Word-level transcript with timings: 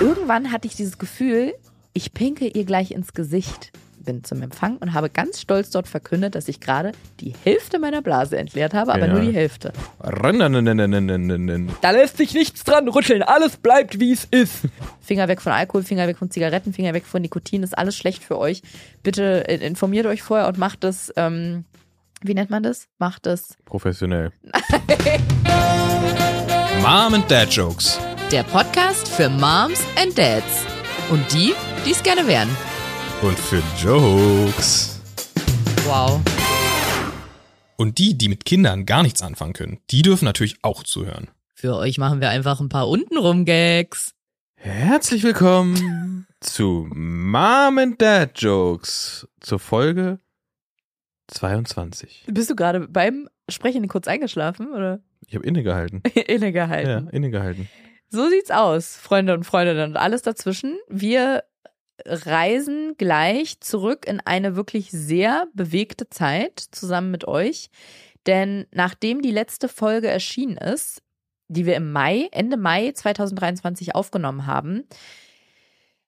irgendwann 0.00 0.52
hatte 0.52 0.66
ich 0.68 0.74
dieses 0.74 0.98
Gefühl, 0.98 1.54
ich 1.92 2.12
pinke 2.12 2.46
ihr 2.46 2.64
gleich 2.64 2.90
ins 2.90 3.12
Gesicht. 3.12 3.72
Bin 3.98 4.22
zum 4.22 4.40
Empfang 4.40 4.76
und 4.76 4.94
habe 4.94 5.10
ganz 5.10 5.40
stolz 5.40 5.70
dort 5.70 5.88
verkündet, 5.88 6.36
dass 6.36 6.46
ich 6.46 6.60
gerade 6.60 6.92
die 7.18 7.34
Hälfte 7.42 7.80
meiner 7.80 8.02
Blase 8.02 8.38
entleert 8.38 8.72
habe, 8.72 8.92
aber 8.94 9.06
Ja. 9.08 9.12
nur 9.12 9.20
die 9.20 9.32
Hälfte. 9.32 9.72
Da 11.80 11.90
lässt 11.90 12.16
sich 12.16 12.32
nichts 12.32 12.62
dran 12.62 12.86
rütteln, 12.86 13.24
alles 13.24 13.56
bleibt 13.56 13.98
wie 13.98 14.12
es 14.12 14.24
ist. 14.24 14.58
Finger 15.00 15.26
weg 15.26 15.42
von 15.42 15.50
Alkohol, 15.50 15.82
Finger 15.82 16.06
weg 16.06 16.18
von 16.18 16.30
Zigaretten, 16.30 16.72
Finger 16.72 16.94
weg 16.94 17.04
von 17.04 17.20
Nikotin, 17.20 17.64
ist 17.64 17.76
alles 17.76 17.96
schlecht 17.96 18.22
für 18.22 18.38
euch. 18.38 18.62
Bitte 19.02 19.24
informiert 19.48 20.06
euch 20.06 20.22
vorher 20.22 20.46
und 20.46 20.56
macht 20.56 20.84
es, 20.84 21.12
ähm, 21.16 21.64
wie 22.22 22.34
nennt 22.34 22.50
man 22.50 22.62
das? 22.62 22.86
Macht 22.98 23.26
es. 23.26 23.56
Professionell. 23.64 24.30
Mom 26.80 27.14
and 27.14 27.28
Dad 27.28 27.50
Jokes. 27.50 27.98
Der 28.32 28.42
Podcast 28.42 29.08
für 29.08 29.28
Moms 29.28 29.84
and 29.96 30.16
Dads. 30.18 30.64
Und 31.10 31.32
die, 31.32 31.52
die 31.84 31.92
es 31.92 32.02
gerne 32.02 32.26
wären. 32.26 32.48
Und 33.22 33.38
für 33.38 33.62
Jokes. 33.80 35.00
Wow. 35.84 36.20
Und 37.76 37.98
die, 37.98 38.18
die 38.18 38.28
mit 38.28 38.44
Kindern 38.44 38.84
gar 38.84 39.02
nichts 39.02 39.22
anfangen 39.22 39.52
können, 39.52 39.78
die 39.90 40.02
dürfen 40.02 40.24
natürlich 40.24 40.56
auch 40.62 40.82
zuhören. 40.82 41.28
Für 41.54 41.76
euch 41.76 41.98
machen 41.98 42.20
wir 42.20 42.30
einfach 42.30 42.60
ein 42.60 42.68
paar 42.68 42.88
untenrum 42.88 43.44
Gags. 43.44 44.12
Herzlich 44.56 45.22
willkommen 45.22 46.26
zu 46.40 46.88
Mom 46.92 47.78
and 47.78 48.02
Dad 48.02 48.40
Jokes 48.40 49.28
zur 49.40 49.60
Folge 49.60 50.18
22. 51.28 52.24
Bist 52.28 52.50
du 52.50 52.56
gerade 52.56 52.88
beim 52.88 53.28
Sprechen 53.48 53.86
kurz 53.86 54.08
eingeschlafen 54.08 54.72
oder 54.72 55.00
Ich 55.28 55.36
habe 55.36 55.46
innegehalten. 55.46 56.00
innegehalten? 56.26 57.06
Ja, 57.06 57.10
innegehalten. 57.12 57.68
So 58.16 58.30
sieht's 58.30 58.50
aus, 58.50 58.96
Freunde 58.96 59.34
und 59.34 59.44
Freundinnen 59.44 59.90
und 59.90 59.98
alles 59.98 60.22
dazwischen. 60.22 60.78
Wir 60.88 61.44
reisen 62.06 62.94
gleich 62.96 63.60
zurück 63.60 64.06
in 64.06 64.20
eine 64.24 64.56
wirklich 64.56 64.90
sehr 64.90 65.48
bewegte 65.52 66.08
Zeit 66.08 66.58
zusammen 66.70 67.10
mit 67.10 67.28
euch. 67.28 67.68
Denn 68.26 68.68
nachdem 68.70 69.20
die 69.20 69.32
letzte 69.32 69.68
Folge 69.68 70.08
erschienen 70.08 70.56
ist, 70.56 71.02
die 71.48 71.66
wir 71.66 71.76
im 71.76 71.92
Mai, 71.92 72.30
Ende 72.32 72.56
Mai 72.56 72.90
2023 72.92 73.94
aufgenommen 73.94 74.46
haben, 74.46 74.84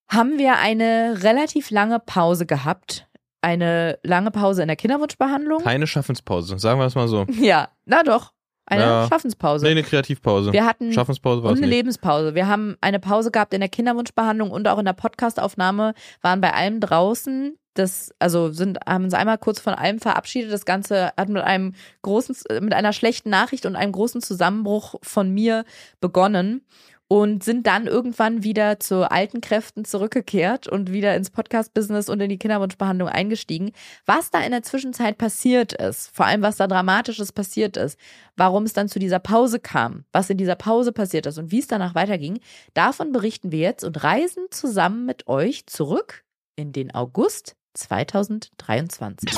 haben 0.09 0.39
wir 0.39 0.57
eine 0.57 1.23
relativ 1.23 1.69
lange 1.69 2.01
Pause 2.01 2.47
gehabt. 2.47 3.07
Eine 3.43 3.99
lange 4.03 4.31
Pause 4.31 4.63
in 4.63 4.69
der 4.69 4.79
Kinderwunschbehandlung. 4.79 5.63
Keine 5.63 5.87
Schaffenspause, 5.87 6.59
sagen 6.59 6.81
wir 6.81 6.87
es 6.87 6.95
mal 6.95 7.07
so. 7.07 7.27
Ja, 7.39 7.69
na 7.85 8.03
doch. 8.03 8.33
Eine 8.71 8.83
Ja. 8.83 9.09
Schaffenspause. 9.09 9.65
Nee, 9.65 9.73
eine 9.73 9.83
Kreativpause. 9.83 10.53
Wir 10.53 10.67
hatten 10.67 10.93
Schaffenspause 10.93 11.43
war 11.43 11.51
und 11.51 11.57
eine 11.57 11.67
nicht. 11.67 11.77
Lebenspause. 11.77 12.35
Wir 12.35 12.47
haben 12.49 12.77
eine 12.81 13.01
Pause 13.01 13.31
gehabt 13.31 13.55
in 13.55 13.61
der 13.61 13.69
Kinderwunschbehandlung 13.71 14.51
und 14.51 14.69
auch 14.69 14.79
in 14.79 14.85
der 14.85 14.93
Podcastaufnahme, 14.93 15.95
waren 16.21 16.41
bei 16.41 16.53
allem 16.53 16.81
draußen. 16.81 17.57
Das, 17.75 18.11
also 18.19 18.51
sind, 18.51 18.79
haben 18.87 19.05
uns 19.05 19.15
einmal 19.15 19.39
kurz 19.39 19.61
von 19.61 19.73
allem 19.73 20.01
verabschiedet. 20.01 20.53
Das 20.53 20.65
Ganze 20.65 21.13
hat 21.17 21.29
mit 21.29 21.43
einem 21.43 21.75
großen, 22.03 22.37
mit 22.61 22.75
einer 22.75 22.93
schlechten 22.93 23.31
Nachricht 23.31 23.65
und 23.67 23.77
einem 23.77 23.93
großen 23.93 24.21
Zusammenbruch 24.21 24.97
von 25.03 25.31
mir 25.31 25.65
begonnen 26.01 26.63
und 27.09 27.43
sind 27.43 27.67
dann 27.67 27.87
irgendwann 27.87 28.45
wieder 28.45 28.79
zu 28.79 29.11
alten 29.11 29.41
Kräften 29.41 29.87
zurückgekehrt 29.87 30.69
und 30.69 30.93
wieder 30.93 31.17
ins 31.17 31.31
Podcast-Business 31.31 32.11
und 32.11 32.21
in 32.21 32.29
die 32.29 32.39
Kinderwunschbehandlung 32.39 33.09
eingestiegen. 33.09 33.73
Was 34.05 34.31
da 34.31 34.41
in 34.43 34.51
der 34.51 34.63
Zwischenzeit 34.63 35.17
passiert 35.17 35.73
ist, 35.73 36.15
vor 36.15 36.27
allem 36.27 36.43
was 36.43 36.57
da 36.57 36.67
Dramatisches 36.67 37.33
passiert 37.33 37.79
ist, 37.79 37.99
warum 38.37 38.65
es 38.65 38.75
dann 38.75 38.89
zu 38.89 38.99
dieser 38.99 39.19
Pause 39.19 39.59
kam, 39.59 40.05
was 40.13 40.29
in 40.29 40.37
dieser 40.37 40.55
Pause 40.55 40.93
passiert 40.93 41.25
ist 41.25 41.39
und 41.39 41.51
wie 41.51 41.61
es 41.61 41.67
danach 41.67 41.95
weiterging, 41.95 42.41
davon 42.75 43.11
berichten 43.11 43.51
wir 43.51 43.61
jetzt 43.61 43.85
und 43.85 44.05
reisen 44.05 44.45
zusammen 44.51 45.07
mit 45.07 45.27
euch 45.29 45.67
zurück 45.67 46.25
in 46.57 46.73
den 46.73 46.95
August 46.95 47.57
2023. 47.73 49.31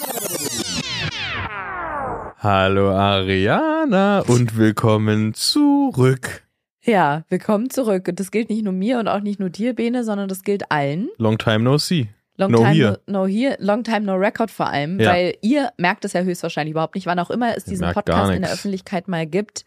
Hallo 2.38 2.90
Ariana 2.90 4.20
und 4.20 4.56
willkommen 4.56 5.34
zurück. 5.34 6.49
Ja, 6.82 7.24
willkommen 7.28 7.68
zurück. 7.68 8.08
Und 8.08 8.18
das 8.20 8.30
gilt 8.30 8.48
nicht 8.48 8.64
nur 8.64 8.72
mir 8.72 8.98
und 8.98 9.08
auch 9.08 9.20
nicht 9.20 9.38
nur 9.38 9.50
dir, 9.50 9.74
Bene, 9.74 10.02
sondern 10.02 10.28
das 10.28 10.42
gilt 10.44 10.70
allen. 10.72 11.10
Long 11.18 11.36
time 11.36 11.60
no 11.60 11.76
see. 11.76 12.08
Long 12.36 12.52
No 12.52 12.58
time 12.58 12.70
here. 12.72 13.00
no, 13.06 13.22
no 13.22 13.26
here, 13.26 13.56
long 13.60 13.84
time 13.84 14.00
no 14.00 14.14
record 14.14 14.50
vor 14.50 14.66
allem, 14.68 14.98
Ja. 14.98 15.10
weil 15.12 15.34
ihr 15.42 15.72
merkt 15.76 16.06
es 16.06 16.14
ja 16.14 16.22
höchstwahrscheinlich 16.22 16.70
überhaupt 16.70 16.94
nicht, 16.94 17.06
wann 17.06 17.18
auch 17.18 17.30
immer 17.30 17.54
es 17.54 17.64
diesen 17.64 17.92
Podcast 17.92 18.32
in 18.32 18.40
der. 18.42 18.50
Öffentlichkeit 18.52 19.08
mal 19.08 19.26
gibt. 19.26 19.66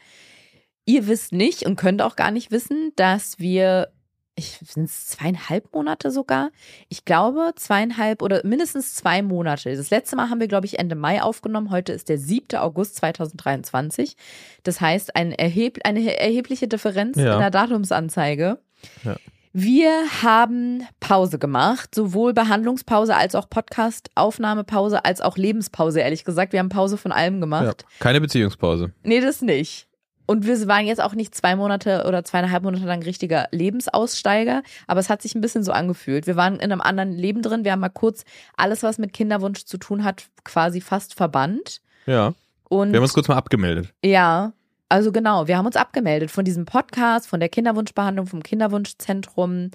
Ihr 0.86 1.08
wisst 1.08 1.34
nicht 1.34 1.64
und 1.68 1.76
könnt 1.76 2.02
auch 2.02 2.16
gar 2.16 2.32
nicht 2.32 2.50
wissen, 2.52 2.92
dass 2.96 3.38
wir, 3.38 3.90
ich 4.36 4.60
sind 4.66 4.86
es 4.86 5.08
zweieinhalb 5.08 5.74
Monate 5.74 6.10
sogar. 6.10 6.50
Ich 6.90 7.06
glaube 7.06 7.52
zweieinhalb 7.56 8.22
oder 8.22 8.42
mindestens 8.46 8.96
zwei 8.96 9.22
Monate. 9.22 9.76
Das 9.76 9.90
letzte 9.92 10.16
Mal 10.16 10.30
haben 10.30 10.40
wir, 10.40 10.48
glaube 10.48 10.66
ich, 10.66 10.80
Ende 10.80 10.96
Mai 10.96 11.22
aufgenommen. 11.22 11.70
Heute 11.70 11.94
ist 11.94 12.10
der 12.10 12.18
7. 12.18 12.58
August 12.58 12.96
2023. 12.96 14.16
Das 14.64 14.82
heißt, 14.82 15.16
ein 15.16 15.32
erheb 15.34 15.80
eine 15.84 16.18
erhebliche 16.20 16.68
Differenz 16.68 17.18
Ja. 17.18 17.34
in 17.34 17.40
der 17.40 17.52
Datumsanzeige. 17.52 18.58
Ja. 19.04 19.16
Wir 19.56 19.92
haben 20.24 20.88
Pause 21.00 21.38
gemacht, 21.38 21.94
sowohl 21.94 22.34
Behandlungspause 22.34 23.16
als 23.16 23.36
auch 23.36 23.48
Podcast-Aufnahmepause 23.52 25.06
als 25.06 25.22
auch 25.22 25.38
Lebenspause, 25.38 26.00
ehrlich 26.00 26.24
gesagt. 26.26 26.54
Wir 26.54 26.60
haben 26.60 26.70
Pause 26.70 26.98
von 26.98 27.12
allem 27.12 27.36
Ja. 27.36 27.40
gemacht. 27.42 27.86
Keine 28.00 28.20
Beziehungspause. 28.20 28.94
Nee, 29.04 29.22
das 29.22 29.44
nicht. 29.44 29.88
Und 30.26 30.46
wir 30.46 30.68
waren 30.68 30.86
jetzt 30.86 31.02
auch 31.02 31.14
nicht 31.14 31.36
zwei 31.36 31.56
Monate 31.56 32.06
oder 32.08 32.24
zweieinhalb 32.24 32.64
Monate 32.64 32.86
lang 32.86 33.04
richtiger 33.04 33.48
Lebensaussteiger, 33.52 34.64
aber 34.88 35.00
es 35.00 35.10
hat 35.10 35.22
sich 35.22 35.36
ein 35.36 35.42
bisschen 35.42 35.64
so 35.64 35.72
angefühlt. 35.72 36.28
Wir 36.28 36.36
waren 36.36 36.56
in 36.56 36.72
einem 36.72 36.82
anderen 36.82 37.12
Leben 37.12 37.42
drin. 37.42 37.64
Wir 37.66 37.74
haben 37.74 37.82
mal 37.82 37.90
kurz 37.90 38.24
alles, 38.56 38.84
was 38.84 38.98
mit 38.98 39.14
Kinderwunsch 39.14 39.66
zu 39.66 39.78
tun 39.78 40.04
hat, 40.04 40.26
quasi 40.44 40.82
fast 40.82 41.14
verbannt. 41.14 41.82
Ja. 42.06 42.34
Und 42.70 42.92
Wir 42.92 42.98
haben 42.98 43.04
uns 43.04 43.14
kurz 43.14 43.28
mal 43.28 43.38
abgemeldet. 43.38 43.94
ja, 44.04 44.54
also 44.90 45.12
genau, 45.12 45.48
wir 45.48 45.58
haben 45.58 45.66
uns 45.66 45.76
abgemeldet 45.76 46.30
von 46.30 46.46
diesem 46.46 46.66
Podcast, 46.66 47.28
von 47.28 47.40
der 47.40 47.50
Kinderwunschbehandlung, 47.50 48.28
vom 48.28 48.44
Kinderwunschzentrum, 48.44 49.72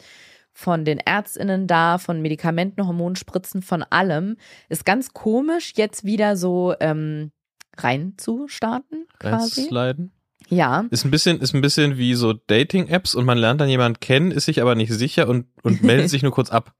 von 0.52 0.84
den 0.84 0.98
Ärztinnen 0.98 1.66
da, 1.66 1.98
von 1.98 2.22
Medikamenten, 2.22 2.86
Hormonspritzen, 2.86 3.62
von 3.62 3.82
allem. 3.82 4.36
Ist 4.68 4.84
ganz 4.84 5.12
komisch, 5.12 5.72
jetzt 5.74 6.04
wieder 6.04 6.36
so 6.36 6.74
ähm, 6.78 7.32
reinzustarten, 7.76 9.06
quasi. 9.18 9.62
Reinsliden. 9.62 10.12
Ja. 10.48 10.86
Ist 10.90 11.04
ein 11.04 11.10
bisschen, 11.10 11.40
ist 11.40 11.54
ein 11.54 11.60
bisschen 11.60 11.98
wie 11.98 12.14
so 12.14 12.32
Dating-Apps 12.32 13.14
und 13.14 13.24
man 13.24 13.38
lernt 13.38 13.60
dann 13.60 13.68
jemanden 13.68 14.00
kennen, 14.00 14.30
ist 14.30 14.46
sich 14.46 14.60
aber 14.60 14.74
nicht 14.74 14.92
sicher 14.92 15.28
und, 15.28 15.46
und 15.62 15.82
meldet 15.84 16.10
sich 16.10 16.22
nur 16.22 16.32
kurz 16.32 16.50
ab. 16.50 16.72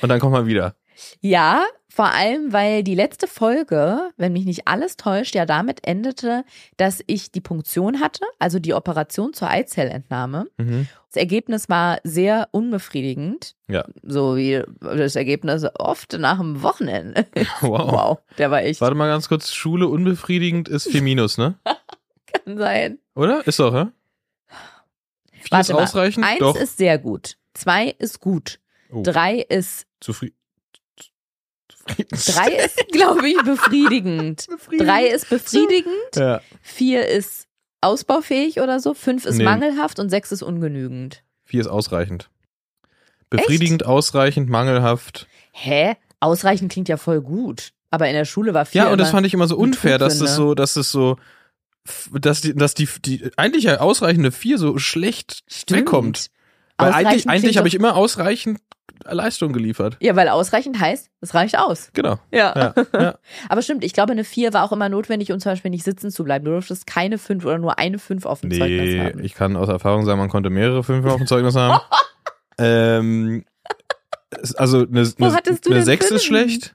Und 0.00 0.08
dann 0.08 0.20
kommt 0.20 0.32
man 0.32 0.46
wieder. 0.46 0.74
Ja, 1.20 1.64
vor 1.96 2.12
allem, 2.12 2.52
weil 2.52 2.82
die 2.82 2.94
letzte 2.94 3.26
Folge, 3.26 4.10
wenn 4.18 4.34
mich 4.34 4.44
nicht 4.44 4.68
alles 4.68 4.98
täuscht, 4.98 5.34
ja 5.34 5.46
damit 5.46 5.86
endete, 5.86 6.44
dass 6.76 7.02
ich 7.06 7.32
die 7.32 7.40
Punktion 7.40 8.00
hatte, 8.00 8.20
also 8.38 8.58
die 8.58 8.74
Operation 8.74 9.32
zur 9.32 9.48
Eizellentnahme. 9.48 10.46
Mhm. 10.58 10.88
Das 11.08 11.16
Ergebnis 11.16 11.70
war 11.70 11.98
sehr 12.04 12.48
unbefriedigend. 12.50 13.56
Ja. 13.68 13.86
So 14.02 14.36
wie 14.36 14.62
das 14.80 15.16
Ergebnis 15.16 15.64
oft 15.78 16.18
nach 16.18 16.38
dem 16.38 16.62
Wochenende. 16.62 17.24
Wow. 17.62 17.92
Wow, 17.92 18.18
der 18.36 18.50
war 18.50 18.62
echt. 18.62 18.82
Warte 18.82 18.94
mal 18.94 19.08
ganz 19.08 19.28
kurz. 19.28 19.52
Schule 19.52 19.88
unbefriedigend 19.88 20.68
ist 20.68 20.88
4 20.88 21.00
minus, 21.00 21.38
ne? 21.38 21.54
Kann 22.26 22.58
sein. 22.58 22.98
Oder? 23.16 23.44
Ist 23.46 23.58
doch, 23.58 23.74
ja? 23.74 23.92
Vier 25.32 25.50
Warte 25.50 25.72
ist 25.72 25.76
mal. 25.76 25.82
ausreichend? 25.82 26.24
Eins 26.24 26.38
doch. 26.38 26.54
ist 26.56 26.76
sehr 26.76 26.98
gut. 26.98 27.36
Zwei 27.54 27.88
ist 27.98 28.20
gut. 28.20 28.60
Oh. 28.90 29.02
Drei 29.02 29.38
ist, 29.48 29.86
Zufrieden. 30.00 30.36
drei 31.86 32.48
ist, 32.64 32.76
glaube 32.92 33.28
ich, 33.28 33.36
befriedigend. 33.42 34.46
Drei 34.78 35.06
ist 35.06 35.28
befriedigend. 35.28 35.92
Ja. 36.16 36.40
Vier 36.62 37.06
ist 37.06 37.46
ausbaufähig 37.80 38.60
oder 38.60 38.80
so. 38.80 38.94
Fünf 38.94 39.24
ist 39.24 39.36
Nee. 39.38 39.44
mangelhaft 39.44 39.98
und 39.98 40.10
sechs 40.10 40.30
ist 40.32 40.42
ungenügend. 40.42 41.22
Vier 41.44 41.60
ist 41.62 41.68
ausreichend. 41.68 42.28
Befriedigend, 43.30 43.84
ausreichend, 43.86 44.48
mangelhaft. 44.48 45.26
Hä? 45.52 45.96
Ausreichend 46.20 46.70
klingt 46.72 46.88
ja 46.88 46.96
voll 46.96 47.20
gut. 47.20 47.72
Aber 47.90 48.08
in 48.08 48.14
der 48.14 48.24
Schule 48.24 48.52
war 48.54 48.66
vier. 48.66 48.82
Ja, 48.84 48.92
und 48.92 48.98
das 48.98 49.10
fand 49.10 49.26
ich 49.26 49.34
immer 49.34 49.46
so 49.46 49.56
unfair, 49.56 49.98
dass 49.98 50.18
das 50.18 50.34
so, 50.36 50.54
dass 50.54 50.74
das 50.74 50.90
so, 50.90 51.16
dass 52.12 52.40
die, 52.40 52.54
dass 52.54 52.74
die, 52.74 52.88
die 53.04 53.30
eigentlich 53.36 53.70
ausreichende 53.70 54.32
vier 54.32 54.58
so 54.58 54.78
schlecht 54.78 55.42
Stimmt. 55.48 55.80
wegkommt. 55.80 56.30
Weil 56.78 56.88
Ausreichend 56.88 57.08
eigentlich, 57.08 57.28
eigentlich 57.28 57.58
habe 57.58 57.68
ich 57.68 57.74
immer 57.74 57.96
ausreichend 57.96 58.60
Leistung 59.04 59.52
geliefert. 59.52 59.96
Ja, 60.00 60.16
weil 60.16 60.28
ausreichend 60.28 60.78
heißt, 60.78 61.10
es 61.20 61.34
reicht 61.34 61.58
aus. 61.58 61.90
Genau. 61.92 62.18
Ja. 62.32 62.72
Ja, 62.74 62.84
ja. 62.92 63.18
Aber 63.48 63.62
stimmt, 63.62 63.84
ich 63.84 63.92
glaube, 63.92 64.12
eine 64.12 64.24
4 64.24 64.52
war 64.52 64.64
auch 64.64 64.72
immer 64.72 64.88
notwendig, 64.88 65.32
um 65.32 65.40
zum 65.40 65.52
Beispiel 65.52 65.70
nicht 65.70 65.84
sitzen 65.84 66.10
zu 66.10 66.24
bleiben. 66.24 66.44
Du 66.44 66.50
durftest 66.52 66.86
keine 66.86 67.18
5 67.18 67.44
oder 67.44 67.58
nur 67.58 67.78
eine 67.78 67.98
5 67.98 68.26
auf 68.26 68.40
dem 68.40 68.50
Zeugnis 68.50 68.80
Nee, 68.80 69.00
haben. 69.00 69.24
ich 69.24 69.34
kann 69.34 69.56
aus 69.56 69.68
Erfahrung 69.68 70.04
sagen, 70.04 70.18
man 70.18 70.28
konnte 70.28 70.50
mehrere 70.50 70.82
Fünfe 70.82 71.10
auf 71.10 71.18
dem 71.18 71.26
Zeugnis 71.26 71.54
haben. 71.56 71.80
ähm, 72.58 73.44
also 74.56 74.78
eine, 74.86 75.06
Wo 75.18 75.26
eine, 75.26 75.34
hattest 75.34 75.64
du 75.66 75.70
eine 75.70 75.78
denn 75.78 75.84
Sechs 75.84 76.06
ist 76.10 76.24
Fünfen? 76.26 76.48
schlecht. 76.50 76.74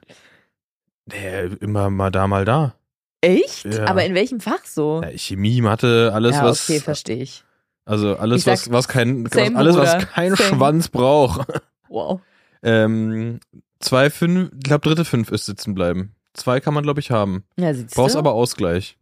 Nee, 1.06 1.56
immer 1.60 1.90
mal 1.90 2.10
da, 2.10 2.26
mal 2.26 2.44
da. 2.44 2.74
Echt? 3.22 3.64
Ja. 3.64 3.86
Aber 3.86 4.04
in 4.04 4.14
welchem 4.14 4.40
Fach 4.40 4.64
so? 4.64 5.00
Ja, 5.02 5.16
Chemie, 5.16 5.62
Mathe, 5.62 6.10
alles 6.12 6.36
ja, 6.36 6.44
was. 6.44 6.68
okay, 6.68 6.80
verstehe 6.80 7.22
ich. 7.22 7.44
Also 7.84 8.16
alles, 8.16 8.44
sag, 8.44 8.52
was, 8.52 8.70
was 8.70 8.88
kein, 8.88 9.24
was, 9.24 9.54
alles, 9.54 9.76
was 9.76 9.98
kein 10.08 10.34
Same. 10.34 10.48
Schwanz 10.48 10.88
braucht. 10.88 11.46
Wow. 11.88 12.20
Ähm, 12.62 13.40
zwei, 13.80 14.10
fünf, 14.10 14.50
ich 14.54 14.60
glaube 14.60 14.86
dritte 14.88 15.04
fünf 15.04 15.30
ist 15.30 15.46
sitzen 15.46 15.74
bleiben. 15.74 16.14
Zwei 16.34 16.60
kann 16.60 16.74
man, 16.74 16.84
glaube 16.84 17.00
ich, 17.00 17.10
haben. 17.10 17.44
Ja, 17.56 17.74
siehst 17.74 17.94
Brauchst 17.94 18.14
du? 18.14 18.18
aber 18.18 18.32
Ausgleich. 18.32 18.96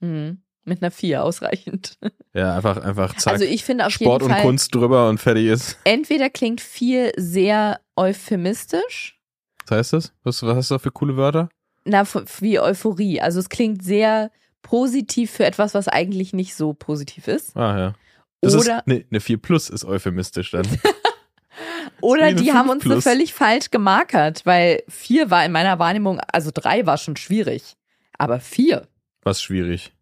Mhm. 0.00 0.38
Mit 0.64 0.82
einer 0.82 0.90
4 0.90 1.22
ausreichend. 1.24 1.98
Ja, 2.34 2.54
einfach, 2.54 2.76
einfach 2.76 3.16
zack. 3.16 3.32
Also 3.32 3.46
ich 3.46 3.64
finde 3.64 3.86
auf 3.86 3.92
Sport 3.92 4.20
jeden 4.20 4.30
und 4.30 4.36
Fall, 4.36 4.42
Kunst 4.46 4.74
drüber 4.74 5.08
und 5.08 5.16
fertig 5.18 5.46
ist. 5.46 5.78
entweder 5.84 6.28
klingt 6.28 6.60
viel 6.60 7.10
sehr 7.16 7.80
euphemistisch, 7.96 9.18
Was 9.66 9.78
heißt 9.78 9.92
das? 9.94 10.12
Was, 10.22 10.42
was 10.42 10.54
hast 10.54 10.70
du 10.70 10.74
da 10.74 10.78
für 10.78 10.90
coole 10.90 11.16
Wörter? 11.16 11.48
Na, 11.86 12.04
wie 12.40 12.60
Euphorie. 12.60 13.20
Also 13.20 13.38
es 13.40 13.48
klingt 13.48 13.82
sehr 13.84 14.30
positiv 14.62 15.30
für 15.30 15.44
etwas, 15.46 15.74
was 15.74 15.88
eigentlich 15.88 16.32
nicht 16.32 16.54
so 16.54 16.72
positiv 16.74 17.28
ist. 17.28 17.56
Ah, 17.56 17.78
ja. 17.78 17.94
Das 18.40 18.54
Oder, 18.54 18.78
ist, 18.78 18.86
nee, 18.86 19.06
eine 19.10 19.20
4 19.20 19.38
plus 19.38 19.70
ist 19.70 19.84
euphemistisch 19.84 20.50
dann. 20.50 20.66
oder 22.00 22.32
die 22.32 22.52
haben 22.52 22.68
5 22.68 22.84
uns 22.86 23.04
so 23.04 23.10
völlig 23.10 23.32
falsch 23.34 23.70
gemarkert, 23.70 24.44
weil 24.44 24.82
4 24.88 25.30
war 25.30 25.44
in 25.44 25.52
meiner 25.52 25.78
Wahrnehmung, 25.78 26.20
also 26.32 26.50
3 26.52 26.86
war 26.86 26.98
schon 26.98 27.16
schwierig. 27.16 27.76
Aber 28.18 28.40
4 28.40 28.86
Was 29.22 29.42
schwierig. 29.42 29.92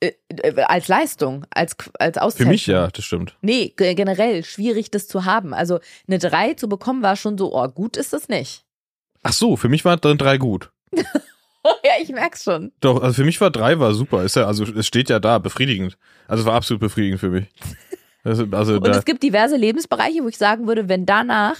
äh, 0.00 0.12
äh, 0.28 0.62
als 0.62 0.88
Leistung, 0.88 1.46
als, 1.50 1.76
als 1.98 2.16
Für 2.16 2.22
Auszeichnung. 2.22 2.50
mich 2.52 2.66
ja, 2.66 2.88
das 2.88 3.04
stimmt. 3.04 3.36
Nee, 3.40 3.72
ge- 3.76 3.94
generell 3.94 4.44
schwierig, 4.44 4.90
das 4.90 5.08
zu 5.08 5.24
haben. 5.24 5.54
Also 5.54 5.80
eine 6.06 6.18
3 6.18 6.54
zu 6.54 6.68
bekommen 6.68 7.02
war 7.02 7.16
schon 7.16 7.38
so, 7.38 7.54
oh, 7.54 7.68
gut 7.68 7.96
ist 7.96 8.12
das 8.12 8.28
nicht. 8.28 8.64
Ach 9.22 9.32
so, 9.32 9.56
für 9.56 9.68
mich 9.68 9.84
war 9.84 9.96
drin 9.96 10.18
drei 10.18 10.38
gut. 10.38 10.70
ja, 10.92 11.92
ich 12.00 12.10
merk's 12.10 12.44
schon. 12.44 12.72
Doch, 12.80 13.02
also 13.02 13.14
für 13.14 13.24
mich 13.24 13.40
war 13.40 13.50
drei 13.50 13.78
war 13.78 13.94
super. 13.94 14.24
Ist 14.24 14.36
ja, 14.36 14.46
also 14.46 14.64
es 14.64 14.86
steht 14.86 15.10
ja 15.10 15.18
da, 15.18 15.38
befriedigend. 15.38 15.98
Also 16.28 16.42
es 16.42 16.46
war 16.46 16.54
absolut 16.54 16.80
befriedigend 16.80 17.20
für 17.20 17.30
mich. 17.30 17.46
Also, 18.24 18.44
also 18.50 18.74
Und 18.74 18.86
da, 18.88 18.98
es 18.98 19.04
gibt 19.04 19.22
diverse 19.22 19.56
Lebensbereiche, 19.56 20.24
wo 20.24 20.28
ich 20.28 20.36
sagen 20.36 20.66
würde, 20.66 20.88
wenn 20.88 21.06
danach 21.06 21.56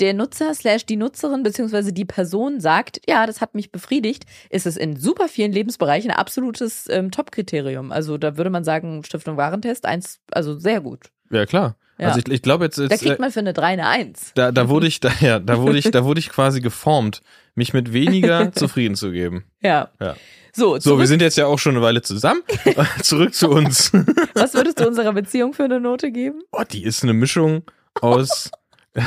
der 0.00 0.14
Nutzer 0.14 0.54
slash 0.54 0.84
die 0.86 0.96
Nutzerin 0.96 1.42
beziehungsweise 1.42 1.92
die 1.92 2.04
Person 2.04 2.58
sagt, 2.58 3.00
ja, 3.08 3.26
das 3.26 3.40
hat 3.40 3.54
mich 3.54 3.70
befriedigt, 3.70 4.24
ist 4.48 4.66
es 4.66 4.76
in 4.76 4.96
super 4.96 5.28
vielen 5.28 5.52
Lebensbereichen 5.52 6.10
ein 6.10 6.16
absolutes 6.16 6.88
ähm, 6.90 7.10
Top-Kriterium. 7.12 7.92
Also 7.92 8.18
da 8.18 8.36
würde 8.36 8.50
man 8.50 8.64
sagen, 8.64 9.04
Stiftung 9.04 9.36
Warentest, 9.36 9.86
eins, 9.86 10.18
also 10.32 10.58
sehr 10.58 10.80
gut. 10.80 11.10
ja 11.30 11.46
klar. 11.46 11.76
Ja. 11.98 12.08
Also 12.08 12.20
ich, 12.20 12.28
ich 12.32 12.42
glaube 12.42 12.64
jetzt, 12.64 12.78
Da 12.78 12.84
jetzt 12.84 13.02
kriegt 13.02 13.18
äh, 13.18 13.20
man 13.20 13.30
für 13.30 13.40
eine 13.40 13.52
3 13.52 13.66
eine 13.66 13.86
1. 13.86 14.32
da, 14.34 14.50
da 14.50 14.68
wurde 14.68 14.86
ich, 14.88 15.00
da, 15.00 15.10
ja, 15.20 15.38
da 15.38 15.60
wurde 15.60 15.78
ich, 15.78 15.90
da 15.90 16.04
wurde 16.04 16.18
ich 16.18 16.30
quasi 16.30 16.60
geformt, 16.60 17.20
mich 17.54 17.72
mit 17.72 17.92
weniger 17.92 18.52
zufrieden 18.54 18.94
zu 18.94 19.10
geben. 19.10 19.44
Ja. 19.62 19.90
Ja. 20.00 20.16
So, 20.52 20.78
So, 20.80 20.98
wir 20.98 21.06
sind 21.06 21.22
jetzt 21.22 21.36
ja 21.36 21.46
auch 21.46 21.58
schon 21.58 21.76
eine 21.76 21.82
Weile 21.84 22.02
zusammen. 22.02 22.42
Zurück 23.02 23.34
zu 23.34 23.48
uns. 23.50 23.92
was 24.34 24.54
würdest 24.54 24.80
du 24.80 24.86
unserer 24.88 25.12
Beziehung 25.12 25.52
für 25.52 25.64
eine 25.64 25.78
Note 25.80 26.10
geben? 26.10 26.42
Oh, 26.50 26.62
die 26.70 26.82
ist 26.82 27.02
eine 27.04 27.12
Mischung 27.12 27.62
aus. 28.00 28.50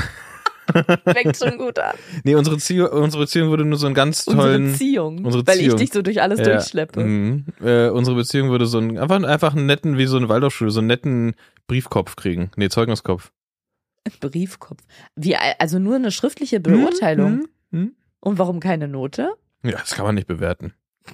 Fängt 1.06 1.36
schon 1.38 1.58
gut 1.58 1.78
an. 1.80 1.96
Nee, 2.24 2.36
unsere, 2.36 2.56
Beziehung, 2.56 2.88
unsere 2.90 3.24
Beziehung 3.24 3.50
würde 3.50 3.66
nur 3.66 3.78
so 3.78 3.86
einen 3.86 3.94
ganz 3.96 4.26
Unsere 4.26 4.48
tollen. 4.48 4.72
Beziehung. 4.72 5.26
unsere 5.26 5.46
Weil 5.46 5.56
ich 5.58 5.64
Beziehung. 5.66 5.78
dich 5.80 5.94
so 5.94 6.02
durch 6.02 6.22
alles 6.22 6.40
Ja, 6.40 6.46
durchschleppe. 6.46 7.04
mhm. 7.04 7.46
äh, 7.62 7.90
unsere 7.90 8.16
Beziehung 8.16 8.50
würde 8.50 8.66
so 8.66 8.78
einen, 8.78 8.98
einfach, 8.98 9.22
einfach 9.24 9.54
einen 9.56 9.66
netten, 9.66 9.98
wie 9.98 10.06
so 10.06 10.16
eine 10.16 10.30
Waldorfschule, 10.30 10.72
so 10.72 10.80
einen 10.80 10.88
netten 10.88 11.36
Briefkopf 11.68 12.16
kriegen. 12.16 12.52
Nee, 12.56 12.70
Zeugniskopf. 12.70 13.32
Briefkopf. 14.22 14.82
Wie, 15.16 15.36
also 15.36 15.80
nur 15.80 15.96
eine 15.96 16.12
schriftliche 16.12 16.62
Beurteilung. 16.62 17.48
Mhm. 17.72 17.80
Mhm. 17.80 17.96
Und 18.24 18.38
warum 18.40 18.62
keine 18.62 18.88
Note? 18.88 19.34
Ja, 19.64 19.72
das 19.72 19.96
kann 19.96 20.06
man 20.06 20.16
nicht 20.16 20.28
bewerten. 20.28 20.74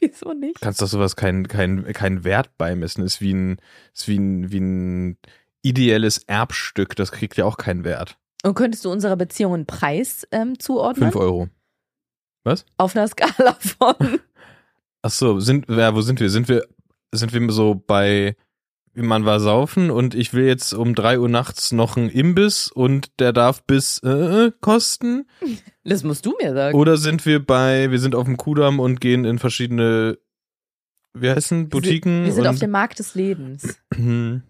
Wieso 0.00 0.32
nicht? 0.32 0.56
Du 0.56 0.60
kannst 0.60 0.80
doch 0.80 0.86
sowas 0.86 1.14
keinen 1.14 1.48
kein, 1.48 1.84
kein 1.92 2.24
Wert 2.24 2.56
beimessen. 2.56 3.04
Ist 3.04 3.20
wie 3.20 3.34
ein, 3.34 3.58
ist 3.92 4.08
wie 4.08 4.18
ein, 4.18 4.50
wie 4.50 4.60
ein 4.60 5.18
ideelles 5.60 6.18
Erbstück. 6.26 6.96
Das 6.96 7.12
kriegt 7.12 7.36
ja 7.36 7.44
auch 7.44 7.58
keinen 7.58 7.84
Wert. 7.84 8.16
Und 8.42 8.54
könntest 8.54 8.86
du 8.86 8.90
unserer 8.90 9.16
Beziehung 9.16 9.52
einen 9.52 9.66
Preis 9.66 10.26
ähm, 10.32 10.58
zuordnen? 10.58 11.10
Fünf 11.10 11.16
Euro. 11.16 11.48
Auf 12.78 12.96
einer 12.96 13.08
Skala 13.08 13.58
von. 13.60 13.94
Ach 15.02 15.10
so, 15.10 15.38
sind, 15.40 15.68
ja, 15.68 15.94
wo 15.94 16.00
sind 16.00 16.20
wir? 16.20 16.30
Sind 16.30 16.48
wir, 16.48 16.66
sind 17.12 17.34
wir 17.34 17.52
so 17.52 17.74
bei, 17.74 18.34
wie 18.94 19.02
man 19.02 19.26
war 19.26 19.40
saufen 19.40 19.90
und 19.90 20.14
ich 20.14 20.32
will 20.32 20.46
jetzt 20.46 20.72
um 20.72 20.94
drei 20.94 21.18
Uhr 21.18 21.28
nachts 21.28 21.72
noch 21.72 21.98
einen 21.98 22.08
Imbiss 22.08 22.68
und 22.68 23.20
der 23.20 23.34
darf 23.34 23.62
bis 23.64 23.98
äh, 24.02 24.52
kosten? 24.62 25.26
Das 25.88 26.02
musst 26.02 26.26
du 26.26 26.34
mir 26.42 26.52
sagen. 26.52 26.76
Oder 26.76 26.96
sind 26.96 27.24
wir 27.26 27.44
bei, 27.44 27.90
wir 27.90 27.98
sind 28.00 28.14
auf 28.14 28.24
dem 28.24 28.36
Kudamm 28.36 28.80
und 28.80 29.00
gehen 29.00 29.24
in 29.24 29.38
verschiedene, 29.38 30.18
wie 31.14 31.30
heißen, 31.30 31.68
Boutiquen? 31.68 32.24
Wir 32.24 32.32
sind 32.32 32.46
auf 32.46 32.58
dem 32.58 32.70
Markt 32.72 32.98
des 32.98 33.14
Lebens. 33.14 33.78
Hm. 33.94 34.42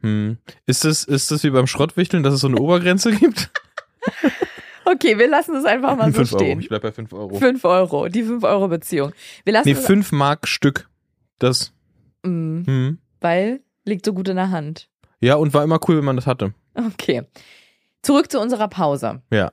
Hm. 0.00 0.38
Ist 0.66 0.84
das, 0.84 1.04
ist 1.04 1.30
das 1.30 1.42
wie 1.44 1.50
beim 1.50 1.66
Schrottwichteln, 1.66 2.22
dass 2.22 2.34
es 2.34 2.40
so 2.40 2.46
eine 2.48 2.58
Obergrenze 2.58 3.12
gibt? 3.12 3.50
Okay, 4.90 5.18
wir 5.18 5.28
lassen 5.28 5.54
es 5.54 5.66
einfach 5.66 5.98
mal 5.98 6.10
so 6.10 6.16
Fünf 6.24 6.32
Euro. 6.32 6.42
stehen. 6.44 6.60
Ich 6.60 6.68
bleib 6.70 6.80
bei 6.80 6.92
fünf 6.92 7.12
Euro. 7.12 7.38
Fünf 7.38 7.62
Euro, 7.66 8.08
die 8.08 8.22
fünf 8.22 8.42
Euro 8.42 8.68
Beziehung. 8.68 9.12
Wir 9.44 9.52
lassen 9.52 9.68
Nee, 9.68 9.74
es, 9.74 9.84
fünf 9.84 10.12
Mark 10.12 10.48
Stück. 10.48 10.88
Das. 11.38 11.74
Mm, 12.22 12.62
Hm. 12.64 12.98
weil 13.20 13.60
liegt 13.84 14.06
so 14.06 14.14
gut 14.14 14.30
in 14.30 14.36
der 14.36 14.50
Hand. 14.50 14.88
Ja, 15.20 15.34
und 15.34 15.52
war 15.52 15.62
immer 15.62 15.78
cool, 15.86 15.98
wenn 15.98 16.06
man 16.06 16.16
das 16.16 16.26
hatte. 16.26 16.54
Okay. 16.72 17.24
Zurück 18.08 18.32
zu 18.32 18.40
unserer 18.40 18.68
Pause. 18.68 19.20
Ja. 19.30 19.52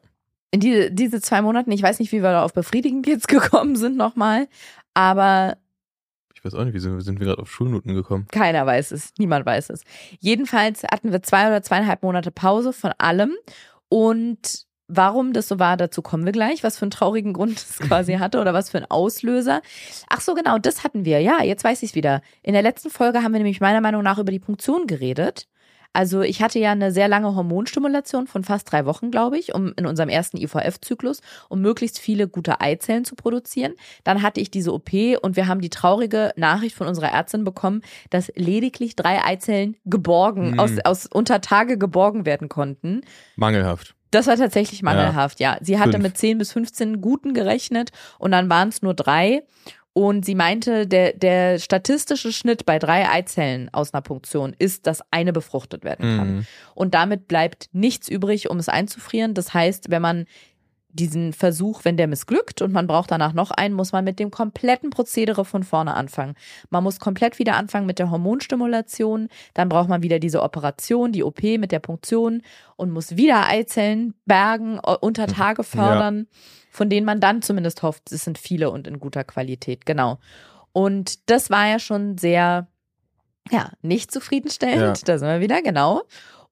In 0.49 0.61
die, 0.61 0.87
diese 0.89 1.19
zwei 1.19 1.41
Monaten, 1.41 1.71
ich 1.71 1.83
weiß 1.83 1.99
nicht, 1.99 2.13
wie 2.13 2.23
wir 2.23 2.31
da 2.31 2.43
auf 2.43 2.53
befriedigend 2.53 3.05
jetzt 3.13 3.27
gekommen 3.27 3.75
sind 3.75 3.97
nochmal, 3.97 4.47
aber 4.93 5.57
Ich 6.33 6.45
weiß 6.45 6.53
auch 6.53 6.63
nicht, 6.63 6.73
wie 6.73 6.79
sind, 6.79 7.01
sind 7.01 7.19
wir 7.19 7.27
gerade 7.27 7.41
auf 7.41 7.51
Schulnoten 7.51 7.93
gekommen? 7.93 8.27
keiner 8.31 8.65
weiß 8.65 8.91
es, 8.91 9.11
niemand 9.17 9.45
weiß 9.45 9.71
es. 9.71 9.81
Jedenfalls 10.21 10.83
hatten 10.83 11.11
wir 11.11 11.21
zwei 11.21 11.47
oder 11.47 11.63
zweieinhalb 11.63 12.01
Monate 12.01 12.31
Pause 12.31 12.71
von 12.71 12.93
allem 12.97 13.33
und 13.89 14.63
warum 14.87 15.33
das 15.33 15.49
so 15.49 15.59
war, 15.59 15.75
dazu 15.75 16.01
kommen 16.01 16.23
wir 16.23 16.31
gleich, 16.31 16.63
was 16.63 16.77
für 16.77 16.83
einen 16.83 16.91
traurigen 16.91 17.33
Grund 17.33 17.57
es 17.57 17.79
quasi 17.89 18.13
hatte 18.13 18.39
oder 18.39 18.53
was 18.53 18.69
für 18.69 18.77
einen 18.77 18.89
Auslöser. 18.89 19.61
Ach 20.07 20.21
so, 20.21 20.33
genau, 20.33 20.59
das 20.59 20.85
hatten 20.85 21.03
wir. 21.03 21.19
Ja, 21.19 21.43
jetzt 21.43 21.65
weiß 21.65 21.83
ich 21.83 21.89
es 21.89 21.95
wieder. 21.95 22.21
In 22.41 22.53
der 22.53 22.61
letzten 22.61 22.89
Folge 22.89 23.21
haben 23.21 23.33
wir 23.33 23.39
nämlich 23.39 23.59
meiner 23.59 23.81
Meinung 23.81 24.01
nach 24.01 24.17
über 24.17 24.31
die 24.31 24.39
Punktion 24.39 24.87
geredet. 24.87 25.49
Also 25.95 26.21
ich 26.21 26.41
hatte 26.41 26.59
ja 26.59 26.71
eine 26.73 26.91
sehr 26.91 27.07
lange 27.07 27.33
Hormonstimulation 27.35 28.27
von 28.27 28.43
fast 28.43 28.71
drei 28.71 28.85
Wochen, 28.85 29.11
glaube 29.11 29.37
ich, 29.37 29.53
um 29.55 29.73
in 29.77 29.85
unserem 29.85 30.09
ersten 30.09 30.37
IVF-Zyklus, 30.37 31.21
um 31.49 31.61
möglichst 31.61 31.99
viele 31.99 32.27
gute 32.27 32.59
Eizellen 32.61 33.05
zu 33.05 33.15
produzieren. 33.15 33.73
Dann 34.03 34.21
hatte 34.21 34.41
ich 34.41 34.51
diese 34.51 34.73
OP 34.73 34.91
und 35.21 35.35
wir 35.35 35.47
haben 35.47 35.61
die 35.61 35.69
traurige 35.69 36.33
Nachricht 36.35 36.75
von 36.75 36.87
unserer 36.87 37.11
Ärztin 37.11 37.43
bekommen, 37.45 37.81
dass 38.09 38.31
lediglich 38.35 38.95
drei 38.95 39.23
Eizellen 39.23 39.77
geborgen, 39.85 40.51
Mhm. 40.51 40.59
aus, 40.59 40.71
aus 40.83 41.05
unter 41.07 41.41
Tage 41.41 41.77
geborgen 41.77 42.25
werden 42.25 42.49
konnten. 42.49 43.01
Mangelhaft. 43.35 43.95
Das 44.11 44.27
war 44.27 44.37
tatsächlich 44.37 44.81
mangelhaft, 44.81 45.39
ja. 45.39 45.57
Sie 45.61 45.79
hatte 45.79 45.93
Fünf. 45.93 46.03
mit 46.03 46.17
10 46.17 46.37
bis 46.37 46.51
15 46.53 47.01
guten 47.01 47.33
gerechnet 47.33 47.91
und 48.19 48.31
dann 48.31 48.49
waren 48.49 48.69
es 48.69 48.81
nur 48.81 48.93
drei. 48.93 49.43
Und 49.97 50.25
sie 50.25 50.35
meinte, 50.35 50.87
der, 50.87 51.13
der 51.13 51.57
statistische 51.57 52.33
Schnitt 52.33 52.65
bei 52.65 52.79
drei 52.79 53.09
Eizellen 53.09 53.73
aus 53.73 53.93
einer 53.93 54.01
Punktion 54.01 54.53
ist, 54.59 54.87
dass 54.87 55.01
eine 55.09 55.31
befruchtet 55.31 55.85
werden 55.85 56.17
kann. 56.17 56.35
Mhm. 56.35 56.45
Und 56.73 56.93
damit 56.93 57.29
bleibt 57.29 57.69
nichts 57.71 58.09
übrig, 58.09 58.49
um 58.49 58.57
es 58.57 58.67
einzufrieren. 58.67 59.33
Das 59.33 59.53
heißt, 59.53 59.89
wenn 59.91 60.01
man 60.01 60.25
diesen 60.95 61.33
Versuch, 61.33 61.83
wenn 61.83 61.97
der 61.97 62.07
missglückt 62.07 62.61
und 62.61 62.71
man 62.71 62.87
braucht 62.87 63.11
danach 63.11 63.33
noch 63.33 63.51
einen, 63.51 63.75
muss 63.75 63.91
man 63.91 64.03
mit 64.03 64.19
dem 64.19 64.31
kompletten 64.31 64.89
Prozedere 64.89 65.45
von 65.45 65.63
vorne 65.63 65.93
anfangen. 65.93 66.35
Man 66.69 66.83
muss 66.83 66.99
komplett 66.99 67.37
wieder 67.37 67.55
anfangen 67.55 67.85
mit 67.85 67.99
der 67.99 68.09
Hormonstimulation, 68.11 69.29
dann 69.53 69.69
braucht 69.69 69.89
man 69.89 70.03
wieder 70.03 70.19
diese 70.19 70.41
Operation, 70.41 71.11
die 71.11 71.23
OP 71.23 71.43
mit 71.43 71.71
der 71.71 71.79
Punktion 71.79 72.41
und 72.77 72.91
muss 72.91 73.17
wieder 73.17 73.47
Eizellen 73.47 74.13
bergen, 74.25 74.79
äh, 74.85 74.95
unter 75.01 75.27
Tage 75.27 75.63
fördern, 75.63 76.27
von 76.71 76.89
denen 76.89 77.05
man 77.05 77.19
dann 77.19 77.41
zumindest 77.41 77.83
hofft, 77.83 78.11
es 78.11 78.23
sind 78.23 78.37
viele 78.37 78.69
und 78.71 78.87
in 78.87 78.99
guter 78.99 79.23
Qualität, 79.23 79.85
genau. 79.85 80.17
Und 80.71 81.29
das 81.29 81.49
war 81.49 81.67
ja 81.67 81.79
schon 81.79 82.17
sehr, 82.17 82.67
ja, 83.51 83.71
nicht 83.81 84.11
zufriedenstellend, 84.11 84.97
Ja. 84.99 85.03
da 85.05 85.17
sind 85.17 85.27
wir 85.27 85.39
wieder, 85.41 85.61
genau. 85.61 86.01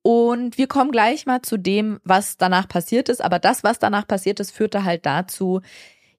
Und 0.04 0.58
wir 0.58 0.68
kommen 0.68 0.92
gleich 0.92 1.26
mal 1.26 1.42
zu 1.42 1.58
dem, 1.58 2.00
was 2.04 2.38
danach 2.38 2.68
passiert 2.68 3.10
ist. 3.10 3.24
Aber 3.24 3.40
das, 3.40 3.64
was 3.64 3.80
danach 3.80 4.06
passiert 4.06 4.40
ist, 4.40 4.52
führte 4.52 4.84
halt 4.84 5.06
dazu, 5.06 5.62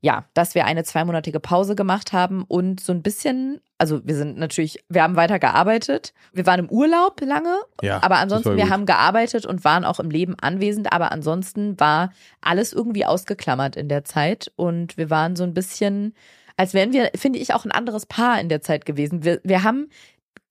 ja, 0.00 0.24
dass 0.34 0.54
wir 0.54 0.66
eine 0.66 0.84
zweimonatige 0.84 1.40
Pause 1.40 1.74
gemacht 1.74 2.12
haben 2.12 2.44
und 2.46 2.80
so 2.80 2.92
ein 2.92 3.02
bisschen, 3.02 3.60
also 3.78 4.00
wir 4.06 4.14
sind 4.16 4.36
natürlich, 4.36 4.84
wir 4.90 5.02
haben 5.02 5.16
weiter 5.16 5.38
gearbeitet. 5.38 6.12
Wir 6.32 6.44
waren 6.44 6.60
im 6.60 6.68
Urlaub 6.70 7.20
lange, 7.22 7.56
Ja, 7.80 8.02
aber 8.02 8.16
ansonsten, 8.16 8.56
wir 8.56 8.68
haben 8.68 8.84
gearbeitet 8.84 9.46
und 9.46 9.64
waren 9.64 9.86
auch 9.86 10.00
im 10.00 10.10
Leben 10.10 10.34
anwesend. 10.38 10.92
Aber 10.92 11.10
ansonsten 11.10 11.80
war 11.80 12.10
alles 12.42 12.74
irgendwie 12.74 13.06
ausgeklammert 13.06 13.76
in 13.76 13.88
der 13.88 14.04
Zeit 14.04 14.52
und 14.56 14.98
wir 14.98 15.08
waren 15.08 15.36
so 15.36 15.44
ein 15.44 15.54
bisschen, 15.54 16.14
als 16.58 16.74
wären 16.74 16.92
wir, 16.92 17.10
finde 17.16 17.38
ich, 17.38 17.54
auch 17.54 17.64
ein 17.64 17.72
anderes 17.72 18.04
Paar 18.04 18.40
in 18.40 18.50
der 18.50 18.60
Zeit 18.60 18.84
gewesen. 18.84 19.24
Wir, 19.24 19.40
wir 19.42 19.62
haben 19.62 19.88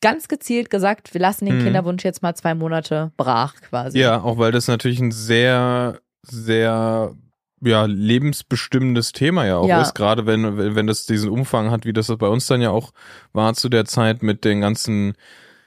ganz 0.04 0.28
gezielt 0.28 0.70
gesagt, 0.70 1.14
wir 1.16 1.22
lassen 1.22 1.46
den 1.46 1.58
Mhm. 1.58 1.64
Kinderwunsch 1.64 2.04
jetzt 2.04 2.22
mal 2.22 2.36
zwei 2.36 2.54
Monate 2.54 3.12
brach 3.18 3.56
quasi. 3.62 3.98
Ja, 4.00 4.22
auch 4.22 4.38
weil 4.38 4.52
das 4.52 4.68
natürlich 4.68 5.00
ein 5.00 5.12
sehr, 5.12 6.00
sehr 6.22 7.16
ja 7.66 7.86
lebensbestimmendes 7.86 9.14
Thema 9.14 9.46
ja 9.46 9.58
auch 9.58 9.68
Ja. 9.68 9.82
ist, 9.82 9.96
gerade 9.96 10.26
wenn, 10.26 10.58
wenn 10.58 10.76
wenn 10.76 10.86
das 10.88 11.06
diesen 11.06 11.30
Umfang 11.30 11.72
hat, 11.72 11.86
wie 11.86 11.94
das 11.94 12.08
bei 12.18 12.28
uns 12.28 12.46
dann 12.48 12.62
ja 12.62 12.70
auch 12.72 12.92
war 13.32 13.54
zu 13.54 13.70
der 13.70 13.86
Zeit 13.86 14.22
mit 14.22 14.44
den 14.44 14.60
ganzen 14.62 15.10
Ein 15.10 15.16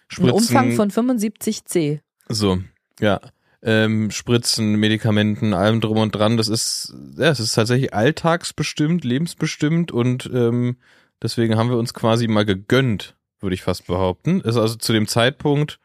Spritzen. 0.08 0.32
Umfang 0.34 0.72
von 0.72 0.90
75c. 0.90 2.00
So, 2.28 2.58
ja. 3.00 3.20
Ähm, 3.62 4.10
Spritzen, 4.10 4.76
Medikamenten, 4.76 5.54
allem 5.54 5.80
drum 5.80 5.96
und 5.96 6.14
dran. 6.14 6.36
Das 6.36 6.46
ist, 6.48 6.94
ja, 7.16 7.30
es 7.30 7.40
ist 7.40 7.54
tatsächlich 7.54 7.94
alltagsbestimmt, 7.94 9.02
lebensbestimmt 9.02 9.90
und 9.90 10.30
ähm, 10.32 10.76
deswegen 11.22 11.56
haben 11.56 11.70
wir 11.70 11.78
uns 11.78 11.94
quasi 11.94 12.28
mal 12.28 12.44
gegönnt, 12.44 13.15
würde 13.40 13.54
ich 13.54 13.62
fast 13.62 13.86
behaupten. 13.86 14.40
Ist 14.40 14.56
also 14.56 14.74
zu 14.76 14.92
dem 14.92 15.06
Zeitpunkt, 15.06 15.78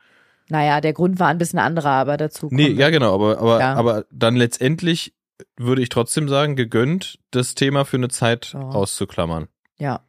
Naja, 0.49 0.81
der 0.81 0.93
Grund 0.93 1.19
war 1.19 1.27
ein 1.29 1.37
bisschen 1.37 1.59
anderer, 1.59 1.91
aber 1.91 2.17
dazu 2.17 2.49
nee, 2.51 2.67
ja 2.69 2.89
genau, 2.89 3.13
aber, 3.15 3.37
aber, 3.39 3.59
Ja. 3.59 3.73
aber 3.75 4.05
dann 4.11 4.35
letztendlich 4.35 5.13
würde 5.57 5.81
ich 5.81 5.89
trotzdem 5.89 6.27
sagen, 6.29 6.55
gegönnt, 6.55 7.17
das 7.31 7.55
Thema 7.55 7.85
für 7.85 7.97
eine 7.97 8.09
Zeit 8.09 8.51
Ja. 8.53 8.59
auszuklammern. 8.59 9.47
Ja. 9.77 10.01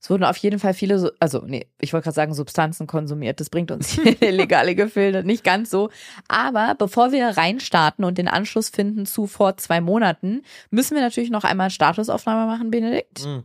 Es 0.00 0.10
wurden 0.10 0.22
auf 0.22 0.36
jeden 0.36 0.60
Fall 0.60 0.72
viele, 0.74 1.00
so- 1.00 1.10
also 1.18 1.42
nee, 1.44 1.66
ich 1.80 1.92
wollte 1.92 2.04
gerade 2.04 2.14
sagen, 2.14 2.34
Substanzen 2.34 2.86
konsumiert. 2.86 3.40
Das 3.40 3.50
bringt 3.50 3.72
uns 3.72 3.88
hier 3.88 4.04
illegale 4.22 4.76
Gefilde. 4.76 5.24
Nicht 5.24 5.42
ganz 5.42 5.68
so. 5.70 5.90
Aber 6.28 6.76
bevor 6.78 7.10
wir 7.10 7.26
reinstarten 7.36 8.04
und 8.04 8.16
den 8.18 8.28
Anschluss 8.28 8.68
finden 8.68 9.04
zu 9.06 9.26
vor 9.26 9.56
zwei 9.56 9.80
Monaten, 9.80 10.42
müssen 10.70 10.94
wir 10.94 11.02
natürlich 11.02 11.30
noch 11.30 11.42
einmal 11.42 11.70
Statusaufnahme 11.70 12.46
machen, 12.46 12.70
Benedikt. 12.70 13.24
Mhm. 13.26 13.42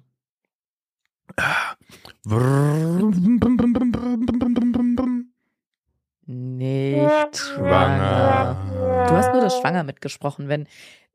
Nicht 6.26 7.38
schwanger. 7.38 9.06
Du 9.08 9.16
hast 9.16 9.34
nur 9.34 9.42
das 9.42 9.58
Schwanger 9.60 9.84
mitgesprochen. 9.84 10.48
Wenn 10.48 10.68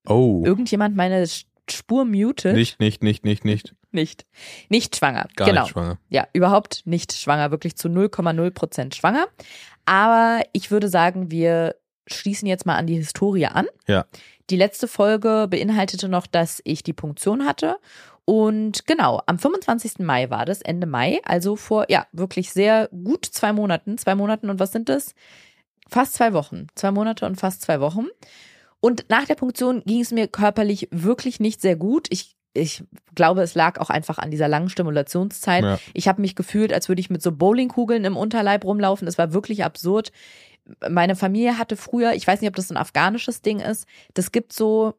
Oh. 0.09 0.43
irgendjemand 0.45 0.95
meine 0.97 1.27
Spur 1.69 2.05
mutet, 2.05 2.55
Nicht, 2.55 2.79
nicht, 2.79 3.03
nicht, 3.03 3.25
nicht, 3.25 3.45
nicht. 3.45 3.75
nicht. 3.91 4.25
Nicht 4.69 4.97
schwanger. 4.97 5.27
Gar 5.37 5.49
genau. 5.49 5.63
nicht 5.63 5.71
schwanger. 5.73 5.99
Ja, 6.09 6.29
überhaupt 6.33 6.83
nicht 6.87 7.13
schwanger, 7.13 7.51
wirklich 7.51 7.77
zu 7.77 7.89
0,0 7.89 8.51
Prozent 8.51 8.95
schwanger. 8.95 9.27
Aber 9.85 10.43
ich 10.53 10.71
würde 10.71 10.89
sagen, 10.89 11.31
wir 11.31 11.75
schließen 12.07 12.47
jetzt 12.47 12.67
mal 12.67 12.77
an 12.77 12.87
die 12.87 12.95
Historie 12.97 13.47
an. 13.47 13.67
Ja. 13.89 14.07
Die 14.51 14.57
letzte 14.57 14.87
Folge 14.87 15.49
beinhaltete 15.51 16.09
noch, 16.09 16.29
dass 16.29 16.61
ich 16.65 16.85
die 16.85 16.93
Punktion 16.93 17.47
hatte. 17.47 17.79
Und 18.27 18.87
genau, 18.87 19.23
am 19.27 19.39
25. 19.39 20.01
Mai 20.01 20.29
war 20.31 20.45
das, 20.45 20.61
Ende 20.61 20.89
Mai, 20.89 21.21
also 21.25 21.55
vor, 21.55 21.87
ja, 21.89 22.07
wirklich 22.11 22.51
sehr 22.51 22.89
gut 22.89 23.25
zwei 23.25 23.53
Monaten. 23.53 23.99
Zwei 23.99 24.17
Monaten 24.17 24.51
und 24.51 24.59
was 24.59 24.73
sind 24.73 24.89
das? 24.89 25.15
Fast 25.89 26.15
zwei 26.15 26.33
Wochen. 26.33 26.67
Zwei 26.75 26.91
Monate 26.91 27.25
und 27.25 27.37
fast 27.37 27.63
zwei 27.63 27.81
Wochen. 27.81 28.09
Und 28.81 29.07
nach 29.09 29.27
der 29.27 29.37
Punktion 29.37 29.81
ging 29.87 30.01
es 30.01 30.11
mir 30.11 30.27
körperlich 30.27 30.89
wirklich 30.91 31.39
nicht 31.39 31.61
sehr 31.61 31.77
gut. 31.77 32.09
Ich, 32.11 32.37
ich 32.53 32.83
glaube, 33.15 33.43
es 33.43 33.55
lag 33.55 33.81
auch 33.81 33.91
einfach 33.91 34.19
an 34.19 34.33
dieser 34.33 34.49
langen 34.49 34.71
Stimulationszeit. 34.71 35.63
Ja. 35.63 35.79
Ich 35.95 36.09
habe 36.09 36.21
mich 36.21 36.35
gefühlt, 36.35 36.73
als 36.73 36.89
würde 36.89 37.01
ich 37.01 37.11
mit 37.11 37.23
so 37.23 37.31
Bowlingkugeln 37.31 38.05
im 38.05 38.17
Unterleib 38.17 38.65
rumlaufen. 38.65 39.07
Es 39.07 39.19
war 39.19 39.33
wirklich 39.33 39.63
absurd. 39.63 40.11
Meine 40.89 41.15
Familie 41.15 41.59
hatte 41.59 41.77
früher, 41.77 42.15
ich 42.15 42.27
weiß 42.27 42.41
nicht, 42.41 42.51
ob 42.51 42.57
das 42.57 42.71
ein 42.73 42.77
afghanisches 42.77 43.41
Ding 43.41 43.61
ist, 43.61 43.87
das 44.15 44.33
gibt 44.33 44.53
so, 44.53 44.95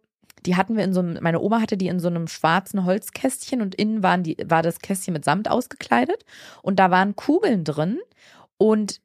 die 0.45 0.55
hatten 0.55 0.77
wir 0.77 0.83
in 0.83 0.93
so 0.93 0.99
einem, 0.99 1.17
meine 1.21 1.41
Oma 1.41 1.61
hatte 1.61 1.77
die 1.77 1.87
in 1.87 1.99
so 1.99 2.07
einem 2.07 2.27
schwarzen 2.27 2.85
Holzkästchen 2.85 3.61
und 3.61 3.75
innen 3.75 4.03
waren 4.03 4.23
die, 4.23 4.37
war 4.45 4.61
das 4.61 4.79
Kästchen 4.79 5.13
mit 5.13 5.25
Samt 5.25 5.49
ausgekleidet 5.49 6.23
und 6.61 6.77
da 6.79 6.91
waren 6.91 7.15
Kugeln 7.15 7.63
drin 7.63 7.99
und 8.57 9.01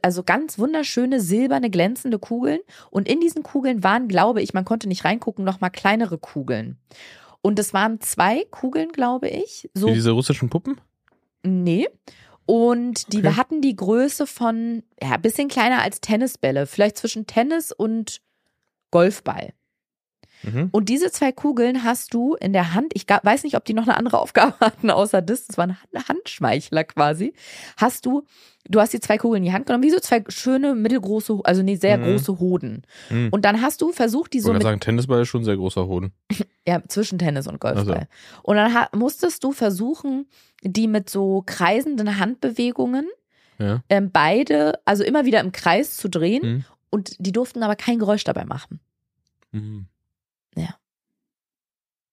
also 0.00 0.22
ganz 0.22 0.58
wunderschöne 0.58 1.20
silberne 1.20 1.68
glänzende 1.68 2.18
Kugeln 2.18 2.60
und 2.90 3.08
in 3.08 3.20
diesen 3.20 3.42
Kugeln 3.42 3.84
waren, 3.84 4.08
glaube 4.08 4.40
ich, 4.40 4.54
man 4.54 4.64
konnte 4.64 4.88
nicht 4.88 5.04
reingucken, 5.04 5.44
noch 5.44 5.60
mal 5.60 5.70
kleinere 5.70 6.16
Kugeln. 6.18 6.78
Und 7.42 7.58
es 7.58 7.74
waren 7.74 8.00
zwei 8.00 8.44
Kugeln, 8.50 8.90
glaube 8.90 9.28
ich, 9.28 9.68
so 9.74 9.88
Wie 9.88 9.92
diese 9.92 10.12
russischen 10.12 10.48
Puppen? 10.48 10.80
Nee. 11.42 11.88
Und 12.46 13.12
die 13.12 13.18
Okay. 13.18 13.36
hatten 13.36 13.60
die 13.60 13.76
Größe 13.76 14.26
von, 14.26 14.82
ja, 15.00 15.12
ein 15.12 15.22
bisschen 15.22 15.48
kleiner 15.48 15.82
als 15.82 16.00
Tennisbälle, 16.00 16.66
vielleicht 16.66 16.96
zwischen 16.96 17.26
Tennis 17.26 17.70
und 17.72 18.20
Golfball. 18.90 19.52
Mhm. 20.42 20.68
Und 20.70 20.88
diese 20.88 21.10
zwei 21.10 21.32
Kugeln 21.32 21.82
hast 21.84 22.12
du 22.14 22.34
in 22.34 22.52
der 22.52 22.74
Hand. 22.74 22.92
Ich 22.94 23.06
weiß 23.08 23.42
nicht, 23.44 23.56
ob 23.56 23.64
die 23.64 23.74
noch 23.74 23.84
eine 23.84 23.96
andere 23.96 24.18
Aufgabe 24.20 24.54
hatten, 24.60 24.90
außer 24.90 25.22
das. 25.22 25.46
Das 25.46 25.58
war 25.58 25.66
ein 25.68 25.76
Hand- 25.94 26.08
Handschmeichler 26.08 26.84
quasi. 26.84 27.32
Hast 27.76 28.06
du, 28.06 28.24
du 28.68 28.80
hast 28.80 28.92
die 28.92 29.00
zwei 29.00 29.16
Kugeln 29.18 29.42
in 29.42 29.48
die 29.50 29.52
Hand 29.54 29.66
genommen, 29.66 29.82
wie 29.84 29.90
so 29.90 29.98
zwei 30.00 30.22
schöne, 30.28 30.74
mittelgroße, 30.74 31.40
also 31.44 31.62
nee, 31.62 31.76
sehr 31.76 31.98
Mhm. 31.98 32.04
große 32.04 32.38
Hoden. 32.38 32.82
Mhm. 33.10 33.28
Und 33.30 33.44
dann 33.44 33.60
hast 33.62 33.80
du 33.82 33.92
versucht, 33.92 34.32
die 34.34 34.38
Ich 34.38 34.44
so 34.44 34.52
mit 34.52 34.62
sagen, 34.62 34.80
Tennisball 34.80 35.22
ist 35.22 35.28
schon 35.28 35.42
ein 35.42 35.46
sehr 35.46 35.56
großer 35.56 35.86
Hoden. 35.86 36.12
ja, 36.66 36.82
zwischen 36.88 37.18
Tennis 37.18 37.46
und 37.46 37.60
Golfball. 37.60 38.08
Ach 38.10 38.40
Und 38.44 38.56
dann 38.56 38.72
musstest 38.94 39.42
du 39.44 39.52
versuchen, 39.52 40.26
die 40.62 40.88
mit 40.88 41.08
so 41.10 41.42
kreisenden 41.46 42.18
Handbewegungen 42.18 43.06
Ja. 43.58 43.82
ähm, 43.88 44.10
beide, 44.12 44.80
also 44.84 45.02
immer 45.04 45.24
wieder 45.24 45.40
im 45.40 45.52
Kreis 45.52 45.96
zu 45.96 46.08
drehen. 46.08 46.42
Mhm. 46.56 46.64
Und 46.90 47.16
die 47.18 47.32
durften 47.32 47.62
aber 47.62 47.76
kein 47.76 47.98
Geräusch 47.98 48.24
dabei 48.24 48.44
machen. 48.44 48.80
Mhm. 49.52 49.86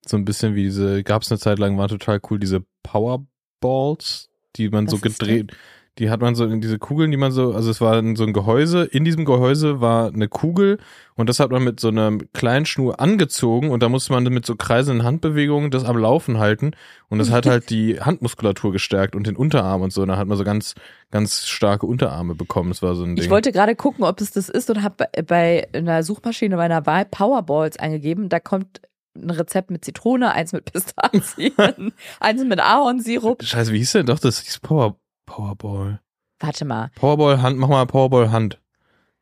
So 0.06 0.18
ein 0.18 0.26
bisschen 0.26 0.56
wie 0.56 0.64
diese, 0.64 1.04
gab 1.04 1.22
es 1.22 1.32
eine 1.32 1.40
Zeit 1.40 1.60
lang, 1.60 1.78
waren 1.78 1.90
total 1.90 2.20
cool, 2.30 2.40
diese 2.40 2.64
Powerballs, 2.84 4.30
die 4.56 4.70
man 4.70 4.88
so 4.88 4.98
Was 4.98 5.12
ist 5.12 5.20
gedreht, 5.20 5.54
die 6.00 6.10
hat 6.10 6.22
man 6.22 6.34
so 6.34 6.46
in 6.46 6.60
diese 6.60 6.80
Kugeln, 6.80 7.12
die 7.12 7.18
man 7.18 7.32
so, 7.32 7.54
also 7.54 7.70
es 7.70 7.80
war 7.80 8.02
so 8.16 8.24
ein 8.24 8.34
Gehäuse, 8.34 8.84
in 8.84 9.06
diesem 9.06 9.26
Gehäuse 9.26 9.80
war 9.80 10.08
eine 10.08 10.28
Kugel 10.28 10.80
und 11.16 11.30
das 11.30 11.40
hat 11.40 11.52
man 11.52 11.64
mit 11.64 11.80
so 11.80 11.90
einer 11.90 12.18
kleinen 12.34 12.66
Schnur 12.66 13.00
angezogen 13.00 13.70
und 13.70 13.84
da 13.84 13.90
musste 13.90 14.12
man 14.12 14.24
mit 14.24 14.44
so 14.44 14.56
kreisenden 14.56 15.06
Handbewegungen 15.06 15.70
das 15.70 15.86
am 15.86 15.98
Laufen 15.98 16.40
halten 16.40 16.72
und 17.10 17.20
das 17.20 17.30
hat 17.30 17.46
halt 17.46 17.70
die 17.70 18.02
Handmuskulatur 18.02 18.72
gestärkt 18.72 19.16
und 19.16 19.28
den 19.28 19.36
Unterarm 19.36 19.84
und 19.84 19.94
so, 19.94 20.02
und 20.02 20.08
da 20.08 20.18
hat 20.18 20.28
man 20.28 20.38
so 20.38 20.44
ganz, 20.44 20.74
ganz 21.12 21.46
starke 21.46 21.86
Unterarme 21.86 22.34
bekommen, 22.34 22.70
das 22.70 22.82
war 22.82 22.96
so 22.96 23.04
ein 23.04 23.16
Ding. 23.16 23.24
Ich 23.24 23.30
wollte 23.30 23.52
gerade 23.52 23.76
gucken, 23.76 24.04
ob 24.04 24.20
es 24.20 24.32
das 24.32 24.50
ist 24.50 24.72
und 24.72 24.82
habe 24.82 24.96
bei, 24.98 25.22
bei 25.22 25.68
einer 25.74 26.02
Suchmaschine 26.02 26.58
meiner 26.58 26.88
Wahl 26.88 27.06
Powerballs 27.06 27.78
eingegeben. 27.78 28.30
Da 28.30 28.40
kommt 28.40 28.82
ein 29.16 29.30
Rezept 29.30 29.72
mit 29.72 29.86
Zitrone, 29.86 30.32
eins 30.32 30.54
mit 30.54 30.72
Pistazien, 30.72 31.94
eins 32.20 32.44
mit 32.44 32.60
Ahornsirup. 32.60 33.44
Scheiße, 33.44 33.74
wie 33.74 33.80
hieß 33.80 33.94
denn 33.94 34.06
doch 34.06 34.20
das? 34.20 34.40
Hieß 34.42 34.60
Power, 34.60 34.98
Powerball. 35.26 36.02
Warte 36.40 36.66
mal. 36.66 36.92
Powerball 36.96 37.42
Hand, 37.42 37.58
mach 37.58 37.70
mal 37.70 37.86
Powerball 37.86 38.32
Hand. 38.32 38.60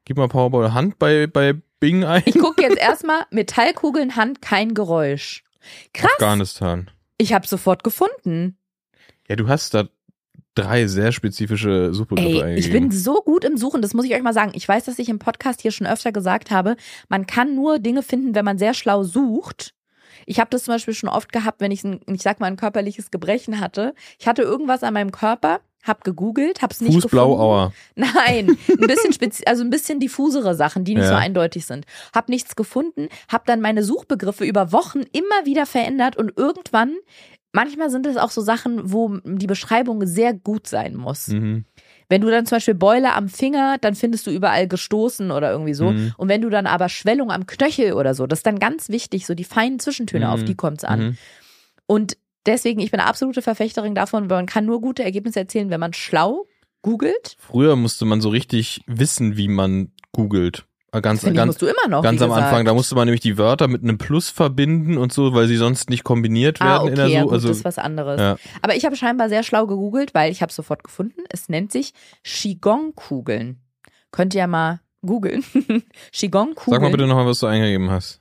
Gib 0.05 0.17
mal 0.17 0.27
Powerball 0.27 0.73
Hand 0.73 0.97
bei, 0.97 1.27
bei 1.27 1.53
Bing 1.79 2.03
ein. 2.03 2.23
Ich 2.25 2.37
gucke 2.39 2.61
jetzt 2.61 2.77
erstmal 2.79 3.25
Metallkugeln, 3.31 4.15
Hand, 4.15 4.41
kein 4.41 4.73
Geräusch. 4.73 5.43
Krass. 5.93 6.11
Afghanistan. 6.13 6.89
Ich 7.17 7.33
habe 7.33 7.45
sofort 7.45 7.83
gefunden. 7.83 8.57
Ja, 9.27 9.35
du 9.35 9.47
hast 9.47 9.73
da 9.73 9.87
drei 10.55 10.87
sehr 10.87 11.11
spezifische 11.11 11.93
Suchbegriffe 11.93 12.45
Ey, 12.45 12.59
ich 12.59 12.71
bin 12.71 12.91
so 12.91 13.21
gut 13.21 13.45
im 13.45 13.57
Suchen, 13.57 13.81
das 13.81 13.93
muss 13.93 14.05
ich 14.05 14.13
euch 14.13 14.21
mal 14.21 14.33
sagen. 14.33 14.51
Ich 14.55 14.67
weiß, 14.67 14.85
dass 14.85 14.99
ich 14.99 15.09
im 15.09 15.19
Podcast 15.19 15.61
hier 15.61 15.71
schon 15.71 15.87
öfter 15.87 16.11
gesagt 16.11 16.51
habe, 16.51 16.75
man 17.09 17.27
kann 17.27 17.55
nur 17.55 17.79
Dinge 17.79 18.03
finden, 18.03 18.35
wenn 18.35 18.45
man 18.45 18.57
sehr 18.57 18.73
schlau 18.73 19.03
sucht. 19.03 19.73
Ich 20.25 20.39
habe 20.39 20.49
das 20.49 20.63
zum 20.63 20.73
Beispiel 20.73 20.93
schon 20.93 21.09
oft 21.09 21.31
gehabt, 21.31 21.61
wenn 21.61 21.71
ich, 21.71 21.83
ein, 21.83 21.99
ich 22.07 22.21
sag 22.21 22.39
mal, 22.39 22.47
ein 22.47 22.57
körperliches 22.57 23.11
Gebrechen 23.11 23.59
hatte. 23.59 23.93
Ich 24.19 24.27
hatte 24.27 24.41
irgendwas 24.41 24.83
an 24.83 24.93
meinem 24.93 25.11
Körper, 25.11 25.59
hab 25.83 26.03
gegoogelt, 26.03 26.61
hab's 26.61 26.79
nicht 26.81 26.93
Fuß 26.93 27.03
gefunden. 27.03 27.19
Nein, 27.95 28.57
ein 28.69 28.87
bisschen 28.87 29.13
spezi 29.13 29.43
also 29.47 29.63
ein 29.63 29.69
bisschen 29.71 29.99
diffusere 29.99 30.53
Sachen, 30.55 30.83
die 30.83 30.93
nicht 30.95 31.03
Ja. 31.05 31.09
so 31.09 31.15
eindeutig 31.15 31.65
sind. 31.65 31.85
Hab 32.13 32.29
nichts 32.29 32.55
gefunden, 32.55 33.09
hab 33.29 33.45
dann 33.45 33.61
meine 33.61 33.83
Suchbegriffe 33.83 34.45
über 34.45 34.71
Wochen 34.71 35.01
immer 35.11 35.45
wieder 35.45 35.65
verändert 35.65 36.17
und 36.17 36.33
irgendwann, 36.37 36.95
manchmal 37.51 37.89
sind 37.89 38.05
es 38.05 38.17
auch 38.17 38.29
so 38.31 38.41
Sachen, 38.41 38.91
wo 38.91 39.17
die 39.23 39.47
Beschreibung 39.47 40.05
sehr 40.05 40.33
gut 40.33 40.67
sein 40.67 40.95
muss. 40.95 41.29
Mhm. 41.29 41.65
Wenn 42.11 42.21
du 42.21 42.29
dann 42.29 42.45
zum 42.45 42.57
Beispiel 42.57 42.75
Beule 42.75 43.13
am 43.13 43.29
Finger, 43.29 43.77
dann 43.79 43.95
findest 43.95 44.27
du 44.27 44.31
überall 44.31 44.67
gestoßen 44.67 45.31
oder 45.31 45.49
irgendwie 45.49 45.73
so. 45.73 45.91
Mhm. 45.91 46.13
Und 46.17 46.27
wenn 46.27 46.41
du 46.41 46.49
dann 46.49 46.67
aber 46.67 46.89
Schwellung 46.89 47.31
am 47.31 47.47
Knöchel 47.47 47.93
oder 47.93 48.13
so, 48.13 48.27
das 48.27 48.39
ist 48.39 48.45
dann 48.45 48.59
ganz 48.59 48.89
wichtig, 48.89 49.25
so 49.25 49.33
die 49.33 49.45
feinen 49.45 49.79
Zwischentöne, 49.79 50.25
Mhm. 50.25 50.31
auf 50.31 50.43
die 50.43 50.55
kommt's 50.55 50.83
an. 50.83 50.99
Mhm. 50.99 51.17
Und 51.87 52.17
deswegen, 52.45 52.81
ich 52.81 52.91
bin 52.91 52.99
eine 52.99 53.07
absolute 53.09 53.41
Verfechterin 53.41 53.95
davon, 53.95 54.29
weil 54.29 54.39
man 54.39 54.45
kann 54.45 54.65
nur 54.65 54.81
gute 54.81 55.03
Ergebnisse 55.03 55.39
erzielen, 55.39 55.69
wenn 55.69 55.79
man 55.79 55.93
schlau 55.93 56.45
googelt. 56.81 57.37
Früher 57.39 57.75
musste 57.77 58.05
man 58.05 58.19
so 58.21 58.29
richtig 58.29 58.81
wissen, 58.87 59.37
wie 59.37 59.47
man 59.47 59.91
googelt. 60.11 60.65
Äh, 60.93 60.99
Ganz, 61.01 61.23
ganz, 61.23 61.45
musst 61.45 61.61
du 61.61 61.67
immer 61.67 61.87
noch. 61.87 62.03
ganz 62.03 62.21
am. 62.21 62.31
Anfang, 62.33 62.65
da 62.65 62.73
musste 62.73 62.95
man 62.95 63.05
nämlich 63.05 63.21
die 63.21 63.37
Wörter 63.37 63.69
mit 63.69 63.81
einem 63.81 63.97
Plus 63.97 64.29
verbinden 64.29 64.97
und 64.97 65.13
so, 65.13 65.33
weil 65.33 65.47
sie 65.47 65.55
sonst 65.55 65.89
nicht 65.89 66.03
kombiniert 66.03 66.59
werden 66.59 66.69
Ah, 66.69 66.81
okay, 66.81 66.89
in 66.89 66.95
der 66.95 67.07
ja, 67.07 67.19
Suche. 67.21 67.23
gut, 67.27 67.33
Also, 67.33 67.47
das 67.47 67.57
ist 67.59 67.63
was 67.65 67.77
anderes. 67.77 68.19
ja. 68.19 68.35
Aber 68.61 68.75
ich 68.75 68.83
habe 68.83 68.97
scheinbar 68.97 69.29
sehr 69.29 69.43
schlau 69.43 69.67
gegoogelt, 69.67 70.13
weil 70.13 70.31
ich 70.33 70.41
habe 70.41 70.51
sofort 70.51 70.83
gefunden. 70.83 71.21
Es 71.29 71.47
nennt 71.47 71.71
sich 71.71 71.93
Qigong-Kugeln. 72.25 73.61
Könnt 74.11 74.33
ihr 74.35 74.39
ja 74.39 74.47
mal 74.47 74.81
googeln. 75.01 75.43
Qigong-Kugeln. 76.11 76.73
Sag 76.75 76.81
mal 76.81 76.91
bitte 76.91 77.07
nochmal, 77.07 77.25
was 77.25 77.39
du 77.39 77.47
eingegeben 77.47 77.89
hast. 77.89 78.19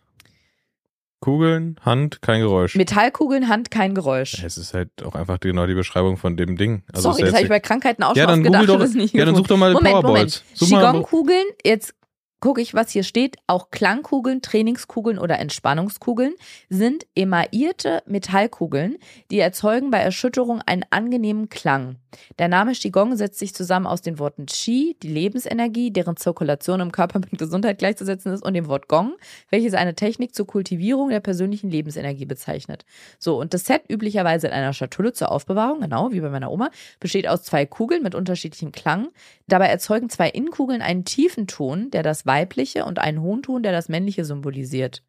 Kugeln, 1.21 1.77
Hand, 1.85 2.23
kein 2.23 2.41
Geräusch. 2.41 2.77
Metallkugeln, 2.77 3.49
Hand, 3.49 3.71
kein 3.71 3.95
Geräusch. 3.95 4.43
es 4.43 4.57
ist 4.57 4.73
halt 4.73 4.89
auch 5.05 5.15
einfach 5.15 5.39
genau 5.39 5.67
die 5.67 5.75
Beschreibung 5.75 6.17
von 6.17 6.37
dem 6.39 6.57
Ding. 6.57 6.83
Also 6.95 7.11
Sorry, 7.13 7.23
das 7.25 7.35
habe 7.35 7.43
ich 7.43 7.49
bei 7.51 7.61
Krankheiten 7.61 8.03
auch 8.05 8.17
Ja, 8.17 8.25
schon 8.25 8.43
dann 8.45 8.65
gedacht 8.65 8.69
doch- 8.69 9.13
ja, 9.13 9.25
dann 9.27 9.35
such 9.35 9.49
doch 9.49 9.59
mal 9.59 9.73
Moment, 9.75 9.97
Powerballs. 10.01 10.43
Moment. 10.61 10.81
Qigong-Kugeln, 10.83 11.45
jetzt 11.63 11.95
gucke 12.41 12.61
ich, 12.61 12.75
was 12.75 12.91
hier 12.91 13.05
steht. 13.05 13.37
Auch 13.47 13.71
Klangkugeln, 13.71 14.43
Trainingskugeln 14.43 15.19
oder 15.19 15.39
Entspannungskugeln 15.39 16.35
sind 16.69 17.07
emaillierte 17.15 18.03
Metallkugeln, 18.07 18.97
die 19.31 19.39
erzeugen 19.39 19.91
bei 19.91 19.99
Erschütterung 19.99 20.61
einen 20.63 20.85
angenehmen 20.91 21.49
Klang. 21.49 21.97
Der 22.39 22.49
Name 22.49 22.73
Qigong 22.73 23.17
setzt 23.17 23.39
sich 23.39 23.55
zusammen 23.55 23.87
aus 23.87 24.03
den 24.03 24.19
Worten 24.19 24.47
Qi, 24.47 24.97
die 25.03 25.09
Lebensenergie, 25.09 25.93
deren 25.93 26.17
Zirkulation 26.17 26.81
im 26.81 26.93
Körper 26.93 27.21
mit 27.21 27.39
Gesundheit 27.39 27.79
gleichzusetzen 27.79 28.33
ist, 28.33 28.43
und 28.43 28.55
dem 28.55 28.67
Wort 28.67 28.89
Gong, 28.89 29.15
welches 29.51 29.75
eine 29.75 29.95
Technik 29.95 30.35
zur 30.35 30.47
Kultivierung 30.47 31.11
der 31.11 31.21
persönlichen 31.21 31.71
Lebensenergie 31.71 32.25
bezeichnet. 32.25 32.85
So, 33.19 33.39
und 33.39 33.55
das 33.55 33.65
Set 33.65 33.83
üblicherweise 33.89 34.49
in 34.49 34.53
einer 34.53 34.73
Schatulle 34.73 35.13
zur 35.13 35.31
Aufbewahrung, 35.31 35.81
genau 35.81 36.11
wie 36.13 36.21
bei 36.21 36.31
meiner 36.31 36.51
Oma, 36.51 36.71
besteht 36.99 37.29
aus 37.29 37.43
zwei 37.45 37.67
Kugeln 37.67 38.03
mit 38.03 38.15
unterschiedlichem 38.15 38.73
Klang. 38.73 39.09
Dabei 39.47 39.67
erzeugen 39.67 40.09
zwei 40.09 40.29
Innenkugeln 40.29 40.83
einen 40.83 41.05
tiefen 41.05 41.47
Ton, 41.47 41.91
der 41.91 42.03
das 42.03 42.27
weibliche 42.31 42.85
und 42.85 42.99
einen 42.99 43.21
hohen 43.21 43.43
Ton, 43.43 43.63
der 43.63 43.73
das 43.73 43.89
männliche 43.89 44.25
symbolisiert. 44.25 45.03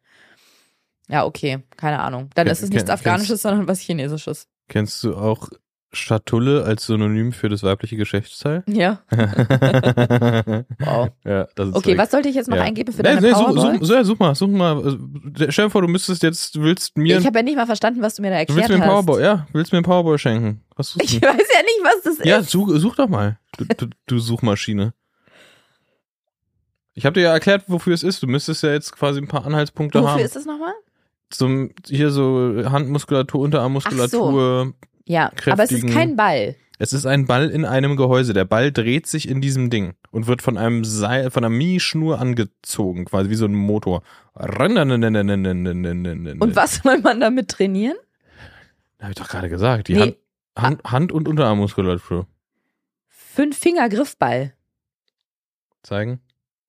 Ja, 1.08 1.24
okay, 1.24 1.58
keine 1.76 2.00
Ahnung. 2.00 2.30
Dann 2.34 2.46
ist 2.46 2.62
es 2.62 2.70
nichts 2.70 2.84
ken- 2.86 2.94
Afghanisches, 2.94 3.42
sondern 3.42 3.68
was 3.68 3.80
Chinesisches. 3.80 4.48
Kennst 4.68 5.02
du 5.04 5.14
auch 5.16 5.48
Schatulle 5.94 6.64
als 6.64 6.86
Synonym 6.86 7.32
für 7.32 7.48
das 7.50 7.62
weibliche 7.62 7.96
Geschlechtsteil? 7.96 8.62
Ja. 8.68 9.02
wow. 10.78 11.08
Ja, 11.24 11.48
das 11.54 11.68
ist 11.68 11.74
Okay, 11.74 11.82
direkt- 11.90 11.98
was 11.98 12.10
sollte 12.10 12.28
ich 12.28 12.34
jetzt 12.34 12.48
noch 12.48 12.56
ja. 12.56 12.62
eingeben 12.62 12.92
für 12.92 13.02
Nee, 13.02 13.08
deine 13.14 13.20
nee, 13.20 13.30
such, 13.32 13.40
Powerball? 13.46 13.78
such, 13.78 13.86
such, 13.86 14.04
such 14.04 14.18
mal, 14.18 14.34
such 14.34 14.48
mal. 14.48 14.76
Also, 14.82 14.98
Stell 15.50 15.66
dir 15.66 15.70
vor, 15.70 15.82
du 15.82 15.88
müsstest 15.88 16.22
jetzt, 16.22 16.54
du 16.54 16.62
willst 16.62 16.96
mir, 16.96 17.18
Ich 17.18 17.26
habe 17.26 17.38
ja 17.38 17.42
nicht 17.42 17.56
mal 17.56 17.66
verstanden, 17.66 18.00
was 18.02 18.14
du 18.14 18.22
mir 18.22 18.28
da 18.30 18.36
du 18.36 18.40
erklärt 18.40 18.56
willst 18.58 18.68
mir 18.70 18.74
einen 18.76 18.84
hast. 18.84 19.04
Powerball, 19.06 19.22
ja, 19.22 19.46
willst 19.52 19.72
mir 19.72 19.78
einen 19.78 19.84
Powerball 19.84 20.18
schenken. 20.18 20.62
Ich 20.78 21.20
du? 21.20 21.26
weiß 21.26 21.48
ja 21.52 21.62
nicht, 21.62 21.80
was 21.82 22.02
das 22.04 22.24
Ja, 22.26 22.38
ist. 22.38 22.50
such, 22.50 22.70
such 22.78 22.96
doch 22.96 23.08
mal. 23.08 23.38
Du, 23.58 23.64
du, 23.66 23.86
du 24.06 24.18
Suchmaschine. 24.18 24.94
Ich 26.94 27.06
habe 27.06 27.14
dir 27.14 27.22
ja 27.22 27.32
erklärt, 27.32 27.64
wofür 27.68 27.94
es 27.94 28.02
ist. 28.02 28.22
Du 28.22 28.26
müsstest 28.26 28.62
ja 28.62 28.70
jetzt 28.72 28.92
quasi 28.92 29.20
ein 29.20 29.28
paar 29.28 29.46
Anhaltspunkte 29.46 30.00
Wofür 30.00 30.12
haben. 30.12 30.20
ist 30.20 30.36
das 30.36 30.44
nochmal? 30.44 30.74
Zum 31.30 31.70
hier 31.86 32.10
so 32.10 32.62
Handmuskulatur, 32.70 33.40
Unterarmmuskulatur. 33.40 34.74
Ja, 35.06 35.32
aber 35.46 35.62
es 35.64 35.70
ist 35.72 35.80
Kräftigen- 35.80 35.94
kein 35.94 36.16
Ball. 36.16 36.54
Es 36.78 36.92
ist 36.92 37.06
ein 37.06 37.26
Ball 37.26 37.48
in 37.48 37.64
einem 37.64 37.96
Gehäuse. 37.96 38.32
Der 38.34 38.44
Ball 38.44 38.72
dreht 38.72 39.06
sich 39.06 39.28
in 39.28 39.40
diesem 39.40 39.70
Ding 39.70 39.94
und 40.10 40.26
wird 40.26 40.42
von 40.42 40.58
einem 40.58 40.84
Seil, 40.84 41.30
von 41.30 41.44
einer 41.44 41.54
Mini-Schnur 41.54 42.18
angezogen, 42.20 43.04
quasi 43.04 43.30
wie 43.30 43.36
so 43.36 43.46
ein 43.46 43.54
Motor. 43.54 44.02
Und 44.34 44.58
was 46.56 46.74
soll 46.82 46.98
man 47.00 47.20
damit 47.20 47.48
trainieren? 47.48 47.96
Hab 49.00 49.10
ich 49.10 49.16
doch 49.16 49.28
gerade 49.28 49.48
gesagt. 49.48 49.88
Die 49.88 49.94
Nee. 49.94 50.00
Hand, 50.00 50.16
Hand, 50.56 50.84
Hand- 50.84 51.12
und 51.12 51.28
Unterarmmuskulatur. 51.28 52.26
Fünf 53.08 53.56
Finger 53.56 53.88
Griffball. 53.88 54.52
Zeigen. 55.82 56.20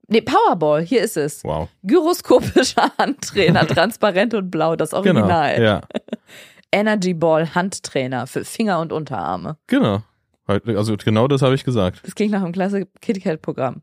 Nee, 0.07 0.21
Powerball, 0.21 0.81
hier 0.81 1.01
ist 1.01 1.17
es. 1.17 1.43
Wow. 1.43 1.69
Gyroskopischer 1.83 2.91
Handtrainer, 2.97 3.65
transparent 3.65 4.33
und 4.33 4.51
blau, 4.51 4.75
das 4.75 4.91
Genau. 4.91 4.99
Original. 5.21 5.61
Ja. 5.61 5.81
Energy 6.71 7.13
Ball 7.13 7.53
Handtrainer 7.55 8.27
für 8.27 8.43
Finger 8.43 8.79
und 8.79 8.91
Unterarme. 8.91 9.57
Genau. 9.67 10.01
Also 10.45 10.97
genau 10.97 11.27
das 11.27 11.41
habe 11.41 11.55
ich 11.55 11.63
gesagt. 11.63 12.01
Das 12.03 12.15
klingt 12.15 12.31
nach 12.31 12.43
einem 12.43 12.51
klasse 12.51 12.85
KitKat-Programm. 13.01 13.81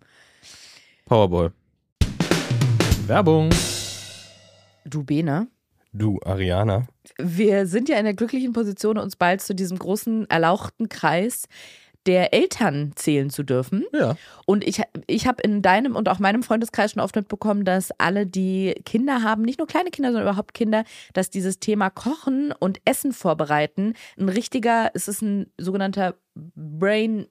Powerball. 1.07 1.53
Werbung. 3.07 3.51
Du 4.85 5.03
Bene, 5.05 5.49
Du, 5.93 6.21
Ariana. 6.25 6.87
wir 7.19 7.67
sind 7.67 7.89
ja 7.89 7.97
in 7.97 8.05
der 8.05 8.15
glücklichen 8.15 8.53
Position, 8.53 8.99
uns 8.99 9.17
bald 9.17 9.41
zu 9.41 9.55
diesem 9.55 9.79
großen 9.79 10.29
erlauchten 10.31 10.89
Kreis 10.89 11.47
der 12.07 12.33
Eltern 12.33 12.93
zählen 12.95 13.29
zu 13.31 13.43
dürfen. 13.43 13.85
Ja. 13.93 14.17
Und 14.47 14.67
ich, 14.67 14.83
ich 15.07 15.27
habe 15.27 15.43
in 15.43 15.61
deinem 15.63 15.97
und 15.97 16.09
auch 16.09 16.19
meinem 16.19 16.43
Freundeskreis 16.43 16.93
schon 16.93 17.03
oft 17.03 17.15
mitbekommen, 17.15 17.65
dass 17.65 17.91
alle, 17.99 18.27
die 18.27 18.75
Kinder 18.85 19.23
haben, 19.23 19.43
nicht 19.43 19.59
nur 19.59 19.67
kleine 19.69 19.91
Kinder, 19.91 20.11
sondern 20.11 20.29
überhaupt 20.29 20.55
Kinder, 20.55 20.85
dass 21.13 21.31
dieses 21.31 21.61
Thema 21.61 21.91
Kochen 21.91 22.53
und 22.59 22.81
Essen 22.85 23.13
vorbereiten 23.13 23.95
ein 24.19 24.29
richtiger, 24.29 24.91
es 24.95 25.09
ist 25.09 25.21
ein 25.23 25.47
sogenannter 25.59 26.15
Brain. 26.35 27.27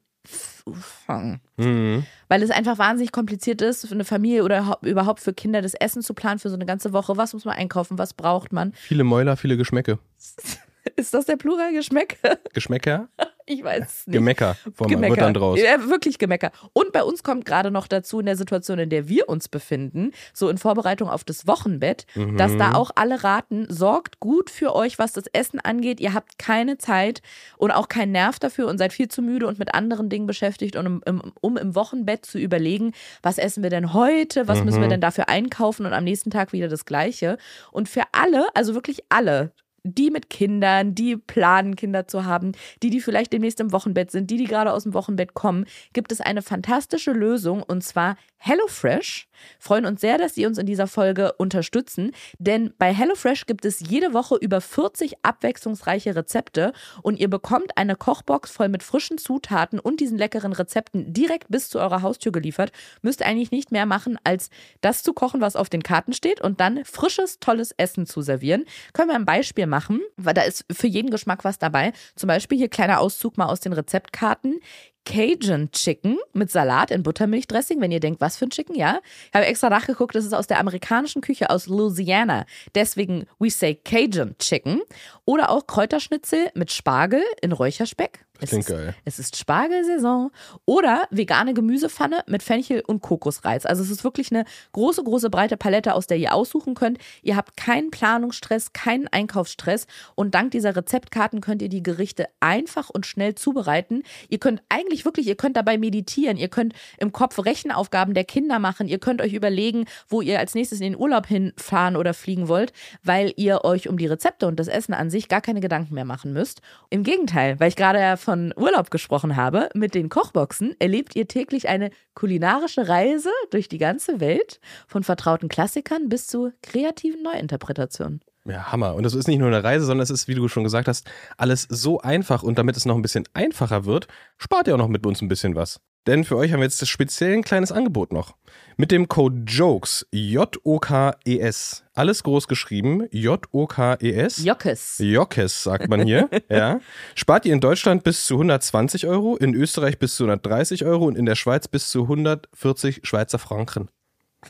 Mhm. 1.57 2.05
Weil 2.27 2.43
es 2.43 2.51
einfach 2.51 2.77
wahnsinnig 2.77 3.11
kompliziert 3.11 3.61
ist, 3.61 3.88
für 3.88 3.93
eine 3.93 4.03
Familie 4.05 4.43
oder 4.43 4.67
hau- 4.67 4.77
überhaupt 4.81 5.21
für 5.21 5.33
Kinder 5.33 5.61
das 5.61 5.73
Essen 5.73 6.01
zu 6.03 6.13
planen 6.13 6.39
für 6.39 6.49
so 6.49 6.55
eine 6.55 6.65
ganze 6.65 6.93
Woche. 6.93 7.17
Was 7.17 7.33
muss 7.33 7.46
man 7.46 7.55
einkaufen? 7.55 7.98
Was 7.98 8.13
braucht 8.13 8.51
man? 8.53 8.74
Viele 8.74 9.03
Mäuler, 9.03 9.37
viele 9.37 9.57
Geschmäcke. 9.57 9.98
Ist 10.95 11.13
das 11.13 11.25
der 11.25 11.35
Plural 11.37 11.73
Geschmäck? 11.73 12.17
Geschmäcker? 12.53 13.07
Ich 13.51 13.63
weiß 13.63 13.83
es 13.83 14.07
nicht. 14.07 14.13
Gemecker. 14.13 14.55
Vor 14.75 14.87
wird 14.87 15.19
dann 15.21 15.33
draus. 15.33 15.59
Ja, 15.59 15.89
wirklich 15.89 16.19
Gemecker. 16.19 16.51
Und 16.73 16.91
bei 16.91 17.03
uns 17.03 17.23
kommt 17.23 17.45
gerade 17.45 17.71
noch 17.71 17.87
dazu 17.87 18.19
in 18.19 18.27
der 18.27 18.35
Situation, 18.35 18.77
in 18.77 18.91
der 18.91 19.09
wir 19.09 19.27
uns 19.27 19.47
befinden, 19.49 20.11
so 20.33 20.49
in 20.49 20.59
Vorbereitung 20.59 21.09
auf 21.09 21.23
das 21.23 21.47
Wochenbett, 21.47 22.05
Mhm. 22.13 22.37
dass 22.37 22.55
da 22.57 22.75
auch 22.75 22.91
alle 22.93 23.23
raten, 23.23 23.65
sorgt 23.67 24.19
gut 24.19 24.51
für 24.51 24.75
euch, 24.75 24.99
was 24.99 25.13
das 25.13 25.25
Essen 25.33 25.59
angeht. 25.59 25.99
Ihr 25.99 26.13
habt 26.13 26.37
keine 26.37 26.77
Zeit 26.77 27.23
und 27.57 27.71
auch 27.71 27.87
keinen 27.87 28.11
Nerv 28.11 28.37
dafür 28.37 28.67
und 28.67 28.77
seid 28.77 28.93
viel 28.93 29.07
zu 29.07 29.23
müde 29.23 29.47
und 29.47 29.57
mit 29.57 29.73
anderen 29.73 30.09
Dingen 30.09 30.27
beschäftigt, 30.27 30.75
um, 30.75 30.85
im- 30.85 31.01
im, 31.07 31.21
um 31.41 31.57
im 31.57 31.73
Wochenbett 31.73 32.27
zu 32.27 32.37
überlegen, 32.37 32.91
was 33.23 33.39
essen 33.39 33.63
wir 33.63 33.71
denn 33.71 33.93
heute, 33.93 34.47
was 34.47 34.63
müssen 34.63 34.79
wir 34.79 34.85
Mhm. 34.85 34.91
denn 34.91 35.01
dafür 35.01 35.27
einkaufen 35.27 35.87
und 35.87 35.93
am 35.93 36.03
nächsten 36.03 36.29
Tag 36.29 36.53
wieder 36.53 36.67
das 36.67 36.85
Gleiche. 36.85 37.37
Und 37.71 37.89
für 37.89 38.03
alle, 38.11 38.45
also 38.53 38.75
wirklich 38.75 39.01
alle, 39.09 39.53
die 39.83 40.11
mit 40.11 40.29
Kindern, 40.29 40.96
die 40.96 41.15
planen, 41.15 41.75
Kinder 41.75 42.07
zu 42.07 42.25
haben, 42.25 42.53
die, 42.83 42.89
die 42.89 43.01
vielleicht 43.01 43.33
demnächst 43.33 43.59
im 43.59 43.72
Wochenbett 43.72 44.11
sind, 44.11 44.29
die, 44.29 44.37
die 44.37 44.46
gerade 44.46 44.74
aus 44.74 44.83
dem 44.83 44.94
Wochenbett 44.94 45.33
kommen, 45.33 45.65
gibt 45.94 46.11
es 46.11 46.22
eine 46.22 46.42
fantastische 46.42 47.11
Lösung 47.11 47.63
und 47.63 47.83
zwar 47.83 48.15
HelloFresh. 48.39 49.27
Freuen 49.59 49.85
uns 49.85 50.01
sehr, 50.01 50.18
dass 50.18 50.35
Sie 50.35 50.46
uns 50.46 50.57
in 50.57 50.65
dieser 50.65 50.87
Folge 50.87 51.33
unterstützen, 51.33 52.11
denn 52.39 52.74
bei 52.77 52.94
HelloFresh 52.94 53.46
gibt 53.46 53.65
es 53.65 53.81
jede 53.81 54.13
Woche 54.13 54.35
über 54.35 54.61
40 54.61 55.24
abwechslungsreiche 55.24 56.15
Rezepte 56.15 56.74
und 57.01 57.20
ihr 57.20 57.29
bekommt 57.29 57.77
eine 57.77 57.96
Kochbox 57.96 58.51
voll 58.51 58.70
mit 58.70 58.81
frischen 58.81 59.18
Zutaten 59.18 59.79
und 59.79 60.00
diesen 60.00 60.18
leckeren 60.18 60.53
Rezepten 60.53 61.13
direkt 61.13 61.50
bis 61.50 61.70
zu 61.70 61.79
eurer 61.79 62.01
Haustür 62.01 62.31
geliefert. 62.31 62.72
Müsst 63.01 63.24
eigentlich 63.24 63.51
nicht 63.51 63.72
mehr 63.72 63.85
machen, 63.85 64.18
als 64.24 64.50
das 64.81 65.03
zu 65.03 65.13
kochen, 65.13 65.42
was 65.42 65.55
auf 65.55 65.70
den 65.70 65.83
Karten 65.83 66.13
steht 66.13 66.42
und 66.42 66.61
dann 66.61 66.85
frisches, 66.85 67.39
tolles 67.39 67.74
Essen 67.74 68.05
zu 68.05 68.22
servieren. 68.22 68.65
Können 68.94 69.09
wir 69.09 69.15
ein 69.15 69.25
Beispiel 69.25 69.68
machen, 69.70 70.01
weil 70.18 70.34
da 70.34 70.42
ist 70.42 70.66
für 70.72 70.88
jeden 70.88 71.12
Geschmack 71.12 71.46
was 71.46 71.60
dabei. 71.60 71.94
Zum 72.16 72.27
Beispiel 72.27 72.58
hier 72.58 72.70
kleiner 72.70 73.00
Auszug 73.00 73.38
mal 73.38 73.46
aus 73.46 73.62
den 73.62 73.74
Rezeptkarten. 73.74 74.60
Cajun 75.05 75.72
Chicken 75.72 76.18
mit 76.34 76.51
Salat 76.51 76.92
in 76.92 77.01
Buttermilchdressing, 77.01 77.82
wenn 77.82 77.92
ihr 77.92 78.00
denkt, 78.00 78.22
was 78.22 78.38
für 78.38 78.46
ein 78.46 78.51
Chicken, 78.51 78.75
ja? 78.75 79.00
Ich 79.29 79.34
habe 79.34 79.46
extra 79.46 79.70
nachgeguckt, 79.70 80.14
das 80.14 80.25
ist 80.25 80.34
aus 80.34 80.46
der 80.46 80.60
amerikanischen 80.60 81.22
Küche 81.22 81.50
aus 81.50 81.66
Louisiana. 81.68 82.46
Deswegen 82.75 83.25
we 83.40 83.50
say 83.50 83.74
Cajun 83.74 84.36
Chicken. 84.38 84.82
Oder 85.25 85.50
auch 85.50 85.66
Kräuterschnitzel 85.66 86.51
mit 86.53 86.72
Spargel 86.72 87.24
in 87.42 87.53
Räucherspeck. 87.53 88.25
Es 88.41 88.49
Klingt 88.49 88.69
ist, 88.69 88.75
geil. 88.75 88.95
es 89.05 89.19
ist 89.19 89.35
Spargelsaison. 89.37 90.31
Oder 90.65 91.07
vegane 91.11 91.53
Gemüsepfanne 91.53 92.23
mit 92.27 92.43
Fenchel 92.43 92.81
und 92.85 93.01
Kokosreiz. 93.01 93.65
Also 93.65 93.83
es 93.83 93.89
ist 93.89 94.03
wirklich 94.03 94.31
eine 94.31 94.45
große, 94.71 95.03
große, 95.03 95.29
breite 95.29 95.57
Palette, 95.57 95.93
aus 95.93 96.07
der 96.07 96.17
ihr 96.17 96.33
aussuchen 96.33 96.73
könnt. 96.73 96.99
Ihr 97.21 97.35
habt 97.35 97.57
keinen 97.57 97.91
Planungsstress, 97.91 98.73
keinen 98.73 99.07
Einkaufsstress. 99.07 99.87
Und 100.15 100.35
dank 100.35 100.51
dieser 100.51 100.75
Rezeptkarten 100.75 101.41
könnt 101.41 101.61
ihr 101.61 101.69
die 101.69 101.83
Gerichte 101.83 102.27
einfach 102.39 102.89
und 102.89 103.05
schnell 103.05 103.35
zubereiten. 103.35 104.03
Ihr 104.29 104.39
könnt 104.39 104.61
eigentlich 104.69 105.05
wirklich, 105.05 105.27
ihr 105.27 105.35
könnt 105.35 105.57
dabei 105.57 105.77
meditieren. 105.77 106.37
Ihr 106.37 106.49
könnt 106.49 106.73
im 106.97 107.11
Kopf 107.11 107.43
Rechenaufgaben 107.43 108.13
der 108.13 108.23
Kinder 108.23 108.59
machen. 108.59 108.87
Ihr 108.87 108.99
könnt 108.99 109.21
euch 109.21 109.33
überlegen, 109.33 109.85
wo 110.07 110.21
ihr 110.21 110.39
als 110.39 110.55
nächstes 110.55 110.79
in 110.79 110.93
den 110.93 110.99
Urlaub 110.99 111.27
hinfahren 111.27 111.95
oder 111.95 112.13
fliegen 112.13 112.47
wollt, 112.47 112.71
weil 113.03 113.33
ihr 113.35 113.65
euch 113.65 113.89
um 113.89 113.97
die 113.97 114.07
Rezepte 114.07 114.47
und 114.47 114.59
das 114.59 114.67
Essen 114.67 114.93
an 114.93 115.09
sich 115.09 115.27
gar 115.27 115.41
keine 115.41 115.59
Gedanken 115.59 115.93
mehr 115.93 116.05
machen 116.05 116.31
müsst. 116.33 116.61
Im 116.89 117.03
Gegenteil, 117.03 117.59
weil 117.59 117.69
ich 117.69 117.75
gerade 117.75 117.99
ja 117.99 118.15
von 118.29 118.53
Urlaub 118.55 118.92
gesprochen 118.92 119.35
habe, 119.37 119.70
mit 119.74 119.96
den 119.96 120.07
Kochboxen 120.07 120.75
erlebt 120.77 121.15
ihr 121.15 121.27
täglich 121.27 121.68
eine 121.68 121.89
kulinarische 122.13 122.87
Reise 122.87 123.31
durch 123.50 123.70
die 123.70 123.79
ganze 123.79 124.20
Welt, 124.20 124.59
von 124.85 125.01
vertrauten 125.01 125.50
Klassikern 125.50 126.09
bis 126.09 126.27
zu 126.27 126.51
kreativen 126.61 127.24
Neuinterpretationen. 127.24 128.22
Ja, 128.46 128.72
Hammer. 128.72 128.94
Und 128.94 129.01
das 129.01 129.15
ist 129.15 129.27
nicht 129.27 129.39
nur 129.39 129.48
eine 129.48 129.63
Reise, 129.63 129.87
sondern 129.87 130.03
es 130.03 130.11
ist, 130.11 130.27
wie 130.27 130.35
du 130.35 130.48
schon 130.48 130.63
gesagt 130.63 130.87
hast, 130.87 131.09
alles 131.37 131.63
so 131.70 132.01
einfach. 132.01 132.44
Und 132.44 132.59
damit 132.59 132.77
es 132.77 132.85
noch 132.85 132.96
ein 132.96 133.01
bisschen 133.01 133.27
einfacher 133.33 133.85
wird, 133.85 134.07
spart 134.37 134.68
ihr 134.68 134.75
auch 134.75 134.77
noch 134.77 134.89
mit 134.89 135.07
uns 135.07 135.24
ein 135.24 135.27
bisschen 135.27 135.55
was. 135.55 135.81
Denn 136.07 136.24
für 136.24 136.38
euch 136.38 136.51
haben 136.51 136.59
wir 136.59 136.66
jetzt 136.66 136.88
speziell 136.88 137.33
ein 137.33 137.44
kleines 137.44 137.72
Angebot 137.72 138.12
noch. 138.14 138.35
Mit 138.77 138.92
dem 138.92 139.07
Code 139.09 139.44
JOKES, 139.46 140.07
J-O-K-E-S, 140.12 141.83
alles 141.94 142.24
groß 142.24 142.48
geschrieben, 142.48 143.07
J-O-K-E-S. 143.12 144.44
Jockes. 144.44 144.96
Jokes, 145.00 145.64
sagt 145.64 145.90
man 145.90 146.01
hier. 146.05 146.29
ja. 146.50 146.79
Spart 147.16 147.46
ihr 147.46 147.53
in 147.53 147.59
Deutschland 147.59 148.03
bis 148.03 148.25
zu 148.25 148.35
120 148.35 149.05
Euro, 149.07 149.35
in 149.35 149.53
Österreich 149.53 150.00
bis 150.00 150.16
zu 150.16 150.24
130 150.24 150.85
Euro 150.85 151.05
und 151.05 151.18
in 151.18 151.25
der 151.25 151.35
Schweiz 151.35 151.68
bis 151.68 151.90
zu 151.90 152.03
140 152.03 153.01
Schweizer 153.03 153.40
Franken. 153.40 153.90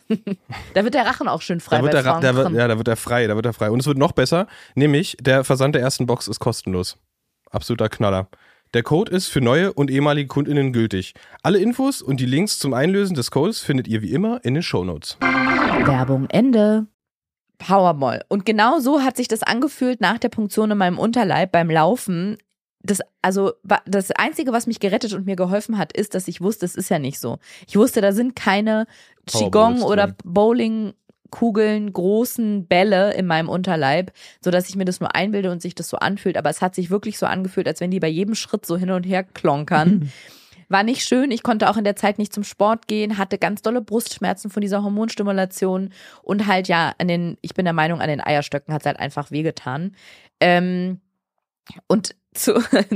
Da 0.75 0.83
wird 0.83 0.93
der 0.93 1.05
Rachen 1.07 1.27
auch 1.27 1.41
schön 1.41 1.59
frei 1.59 1.77
Da 1.77 1.83
wird 1.83 1.93
der, 1.93 2.05
Ra- 2.05 2.19
da 2.19 2.35
wird, 2.35 2.51
ja, 2.51 2.67
da 2.67 2.77
wird 2.77 2.87
er 2.87 2.95
frei, 2.95 3.25
da 3.25 3.35
wird 3.35 3.47
er 3.47 3.53
frei. 3.53 3.71
Und 3.71 3.79
es 3.79 3.87
wird 3.87 3.97
noch 3.97 4.11
besser, 4.11 4.45
nämlich 4.75 5.17
der 5.19 5.43
Versand 5.43 5.73
der 5.73 5.81
ersten 5.81 6.05
Box 6.05 6.27
ist 6.27 6.39
kostenlos. 6.39 6.97
Absoluter 7.49 7.89
Knaller. 7.89 8.27
Der 8.75 8.83
Code 8.83 9.11
ist 9.11 9.29
für 9.29 9.41
neue 9.41 9.73
und 9.73 9.89
ehemalige 9.89 10.27
KundInnen 10.27 10.71
gültig. 10.73 11.15
Alle 11.41 11.57
Infos 11.57 12.03
und 12.03 12.19
die 12.19 12.27
Links 12.27 12.59
zum 12.59 12.75
Einlösen 12.75 13.15
des 13.15 13.31
Codes 13.31 13.61
findet 13.61 13.87
ihr 13.87 14.03
wie 14.03 14.11
immer 14.11 14.45
in 14.45 14.53
den 14.53 14.61
Shownotes. 14.61 15.17
Werbung 15.19 16.27
Ende. 16.29 16.85
Powerball. 17.57 18.23
Und 18.27 18.45
genau 18.45 18.79
so 18.79 19.01
hat 19.01 19.17
sich 19.17 19.27
das 19.27 19.41
angefühlt 19.41 20.01
nach 20.01 20.19
der 20.19 20.29
Punktion 20.29 20.69
in 20.69 20.77
meinem 20.77 20.99
Unterleib 20.99 21.51
beim 21.51 21.71
Laufen. 21.71 22.37
Das, 22.83 22.99
also, 23.23 23.53
das 23.87 24.11
Einzige, 24.11 24.53
was 24.53 24.67
mich 24.67 24.79
gerettet 24.79 25.13
und 25.13 25.25
mir 25.25 25.35
geholfen 25.35 25.79
hat, 25.79 25.91
ist, 25.91 26.13
dass 26.13 26.27
ich 26.27 26.39
wusste, 26.39 26.67
es 26.67 26.75
ist 26.75 26.89
ja 26.89 26.99
nicht 26.99 27.19
so. 27.19 27.39
Ich 27.67 27.75
wusste, 27.75 28.01
da 28.01 28.11
sind 28.11 28.35
keine 28.35 28.85
Qigong 29.25 29.81
oder 29.81 30.15
drin. 30.23 30.93
Bowlingkugeln, 31.29 31.93
großen 31.93 32.67
Bälle 32.67 33.13
in 33.13 33.25
meinem 33.25 33.49
Unterleib, 33.49 34.11
so 34.41 34.51
dass 34.51 34.69
ich 34.69 34.75
mir 34.75 34.85
das 34.85 34.99
nur 34.99 35.15
einbilde 35.15 35.51
und 35.51 35.61
sich 35.61 35.75
das 35.75 35.89
so 35.89 35.97
anfühlt. 35.97 36.37
Aber 36.37 36.49
es 36.49 36.61
hat 36.61 36.75
sich 36.75 36.89
wirklich 36.89 37.17
so 37.17 37.25
angefühlt, 37.25 37.67
als 37.67 37.79
wenn 37.79 37.91
die 37.91 37.99
bei 37.99 38.07
jedem 38.07 38.35
Schritt 38.35 38.65
so 38.65 38.77
hin 38.77 38.91
und 38.91 39.03
her 39.03 39.23
klonkern. 39.23 40.11
War 40.71 40.83
nicht 40.83 41.03
schön. 41.03 41.31
Ich 41.31 41.41
konnte 41.41 41.67
auch 41.67 41.77
in 41.77 41.83
der 41.83 41.95
Zeit 41.95 42.19
nicht 42.19 42.31
zum 42.31 42.43
Sport 42.43 42.87
gehen, 42.87 43.17
hatte 43.17 43.39
ganz 43.39 43.63
dolle 43.63 43.81
Brustschmerzen 43.81 44.51
von 44.51 44.61
dieser 44.61 44.83
Hormonstimulation 44.83 45.91
und 46.21 46.45
halt 46.45 46.67
ja 46.67 46.93
an 46.99 47.07
den, 47.07 47.37
ich 47.41 47.55
bin 47.55 47.65
der 47.65 47.73
Meinung, 47.73 48.01
an 48.01 48.07
den 48.07 48.21
Eierstöcken 48.21 48.73
hat 48.73 48.83
es 48.83 48.85
halt 48.85 48.99
einfach 48.99 49.31
wehgetan. 49.31 49.95
Ähm, 50.39 51.01
und 51.87 52.15
zu, 52.33 52.53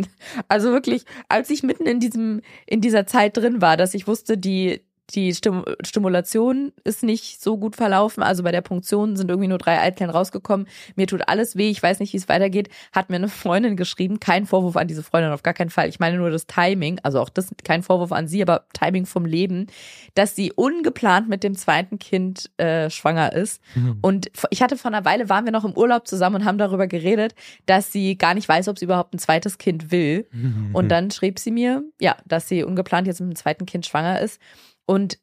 also 0.48 0.72
wirklich, 0.72 1.06
als 1.30 1.50
ich 1.50 1.64
mitten 1.64 1.88
in 1.88 2.00
diesem, 2.00 2.42
in 2.68 2.80
dieser 2.80 3.08
Zeit 3.08 3.38
drin 3.38 3.60
war, 3.60 3.76
dass 3.76 3.96
ich 3.96 4.06
wusste, 4.06 4.38
die, 4.38 4.84
die 5.12 5.34
Stim 5.34 5.66
Stimulation 5.84 6.72
ist 6.84 7.04
nicht 7.04 7.42
so 7.42 7.58
gut 7.58 7.76
verlaufen. 7.76 8.24
Also 8.24 8.44
bei 8.44 8.52
der 8.52 8.62
Punktion 8.62 9.16
sind 9.16 9.30
irgendwie 9.30 9.50
nur 9.50 9.58
drei 9.58 9.80
Eizellen 9.80 10.10
rausgekommen. 10.10 10.68
Mir 10.96 11.08
tut 11.08 11.28
alles 11.28 11.56
weh. 11.56 11.70
Ich 11.70 11.84
weiß 11.84 12.00
nicht, 12.00 12.14
wie 12.14 12.18
es 12.18 12.30
weitergeht. 12.30 12.70
Hat 12.94 13.10
mir 13.10 13.18
eine 13.18 13.28
Freundin 13.28 13.76
geschrieben. 13.76 14.20
Kein 14.20 14.46
Vorwurf 14.46 14.78
an 14.78 14.88
diese 14.88 15.04
Freundin, 15.04 15.32
auf 15.32 15.44
gar 15.44 15.54
keinen 15.54 15.70
Fall. 15.70 15.90
Ich 15.90 16.00
meine 16.00 16.18
nur 16.18 16.30
das 16.30 16.48
Timing. 16.48 17.00
Also 17.04 17.20
auch 17.20 17.30
das, 17.30 17.50
kein 17.64 17.84
Vorwurf 17.84 18.12
an 18.12 18.28
sie, 18.28 18.42
aber 18.42 18.66
Timing 18.74 19.06
vom 19.06 19.26
Leben, 19.26 19.68
dass 20.16 20.36
sie 20.36 20.52
ungeplant 20.54 21.28
mit 21.30 21.44
dem 21.44 21.56
zweiten 21.56 22.00
Kind 22.00 22.50
äh, 22.58 22.90
schwanger 22.90 23.34
ist. 23.34 23.62
Und 24.02 24.32
ich 24.52 24.62
hatte 24.62 24.78
vor 24.78 24.90
einer 24.92 25.06
Weile, 25.06 25.30
waren 25.30 25.46
wir 25.46 25.52
noch 25.52 25.66
im 25.66 25.74
Urlaub 25.74 26.08
zusammen 26.08 26.38
und 26.38 26.46
haben 26.46 26.58
darüber 26.58 26.88
geredet, 26.88 27.36
dass 27.66 27.92
sie 27.92 28.18
gar 28.18 28.34
nicht 28.34 28.48
weiß, 28.48 28.68
ob 28.70 28.80
sie 28.80 28.86
überhaupt 28.86 29.14
ein 29.14 29.20
zweites 29.20 29.58
Kind 29.58 29.92
will. 29.92 30.28
Und 30.74 30.90
dann 30.90 31.12
schrieb 31.12 31.40
sie 31.40 31.52
mir, 31.52 31.84
ja, 32.00 32.16
dass 32.26 32.48
sie 32.48 32.64
ungeplant 32.64 33.08
jetzt 33.08 33.20
mit 33.20 33.30
dem 33.30 33.36
zweiten 33.36 33.66
Kind 33.66 33.86
schwanger 33.86 34.20
ist. 34.22 34.40
Und 34.86 35.18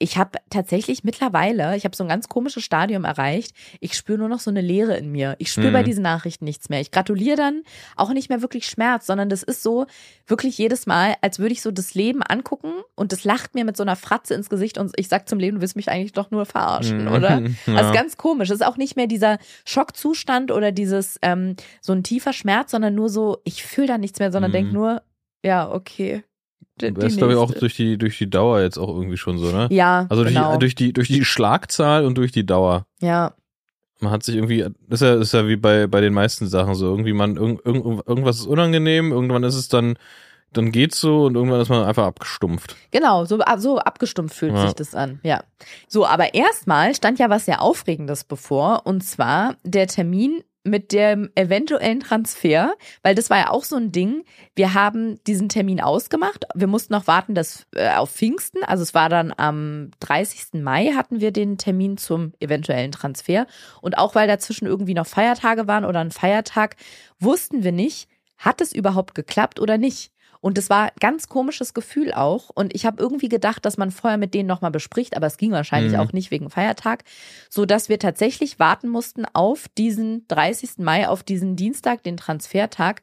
ich 0.00 0.16
habe 0.16 0.38
tatsächlich 0.48 1.02
mittlerweile, 1.02 1.76
ich 1.76 1.82
habe 1.84 1.96
so 1.96 2.04
ein 2.04 2.08
ganz 2.08 2.28
komisches 2.28 2.62
Stadium 2.62 3.04
erreicht. 3.04 3.50
Ich 3.80 3.94
spüre 3.96 4.16
nur 4.16 4.28
noch 4.28 4.38
so 4.38 4.48
eine 4.48 4.60
Leere 4.60 4.96
in 4.96 5.10
mir. 5.10 5.34
Ich 5.38 5.50
spüre 5.50 5.70
Mhm. 5.70 5.72
bei 5.72 5.82
diesen 5.82 6.04
Nachrichten 6.04 6.44
nichts 6.44 6.68
mehr. 6.68 6.80
Ich 6.80 6.92
gratuliere 6.92 7.36
dann 7.36 7.64
auch 7.96 8.10
nicht 8.12 8.28
mehr 8.28 8.40
wirklich 8.40 8.66
Schmerz, 8.68 9.06
sondern 9.06 9.28
das 9.28 9.42
ist 9.42 9.60
so 9.64 9.86
wirklich 10.28 10.56
jedes 10.56 10.86
Mal, 10.86 11.16
als 11.20 11.40
würde 11.40 11.52
ich 11.52 11.62
so 11.62 11.72
das 11.72 11.94
Leben 11.94 12.22
angucken 12.22 12.74
und 12.94 13.10
das 13.10 13.24
lacht 13.24 13.56
mir 13.56 13.64
mit 13.64 13.76
so 13.76 13.82
einer 13.82 13.96
Fratze 13.96 14.34
ins 14.34 14.48
Gesicht 14.48 14.78
und 14.78 14.92
ich 14.96 15.08
sag 15.08 15.28
zum 15.28 15.40
Leben, 15.40 15.56
du 15.56 15.62
willst 15.62 15.74
mich 15.74 15.90
eigentlich 15.90 16.12
doch 16.12 16.30
nur 16.30 16.46
verarschen, 16.46 17.06
Mhm. 17.06 17.12
oder? 17.12 17.42
Ja. 17.66 17.74
Also 17.74 17.92
ganz 17.92 18.16
komisch. 18.16 18.50
Es 18.50 18.60
ist 18.60 18.66
auch 18.66 18.76
nicht 18.76 18.94
mehr 18.94 19.08
dieser 19.08 19.38
Schockzustand 19.64 20.52
oder 20.52 20.70
dieses 20.70 21.18
ähm, 21.22 21.56
so 21.80 21.92
ein 21.92 22.04
tiefer 22.04 22.32
Schmerz, 22.32 22.70
sondern 22.70 22.94
nur 22.94 23.08
so, 23.08 23.38
ich 23.42 23.64
fühle 23.64 23.88
da 23.88 23.98
nichts 23.98 24.20
mehr, 24.20 24.30
sondern 24.30 24.52
Mhm. 24.52 24.54
denk 24.54 24.72
nur, 24.72 25.02
ja, 25.44 25.68
okay. 25.68 26.22
Die, 26.80 26.92
Das 26.94 27.04
ist, 27.12 27.18
glaube 27.18 27.32
ich, 27.34 27.38
auch 27.38 27.52
durch 27.52 27.76
die, 27.76 27.98
durch 27.98 28.18
die 28.18 28.28
Dauer 28.30 28.60
jetzt 28.60 28.78
auch 28.78 28.88
irgendwie 28.88 29.16
schon 29.16 29.38
so, 29.38 29.50
ne? 29.52 29.68
ja, 29.70 30.06
Also 30.08 30.22
durch, 30.22 30.34
genau. 30.34 30.52
die, 30.54 30.58
durch, 30.58 30.74
die, 30.74 30.92
durch 30.92 31.08
die 31.08 31.24
Schlagzahl 31.24 32.04
und 32.04 32.16
durch 32.16 32.32
die 32.32 32.46
Dauer. 32.46 32.86
ja, 33.00 33.34
Man 34.00 34.10
hat 34.12 34.22
sich 34.22 34.36
irgendwie, 34.36 34.64
das 34.88 35.00
ist 35.02 35.08
ja, 35.08 35.14
ist 35.16 35.32
ja 35.34 35.46
wie 35.48 35.56
bei, 35.56 35.86
bei 35.86 36.00
den 36.00 36.14
meisten 36.14 36.46
Sachen 36.46 36.74
so, 36.74 36.86
irgendwie 36.86 37.12
man, 37.12 37.36
irgend, 37.36 37.64
irgend, 37.64 38.06
irgendwas 38.06 38.38
ist 38.38 38.46
unangenehm, 38.46 39.10
irgendwann 39.12 39.42
ist 39.42 39.56
es 39.56 39.68
dann, 39.68 39.96
dann 40.52 40.72
geht's 40.72 40.98
so 41.00 41.24
und 41.26 41.34
irgendwann 41.34 41.60
ist 41.60 41.68
man 41.68 41.84
einfach 41.84 42.06
abgestumpft. 42.06 42.74
genau. 42.90 43.24
So, 43.26 43.38
so 43.58 43.78
abgestumpft 43.78 44.34
fühlt 44.34 44.54
Ja. 44.54 44.62
sich 44.66 44.72
das 44.74 44.94
an. 44.94 45.20
Ja. 45.22 45.42
So, 45.88 46.06
aber 46.06 46.32
erstmal 46.34 46.94
stand 46.94 47.18
ja 47.18 47.28
was 47.28 47.44
sehr 47.44 47.60
Aufregendes 47.60 48.24
bevor 48.24 48.86
und 48.86 49.02
zwar 49.04 49.56
der 49.64 49.88
Termin 49.88 50.42
mit 50.68 50.92
dem 50.92 51.30
eventuellen 51.34 52.00
Transfer, 52.00 52.74
weil 53.02 53.14
das 53.14 53.30
war 53.30 53.38
ja 53.38 53.50
auch 53.50 53.64
so 53.64 53.76
ein 53.76 53.92
Ding. 53.92 54.24
Wir 54.54 54.74
haben 54.74 55.22
diesen 55.24 55.48
Termin 55.48 55.80
ausgemacht. 55.80 56.44
Wir 56.54 56.66
mussten 56.66 56.92
noch 56.92 57.06
warten, 57.06 57.34
dass 57.34 57.66
äh, 57.74 57.90
auf 57.90 58.10
Pfingsten, 58.10 58.62
also 58.64 58.82
es 58.82 58.94
war 58.94 59.08
dann 59.08 59.32
am 59.36 59.90
30. 60.00 60.62
Mai 60.62 60.92
hatten 60.94 61.20
wir 61.20 61.32
den 61.32 61.58
Termin 61.58 61.96
zum 61.96 62.32
eventuellen 62.40 62.92
Transfer 62.92 63.46
und 63.80 63.98
auch 63.98 64.14
weil 64.14 64.28
dazwischen 64.28 64.66
irgendwie 64.66 64.94
noch 64.94 65.06
Feiertage 65.06 65.66
waren 65.66 65.84
oder 65.84 66.00
ein 66.00 66.10
Feiertag, 66.10 66.76
wussten 67.18 67.64
wir 67.64 67.72
nicht, 67.72 68.08
hat 68.36 68.60
es 68.60 68.72
überhaupt 68.72 69.14
geklappt 69.14 69.60
oder 69.60 69.78
nicht. 69.78 70.12
Und 70.40 70.56
es 70.58 70.70
war 70.70 70.84
ein 70.84 70.90
ganz 71.00 71.28
komisches 71.28 71.74
Gefühl 71.74 72.12
auch. 72.12 72.50
Und 72.54 72.74
ich 72.74 72.86
habe 72.86 73.02
irgendwie 73.02 73.28
gedacht, 73.28 73.64
dass 73.64 73.76
man 73.76 73.90
vorher 73.90 74.18
mit 74.18 74.34
denen 74.34 74.46
nochmal 74.48 74.70
bespricht, 74.70 75.16
aber 75.16 75.26
es 75.26 75.36
ging 75.36 75.52
wahrscheinlich 75.52 75.94
Mhm. 75.94 76.00
auch 76.00 76.12
nicht 76.12 76.30
wegen 76.30 76.50
Feiertag, 76.50 77.04
so 77.50 77.66
dass 77.66 77.88
wir 77.88 77.98
tatsächlich 77.98 78.58
warten 78.58 78.88
mussten 78.88 79.24
auf 79.32 79.66
diesen 79.76 80.26
30. 80.28 80.78
Mai, 80.84 81.08
auf 81.08 81.22
diesen 81.22 81.56
Dienstag, 81.56 82.02
den 82.02 82.16
Transfertag. 82.16 83.02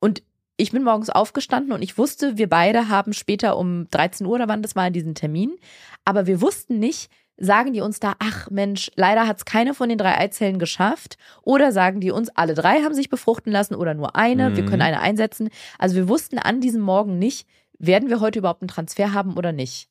Und 0.00 0.22
ich 0.56 0.72
bin 0.72 0.82
morgens 0.82 1.10
aufgestanden 1.10 1.72
und 1.72 1.82
ich 1.82 1.98
wusste, 1.98 2.36
wir 2.36 2.48
beide 2.48 2.88
haben 2.88 3.12
später 3.12 3.56
um 3.56 3.88
13 3.90 4.26
Uhr 4.26 4.34
oder 4.34 4.48
wann 4.48 4.62
das 4.62 4.74
war 4.74 4.90
diesen 4.90 5.14
Termin. 5.14 5.56
Aber 6.04 6.26
wir 6.26 6.40
wussten 6.40 6.80
nicht, 6.80 7.10
sagen 7.40 7.72
die 7.72 7.80
uns 7.80 8.00
da, 8.00 8.14
ach 8.18 8.50
Mensch, 8.50 8.90
leider 8.96 9.26
hat 9.28 9.38
es 9.38 9.44
keine 9.44 9.72
von 9.74 9.88
den 9.88 9.96
drei 9.98 10.18
Eizellen 10.18 10.58
geschafft. 10.58 11.16
Oder 11.42 11.70
sagen 11.72 12.00
die 12.00 12.10
uns, 12.10 12.28
alle 12.30 12.54
drei 12.54 12.82
haben 12.82 12.94
sich 12.94 13.10
befruchten 13.10 13.52
lassen 13.52 13.74
oder 13.76 13.94
nur 13.94 14.16
eine, 14.16 14.56
wir 14.56 14.64
Mhm. 14.64 14.68
können 14.68 14.82
eine 14.82 15.00
einsetzen. 15.00 15.48
Also 15.78 15.94
wir 15.96 16.08
wussten 16.08 16.38
an 16.38 16.60
diesem 16.60 16.80
Morgen 16.80 17.18
nicht, 17.18 17.46
werden 17.78 18.08
wir 18.08 18.20
heute 18.20 18.40
überhaupt 18.40 18.62
einen 18.62 18.68
Transfer 18.68 19.12
haben 19.14 19.36
oder 19.36 19.52
nicht. 19.52 19.88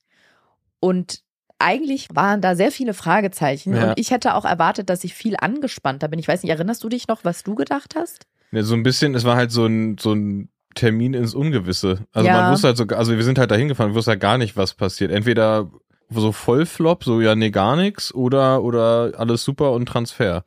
Und 0.79 1.21
eigentlich 1.59 2.09
waren 2.13 2.41
da 2.41 2.55
sehr 2.55 2.71
viele 2.71 2.93
Fragezeichen 2.93 3.73
Ja. 3.75 3.89
und 3.89 3.99
ich 3.99 4.11
hätte 4.11 4.35
auch 4.35 4.45
erwartet, 4.45 4.89
dass 4.89 5.03
ich 5.03 5.13
viel 5.13 5.35
angespannter 5.39 6.07
bin. 6.07 6.19
Ich 6.19 6.27
weiß 6.27 6.43
nicht, 6.43 6.51
erinnerst 6.51 6.83
du 6.83 6.89
dich 6.89 7.07
noch, 7.07 7.23
was 7.23 7.43
du 7.43 7.55
gedacht 7.55 7.95
hast? 7.95 8.27
Ja, 8.51 8.61
so 8.63 8.75
ein 8.75 8.83
bisschen, 8.83 9.15
es 9.15 9.23
war 9.23 9.35
halt 9.37 9.51
so 9.51 9.65
ein, 9.65 9.97
so 9.97 10.13
ein 10.13 10.49
Termin 10.75 11.13
ins 11.15 11.33
Ungewisse. 11.33 12.05
Also 12.11 12.27
Ja. 12.27 12.41
man 12.41 12.51
wusste 12.51 12.67
halt 12.67 12.77
so, 12.77 12.85
also 12.87 13.15
wir 13.15 13.23
sind 13.23 13.39
halt 13.39 13.49
dahin 13.49 13.67
gefahren, 13.69 13.89
wir 13.91 13.95
wussten 13.95 14.11
halt 14.11 14.19
gar 14.19 14.37
nicht, 14.37 14.55
was 14.55 14.75
passiert. 14.75 15.11
Entweder 15.11 15.71
so 16.09 16.31
Vollflop, 16.31 17.03
so 17.03 17.21
ja, 17.21 17.35
nee, 17.35 17.49
gar 17.49 17.75
nichts, 17.75 18.13
oder, 18.13 18.63
oder 18.63 19.13
alles 19.17 19.43
super 19.43 19.71
und 19.71 19.85
Transfer. 19.87 20.43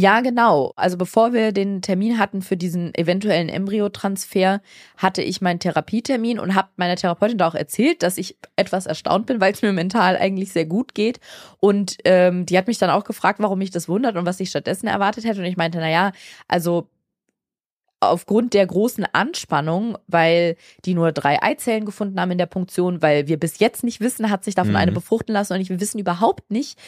Ja, 0.00 0.20
genau. 0.20 0.72
Also 0.76 0.96
bevor 0.96 1.32
wir 1.32 1.50
den 1.50 1.82
Termin 1.82 2.20
hatten 2.20 2.40
für 2.40 2.56
diesen 2.56 2.94
eventuellen 2.94 3.48
Embryotransfer, 3.48 4.60
hatte 4.96 5.22
ich 5.22 5.40
meinen 5.40 5.58
Therapietermin 5.58 6.38
und 6.38 6.54
habe 6.54 6.68
meiner 6.76 6.94
Therapeutin 6.94 7.36
da 7.36 7.48
auch 7.48 7.56
erzählt, 7.56 8.04
dass 8.04 8.16
ich 8.16 8.38
etwas 8.54 8.86
erstaunt 8.86 9.26
bin, 9.26 9.40
weil 9.40 9.52
es 9.52 9.60
mir 9.60 9.72
mental 9.72 10.16
eigentlich 10.16 10.52
sehr 10.52 10.66
gut 10.66 10.94
geht. 10.94 11.18
Und 11.58 11.96
ähm, 12.04 12.46
die 12.46 12.56
hat 12.56 12.68
mich 12.68 12.78
dann 12.78 12.90
auch 12.90 13.02
gefragt, 13.02 13.40
warum 13.40 13.58
mich 13.58 13.72
das 13.72 13.88
wundert 13.88 14.16
und 14.16 14.24
was 14.24 14.38
ich 14.38 14.50
stattdessen 14.50 14.86
erwartet 14.86 15.24
hätte. 15.24 15.40
Und 15.40 15.46
ich 15.46 15.56
meinte, 15.56 15.78
na 15.78 15.90
ja, 15.90 16.12
also 16.46 16.88
aufgrund 18.00 18.54
der 18.54 18.66
großen 18.66 19.06
Anspannung, 19.12 19.98
weil 20.06 20.56
die 20.84 20.94
nur 20.94 21.12
drei 21.12 21.42
Eizellen 21.42 21.84
gefunden 21.84 22.20
haben 22.20 22.30
in 22.30 22.38
der 22.38 22.46
Punktion, 22.46 23.02
weil 23.02 23.26
wir 23.26 23.38
bis 23.38 23.58
jetzt 23.58 23.82
nicht 23.84 24.00
wissen, 24.00 24.30
hat 24.30 24.44
sich 24.44 24.54
davon 24.54 24.72
Mhm. 24.72 24.76
eine 24.78 24.92
befruchten 24.92 25.32
lassen 25.32 25.54
und 25.54 25.68
wir 25.68 25.80
wissen 25.80 25.98
überhaupt 25.98 26.50
nicht, 26.50 26.78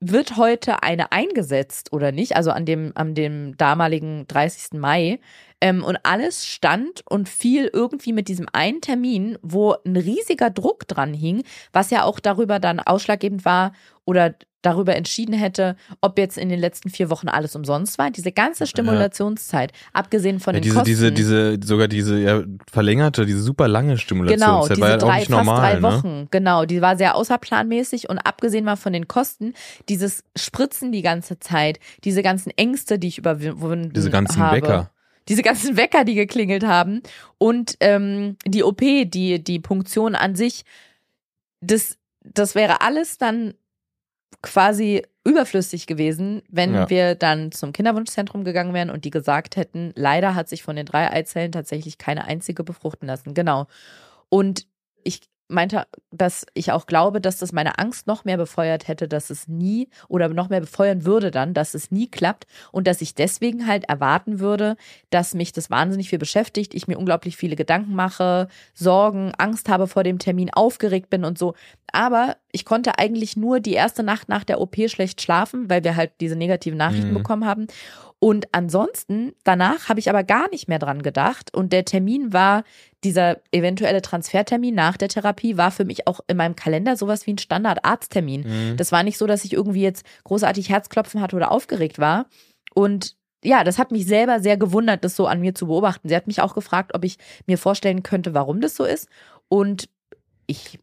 wird 0.00 0.36
heute 0.36 0.82
eine 0.82 1.10
eingesetzt 1.10 1.92
oder 1.92 2.12
nicht, 2.12 2.36
also 2.36 2.50
an 2.52 2.64
dem, 2.64 2.92
an 2.94 3.14
dem 3.14 3.56
damaligen 3.56 4.26
30. 4.28 4.78
Mai. 4.78 5.18
Ähm, 5.60 5.82
und 5.82 5.98
alles 6.04 6.46
stand 6.46 7.02
und 7.08 7.28
fiel 7.28 7.68
irgendwie 7.72 8.12
mit 8.12 8.28
diesem 8.28 8.46
einen 8.52 8.80
Termin, 8.80 9.38
wo 9.42 9.74
ein 9.84 9.96
riesiger 9.96 10.50
Druck 10.50 10.86
dran 10.86 11.14
hing, 11.14 11.42
was 11.72 11.90
ja 11.90 12.04
auch 12.04 12.20
darüber 12.20 12.60
dann 12.60 12.78
ausschlaggebend 12.78 13.44
war 13.44 13.72
oder 14.04 14.34
darüber 14.62 14.96
entschieden 14.96 15.34
hätte, 15.34 15.76
ob 16.00 16.18
jetzt 16.18 16.36
in 16.36 16.48
den 16.48 16.58
letzten 16.58 16.90
vier 16.90 17.10
Wochen 17.10 17.28
alles 17.28 17.54
umsonst 17.54 17.98
war. 17.98 18.10
Diese 18.10 18.32
ganze 18.32 18.66
Stimulationszeit, 18.66 19.72
abgesehen 19.92 20.40
von 20.40 20.54
Ja, 20.54 20.60
den 20.60 20.62
diese, 20.64 20.74
Kosten. 20.74 20.86
diese, 20.86 21.12
diese, 21.12 21.58
sogar 21.64 21.88
diese 21.88 22.18
ja, 22.18 22.42
verlängerte, 22.70 23.24
diese 23.24 23.40
super 23.40 23.68
lange 23.68 23.88
Genau, 23.88 23.98
Stimulationszeit 23.98 24.70
diese 24.76 24.80
war 24.80 24.88
ja 24.90 24.96
auch 24.96 25.00
drei, 25.00 25.18
nicht 25.18 25.30
fast 25.30 25.46
normal, 25.46 25.60
drei 25.60 25.74
ne? 25.74 25.82
Wochen. 25.82 26.28
Genau, 26.30 26.64
die 26.64 26.80
war 26.80 26.96
sehr 26.96 27.14
außerplanmäßig 27.14 28.08
und 28.08 28.18
abgesehen 28.18 28.64
mal 28.64 28.76
von 28.76 28.92
den 28.92 29.06
Kosten, 29.06 29.54
dieses 29.88 30.24
Spritzen 30.36 30.90
die 30.92 31.02
ganze 31.02 31.38
Zeit, 31.38 31.78
diese 32.04 32.22
ganzen 32.22 32.50
Ängste, 32.56 32.98
die 32.98 33.08
ich 33.08 33.18
überwunden 33.18 33.92
Diese 33.92 34.10
ganzen 34.10 34.38
habe. 34.38 34.56
Wecker. 34.56 34.90
Diese 35.28 35.42
ganzen 35.42 35.76
Wecker, 35.76 36.04
die 36.04 36.14
geklingelt 36.14 36.64
haben 36.64 37.02
und 37.36 37.76
ähm, 37.80 38.36
die 38.46 38.64
OP, 38.64 38.80
die 38.80 39.42
die 39.44 39.58
Punktion 39.60 40.14
an 40.14 40.34
sich, 40.34 40.64
das 41.60 41.98
das 42.24 42.54
wäre 42.54 42.80
alles 42.80 43.18
dann 43.18 43.54
quasi 44.42 45.02
überflüssig 45.24 45.86
gewesen, 45.86 46.42
wenn 46.48 46.74
Ja. 46.74 46.90
wir 46.90 47.14
dann 47.14 47.52
zum 47.52 47.72
Kinderwunschzentrum 47.72 48.44
gegangen 48.44 48.72
wären 48.74 48.90
und 48.90 49.04
die 49.04 49.10
gesagt 49.10 49.56
hätten, 49.56 49.92
leider 49.96 50.34
hat 50.34 50.48
sich 50.48 50.62
von 50.62 50.76
den 50.76 50.86
drei 50.86 51.10
Eizellen 51.10 51.52
tatsächlich 51.52 51.98
keine 51.98 52.24
einzige 52.24 52.64
befruchten 52.64 53.06
lassen. 53.08 53.34
Genau. 53.34 53.66
Und 54.28 54.66
ich 55.04 55.20
meinte, 55.48 55.86
dass 56.10 56.46
ich 56.54 56.72
auch 56.72 56.86
glaube, 56.86 57.20
dass 57.20 57.38
das 57.38 57.52
meine 57.52 57.78
Angst 57.78 58.06
noch 58.06 58.24
mehr 58.24 58.36
befeuert 58.36 58.86
hätte, 58.86 59.08
dass 59.08 59.30
es 59.30 59.48
nie 59.48 59.88
oder 60.08 60.28
noch 60.28 60.48
mehr 60.50 60.60
befeuern 60.60 61.04
würde 61.04 61.30
dann, 61.30 61.54
dass 61.54 61.74
es 61.74 61.90
nie 61.90 62.08
klappt 62.10 62.46
und 62.72 62.86
dass 62.86 63.00
ich 63.00 63.14
deswegen 63.14 63.66
halt 63.66 63.84
erwarten 63.88 64.40
würde, 64.40 64.76
dass 65.10 65.34
mich 65.34 65.52
das 65.52 65.70
wahnsinnig 65.70 66.08
viel 66.10 66.18
beschäftigt, 66.18 66.74
ich 66.74 66.86
mir 66.88 66.98
unglaublich 66.98 67.36
viele 67.36 67.56
Gedanken 67.56 67.94
mache, 67.94 68.48
Sorgen, 68.74 69.32
Angst 69.38 69.68
habe 69.68 69.86
vor 69.86 70.04
dem 70.04 70.18
Termin, 70.18 70.50
aufgeregt 70.52 71.10
bin 71.10 71.24
und 71.24 71.38
so. 71.38 71.54
Aber 71.90 72.36
ich 72.52 72.64
konnte 72.66 72.98
eigentlich 72.98 73.36
nur 73.36 73.60
die 73.60 73.72
erste 73.72 74.02
Nacht 74.02 74.28
nach 74.28 74.44
der 74.44 74.60
OP 74.60 74.76
schlecht 74.88 75.22
schlafen, 75.22 75.70
weil 75.70 75.82
wir 75.84 75.96
halt 75.96 76.12
diese 76.20 76.36
negativen 76.36 76.76
Nachrichten 76.78 77.10
Mhm. 77.12 77.14
bekommen 77.14 77.46
haben. 77.46 77.66
Und 78.20 78.48
ansonsten, 78.52 79.32
danach 79.44 79.88
habe 79.88 80.00
ich 80.00 80.10
aber 80.10 80.24
gar 80.24 80.50
nicht 80.50 80.66
mehr 80.66 80.80
dran 80.80 81.02
gedacht. 81.02 81.54
Und 81.54 81.72
der 81.72 81.84
Termin 81.84 82.32
war, 82.32 82.64
dieser 83.04 83.38
eventuelle 83.52 84.02
Transfertermin 84.02 84.74
nach 84.74 84.96
der 84.96 85.08
Therapie 85.08 85.56
war 85.56 85.70
für 85.70 85.84
mich 85.84 86.08
auch 86.08 86.20
in 86.26 86.36
meinem 86.36 86.56
Kalender 86.56 86.96
sowas 86.96 87.26
wie 87.26 87.34
ein 87.34 87.38
Standardarzttermin. 87.38 88.40
Mhm. 88.72 88.76
Das 88.76 88.90
war 88.90 89.04
nicht 89.04 89.18
so, 89.18 89.26
dass 89.26 89.44
ich 89.44 89.52
irgendwie 89.52 89.82
jetzt 89.82 90.04
großartig 90.24 90.68
Herzklopfen 90.68 91.20
hatte 91.20 91.36
oder 91.36 91.52
aufgeregt 91.52 92.00
war. 92.00 92.26
Und 92.74 93.16
ja, 93.44 93.62
das 93.62 93.78
hat 93.78 93.92
mich 93.92 94.06
selber 94.06 94.40
sehr 94.40 94.56
gewundert, 94.56 95.04
das 95.04 95.14
so 95.14 95.28
an 95.28 95.40
mir 95.40 95.54
zu 95.54 95.68
beobachten. 95.68 96.08
Sie 96.08 96.16
hat 96.16 96.26
mich 96.26 96.40
auch 96.40 96.54
gefragt, 96.54 96.94
ob 96.94 97.04
ich 97.04 97.18
mir 97.46 97.56
vorstellen 97.56 98.02
könnte, 98.02 98.34
warum 98.34 98.60
das 98.60 98.74
so 98.74 98.84
ist. 98.84 99.08
Und 99.48 99.88
ich 100.48 100.80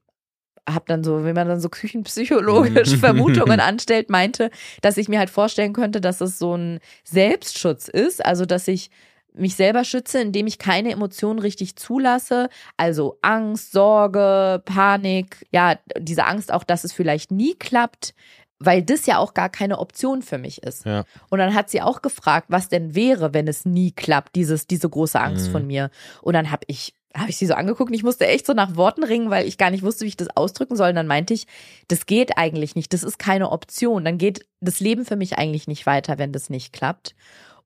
habe 0.68 0.86
dann 0.88 1.04
so, 1.04 1.24
wenn 1.24 1.36
man 1.36 1.48
dann 1.48 1.60
so 1.60 1.70
küchenpsychologisch 1.70 2.94
Mhm. 2.94 2.98
Vermutungen 2.98 3.60
anstellt, 3.60 4.10
meinte, 4.10 4.50
dass 4.82 4.98
ich 4.98 5.08
mir 5.10 5.20
halt 5.20 5.30
vorstellen 5.30 5.74
könnte, 5.74 6.02
dass 6.02 6.22
es 6.22 6.40
so 6.40 6.56
ein 6.56 6.80
Selbstschutz 7.04 7.88
ist, 7.88 8.26
also 8.26 8.46
dass 8.46 8.68
ich 8.68 8.90
mich 9.34 9.56
selber 9.56 9.84
schütze, 9.84 10.22
indem 10.22 10.48
ich 10.48 10.58
keine 10.60 10.92
Emotionen 10.92 11.40
richtig 11.40 11.76
zulasse, 11.76 12.50
also 12.78 13.18
Angst, 13.22 13.74
Sorge, 13.74 14.62
Panik, 14.66 15.46
ja, 15.52 15.76
diese 16.00 16.26
Angst 16.26 16.54
auch, 16.54 16.64
dass 16.64 16.84
es 16.86 16.94
vielleicht 16.94 17.32
nie 17.32 17.54
klappt, 17.54 18.14
weil 18.60 18.84
das 18.84 19.06
ja 19.06 19.18
auch 19.18 19.34
gar 19.34 19.50
keine 19.50 19.80
Option 19.80 20.22
für 20.22 20.38
mich 20.38 20.64
ist. 20.64 20.86
Ja. 20.86 21.04
Und 21.30 21.40
dann 21.40 21.54
hat 21.54 21.70
sie 21.70 21.82
auch 21.82 22.02
gefragt, 22.02 22.48
was 22.50 22.70
denn 22.70 22.96
wäre, 22.96 23.34
wenn 23.34 23.48
es 23.48 23.66
nie 23.66 23.92
klappt, 23.92 24.36
dieses, 24.36 24.68
diese 24.68 24.90
große 24.90 25.20
Angst 25.20 25.48
Mhm. 25.48 25.52
von 25.52 25.68
mir. 25.68 25.90
Und 26.22 26.34
dann 26.34 26.52
habe 26.52 26.64
ich, 26.68 26.94
habe 27.16 27.30
ich 27.30 27.38
sie 27.38 27.46
so 27.48 27.54
angeguckt 27.54 27.90
und 27.92 27.96
ich 27.96 28.04
musste 28.04 28.28
echt 28.28 28.46
so 28.46 28.54
nach 28.54 28.76
Worten 28.76 29.04
ringen, 29.04 29.30
weil 29.30 29.48
ich 29.48 29.58
gar 29.58 29.72
nicht 29.72 29.84
wusste, 29.84 30.06
wie 30.06 30.10
ich 30.10 30.18
das 30.18 30.36
ausdrücken 30.36 30.76
soll. 30.76 30.90
Und 30.90 30.96
dann 30.96 31.08
meinte 31.08 31.34
ich, 31.34 31.48
das 31.88 32.06
geht 32.06 32.38
eigentlich 32.38 32.76
nicht, 32.76 32.94
das 32.94 33.04
ist 33.04 33.20
keine 33.20 33.52
Option. 33.52 34.06
Dann 34.06 34.18
geht 34.18 34.46
das 34.62 34.80
Leben 34.80 35.06
für 35.06 35.16
mich 35.16 35.38
eigentlich 35.38 35.68
nicht 35.68 35.86
weiter, 35.86 36.18
wenn 36.18 36.32
das 36.32 36.50
nicht 36.50 36.72
klappt. 36.74 37.16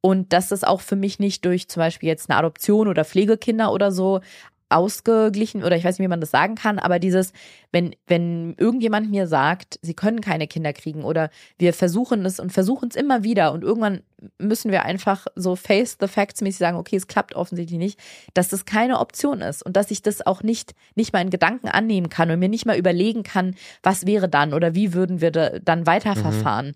Und 0.01 0.31
dass 0.31 0.47
das 0.47 0.63
auch 0.63 0.79
für 0.79 0.95
mich 0.95 1.19
nicht 1.19 1.43
durch 1.43 1.67
zum 1.67 1.81
Beispiel 1.81 2.07
jetzt 2.07 2.29
eine 2.29 2.39
Adoption 2.39 2.87
oder 2.87 3.03
Pflegekinder 3.03 3.73
oder 3.73 3.91
so 3.91 4.21
ausgeglichen 4.69 5.63
oder 5.63 5.75
ich 5.75 5.83
weiß 5.83 5.97
nicht, 5.97 6.05
wie 6.05 6.09
man 6.09 6.21
das 6.21 6.31
sagen 6.31 6.55
kann, 6.55 6.79
aber 6.79 6.99
dieses, 6.99 7.33
wenn, 7.71 7.95
wenn 8.07 8.53
irgendjemand 8.57 9.09
mir 9.09 9.27
sagt, 9.27 9.79
sie 9.81 9.95
können 9.95 10.21
keine 10.21 10.47
Kinder 10.47 10.73
kriegen 10.73 11.03
oder 11.03 11.29
wir 11.57 11.73
versuchen 11.73 12.25
es 12.25 12.39
und 12.39 12.51
versuchen 12.51 12.89
es 12.89 12.95
immer 12.95 13.23
wieder 13.23 13.51
und 13.51 13.63
irgendwann 13.63 14.01
müssen 14.37 14.71
wir 14.71 14.85
einfach 14.85 15.25
so 15.35 15.55
face 15.55 15.97
the 15.99 16.07
facts 16.07 16.41
mäßig 16.41 16.59
sagen, 16.59 16.77
okay, 16.77 16.95
es 16.95 17.07
klappt 17.07 17.35
offensichtlich 17.35 17.79
nicht, 17.79 17.99
dass 18.33 18.49
das 18.49 18.65
keine 18.65 18.99
Option 18.99 19.41
ist 19.41 19.65
und 19.65 19.75
dass 19.75 19.91
ich 19.91 20.01
das 20.03 20.25
auch 20.25 20.43
nicht, 20.43 20.75
nicht 20.95 21.13
mal 21.13 21.21
in 21.21 21.29
Gedanken 21.29 21.67
annehmen 21.67 22.09
kann 22.09 22.29
und 22.29 22.39
mir 22.39 22.49
nicht 22.49 22.65
mal 22.65 22.77
überlegen 22.77 23.23
kann, 23.23 23.55
was 23.81 24.05
wäre 24.05 24.29
dann 24.29 24.53
oder 24.53 24.75
wie 24.75 24.93
würden 24.93 25.21
wir 25.21 25.31
da, 25.31 25.59
dann 25.59 25.87
weiterverfahren. 25.87 26.75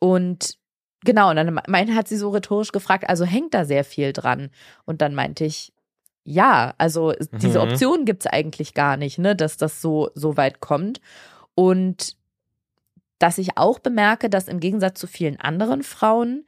Und 0.00 0.58
genau, 1.04 1.30
und 1.30 1.36
dann 1.36 1.60
meinte, 1.68 1.94
hat 1.94 2.08
sie 2.08 2.16
so 2.16 2.30
rhetorisch 2.30 2.72
gefragt, 2.72 3.08
also 3.08 3.24
hängt 3.24 3.54
da 3.54 3.64
sehr 3.64 3.84
viel 3.84 4.12
dran. 4.12 4.50
Und 4.84 5.02
dann 5.02 5.14
meinte 5.14 5.44
ich, 5.44 5.72
ja, 6.28 6.74
also 6.78 7.12
diese 7.32 7.58
Mhm. 7.64 7.70
Option 7.70 8.04
gibt's 8.04 8.26
eigentlich 8.26 8.74
gar 8.74 8.96
nicht, 8.96 9.18
ne, 9.18 9.34
dass 9.34 9.56
das 9.56 9.80
so, 9.80 10.10
so 10.14 10.36
weit 10.36 10.60
kommt. 10.60 11.00
Und 11.54 12.16
dass 13.18 13.38
ich 13.38 13.56
auch 13.56 13.78
bemerke, 13.80 14.30
dass 14.30 14.48
im 14.48 14.60
Gegensatz 14.60 15.00
zu 15.00 15.06
vielen 15.06 15.40
anderen 15.40 15.82
Frauen 15.82 16.44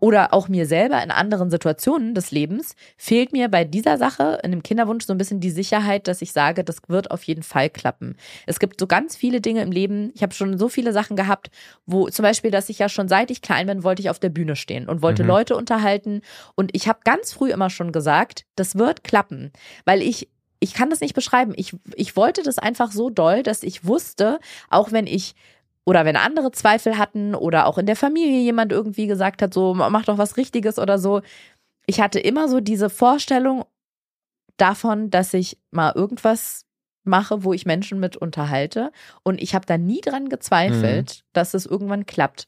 oder 0.00 0.32
auch 0.34 0.48
mir 0.48 0.66
selber 0.66 1.02
in 1.02 1.10
anderen 1.10 1.50
Situationen 1.50 2.14
des 2.14 2.30
Lebens 2.30 2.74
fehlt 2.96 3.32
mir 3.32 3.48
bei 3.48 3.64
dieser 3.64 3.98
Sache, 3.98 4.40
in 4.42 4.50
dem 4.50 4.62
Kinderwunsch, 4.62 5.04
so 5.04 5.12
ein 5.12 5.18
bisschen 5.18 5.40
die 5.40 5.50
Sicherheit, 5.50 6.08
dass 6.08 6.22
ich 6.22 6.32
sage, 6.32 6.64
das 6.64 6.78
wird 6.88 7.10
auf 7.10 7.22
jeden 7.24 7.42
Fall 7.42 7.70
klappen. 7.70 8.16
Es 8.46 8.58
gibt 8.58 8.80
so 8.80 8.86
ganz 8.86 9.14
viele 9.14 9.40
Dinge 9.40 9.62
im 9.62 9.70
Leben. 9.70 10.10
Ich 10.14 10.22
habe 10.22 10.34
schon 10.34 10.58
so 10.58 10.68
viele 10.68 10.92
Sachen 10.92 11.16
gehabt, 11.16 11.50
wo 11.86 12.08
zum 12.08 12.22
Beispiel, 12.22 12.50
dass 12.50 12.68
ich 12.68 12.78
ja 12.78 12.88
schon 12.88 13.08
seit 13.08 13.30
ich 13.30 13.42
klein 13.42 13.66
bin, 13.66 13.84
wollte 13.84 14.02
ich 14.02 14.10
auf 14.10 14.18
der 14.18 14.30
Bühne 14.30 14.56
stehen 14.56 14.88
und 14.88 15.02
wollte 15.02 15.22
Mhm. 15.22 15.28
Leute 15.28 15.56
unterhalten. 15.56 16.22
Und 16.54 16.70
ich 16.74 16.88
habe 16.88 17.00
ganz 17.04 17.32
früh 17.32 17.50
immer 17.52 17.70
schon 17.70 17.92
gesagt, 17.92 18.44
das 18.56 18.76
wird 18.76 19.04
klappen, 19.04 19.52
weil 19.84 20.02
ich 20.02 20.28
ich 20.62 20.74
kann 20.74 20.90
das 20.90 21.00
nicht 21.00 21.14
beschreiben. 21.14 21.54
Ich, 21.56 21.74
ich 21.94 22.16
wollte 22.16 22.42
das 22.42 22.58
einfach 22.58 22.92
so 22.92 23.08
doll, 23.08 23.42
dass 23.42 23.62
ich 23.62 23.86
wusste, 23.86 24.38
auch 24.68 24.92
wenn 24.92 25.06
ich 25.06 25.34
oder 25.84 26.04
wenn 26.04 26.16
andere 26.16 26.52
Zweifel 26.52 26.98
hatten 26.98 27.34
oder 27.34 27.66
auch 27.66 27.78
in 27.78 27.86
der 27.86 27.96
Familie 27.96 28.40
jemand 28.40 28.72
irgendwie 28.72 29.06
gesagt 29.06 29.42
hat, 29.42 29.54
so 29.54 29.74
mach 29.74 30.04
doch 30.04 30.18
was 30.18 30.36
Richtiges 30.36 30.78
oder 30.78 30.98
so. 30.98 31.22
Ich 31.86 32.00
hatte 32.00 32.20
immer 32.20 32.48
so 32.48 32.60
diese 32.60 32.90
Vorstellung 32.90 33.64
davon, 34.56 35.10
dass 35.10 35.34
ich 35.34 35.58
mal 35.70 35.92
irgendwas 35.94 36.66
mache, 37.04 37.44
wo 37.44 37.52
ich 37.52 37.66
Menschen 37.66 37.98
mit 37.98 38.16
unterhalte. 38.16 38.92
Und 39.22 39.40
ich 39.42 39.54
habe 39.54 39.66
da 39.66 39.78
nie 39.78 40.00
dran 40.00 40.28
gezweifelt, 40.28 41.24
dass 41.32 41.54
es 41.54 41.66
irgendwann 41.66 42.06
klappt. 42.06 42.46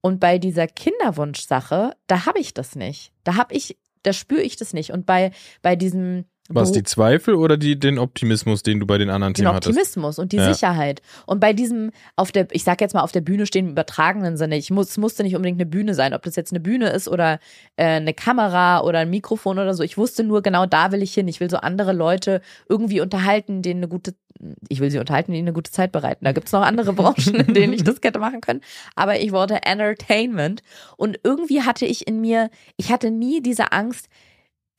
Und 0.00 0.18
bei 0.18 0.38
dieser 0.38 0.66
Kinderwunschsache, 0.66 1.96
da 2.08 2.26
habe 2.26 2.40
ich 2.40 2.54
das 2.54 2.74
nicht. 2.74 3.12
Da 3.22 3.36
habe 3.36 3.54
ich, 3.54 3.78
da 4.02 4.12
spüre 4.12 4.42
ich 4.42 4.56
das 4.56 4.72
nicht. 4.72 4.90
Und 4.92 5.06
bei, 5.06 5.30
bei 5.62 5.76
diesem 5.76 6.24
Was, 6.54 6.72
die 6.72 6.82
Zweifel 6.82 7.34
oder 7.34 7.56
die, 7.56 7.78
den 7.78 7.98
Optimismus, 7.98 8.62
den 8.62 8.80
du 8.80 8.86
bei 8.86 8.98
den 8.98 9.10
anderen 9.10 9.32
den 9.34 9.44
Themen 9.44 9.54
hattest? 9.54 9.70
Optimismus 9.70 10.18
und 10.18 10.32
die 10.32 10.36
Ja. 10.36 10.52
Sicherheit. 10.52 11.02
Und 11.26 11.40
bei 11.40 11.52
diesem 11.52 11.90
auf 12.16 12.32
der, 12.32 12.46
ich 12.52 12.64
sag 12.64 12.80
jetzt 12.80 12.94
mal 12.94 13.02
auf 13.02 13.12
der 13.12 13.20
Bühne 13.20 13.46
stehen 13.46 13.66
im 13.66 13.72
übertragenen 13.72 14.36
Sinne, 14.36 14.56
ich 14.56 14.70
muss, 14.70 14.90
es 14.90 14.98
musste 14.98 15.22
nicht 15.22 15.36
unbedingt 15.36 15.60
eine 15.60 15.68
Bühne 15.68 15.94
sein, 15.94 16.14
ob 16.14 16.22
das 16.22 16.36
jetzt 16.36 16.52
eine 16.52 16.60
Bühne 16.60 16.90
ist 16.90 17.08
oder 17.08 17.38
äh, 17.76 17.84
eine 17.84 18.14
Kamera 18.14 18.80
oder 18.82 19.00
ein 19.00 19.10
Mikrofon 19.10 19.58
oder 19.58 19.74
so. 19.74 19.82
Ich 19.82 19.96
wusste 19.98 20.24
nur 20.24 20.42
genau, 20.42 20.66
da 20.66 20.92
will 20.92 21.02
ich 21.02 21.14
hin. 21.14 21.28
Ich 21.28 21.40
will 21.40 21.50
so 21.50 21.56
andere 21.58 21.92
Leute 21.92 22.40
irgendwie 22.68 23.00
unterhalten, 23.00 23.62
denen 23.62 23.80
eine 23.80 23.88
gute, 23.88 24.14
ich 24.68 24.80
will 24.80 24.90
sie 24.90 24.98
unterhalten, 24.98 25.32
denen 25.32 25.46
eine 25.48 25.54
gute 25.54 25.70
Zeit 25.70 25.92
bereiten. 25.92 26.24
Da 26.24 26.32
gibt's 26.32 26.52
noch 26.52 26.62
andere 26.62 26.92
Branchen, 26.92 27.34
in 27.36 27.54
denen 27.54 27.72
ich 27.72 27.84
das 27.84 27.96
hätte 28.02 28.18
machen 28.18 28.40
können. 28.40 28.60
Aber 28.96 29.20
ich 29.20 29.32
wollte 29.32 29.62
Entertainment. 29.62 30.62
Und 30.96 31.20
irgendwie 31.22 31.62
hatte 31.62 31.86
ich 31.86 32.06
in 32.06 32.20
mir, 32.20 32.50
ich 32.76 32.90
hatte 32.90 33.10
nie 33.10 33.40
diese 33.42 33.72
Angst, 33.72 34.08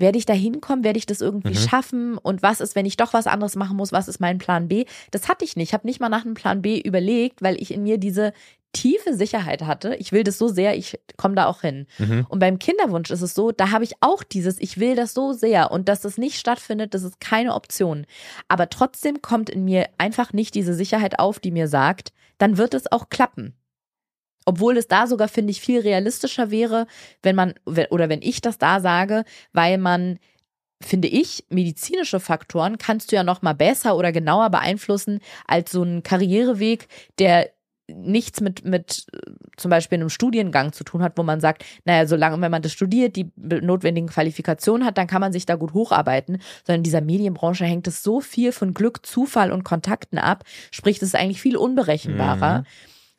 werde 0.03 0.19
ich 0.19 0.27
da 0.27 0.33
hinkommen, 0.33 0.83
werde 0.83 0.99
ich 0.99 1.07
das 1.07 1.21
irgendwie 1.21 1.57
Mhm. 1.57 1.67
schaffen 1.69 2.17
und 2.19 2.43
was 2.43 2.61
ist, 2.61 2.75
wenn 2.75 2.85
ich 2.85 2.97
doch 2.97 3.13
was 3.13 3.25
anderes 3.25 3.55
machen 3.55 3.77
muss, 3.77 3.91
was 3.91 4.07
ist 4.07 4.19
mein 4.19 4.37
Plan 4.37 4.67
B? 4.67 4.85
Das 5.09 5.27
hatte 5.29 5.45
ich 5.45 5.55
nicht. 5.55 5.69
Ich 5.69 5.73
habe 5.73 5.87
nicht 5.87 5.99
mal 5.99 6.09
nach 6.09 6.25
einem 6.25 6.35
Plan 6.35 6.61
B 6.61 6.79
überlegt, 6.79 7.41
weil 7.41 7.59
ich 7.59 7.73
in 7.73 7.81
mir 7.83 7.97
diese 7.97 8.33
tiefe 8.73 9.13
Sicherheit 9.15 9.61
hatte. 9.61 9.95
Ich 9.95 10.11
will 10.11 10.23
das 10.23 10.37
so 10.37 10.47
sehr, 10.47 10.75
ich 10.75 10.99
komme 11.15 11.35
da 11.35 11.45
auch 11.45 11.61
hin. 11.61 11.85
Mhm. 11.99 12.25
Und 12.27 12.39
beim 12.39 12.59
Kinderwunsch 12.59 13.11
ist 13.11 13.21
es 13.21 13.33
so, 13.35 13.51
da 13.51 13.71
habe 13.71 13.83
ich 13.83 13.93
auch 14.01 14.23
dieses, 14.23 14.59
ich 14.59 14.79
will 14.79 14.95
das 14.95 15.13
so 15.13 15.31
sehr 15.31 15.71
und 15.71 15.87
dass 15.87 16.01
das 16.01 16.17
nicht 16.17 16.37
stattfindet, 16.39 16.93
das 16.93 17.03
ist 17.03 17.19
keine 17.19 17.53
Option. 17.53 18.05
Aber 18.47 18.69
trotzdem 18.69 19.21
kommt 19.21 19.49
in 19.49 19.63
mir 19.63 19.87
einfach 19.97 20.33
nicht 20.33 20.55
diese 20.55 20.73
Sicherheit 20.73 21.19
auf, 21.19 21.39
die 21.39 21.51
mir 21.51 21.67
sagt, 21.67 22.13
dann 22.39 22.57
wird 22.57 22.73
es 22.73 22.91
auch 22.91 23.09
klappen. 23.09 23.53
Obwohl 24.45 24.77
es 24.77 24.87
da 24.87 25.07
sogar, 25.07 25.27
finde 25.27 25.51
ich, 25.51 25.61
viel 25.61 25.79
realistischer 25.79 26.51
wäre, 26.51 26.87
wenn 27.21 27.35
man, 27.35 27.53
oder 27.65 28.09
wenn 28.09 28.21
ich 28.21 28.41
das 28.41 28.57
da 28.57 28.79
sage, 28.79 29.23
weil 29.53 29.77
man, 29.77 30.19
finde 30.81 31.07
ich, 31.07 31.45
medizinische 31.49 32.19
Faktoren 32.19 32.77
kannst 32.77 33.11
du 33.11 33.15
ja 33.15 33.23
noch 33.23 33.41
mal 33.41 33.53
besser 33.53 33.95
oder 33.95 34.11
genauer 34.11 34.49
beeinflussen 34.49 35.19
als 35.47 35.71
so 35.71 35.83
ein 35.83 36.03
Karriereweg, 36.03 36.87
der 37.19 37.49
nichts 37.87 38.41
mit, 38.41 38.63
mit 38.63 39.05
äh, 39.13 39.31
zum 39.57 39.69
Beispiel 39.69 39.97
einem 39.97 40.09
Studiengang 40.09 40.73
zu 40.73 40.83
tun 40.83 41.03
hat, 41.03 41.17
wo 41.17 41.23
man 41.23 41.39
sagt, 41.39 41.65
naja, 41.85 42.07
solange, 42.07 42.39
wenn 42.41 42.51
man 42.51 42.61
das 42.61 42.71
studiert, 42.71 43.15
die 43.15 43.31
notwendigen 43.35 44.07
Qualifikationen 44.07 44.85
hat, 44.85 44.97
dann 44.97 45.07
kann 45.07 45.21
man 45.21 45.33
sich 45.33 45.45
da 45.45 45.55
gut 45.55 45.73
hocharbeiten. 45.73 46.41
Sondern 46.65 46.79
in 46.79 46.83
dieser 46.83 47.01
Medienbranche 47.01 47.65
hängt 47.65 47.87
es 47.87 48.01
so 48.01 48.21
viel 48.21 48.51
von 48.51 48.73
Glück, 48.73 49.05
Zufall 49.05 49.51
und 49.51 49.63
Kontakten 49.63 50.17
ab, 50.17 50.43
sprich, 50.71 50.99
das 50.99 51.09
ist 51.09 51.15
eigentlich 51.15 51.41
viel 51.41 51.57
unberechenbarer. 51.57 52.59
Mhm. 52.59 52.65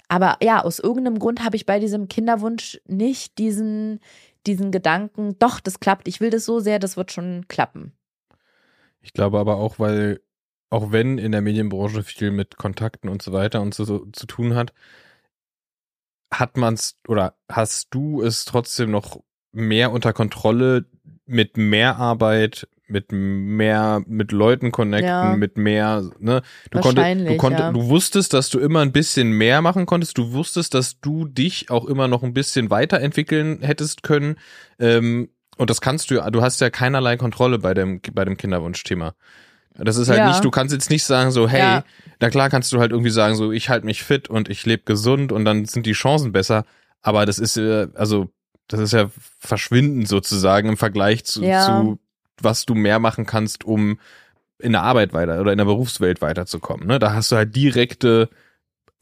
Aber 0.09 0.37
ja, 0.43 0.63
aus 0.63 0.79
irgendeinem 0.79 1.19
Grund 1.19 1.45
habe 1.45 1.57
ich 1.57 1.67
bei 1.67 1.79
diesem 1.79 2.09
Kinderwunsch 2.09 2.81
nicht 2.87 3.39
diesen, 3.39 4.01
diesen 4.47 4.71
Gedanken, 4.71 5.39
doch, 5.39 5.61
das 5.61 5.81
klappt, 5.81 6.09
ich 6.09 6.21
will 6.21 6.31
das 6.31 6.45
so 6.45 6.61
sehr, 6.61 6.79
das 6.79 6.97
wird 6.97 7.13
schon 7.13 7.47
klappen. 7.49 7.93
Ich 9.01 9.13
glaube 9.13 9.39
aber 9.39 9.57
auch, 9.57 9.79
weil, 9.79 10.21
auch 10.71 10.93
wenn 10.93 11.19
in 11.19 11.33
der 11.33 11.41
Medienbranche 11.41 12.03
viel 12.03 12.31
mit 12.31 12.57
Kontakten 12.57 13.09
und 13.09 13.23
so 13.23 13.33
weiter 13.33 13.61
und 13.61 13.75
so, 13.75 13.85
so 13.85 14.07
zu 14.13 14.27
tun 14.27 14.55
hat, 14.55 14.73
hat 16.33 16.57
man's 16.57 16.97
oder 17.07 17.37
hast 17.49 17.89
du 17.95 18.23
es 18.23 18.45
trotzdem 18.45 18.91
noch 18.91 19.23
mehr 19.53 19.93
unter 19.93 20.13
Kontrolle 20.13 20.87
mit 21.27 21.57
mehr 21.57 21.97
Arbeit, 21.97 22.69
mit 22.87 23.13
mehr, 23.13 24.03
mit 24.07 24.31
Leuten 24.33 24.71
connecten, 24.71 25.09
Ja. 25.09 25.37
mit 25.37 25.57
mehr, 25.57 26.03
ne? 26.19 26.43
Du 26.71 26.81
konntest, 26.81 27.21
du 27.29 27.37
konntest, 27.37 27.63
ja. 27.65 27.73
du 27.73 27.89
wusstest, 27.89 28.33
dass 28.35 28.51
du 28.51 28.59
immer 28.59 28.81
ein 28.81 28.93
bisschen 28.93 29.31
mehr 29.31 29.63
machen 29.63 29.87
konntest. 29.87 30.19
Du 30.19 30.33
wusstest, 30.33 30.75
dass 30.75 31.01
du 31.01 31.25
dich 31.25 31.71
auch 31.71 31.87
immer 31.87 32.09
noch 32.09 32.23
ein 32.23 32.35
bisschen 32.35 32.71
weiterentwickeln 32.71 33.63
hättest 33.63 34.03
können. 34.03 34.37
Ähm, 34.79 35.31
und 35.57 35.71
das 35.71 35.81
kannst 35.81 36.11
du 36.11 36.17
ja, 36.17 36.31
du 36.31 36.43
hast 36.43 36.61
ja 36.61 36.69
keinerlei 36.69 37.17
Kontrolle 37.17 37.59
bei 37.59 37.73
dem, 37.75 38.01
bei 38.13 38.25
dem 38.25 38.37
Kinderwunschthema. 38.37 39.15
Das 39.77 39.97
ist 39.97 40.09
halt 40.09 40.19
Ja. 40.19 40.29
nicht, 40.29 40.45
du 40.45 40.51
kannst 40.51 40.73
jetzt 40.75 40.91
nicht 40.91 41.05
sagen 41.05 41.31
so, 41.31 41.49
hey, 41.49 41.59
Ja. 41.61 41.85
na 42.21 42.29
klar 42.31 42.51
kannst 42.51 42.73
du 42.73 42.81
halt 42.81 42.93
irgendwie 42.93 43.11
sagen 43.11 43.35
so, 43.35 43.51
ich 43.51 43.71
halte 43.71 43.87
mich 43.87 44.03
fit 44.05 44.29
und 44.29 44.49
ich 44.49 44.67
lebe 44.67 44.83
gesund 44.85 45.33
und 45.33 45.45
dann 45.45 45.65
sind 45.65 45.87
die 45.87 45.93
Chancen 45.93 46.33
besser, 46.33 46.65
aber 47.03 47.25
das 47.27 47.39
ist 47.39 47.57
äh, 47.57 47.89
also 47.95 48.29
das 48.69 48.81
ist 48.81 48.93
ja 48.93 49.11
verschwindend 49.39 50.09
sozusagen 50.09 50.69
im 50.71 50.77
Vergleich 50.77 51.25
zu, 51.25 51.43
Ja. 51.45 51.65
zu 51.67 51.99
was 52.41 52.67
du 52.67 52.75
mehr 52.75 52.99
machen 52.99 53.27
kannst, 53.27 53.65
um 53.65 53.99
in 54.59 54.73
der 54.73 54.83
Arbeit 54.83 55.13
weiter 55.13 55.41
oder 55.41 55.53
in 55.53 55.59
der 55.59 55.65
Berufswelt 55.65 56.23
weiterzukommen. 56.23 56.87
Ne? 56.87 56.99
Da 56.99 57.13
hast 57.13 57.33
du 57.33 57.37
halt 57.37 57.55
direkte 57.55 58.29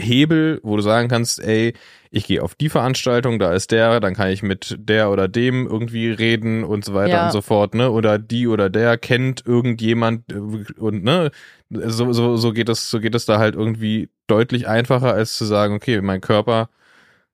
Hebel, 0.00 0.58
wo 0.62 0.76
du 0.76 0.82
sagen 0.82 1.08
kannst, 1.08 1.40
ey, 1.40 1.74
ich 2.10 2.26
gehe 2.26 2.42
auf 2.42 2.54
die 2.54 2.68
Veranstaltung, 2.68 3.38
da 3.38 3.52
ist 3.52 3.70
der, 3.70 4.00
dann 4.00 4.14
kann 4.14 4.30
ich 4.30 4.42
mit 4.42 4.76
der 4.78 5.10
oder 5.10 5.28
dem 5.28 5.66
irgendwie 5.66 6.10
reden 6.10 6.64
und 6.64 6.84
so 6.84 6.94
weiter 6.94 7.14
Ja. 7.14 7.24
und 7.26 7.30
so 7.32 7.40
fort, 7.42 7.74
ne? 7.74 7.90
Oder 7.90 8.18
die 8.18 8.48
oder 8.48 8.68
der 8.70 8.98
kennt 8.98 9.46
irgendjemand 9.46 10.32
äh, 10.32 10.36
und 10.78 11.04
ne, 11.04 11.30
so, 11.70 12.12
so, 12.12 12.36
so 12.36 12.52
geht 12.52 12.68
das, 12.68 12.90
so 12.90 13.00
geht 13.00 13.14
es 13.14 13.26
da 13.26 13.38
halt 13.38 13.54
irgendwie 13.54 14.08
deutlich 14.26 14.66
einfacher, 14.66 15.12
als 15.14 15.36
zu 15.36 15.44
sagen, 15.44 15.74
okay, 15.74 16.00
mein 16.00 16.20
Körper 16.20 16.68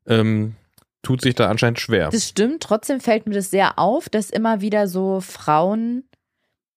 ähm, 0.06 0.54
tut 1.02 1.20
sich 1.20 1.34
da 1.34 1.48
anscheinend 1.48 1.80
schwer. 1.80 2.10
Das 2.10 2.28
stimmt, 2.28 2.62
trotzdem 2.62 3.00
fällt 3.00 3.26
mir 3.26 3.34
das 3.34 3.50
sehr 3.50 3.78
auf, 3.78 4.08
dass 4.08 4.30
immer 4.30 4.60
wieder 4.60 4.88
so 4.88 5.20
Frauen, 5.20 6.08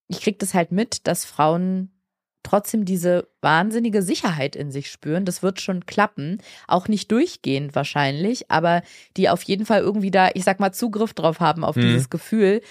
ich 0.08 0.22
krieg 0.22 0.40
das 0.40 0.54
halt 0.54 0.72
mit, 0.72 1.08
dass 1.08 1.26
Frauen 1.26 1.92
trotzdem 2.44 2.86
diese 2.86 3.28
wahnsinnige 3.42 4.02
Sicherheit 4.02 4.56
in 4.56 4.72
sich 4.72 4.90
spüren. 4.90 5.26
Das 5.26 5.44
wird 5.44 5.62
schon 5.62 5.86
klappen. 5.86 6.42
Auch 6.68 6.88
nicht 6.88 7.12
durchgehend 7.12 7.76
wahrscheinlich, 7.76 8.50
aber 8.50 8.82
die 9.16 9.30
auf 9.30 9.44
jeden 9.44 9.66
Fall 9.66 9.82
irgendwie 9.82 10.12
da, 10.12 10.30
ich 10.34 10.44
sag 10.44 10.60
mal, 10.60 10.72
Zugriff 10.72 11.14
drauf 11.14 11.40
haben 11.40 11.64
auf 11.64 11.76
Mhm. 11.76 11.82
dieses 11.82 12.10
Gefühl. 12.10 12.62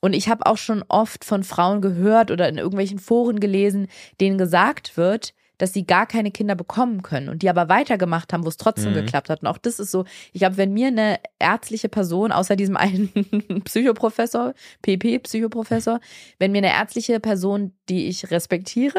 Und 0.00 0.14
ich 0.14 0.28
habe 0.28 0.46
auch 0.46 0.58
schon 0.58 0.84
oft 0.88 1.24
von 1.24 1.44
Frauen 1.44 1.80
gehört 1.80 2.32
oder 2.32 2.48
in 2.48 2.58
irgendwelchen 2.58 2.98
Foren 2.98 3.38
gelesen, 3.38 3.86
denen 4.20 4.38
gesagt 4.38 4.96
wird, 4.96 5.34
dass 5.62 5.72
sie 5.72 5.86
gar 5.86 6.06
keine 6.06 6.32
Kinder 6.32 6.56
bekommen 6.56 7.02
können 7.02 7.28
und 7.28 7.42
die 7.42 7.48
aber 7.48 7.68
weitergemacht 7.68 8.32
haben, 8.32 8.44
wo 8.44 8.48
es 8.48 8.56
trotzdem 8.56 8.90
Mhm. 8.90 8.96
geklappt 8.96 9.30
hat. 9.30 9.42
Und 9.42 9.46
auch 9.46 9.58
das 9.58 9.78
ist 9.78 9.92
so, 9.92 10.04
ich 10.32 10.40
glaube, 10.40 10.56
wenn 10.56 10.72
mir 10.72 10.88
eine 10.88 11.20
ärztliche 11.38 11.88
Person, 11.88 12.32
außer 12.32 12.56
diesem 12.56 12.76
einen 12.76 13.12
Psychoprofessor, 13.64 14.54
PP-Psychoprofessor, 14.82 16.00
wenn 16.40 16.50
mir 16.50 16.58
eine 16.58 16.72
ärztliche 16.74 17.20
Person, 17.20 17.74
die 17.88 18.08
ich 18.08 18.32
respektiere, 18.32 18.98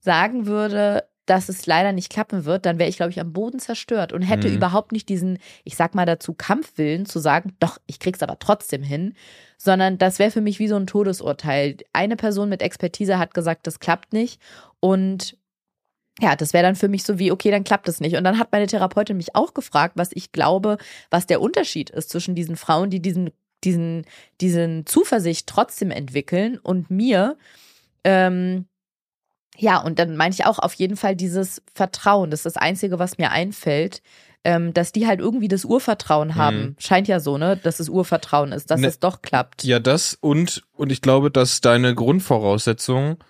sagen 0.00 0.46
würde, 0.46 1.04
dass 1.26 1.50
es 1.50 1.66
leider 1.66 1.92
nicht 1.92 2.10
klappen 2.10 2.46
wird, 2.46 2.64
dann 2.64 2.78
wäre 2.78 2.88
ich, 2.88 2.96
glaube 2.96 3.12
ich, 3.12 3.20
am 3.20 3.34
Boden 3.34 3.58
zerstört 3.58 4.14
und 4.14 4.22
hätte 4.22 4.48
Mhm. 4.48 4.54
überhaupt 4.56 4.92
nicht 4.92 5.10
diesen, 5.10 5.38
ich 5.62 5.76
sag 5.76 5.94
mal 5.94 6.06
dazu, 6.06 6.32
Kampfwillen 6.32 7.04
zu 7.04 7.18
sagen, 7.20 7.54
doch, 7.60 7.78
ich 7.86 7.98
krieg's 8.00 8.22
aber 8.22 8.38
trotzdem 8.38 8.82
hin, 8.82 9.14
sondern 9.58 9.98
das 9.98 10.18
wäre 10.18 10.30
für 10.30 10.40
mich 10.40 10.58
wie 10.58 10.68
so 10.68 10.76
ein 10.76 10.86
Todesurteil. 10.86 11.76
Eine 11.92 12.16
Person 12.16 12.48
mit 12.48 12.62
Expertise 12.62 13.18
hat 13.18 13.34
gesagt, 13.34 13.66
das 13.66 13.78
klappt 13.78 14.14
nicht 14.14 14.40
und 14.80 15.36
ja, 16.20 16.36
das 16.36 16.52
wäre 16.52 16.64
dann 16.64 16.76
für 16.76 16.88
mich 16.88 17.04
so 17.04 17.18
wie, 17.18 17.32
okay, 17.32 17.50
dann 17.50 17.64
klappt 17.64 17.88
es 17.88 18.00
nicht. 18.00 18.16
Und 18.16 18.24
dann 18.24 18.38
hat 18.38 18.52
meine 18.52 18.66
Therapeutin 18.66 19.16
mich 19.16 19.34
auch 19.34 19.54
gefragt, 19.54 19.94
was 19.96 20.10
ich 20.12 20.32
glaube, 20.32 20.76
was 21.10 21.26
der 21.26 21.40
Unterschied 21.40 21.90
ist 21.90 22.10
zwischen 22.10 22.34
diesen 22.34 22.56
Frauen, 22.56 22.90
die 22.90 23.00
diesen, 23.00 23.30
diesen, 23.64 24.04
diesen 24.40 24.86
Zuversicht 24.86 25.46
trotzdem 25.46 25.90
entwickeln 25.90 26.58
und 26.58 26.90
mir. 26.90 27.36
Ähm, 28.04 28.66
ja, 29.56 29.80
und 29.80 29.98
dann 29.98 30.16
meine 30.16 30.34
ich 30.34 30.44
auch 30.46 30.58
auf 30.58 30.74
jeden 30.74 30.96
Fall 30.96 31.16
dieses 31.16 31.62
Vertrauen. 31.74 32.30
Das 32.30 32.40
ist 32.40 32.46
das 32.46 32.56
Einzige, 32.56 32.98
was 32.98 33.18
mir 33.18 33.30
einfällt, 33.30 34.02
ähm, 34.44 34.74
dass 34.74 34.92
die 34.92 35.06
halt 35.06 35.20
irgendwie 35.20 35.48
das 35.48 35.64
Urvertrauen 35.64 36.34
haben. 36.34 36.60
Mhm. 36.60 36.76
Scheint 36.78 37.08
ja 37.08 37.20
so, 37.20 37.38
ne, 37.38 37.56
dass 37.56 37.80
es 37.80 37.88
Urvertrauen 37.88 38.52
ist, 38.52 38.70
dass 38.70 38.80
Ne- 38.80 38.88
es 38.88 38.98
doch 38.98 39.22
klappt. 39.22 39.64
Ja, 39.64 39.78
das 39.78 40.16
und, 40.20 40.64
und 40.72 40.90
ich 40.90 41.00
glaube, 41.00 41.30
dass 41.30 41.60
deine 41.60 41.94
Grundvoraussetzung, 41.94 43.18
da 43.18 43.24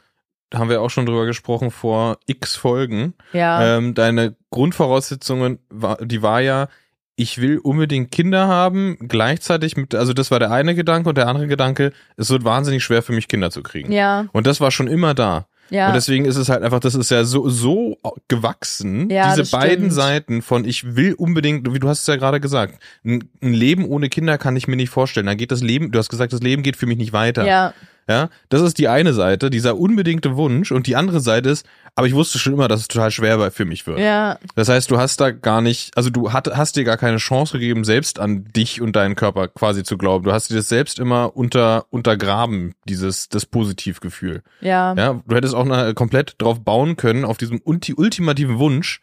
haben 0.55 0.69
wir 0.71 0.81
auch 0.83 0.91
schon 0.91 1.07
drüber 1.07 1.27
gesprochen 1.27 1.71
vor 1.71 2.19
x 2.27 2.55
Folgen, 2.57 3.15
Ja, 3.33 3.77
ähm, 3.79 3.95
deine 3.95 4.35
Grundvoraussetzungen, 4.51 5.59
war, 5.71 5.97
die 6.05 6.23
war 6.23 6.41
ja, 6.41 6.69
ich 7.15 7.41
will 7.41 7.59
unbedingt 7.59 8.11
Kinder 8.11 8.49
haben, 8.49 8.97
gleichzeitig 9.07 9.77
mit, 9.77 9.95
also 9.95 10.13
das 10.13 10.31
war 10.31 10.39
der 10.39 10.51
eine 10.51 10.75
Gedanke 10.75 11.09
und 11.11 11.19
der 11.19 11.29
andere 11.29 11.47
Gedanke, 11.47 11.93
es 12.17 12.31
wird 12.31 12.45
wahnsinnig 12.45 12.83
schwer 12.83 13.03
für 13.03 13.13
mich 13.13 13.29
Kinder 13.29 13.51
zu 13.51 13.63
kriegen. 13.63 13.93
ja, 13.93 14.27
Und 14.33 14.47
das 14.47 14.61
war 14.61 14.71
schon 14.71 14.89
immer 14.89 15.13
da. 15.15 15.47
ja. 15.71 15.89
Und 15.89 15.95
deswegen 15.95 16.25
ist 16.25 16.37
es 16.37 16.49
halt 16.49 16.63
einfach, 16.63 16.81
das 16.81 16.95
ist 16.95 17.11
ja 17.11 17.25
so, 17.25 17.49
so 17.51 17.99
gewachsen, 18.29 19.11
Ja, 19.11 19.35
diese 19.35 19.51
beiden 19.55 19.85
stimmt. 19.91 19.93
Seiten 19.93 20.43
von 20.43 20.65
ich 20.65 20.97
will 20.97 21.13
unbedingt, 21.15 21.73
wie 21.73 21.79
du 21.79 21.89
hast 21.89 22.01
es 22.01 22.07
ja 22.07 22.17
gerade 22.17 22.41
gesagt, 22.41 22.79
ein, 23.05 23.29
ein 23.43 23.53
Leben 23.53 23.85
ohne 23.85 24.09
Kinder 24.09 24.39
kann 24.39 24.57
ich 24.57 24.67
mir 24.67 24.77
nicht 24.77 24.91
vorstellen. 24.91 25.27
Da 25.27 25.35
geht 25.35 25.53
das 25.53 25.63
Leben, 25.63 25.93
du 25.93 25.99
hast 25.99 26.09
gesagt, 26.09 26.33
das 26.33 26.41
Leben 26.41 26.63
geht 26.63 26.77
für 26.77 26.87
mich 26.87 26.99
nicht 26.99 27.13
weiter. 27.13 27.47
ja, 27.47 27.75
Ja, 28.09 28.31
das 28.49 28.63
ist 28.63 28.79
die 28.79 28.89
eine 28.89 29.13
Seite, 29.13 29.49
dieser 29.49 29.79
unbedingte 29.79 30.37
Wunsch 30.37 30.73
und 30.73 30.87
die 30.89 30.97
andere 30.97 31.21
Seite 31.21 31.51
ist, 31.51 31.65
aber 31.95 32.07
ich 32.09 32.15
wusste 32.15 32.39
schon 32.41 32.53
immer, 32.53 32.67
dass 32.67 32.81
es 32.81 32.89
total 32.89 33.11
schwer 33.13 33.39
bei- 33.39 33.51
für 33.53 33.65
mich 33.65 33.87
wird. 33.87 34.01
ja, 34.01 34.39
Das 34.57 34.69
heißt, 34.69 34.91
du 34.91 34.99
hast 34.99 35.21
da 35.21 35.31
gar 35.31 35.61
nicht, 35.61 35.97
also 35.97 36.11
du 36.11 36.33
hat, 36.33 36.49
hast 36.57 36.75
dir 36.77 36.83
gar 36.85 36.97
keine 36.97 37.19
Chance 37.19 37.53
gegeben, 37.59 37.85
selbst 37.85 38.19
an 38.19 38.45
dich 38.57 38.81
und 38.81 38.97
deinen 38.97 39.15
Körper 39.15 39.47
quasi 39.49 39.85
zu 39.85 39.97
glauben. 39.99 40.25
Du 40.25 40.33
hast 40.33 40.51
dir 40.51 40.57
das 40.57 40.69
selbst 40.69 40.99
immer 40.99 41.37
unter, 41.37 41.87
untergraben, 41.91 42.75
dieses, 42.89 43.29
das 43.29 43.47
Positivgefühl. 43.47 44.43
ja. 44.61 44.95
Ja, 44.95 45.23
du 45.27 45.37
hättest 45.37 45.55
auch 45.55 45.65
eine, 45.65 45.95
komplett 45.95 46.35
drauf 46.39 46.61
bauen 46.61 46.97
können, 46.97 47.25
auf 47.25 47.39
diesem 47.39 47.61
ulti 47.65 47.95
ultimativen 47.95 48.59
Wunsch, 48.59 49.01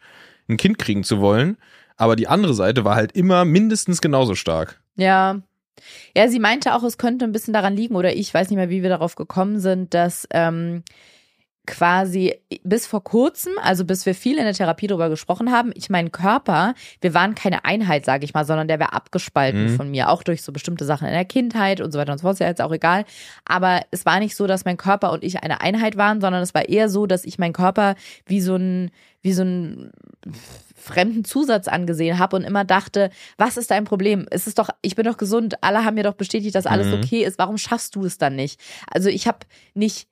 ein 0.48 0.56
Kind 0.56 0.78
kriegen 0.78 1.04
zu 1.04 1.20
wollen. 1.20 1.56
Aber 1.96 2.16
die 2.16 2.28
andere 2.28 2.54
Seite 2.54 2.84
war 2.84 2.94
halt 2.96 3.12
immer 3.12 3.44
mindestens 3.44 4.00
genauso 4.00 4.34
stark. 4.34 4.80
Ja. 4.96 5.40
Ja, 6.16 6.28
sie 6.28 6.38
meinte 6.38 6.74
auch, 6.74 6.82
es 6.82 6.98
könnte 6.98 7.24
ein 7.24 7.32
bisschen 7.32 7.54
daran 7.54 7.76
liegen, 7.76 7.96
oder 7.96 8.14
ich 8.14 8.32
weiß 8.32 8.50
nicht 8.50 8.56
mehr, 8.56 8.70
wie 8.70 8.82
wir 8.82 8.90
darauf 8.90 9.14
gekommen 9.14 9.60
sind, 9.60 9.94
dass 9.94 10.26
ähm, 10.32 10.82
quasi 11.66 12.34
bis 12.64 12.86
vor 12.86 13.04
kurzem, 13.04 13.52
also 13.62 13.84
bis 13.84 14.04
wir 14.06 14.14
viel 14.14 14.38
in 14.38 14.44
der 14.44 14.54
Therapie 14.54 14.86
darüber 14.86 15.08
gesprochen 15.08 15.52
haben, 15.52 15.70
ich 15.74 15.88
meinen 15.90 16.10
Körper, 16.10 16.74
wir 17.00 17.14
waren 17.14 17.34
keine 17.34 17.64
Einheit, 17.64 18.04
sage 18.04 18.24
ich 18.24 18.34
mal, 18.34 18.44
sondern 18.44 18.66
der 18.66 18.78
wäre 18.80 18.92
abgespalten 18.92 19.64
Mhm. 19.72 19.76
von 19.76 19.90
mir, 19.90 20.08
auch 20.08 20.22
durch 20.22 20.42
so 20.42 20.52
bestimmte 20.52 20.84
Sachen 20.84 21.06
in 21.06 21.12
der 21.14 21.24
Kindheit 21.24 21.80
und 21.80 21.92
so 21.92 21.98
weiter 21.98 22.12
und 22.12 22.18
so 22.18 22.22
fort, 22.22 22.34
ist 22.34 22.40
ja 22.40 22.48
jetzt 22.48 22.62
auch 22.62 22.72
egal. 22.72 23.04
Aber 23.44 23.82
es 23.90 24.04
war 24.06 24.18
nicht 24.18 24.34
so, 24.36 24.46
dass 24.46 24.64
mein 24.64 24.76
Körper 24.78 25.12
und 25.12 25.22
ich 25.22 25.42
eine 25.42 25.60
Einheit 25.60 25.96
waren, 25.96 26.20
sondern 26.20 26.42
es 26.42 26.54
war 26.54 26.68
eher 26.68 26.88
so, 26.88 27.06
dass 27.06 27.24
ich 27.24 27.38
meinen 27.38 27.52
Körper 27.52 27.94
wie 28.26 28.40
so 28.40 28.56
ein, 28.56 28.90
wie 29.22 29.32
so 29.32 29.42
ein 29.42 29.92
fremden 30.74 31.24
Zusatz 31.24 31.68
angesehen 31.68 32.18
habe 32.18 32.36
und 32.36 32.42
immer 32.42 32.64
dachte, 32.64 33.10
was 33.36 33.56
ist 33.58 33.70
dein 33.70 33.84
Problem? 33.84 34.26
Es 34.30 34.46
ist 34.46 34.58
doch, 34.58 34.70
ich 34.82 34.96
bin 34.96 35.04
doch 35.04 35.18
gesund, 35.18 35.62
alle 35.62 35.84
haben 35.84 35.94
mir 35.94 36.04
doch 36.04 36.14
bestätigt, 36.14 36.54
dass 36.54 36.66
alles 36.66 36.88
Mhm. 36.88 36.94
okay 36.94 37.22
ist. 37.24 37.38
Warum 37.38 37.58
schaffst 37.58 37.94
du 37.96 38.04
es 38.04 38.16
dann 38.18 38.34
nicht? 38.34 38.58
Also 38.90 39.08
ich 39.10 39.26
habe 39.28 39.40
nicht 39.74 40.08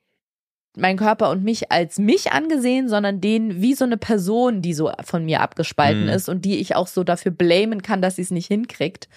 meinen 0.78 0.98
Körper 0.98 1.30
und 1.30 1.44
mich 1.44 1.70
als 1.72 1.98
mich 1.98 2.32
angesehen, 2.32 2.88
sondern 2.88 3.20
den 3.20 3.60
wie 3.60 3.74
so 3.74 3.84
eine 3.84 3.96
Person, 3.96 4.62
die 4.62 4.74
so 4.74 4.90
von 5.04 5.24
mir 5.24 5.40
abgespalten 5.40 6.04
Mhm. 6.04 6.08
ist 6.10 6.28
und 6.28 6.44
die 6.44 6.58
ich 6.58 6.74
auch 6.76 6.86
so 6.86 7.04
dafür 7.04 7.32
blamen 7.32 7.82
kann, 7.82 8.02
dass 8.02 8.16
sie 8.16 8.22
es 8.22 8.30
nicht 8.30 8.46
hinkriegt. 8.48 9.08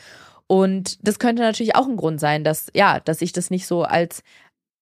Und 0.47 1.05
das 1.07 1.19
könnte 1.19 1.41
natürlich 1.43 1.75
auch 1.75 1.87
ein 1.87 1.95
Grund 1.97 2.19
sein, 2.19 2.43
dass 2.43 2.67
ja, 2.73 2.99
dass 2.99 3.21
ich 3.21 3.31
das 3.31 3.49
nicht 3.49 3.65
so 3.67 3.83
als 3.83 4.23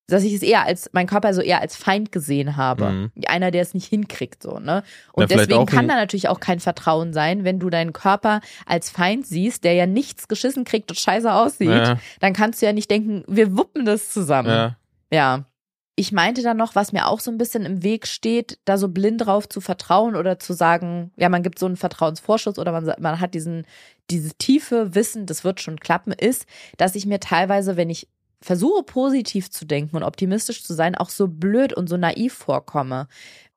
dass 0.07 0.23
ich 0.23 0.33
es 0.33 0.41
eher 0.41 0.65
als 0.65 0.89
mein 0.91 1.05
Körper 1.05 1.35
so 1.35 1.41
eher 1.41 1.61
als 1.61 1.75
Feind 1.75 2.11
gesehen 2.11 2.57
habe, 2.57 2.89
Mhm. 2.89 3.11
einer, 3.27 3.51
der 3.51 3.61
es 3.61 3.75
nicht 3.75 3.85
hinkriegt 3.85 4.41
so, 4.41 4.57
ne? 4.57 4.65
Ja, 4.65 4.83
Und 5.13 5.27
vielleicht 5.27 5.51
deswegen 5.51 5.67
kann 5.67 5.87
da 5.87 5.93
natürlich 5.93 6.29
auch 6.29 6.39
kein 6.39 6.59
Vertrauen 6.59 7.13
sein, 7.13 7.43
wenn 7.43 7.59
du 7.59 7.69
deinen 7.69 7.93
Körper 7.93 8.41
als 8.65 8.89
Feind 8.89 9.27
siehst, 9.27 9.63
der 9.63 9.73
ja 9.73 9.85
nichts 9.85 10.27
geschissen 10.27 10.63
kriegt 10.63 10.89
und 10.89 10.97
scheiße 10.99 11.31
aussieht, 11.31 11.69
Ja, 11.69 11.99
dann 12.21 12.33
kannst 12.33 12.59
du 12.59 12.65
ja 12.65 12.73
nicht 12.73 12.89
denken, 12.89 13.23
wir 13.27 13.55
wuppen 13.55 13.85
das 13.85 14.09
zusammen. 14.11 14.49
ja. 14.49 14.75
Ja. 15.11 15.45
Ich 15.99 16.13
meinte 16.13 16.41
dann 16.43 16.55
noch, 16.55 16.75
was 16.75 16.93
mir 16.93 17.07
auch 17.07 17.19
so 17.19 17.29
ein 17.29 17.37
bisschen 17.37 17.65
im 17.65 17.83
Weg 17.83 18.07
steht, 18.07 18.57
da 18.63 18.77
so 18.77 18.87
blind 18.87 19.25
drauf 19.25 19.49
zu 19.49 19.59
vertrauen 19.59 20.15
oder 20.15 20.39
zu 20.39 20.53
sagen, 20.53 21.11
ja, 21.17 21.27
man 21.27 21.43
gibt 21.43 21.59
so 21.59 21.65
einen 21.65 21.75
Vertrauensvorschuss 21.75 22.57
oder 22.57 22.71
man, 22.71 22.93
man 22.99 23.19
hat 23.19 23.33
diesen, 23.33 23.67
dieses 24.09 24.37
tiefe 24.37 24.95
Wissen, 24.95 25.25
das 25.25 25.43
wird 25.43 25.59
schon 25.59 25.77
klappen, 25.77 26.13
ist, 26.13 26.45
dass 26.77 26.95
ich 26.95 27.05
mir 27.05 27.19
teilweise, 27.19 27.75
wenn 27.75 27.89
ich 27.89 28.07
versuche 28.41 28.83
positiv 28.83 29.51
zu 29.51 29.65
denken 29.65 29.97
und 29.97 30.03
optimistisch 30.03 30.63
zu 30.63 30.73
sein, 30.73 30.95
auch 30.95 31.09
so 31.09 31.27
blöd 31.27 31.73
und 31.73 31.89
so 31.89 31.97
naiv 31.97 32.33
vorkomme. 32.33 33.09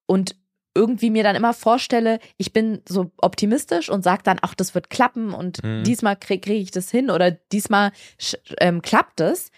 Und 0.07 0.35
irgendwie 0.75 1.11
mir 1.11 1.23
dann 1.23 1.37
immer 1.37 1.55
vorstelle, 1.55 2.19
ich 2.39 2.53
bin 2.53 2.83
so 2.89 3.13
optimistisch 3.19 3.89
und 3.89 4.03
sage 4.03 4.25
dann, 4.25 4.39
ach, 4.43 4.57
das 4.57 4.75
wird 4.75 4.91
klappen 4.91 5.33
und 5.33 5.63
Mhm. 5.63 5.85
diesmal 5.85 6.17
kriege 6.17 6.41
krieg 6.41 6.61
ich 6.61 6.73
das 6.73 6.91
hin 6.91 7.09
oder 7.09 7.31
diesmal 7.31 7.93
ähm, 8.59 8.83
klappt 8.83 9.21
es 9.21 9.53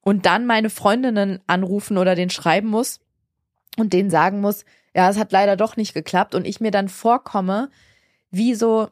und 0.00 0.26
dann 0.26 0.46
meine 0.46 0.70
Freundinnen 0.70 1.40
anrufen 1.46 1.98
oder 1.98 2.14
den 2.14 2.30
schreiben 2.30 2.68
muss 2.68 3.00
und 3.76 3.92
denen 3.92 4.10
sagen 4.10 4.40
muss, 4.40 4.64
ja, 4.94 5.10
es 5.10 5.18
hat 5.18 5.32
leider 5.32 5.56
doch 5.56 5.76
nicht 5.76 5.94
geklappt 5.94 6.34
und 6.34 6.46
ich 6.46 6.60
mir 6.60 6.70
dann 6.70 6.88
vorkomme, 6.88 7.70
wie 8.30 8.54
so, 8.54 8.88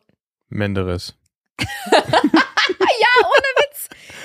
Menderes. 0.48 1.14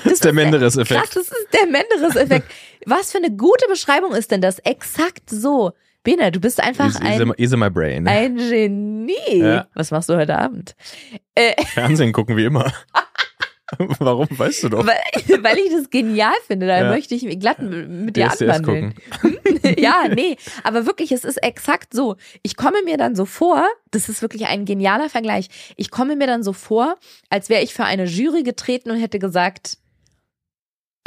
das 0.03 0.19
der 0.19 0.31
ist 0.31 0.35
Menderes-Effekt. 0.35 1.01
Krass, 1.01 1.09
das 1.11 1.27
ist 1.27 1.47
der 1.53 1.67
Menderes-Effekt. 1.67 2.51
Was 2.85 3.11
für 3.11 3.17
eine 3.17 3.31
gute 3.31 3.67
Beschreibung 3.67 4.13
ist 4.13 4.31
denn 4.31 4.41
das? 4.41 4.59
Exakt 4.59 5.29
so. 5.29 5.73
Bena, 6.03 6.31
du 6.31 6.39
bist 6.39 6.59
einfach 6.59 6.87
Easy, 6.87 7.03
ein, 7.03 7.33
easy 7.37 7.57
my 7.57 7.69
brain. 7.69 8.07
ein 8.07 8.37
Genie. 8.37 9.37
Ja. 9.37 9.67
Was 9.75 9.91
machst 9.91 10.09
du 10.09 10.15
heute 10.15 10.37
Abend? 10.37 10.75
Äh, 11.35 11.53
Fernsehen 11.65 12.11
gucken 12.11 12.37
wie 12.37 12.45
immer. 12.45 12.73
Warum 13.99 14.27
weißt 14.29 14.63
du 14.63 14.69
doch? 14.69 14.85
Weil, 14.85 14.99
weil 15.43 15.57
ich 15.57 15.71
das 15.71 15.89
genial 15.89 16.33
finde. 16.47 16.67
Da 16.67 16.83
Ja. 16.83 16.89
möchte 16.89 17.15
ich 17.15 17.39
glatt 17.39 17.61
mit 17.61 18.15
dir 18.15 18.31
anwandeln. 18.31 18.93
ja, 19.77 20.07
nee, 20.13 20.37
aber 20.63 20.85
wirklich, 20.85 21.11
es 21.11 21.23
ist 21.23 21.37
exakt 21.43 21.93
so. 21.93 22.15
Ich 22.43 22.55
komme 22.55 22.83
mir 22.83 22.97
dann 22.97 23.15
so 23.15 23.25
vor, 23.25 23.65
das 23.91 24.09
ist 24.09 24.21
wirklich 24.21 24.47
ein 24.47 24.65
genialer 24.65 25.09
Vergleich. 25.09 25.47
Ich 25.77 25.91
komme 25.91 26.15
mir 26.15 26.27
dann 26.27 26.43
so 26.43 26.53
vor, 26.53 26.95
als 27.29 27.49
wäre 27.49 27.63
ich 27.63 27.73
für 27.73 27.85
eine 27.85 28.05
Jury 28.05 28.43
getreten 28.43 28.91
und 28.91 28.99
hätte 28.99 29.19
gesagt, 29.19 29.77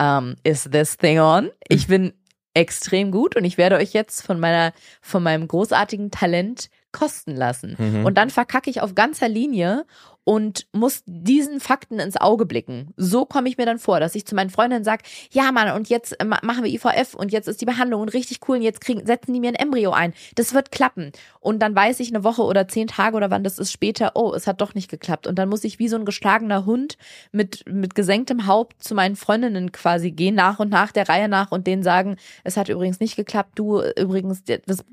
um, 0.00 0.34
is 0.42 0.68
this 0.70 0.96
thing 0.96 1.20
on? 1.20 1.50
Ich 1.68 1.86
bin 1.86 2.12
extrem 2.54 3.10
gut 3.10 3.36
und 3.36 3.44
ich 3.44 3.58
werde 3.58 3.76
euch 3.76 3.92
jetzt 3.92 4.22
von 4.22 4.38
meiner, 4.40 4.72
von 5.00 5.22
meinem 5.22 5.46
großartigen 5.48 6.10
Talent 6.10 6.68
kosten 6.92 7.34
lassen. 7.34 7.76
Mhm. 7.78 8.06
Und 8.06 8.16
dann 8.16 8.30
verkacke 8.30 8.70
ich 8.70 8.80
auf 8.80 8.94
ganzer 8.94 9.28
Linie 9.28 9.84
und 10.24 10.66
muss 10.72 11.02
diesen 11.06 11.60
Fakten 11.60 11.98
ins 11.98 12.16
Auge 12.16 12.46
blicken. 12.46 12.92
So 12.96 13.26
komme 13.26 13.48
ich 13.48 13.58
mir 13.58 13.66
dann 13.66 13.78
vor, 13.78 14.00
dass 14.00 14.14
ich 14.14 14.26
zu 14.26 14.34
meinen 14.34 14.50
Freundinnen 14.50 14.84
sage, 14.84 15.02
ja 15.30 15.52
Mann, 15.52 15.70
und 15.76 15.88
jetzt 15.88 16.18
äh, 16.20 16.24
ma- 16.24 16.40
machen 16.42 16.64
wir 16.64 16.72
IVF 16.72 17.14
und 17.14 17.30
jetzt 17.30 17.46
ist 17.46 17.60
die 17.60 17.66
Behandlung 17.66 18.00
und 18.00 18.14
richtig 18.14 18.40
cool 18.48 18.56
und 18.56 18.62
jetzt 18.62 18.80
kriegen, 18.80 19.04
setzen 19.06 19.34
die 19.34 19.40
mir 19.40 19.48
ein 19.48 19.54
Embryo 19.54 19.92
ein. 19.92 20.14
Das 20.34 20.54
wird 20.54 20.70
klappen. 20.70 21.12
Und 21.40 21.60
dann 21.60 21.76
weiß 21.76 22.00
ich 22.00 22.08
eine 22.08 22.24
Woche 22.24 22.42
oder 22.42 22.66
zehn 22.68 22.86
Tage 22.86 23.16
oder 23.16 23.30
wann 23.30 23.44
das 23.44 23.58
ist 23.58 23.70
später, 23.70 24.12
oh, 24.14 24.32
es 24.34 24.46
hat 24.46 24.62
doch 24.62 24.74
nicht 24.74 24.90
geklappt. 24.90 25.26
Und 25.26 25.38
dann 25.38 25.48
muss 25.50 25.62
ich 25.64 25.78
wie 25.78 25.88
so 25.88 25.96
ein 25.96 26.06
geschlagener 26.06 26.64
Hund 26.64 26.96
mit, 27.30 27.64
mit 27.70 27.94
gesenktem 27.94 28.46
Haupt 28.46 28.82
zu 28.82 28.94
meinen 28.94 29.16
Freundinnen 29.16 29.72
quasi 29.72 30.10
gehen, 30.10 30.34
nach 30.34 30.58
und 30.58 30.70
nach 30.70 30.90
der 30.90 31.08
Reihe 31.08 31.28
nach 31.28 31.52
und 31.52 31.66
denen 31.66 31.82
sagen, 31.82 32.16
es 32.44 32.56
hat 32.56 32.70
übrigens 32.70 32.98
nicht 33.00 33.16
geklappt, 33.16 33.58
du 33.58 33.82
übrigens, 33.98 34.42
das 34.44 34.84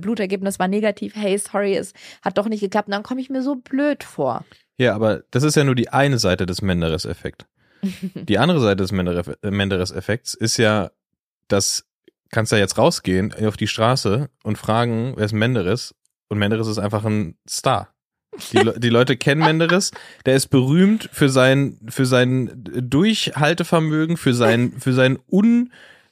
Blutergebnis 0.00 0.58
war 0.58 0.66
negativ, 0.66 1.14
hey, 1.14 1.38
sorry, 1.38 1.76
es 1.76 1.92
hat 2.22 2.36
doch 2.36 2.48
nicht 2.48 2.60
geklappt. 2.60 2.88
Und 2.88 2.92
dann 2.94 3.02
komme 3.04 3.20
ich 3.20 3.30
mir 3.30 3.42
so 3.42 3.54
blöd 3.54 4.02
vor. 4.02 4.44
Ja, 4.78 4.94
aber 4.94 5.22
das 5.30 5.42
ist 5.42 5.56
ja 5.56 5.64
nur 5.64 5.74
die 5.74 5.88
eine 5.90 6.18
Seite 6.18 6.46
des 6.46 6.62
Menderes-Effekt. 6.62 7.46
Die 8.14 8.38
andere 8.38 8.60
Seite 8.60 8.82
des 8.82 8.92
Mendere- 8.92 9.36
Menderes-Effekts 9.48 10.34
ist 10.34 10.56
ja, 10.56 10.90
dass 11.48 11.84
kannst 12.30 12.50
ja 12.52 12.58
jetzt 12.58 12.78
rausgehen 12.78 13.32
auf 13.46 13.56
die 13.56 13.68
Straße 13.68 14.28
und 14.42 14.58
fragen, 14.58 15.12
wer 15.16 15.26
ist 15.26 15.32
Menderes? 15.32 15.94
Und 16.28 16.38
Menderes 16.38 16.66
ist 16.66 16.78
einfach 16.78 17.04
ein 17.04 17.36
Star. 17.48 17.94
Die, 18.52 18.58
Le 18.58 18.78
die 18.78 18.88
Leute 18.88 19.16
kennen 19.16 19.40
Menderes. 19.42 19.92
Der 20.24 20.34
ist 20.34 20.48
berühmt 20.48 21.08
für 21.12 21.28
sein, 21.28 21.78
für 21.88 22.04
sein 22.06 22.50
Durchhaltevermögen, 22.64 24.16
für 24.16 24.34
sein, 24.34 24.72
für 24.78 24.92
seinen 24.92 25.18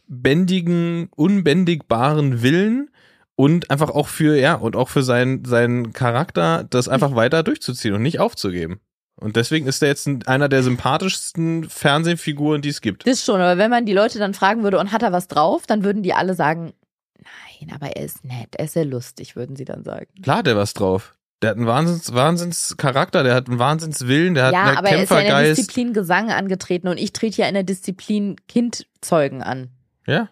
unbändigen, 0.08 1.08
unbändigbaren 1.16 2.42
Willen 2.42 2.90
und 3.36 3.70
einfach 3.70 3.90
auch 3.90 4.08
für, 4.08 4.38
ja, 4.38 4.54
und 4.54 4.76
auch 4.76 4.88
für 4.88 5.02
seinen, 5.02 5.44
seinen 5.44 5.92
Charakter, 5.92 6.64
das 6.64 6.88
einfach 6.88 7.14
weiter 7.14 7.42
durchzuziehen 7.42 7.94
und 7.94 8.02
nicht 8.02 8.20
aufzugeben. 8.20 8.80
Und 9.16 9.36
deswegen 9.36 9.66
ist 9.66 9.82
er 9.82 9.88
jetzt 9.88 10.06
ein, 10.06 10.26
einer 10.26 10.48
der 10.48 10.62
sympathischsten 10.62 11.68
Fernsehfiguren, 11.68 12.62
die 12.62 12.70
es 12.70 12.80
gibt. 12.80 13.06
Das 13.06 13.24
schon, 13.24 13.40
aber 13.40 13.58
wenn 13.58 13.70
man 13.70 13.86
die 13.86 13.92
Leute 13.92 14.18
dann 14.18 14.34
fragen 14.34 14.62
würde, 14.62 14.78
und 14.78 14.92
hat 14.92 15.02
er 15.02 15.12
was 15.12 15.28
drauf, 15.28 15.66
dann 15.66 15.84
würden 15.84 16.02
die 16.02 16.14
alle 16.14 16.34
sagen, 16.34 16.72
nein, 17.18 17.72
aber 17.74 17.96
er 17.96 18.04
ist 18.04 18.24
nett, 18.24 18.56
er 18.56 18.64
ist 18.64 18.72
sehr 18.72 18.84
lustig, 18.84 19.36
würden 19.36 19.56
sie 19.56 19.64
dann 19.64 19.84
sagen. 19.84 20.06
Klar, 20.22 20.42
der 20.42 20.56
was 20.56 20.74
drauf. 20.74 21.14
Der 21.42 21.50
hat 21.50 21.56
einen 21.58 21.66
Wahnsinns, 21.66 22.14
Wahnsinnscharakter, 22.14 23.22
der 23.22 23.34
hat 23.34 23.48
einen 23.48 23.58
Wahnsinnswillen, 23.58 24.34
der 24.34 24.46
hat 24.46 24.52
ja, 24.54 24.64
einen 24.64 24.78
aber 24.78 24.88
er 24.88 25.02
ist 25.02 25.10
ja 25.10 25.18
in 25.18 25.24
der 25.24 25.34
Kämpfergeist. 25.34 25.58
Disziplin 25.58 25.92
Gesang 25.92 26.30
angetreten 26.30 26.88
und 26.88 26.98
ich 26.98 27.12
trete 27.12 27.42
ja 27.42 27.48
in 27.48 27.54
der 27.54 27.64
Disziplin 27.64 28.36
Kindzeugen 28.48 29.42
an. 29.42 29.68
Ja, 30.06 30.28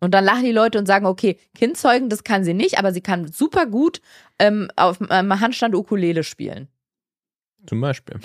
Und 0.00 0.12
dann 0.12 0.24
lachen 0.24 0.44
die 0.44 0.52
Leute 0.52 0.78
und 0.78 0.86
sagen, 0.86 1.06
okay, 1.06 1.38
Kindzeugen, 1.54 2.08
das 2.08 2.22
kann 2.24 2.44
sie 2.44 2.54
nicht, 2.54 2.78
aber 2.78 2.92
sie 2.92 3.00
kann 3.00 3.28
super 3.28 3.66
gut 3.66 4.00
ähm, 4.38 4.68
auf 4.76 4.98
ähm, 5.10 5.40
Handstand 5.40 5.74
Ukulele 5.74 6.22
spielen. 6.24 6.68
zum 7.66 7.80
Beispiel. 7.80 8.20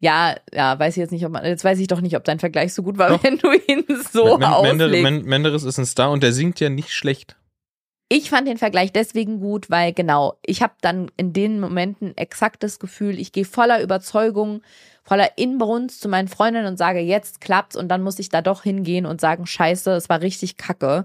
Ja, 0.00 0.36
ja, 0.52 0.78
weiß 0.78 0.96
ich 0.96 1.00
jetzt 1.00 1.10
nicht, 1.12 1.24
ob 1.26 1.32
man, 1.32 1.44
jetzt 1.44 1.64
weiß 1.64 1.78
ich 1.78 1.86
doch 1.86 2.00
nicht, 2.00 2.16
ob 2.16 2.24
dein 2.24 2.38
Vergleich 2.40 2.72
so 2.72 2.82
gut 2.82 2.96
war, 2.96 3.10
Doch. 3.10 3.22
wenn 3.22 3.36
du 3.38 3.52
ihn 3.52 3.84
so 4.10 4.38
auslegst. 4.38 5.02
Men- 5.02 5.24
Menderes 5.24 5.64
ist 5.64 5.78
ein 5.78 5.84
Star 5.86 6.10
und 6.10 6.22
der 6.22 6.32
singt 6.32 6.60
ja 6.60 6.70
nicht 6.70 6.92
schlecht. 6.92 7.36
Ich 8.08 8.30
fand 8.30 8.46
den 8.48 8.58
Vergleich 8.58 8.92
deswegen 8.92 9.40
gut, 9.40 9.70
weil 9.70 9.92
genau, 9.92 10.38
ich 10.44 10.62
habe 10.62 10.74
dann 10.80 11.10
in 11.16 11.32
den 11.32 11.58
Momenten 11.60 12.16
exakt 12.16 12.62
das 12.62 12.78
Gefühl, 12.78 13.18
ich 13.18 13.32
gehe 13.32 13.44
voller 13.44 13.82
Überzeugung, 13.82 14.62
voller 15.04 15.36
Inbrunst 15.36 16.00
zu 16.00 16.08
meinen 16.08 16.28
Freundinnen 16.28 16.66
und 16.66 16.78
sage, 16.78 16.98
jetzt 17.00 17.40
klappt's 17.40 17.76
und 17.76 17.88
dann 17.88 18.02
muss 18.02 18.18
ich 18.18 18.30
da 18.30 18.40
doch 18.42 18.62
hingehen 18.62 19.04
und 19.06 19.20
sagen, 19.20 19.46
scheiße, 19.46 19.92
es 19.92 20.08
war 20.08 20.20
richtig 20.22 20.56
kacke. 20.56 21.04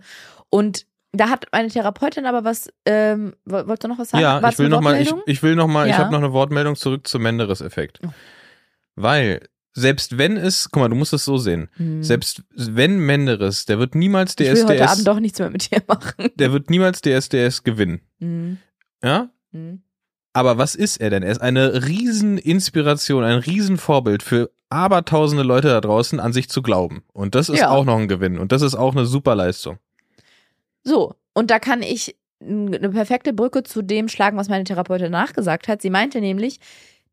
Und 0.49 0.85
da 1.11 1.29
hat 1.29 1.47
meine 1.51 1.67
Therapeutin 1.69 2.25
aber 2.25 2.43
was, 2.43 2.71
ähm, 2.85 3.33
woll- 3.45 3.67
wolltest 3.67 3.83
du 3.83 3.87
noch 3.89 3.97
was 3.99 4.09
sagen? 4.11 4.21
Ja, 4.23 4.41
War's 4.41 4.53
ich 4.53 4.59
will 4.59 4.67
eine 4.67 4.75
noch 4.75 4.81
mal, 4.81 5.01
ich, 5.01 5.13
ich 5.25 5.43
will 5.43 5.55
noch 5.55 5.67
mal, 5.67 5.85
ich 5.87 5.93
Ja. 5.93 5.97
habe 5.99 6.11
noch 6.11 6.19
eine 6.19 6.31
Wortmeldung 6.33 6.75
zurück 6.75 7.07
zum 7.07 7.23
Menderes-Effekt. 7.23 7.99
Oh. 8.05 8.09
Weil, 8.95 9.47
selbst 9.73 10.17
wenn 10.17 10.37
es, 10.37 10.69
guck 10.71 10.81
mal, 10.81 10.89
du 10.89 10.95
musst 10.95 11.13
es 11.13 11.25
so 11.25 11.37
sehen, 11.37 11.69
Hm. 11.77 12.03
selbst 12.03 12.43
wenn 12.55 12.99
Menderes, 12.99 13.65
der 13.65 13.79
wird 13.79 13.95
niemals 13.95 14.35
ich 14.39 14.47
will 14.51 14.63
heute 14.65 14.83
Abend 14.83 14.91
DSDS, 14.99 15.03
doch 15.03 15.19
nichts 15.19 15.39
mehr 15.39 15.49
mit 15.49 15.71
dir 15.71 15.81
machen. 15.87 16.29
der 16.35 16.51
wird 16.51 16.69
niemals 16.69 17.01
DSDS 17.01 17.63
gewinnen. 17.63 18.01
Hm. 18.19 18.57
Ja? 19.03 19.29
Hm. 19.51 19.81
Aber 20.33 20.57
was 20.57 20.75
ist 20.75 20.97
er 20.97 21.09
denn? 21.09 21.23
Er 21.23 21.31
ist 21.31 21.41
eine 21.41 21.87
Rieseninspiration, 21.87 23.23
ein 23.23 23.39
Riesenvorbild 23.39 24.23
für 24.23 24.51
abertausende 24.69 25.43
Leute 25.43 25.69
da 25.69 25.81
draußen 25.81 26.19
an 26.19 26.33
sich 26.33 26.49
zu 26.49 26.61
glauben. 26.61 27.03
Und 27.13 27.33
das 27.35 27.49
ist 27.49 27.59
Ja. 27.59 27.71
auch 27.71 27.85
noch 27.85 27.97
ein 27.97 28.07
Gewinn. 28.07 28.37
Und 28.37 28.51
das 28.51 28.61
ist 28.61 28.75
auch 28.75 28.95
eine 28.95 29.05
super 29.05 29.35
Leistung. 29.35 29.79
So, 30.83 31.15
und 31.33 31.49
da 31.51 31.59
kann 31.59 31.81
ich 31.81 32.15
eine 32.41 32.89
perfekte 32.89 33.33
Brücke 33.33 33.63
zu 33.63 33.81
dem 33.81 34.07
schlagen, 34.07 34.37
was 34.37 34.47
meine 34.49 34.63
Therapeutin 34.63 35.11
nachgesagt 35.11 35.67
hat. 35.67 35.81
Sie 35.81 35.89
meinte 35.89 36.21
nämlich, 36.21 36.59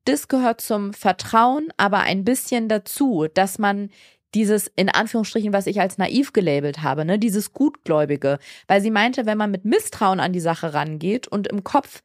das 0.05 0.29
gehört 0.29 0.61
zum 0.61 0.93
Vertrauen, 0.93 1.69
aber 1.77 2.01
ein 2.01 2.25
bisschen 2.25 2.69
dazu, 2.69 3.27
dass 3.35 3.59
man 3.59 3.91
dieses, 4.35 4.71
in 4.77 4.89
Anführungsstrichen, 4.89 5.53
was 5.53 5.67
ich 5.67 5.81
als 5.81 5.99
naiv 5.99 6.33
gelabelt 6.33 6.83
habe, 6.83 7.05
ne, 7.05 7.19
dieses 7.19 7.55
Gutgläubige. 7.55 8.39
Weil 8.69 8.83
sie 8.83 8.91
meinte, 8.91 9.27
wenn 9.27 9.39
man 9.39 9.51
mit 9.51 9.65
Misstrauen 9.65 10.21
an 10.21 10.33
die 10.33 10.41
Sache 10.41 10.75
rangeht 10.75 11.27
und 11.27 11.49
im 11.49 11.65
Kopf 11.65 12.03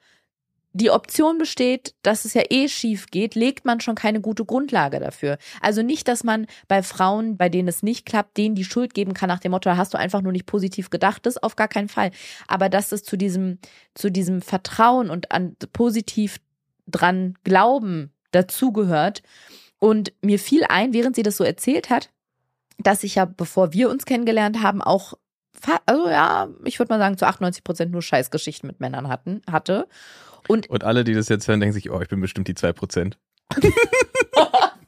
die 0.73 0.89
Option 0.89 1.37
besteht, 1.37 1.95
dass 2.01 2.23
es 2.23 2.33
ja 2.33 2.43
eh 2.49 2.69
schief 2.69 3.07
geht, 3.07 3.35
legt 3.35 3.65
man 3.65 3.81
schon 3.81 3.95
keine 3.95 4.21
gute 4.21 4.45
Grundlage 4.45 4.99
dafür. 4.99 5.37
Also 5.61 5.81
nicht, 5.81 6.07
dass 6.07 6.23
man 6.23 6.47
bei 6.67 6.81
Frauen, 6.81 7.35
bei 7.35 7.49
denen 7.49 7.67
es 7.67 7.83
nicht 7.83 8.05
klappt, 8.05 8.37
denen 8.37 8.55
die 8.55 8.63
Schuld 8.63 8.93
geben 8.93 9.13
kann 9.13 9.27
nach 9.27 9.39
dem 9.39 9.51
Motto, 9.51 9.69
hast 9.75 9.93
du 9.93 9.97
einfach 9.97 10.21
nur 10.21 10.31
nicht 10.31 10.45
positiv 10.45 10.89
gedacht, 10.89 11.25
das 11.25 11.37
auf 11.37 11.55
gar 11.55 11.67
keinen 11.67 11.89
Fall. 11.89 12.11
Aber 12.47 12.69
dass 12.69 12.91
es 12.91 13.03
zu 13.03 13.17
diesem, 13.17 13.59
zu 13.95 14.09
diesem 14.09 14.41
Vertrauen 14.41 15.09
und 15.09 15.31
an 15.31 15.55
positiv 15.73 16.39
dran 16.87 17.35
glauben 17.43 18.11
dazugehört. 18.31 19.21
Und 19.79 20.13
mir 20.21 20.39
fiel 20.39 20.63
ein, 20.67 20.93
während 20.93 21.15
sie 21.15 21.23
das 21.23 21.37
so 21.37 21.43
erzählt 21.43 21.89
hat, 21.89 22.09
dass 22.77 23.03
ich 23.03 23.15
ja, 23.15 23.25
bevor 23.25 23.73
wir 23.73 23.89
uns 23.89 24.05
kennengelernt 24.05 24.61
haben, 24.61 24.81
auch, 24.81 25.13
also 25.85 26.07
ja, 26.07 26.49
ich 26.63 26.79
würde 26.79 26.93
mal 26.93 26.99
sagen, 26.99 27.17
zu 27.17 27.27
98 27.27 27.63
Prozent 27.63 27.91
nur 27.91 28.01
Scheißgeschichten 28.01 28.67
mit 28.67 28.79
Männern 28.79 29.07
hatten, 29.07 29.41
hatte. 29.49 29.87
Und 30.47 30.69
Und 30.69 30.83
alle, 30.83 31.03
die 31.03 31.13
das 31.13 31.29
jetzt 31.29 31.47
hören, 31.47 31.59
denken 31.59 31.73
sich, 31.73 31.89
oh, 31.91 32.01
ich 32.01 32.09
bin 32.09 32.21
bestimmt 32.21 32.47
die 32.47 32.53
2%. 32.53 33.13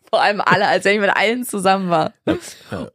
vor 0.09 0.21
allem 0.21 0.41
alle, 0.41 0.67
als 0.67 0.85
wenn 0.85 0.95
ich 0.95 1.01
mit 1.01 1.15
allen 1.15 1.43
zusammen 1.43 1.89
war. 1.89 2.13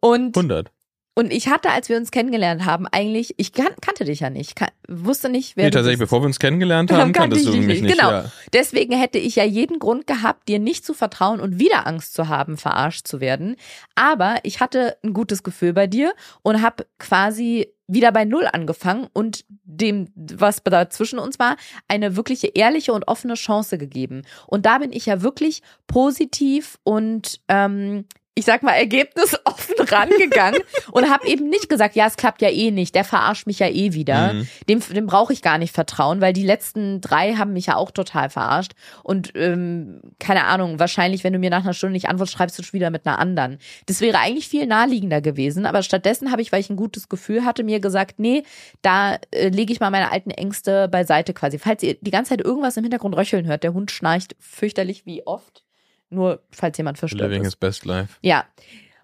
Und, 0.01 0.37
100. 0.37 0.71
und 1.15 1.33
ich 1.33 1.49
hatte, 1.49 1.71
als 1.71 1.89
wir 1.89 1.97
uns 1.97 2.11
kennengelernt 2.11 2.65
haben, 2.65 2.87
eigentlich, 2.87 3.35
ich 3.39 3.53
kan 3.53 3.69
kannte 3.81 4.05
dich 4.05 4.21
ja 4.21 4.31
nicht, 4.31 4.55
kan 4.57 4.69
wusste 4.89 5.29
nicht, 5.29 5.57
wer 5.57 5.65
Nee, 5.65 5.71
du 5.71 5.79
tatsächlich, 5.79 5.99
bist. 5.99 6.11
bevor 6.11 6.23
wir 6.23 6.27
uns 6.27 6.39
kennengelernt 6.39 6.93
haben, 6.93 7.13
kannte 7.13 7.37
kanntest 7.37 7.45
ich 7.47 7.51
du 7.51 7.57
mich 7.59 7.67
nicht. 7.67 7.83
nicht. 7.83 7.99
Genau. 7.99 8.11
Ja. 8.11 8.31
Deswegen 8.53 8.97
hätte 8.99 9.19
ich 9.19 9.37
ja 9.37 9.45
jeden 9.45 9.79
Grund 9.81 10.07
gehabt, 10.07 10.49
dir 10.49 10.59
nicht 10.61 10.85
zu 10.87 10.95
vertrauen 10.95 11.41
und 11.41 11.59
wieder 11.59 11.87
Angst 11.87 12.15
zu 12.15 12.29
haben, 12.29 12.57
verarscht 12.57 13.07
zu 13.09 13.21
werden. 13.21 13.57
Aber 13.97 14.37
ich 14.45 14.61
hatte 14.61 14.97
ein 15.03 15.13
gutes 15.13 15.43
Gefühl 15.43 15.73
bei 15.73 15.87
dir 15.89 16.13
und 16.43 16.63
habe 16.63 16.87
quasi 16.99 17.69
wieder 17.89 18.13
bei 18.13 18.25
Null 18.25 18.47
angefangen 18.53 19.09
und 19.13 19.45
dem, 19.65 20.09
was 20.15 20.63
da 20.63 20.91
zwischen 20.91 21.19
uns 21.19 21.39
war, 21.39 21.57
eine 21.89 22.17
wirkliche 22.17 22.49
ehrliche 22.49 22.93
und 22.93 23.09
offene 23.09 23.35
Chance 23.35 23.79
gegeben. 23.79 24.23
Und 24.47 24.67
da 24.67 24.79
bin 24.79 24.93
ich 24.93 25.07
ja 25.07 25.23
wirklich 25.23 25.63
positiv 25.87 26.79
und 26.85 27.41
ähm, 27.49 28.05
ich 28.39 28.45
sag 28.45 28.63
mal, 28.63 28.75
ergebnisoffen 28.75 29.75
rangegangen 29.79 30.61
und 30.93 31.11
habe 31.11 31.27
eben 31.27 31.49
nicht 31.49 31.69
gesagt, 31.69 31.97
ja, 31.97 32.07
es 32.07 32.17
klappt 32.17 32.41
ja 32.41 32.49
eh 32.49 32.71
nicht, 32.71 32.95
der 32.95 33.03
verarscht 33.03 33.49
mich 33.49 33.59
ja 33.59 33.67
eh 33.67 33.95
wieder. 33.95 34.33
Mhm. 34.33 34.49
Dem, 34.69 34.81
dem 34.81 35.07
brauche 35.07 35.33
ich 35.33 35.43
gar 35.43 35.59
nicht 35.59 35.75
vertrauen, 35.75 36.21
weil 36.21 36.33
die 36.33 36.45
letzten 36.45 37.01
drei 37.01 37.35
haben 37.35 37.53
mich 37.53 37.67
ja 37.67 37.75
auch 37.75 37.91
total 37.91 38.31
verarscht. 38.31 38.75
Und 39.03 39.33
ähm, 39.35 40.01
keine 40.21 40.45
Ahnung, 40.45 40.79
wahrscheinlich, 40.79 41.25
wenn 41.25 41.33
du 41.33 41.41
mir 41.41 41.51
nach 41.51 41.65
einer 41.65 41.75
Stunde 41.75 41.95
nicht 41.95 42.09
antwortest, 42.09 42.37
schreibst 42.37 42.57
du 42.57 42.63
schon 42.63 42.75
wieder 42.75 42.91
mit 42.91 43.07
einer 43.07 43.19
anderen. 43.19 43.59
Das 43.87 44.01
wäre 44.01 44.21
eigentlich 44.21 44.47
viel 44.47 44.67
naheliegender 44.67 45.21
gewesen, 45.21 45.67
aber 45.67 45.83
stattdessen 45.83 46.31
habe 46.31 46.41
ich, 46.41 46.53
weil 46.53 46.61
ich 46.61 46.71
ein 46.71 46.77
gutes 46.77 47.09
Gefühl 47.09 47.45
hatte, 47.45 47.65
mir 47.65 47.81
gesagt, 47.81 48.21
nee, 48.21 48.45
da 48.83 49.19
äh, 49.33 49.49
lege 49.49 49.73
ich 49.73 49.81
mal 49.81 49.91
meine 49.91 50.13
alten 50.13 50.31
Ängste 50.31 50.87
beiseite 50.87 51.35
quasi. 51.35 51.59
Falls 51.59 51.83
ihr 51.83 51.95
die 52.01 52.13
ganze 52.13 52.31
Zeit 52.31 52.45
irgendwas 52.45 52.77
im 52.77 52.85
Hintergrund 52.85 53.17
röcheln 53.17 53.47
hört, 53.47 53.65
der 53.65 53.75
Hund 53.75 53.91
schnarcht 53.91 54.37
fürchterlich 54.39 55.07
wie 55.07 55.27
oft. 55.27 55.65
Nur 56.11 56.41
falls 56.51 56.79
jemand 56.79 56.99
verstört 56.99 57.31
Living 57.31 57.43
ist. 57.43 57.49
his 57.49 57.57
best 57.57 57.85
life. 57.85 58.15
Ja. 58.23 58.45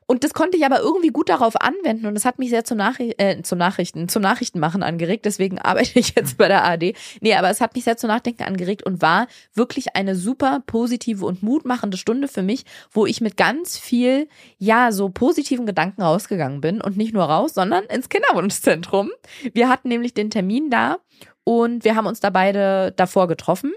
Und 0.06 0.22
das 0.22 0.34
konnte 0.34 0.58
ich 0.58 0.66
aber 0.66 0.80
irgendwie 0.80 1.08
gut 1.08 1.30
darauf 1.30 1.58
anwenden 1.60 2.06
und 2.06 2.14
das 2.14 2.26
hat 2.26 2.38
mich 2.38 2.50
sehr 2.50 2.64
zum, 2.64 2.76
Nachri 2.76 3.14
äh, 3.16 3.40
zum 3.42 3.58
Nachrichten, 3.58 4.08
zum 4.08 4.20
Nachrichtenmachen 4.20 4.82
angeregt. 4.82 5.24
Deswegen 5.24 5.58
arbeite 5.62 5.98
ich 5.98 6.14
jetzt 6.14 6.36
bei 6.36 6.48
der 6.48 6.62
ARD. 6.64 6.94
Nee, 7.20 7.34
aber 7.34 7.48
es 7.48 7.60
hat 7.60 7.74
mich 7.74 7.84
sehr 7.84 7.96
zum 7.96 8.08
Nachdenken 8.08 8.42
angeregt 8.42 8.82
und 8.82 9.00
war 9.00 9.28
wirklich 9.54 9.96
eine 9.96 10.14
super 10.14 10.62
positive 10.66 11.24
und 11.24 11.42
mutmachende 11.42 11.96
Stunde 11.96 12.28
für 12.28 12.42
mich, 12.42 12.64
wo 12.90 13.06
ich 13.06 13.20
mit 13.20 13.36
ganz 13.36 13.78
viel, 13.78 14.28
ja, 14.58 14.92
so 14.92 15.08
positiven 15.08 15.64
Gedanken 15.64 16.02
rausgegangen 16.02 16.60
bin 16.60 16.80
und 16.82 16.96
nicht 16.96 17.14
nur 17.14 17.24
raus, 17.24 17.54
sondern 17.54 17.84
ins 17.84 18.10
Kinderwunschzentrum. 18.10 19.10
Wir 19.54 19.70
hatten 19.70 19.88
nämlich 19.88 20.12
den 20.12 20.30
Termin 20.30 20.68
da 20.68 20.98
und 21.44 21.84
wir 21.84 21.96
haben 21.96 22.06
uns 22.06 22.20
da 22.20 22.30
beide 22.30 22.92
davor 22.92 23.26
getroffen 23.26 23.72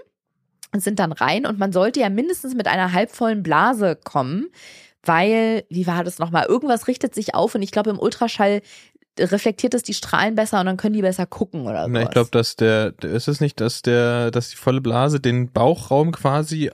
sind 0.76 0.98
dann 0.98 1.12
rein 1.12 1.46
und 1.46 1.58
man 1.58 1.72
sollte 1.72 2.00
ja 2.00 2.10
mindestens 2.10 2.54
mit 2.54 2.68
einer 2.68 2.92
halbvollen 2.92 3.42
Blase 3.42 3.98
kommen 4.02 4.48
weil, 5.04 5.64
wie 5.70 5.86
war 5.86 6.04
das 6.04 6.18
nochmal? 6.18 6.46
Irgendwas 6.46 6.86
richtet 6.86 7.14
sich 7.14 7.34
auf 7.34 7.54
und 7.54 7.62
ich 7.62 7.70
glaube, 7.70 7.90
im 7.90 7.98
Ultraschall 7.98 8.60
reflektiert 9.18 9.74
es 9.74 9.82
die 9.82 9.94
Strahlen 9.94 10.36
besser 10.36 10.60
und 10.60 10.66
dann 10.66 10.76
können 10.76 10.94
die 10.94 11.02
besser 11.02 11.26
gucken 11.26 11.66
oder 11.66 11.84
so. 11.84 11.90
Na, 11.90 12.02
ich 12.02 12.10
glaube, 12.10 12.30
dass 12.30 12.54
der, 12.54 12.94
ist 13.02 13.26
es 13.26 13.40
nicht, 13.40 13.60
dass 13.60 13.82
der, 13.82 14.30
dass 14.30 14.50
die 14.50 14.56
volle 14.56 14.80
Blase 14.80 15.18
den 15.18 15.50
Bauchraum 15.50 16.12
quasi 16.12 16.70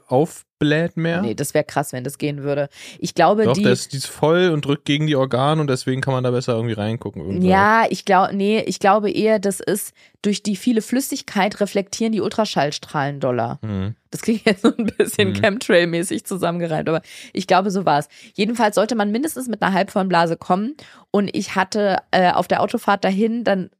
aufbläht 0.54 0.96
mehr? 0.96 1.22
Nee, 1.22 1.34
das 1.34 1.54
wäre 1.54 1.64
krass, 1.64 1.92
wenn 1.92 2.04
das 2.04 2.18
gehen 2.18 2.42
würde. 2.42 2.68
Ich 2.98 3.14
glaube, 3.14 3.44
Doch, 3.44 3.54
die. 3.54 3.64
ist, 3.64 3.92
die 3.92 3.98
ist 3.98 4.06
voll 4.06 4.50
und 4.50 4.64
drückt 4.64 4.84
gegen 4.84 5.06
die 5.06 5.16
Organe 5.16 5.60
und 5.60 5.68
deswegen 5.68 6.00
kann 6.00 6.14
man 6.14 6.24
da 6.24 6.30
besser 6.30 6.54
irgendwie 6.54 6.74
reingucken. 6.74 7.22
Irgendwo. 7.22 7.46
Ja, 7.46 7.84
ich 7.88 8.04
glaube, 8.04 8.34
nee, 8.34 8.60
ich 8.66 8.78
glaube 8.78 9.10
eher, 9.10 9.38
das 9.38 9.60
ist 9.60 9.92
durch 10.22 10.42
die 10.42 10.56
viele 10.56 10.80
Flüssigkeit 10.82 11.60
reflektieren 11.60 12.12
die 12.12 12.20
Ultraschallstrahlen 12.20 13.20
doller. 13.20 13.58
Mhm. 13.62 13.94
Das 14.10 14.22
klingt 14.22 14.44
jetzt 14.46 14.62
so 14.62 14.72
ein 14.76 14.86
bisschen 14.96 15.30
Mhm. 15.30 15.34
Chemtrail-mäßig 15.34 16.24
zusammengereimt, 16.24 16.88
aber 16.88 17.02
ich 17.32 17.46
glaube, 17.46 17.70
so 17.70 17.84
war 17.84 17.98
es. 17.98 18.08
Jedenfalls 18.34 18.76
sollte 18.76 18.94
man 18.94 19.10
mindestens 19.10 19.48
mit 19.48 19.60
einer 19.62 19.74
halbvollen 19.74 20.08
Blase 20.08 20.36
kommen. 20.36 20.76
Und 21.10 21.34
ich 21.34 21.54
hatte 21.56 21.98
äh, 22.10 22.30
auf 22.32 22.48
der 22.48 22.62
Autofahrt 22.62 23.04
dahin 23.04 23.44
dann, 23.44 23.70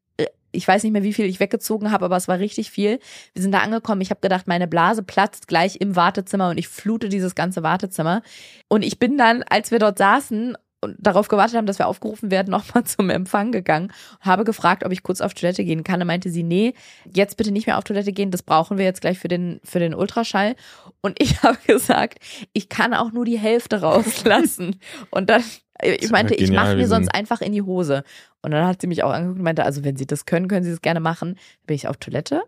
ich 0.55 0.67
weiß 0.67 0.83
nicht 0.83 0.93
mehr, 0.93 1.03
wie 1.03 1.13
viel 1.13 1.27
ich 1.27 1.41
weggezogen 1.41 1.91
habe, 1.91 2.05
aber 2.05 2.17
es 2.17 2.29
war 2.29 2.39
richtig 2.39 2.71
viel. 2.71 2.99
Wir 3.33 3.43
sind 3.43 3.53
da 3.53 3.61
angekommen. 3.61 4.01
Ich 4.01 4.11
habe 4.11 4.21
gedacht, 4.21 4.47
meine 4.47 4.69
Blase 4.69 5.03
platzt 5.03 5.49
gleich 5.49 5.77
im 5.81 5.97
Wartezimmer 5.97 6.51
und 6.51 6.59
ich 6.59 6.69
flute 6.69 7.09
dieses 7.09 7.35
ganze 7.35 7.63
Wartezimmer. 7.63 8.23
Und 8.69 8.85
ich 8.85 8.99
bin 8.99 9.19
dann, 9.19 9.43
als 9.45 9.71
wir 9.71 9.79
dort 9.79 9.99
saßen, 9.99 10.57
und 10.85 10.97
darauf 10.99 11.29
gewartet 11.29 11.57
haben, 11.57 11.67
dass 11.67 11.79
wir 11.79 11.89
aufgerufen 11.89 12.31
werden, 12.31 12.51
nochmal 12.53 12.85
zum 12.85 13.11
Empfang 13.11 13.51
gegangen 13.51 13.93
und 14.21 14.27
habe 14.27 14.45
gefragt, 14.45 14.85
ob 14.85 14.93
ich 14.93 15.03
kurz 15.03 15.21
auf 15.21 15.35
Toilette 15.35 15.65
gehen 15.65 15.83
kann. 15.83 15.99
Da 15.99 16.05
meinte 16.05 16.31
sie, 16.31 16.45
nee, 16.45 16.75
jetzt 17.13 17.37
bitte 17.37 17.51
nicht 17.51 17.67
mehr 17.67 17.79
auf 17.79 17.85
Toilette 17.85 18.13
gehen, 18.13 18.31
das 18.31 18.43
brauchen 18.43 18.79
wir 18.79 18.85
jetzt 18.85 19.01
gleich 19.01 19.19
für 19.19 19.29
den, 19.29 19.61
für 19.65 19.81
den 19.81 19.95
Ultraschall. 19.95 20.55
Und 21.01 21.21
ich 21.21 21.43
habe 21.43 21.59
gesagt, 21.67 22.19
ich 22.53 22.69
kann 22.69 22.95
auch 22.95 23.11
nur 23.11 23.25
die 23.25 23.39
Hälfte 23.39 23.81
rauslassen. 23.81 24.77
und 25.11 25.31
dann, 25.31 25.43
ich 25.83 26.11
meinte, 26.11 26.35
ich 26.35 26.53
mache 26.53 26.77
mir 26.77 26.87
sonst 26.87 27.09
einfach 27.09 27.41
in 27.41 27.53
die 27.53 27.63
Hose. 27.63 28.05
Und 28.45 28.51
dann 28.51 28.67
hat 28.67 28.81
sie 28.81 28.87
mich 28.87 29.03
auch 29.03 29.11
angeguckt 29.11 29.39
und 29.39 29.45
meinte, 29.45 29.65
also 29.65 29.85
wenn 29.85 29.97
Sie 29.97 30.07
das 30.07 30.27
können, 30.27 30.49
können 30.49 30.65
Sie 30.65 30.71
das 30.71 30.83
gerne 30.83 31.01
machen. 31.01 31.35
Dann 31.35 31.67
bin 31.67 31.77
ich 31.77 31.89
auf 31.89 31.97
Toilette, 31.97 32.43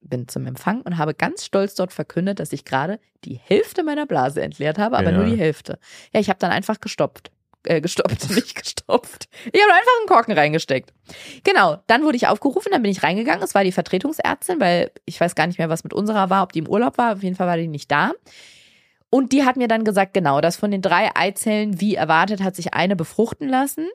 bin 0.00 0.26
zum 0.26 0.46
Empfang 0.46 0.80
und 0.80 0.96
habe 0.96 1.12
ganz 1.12 1.44
stolz 1.44 1.74
dort 1.74 1.92
verkündet, 1.92 2.40
dass 2.40 2.52
ich 2.52 2.64
gerade 2.64 2.98
die 3.24 3.34
Hälfte 3.34 3.82
meiner 3.82 4.06
Blase 4.06 4.40
entleert 4.40 4.78
habe, 4.78 4.96
aber 4.96 5.10
Genial. 5.10 5.26
nur 5.26 5.36
die 5.36 5.40
Hälfte. 5.40 5.78
Ja, 6.12 6.20
ich 6.20 6.30
habe 6.30 6.38
dann 6.38 6.50
einfach 6.50 6.80
gestoppt. 6.80 7.30
Äh, 7.64 7.82
gestoppt, 7.82 8.30
nicht 8.34 8.54
gestopft. 8.56 9.28
Ich 9.52 9.60
habe 9.62 9.72
einfach 9.72 9.92
einen 10.00 10.08
Korken 10.08 10.32
reingesteckt. 10.32 10.94
Genau, 11.44 11.76
dann 11.86 12.02
wurde 12.02 12.16
ich 12.16 12.26
aufgerufen, 12.26 12.72
dann 12.72 12.82
bin 12.82 12.90
ich 12.90 13.02
reingegangen. 13.02 13.42
Es 13.42 13.54
war 13.54 13.62
die 13.62 13.72
Vertretungsärztin, 13.72 14.58
weil 14.58 14.90
ich 15.04 15.20
weiß 15.20 15.34
gar 15.34 15.46
nicht 15.46 15.58
mehr, 15.58 15.68
was 15.68 15.84
mit 15.84 15.92
unserer 15.92 16.30
war, 16.30 16.42
ob 16.44 16.52
die 16.52 16.60
im 16.60 16.68
Urlaub 16.68 16.96
war. 16.96 17.12
Auf 17.12 17.22
jeden 17.22 17.36
Fall 17.36 17.46
war 17.46 17.58
die 17.58 17.68
nicht 17.68 17.90
da. 17.90 18.12
Und 19.10 19.32
die 19.32 19.44
hat 19.44 19.58
mir 19.58 19.68
dann 19.68 19.84
gesagt, 19.84 20.14
genau, 20.14 20.40
dass 20.40 20.56
von 20.56 20.70
den 20.70 20.80
drei 20.80 21.14
Eizellen, 21.14 21.82
wie 21.82 21.94
erwartet, 21.94 22.42
hat 22.42 22.56
sich 22.56 22.72
eine 22.72 22.96
befruchten 22.96 23.46
lassen. 23.46 23.90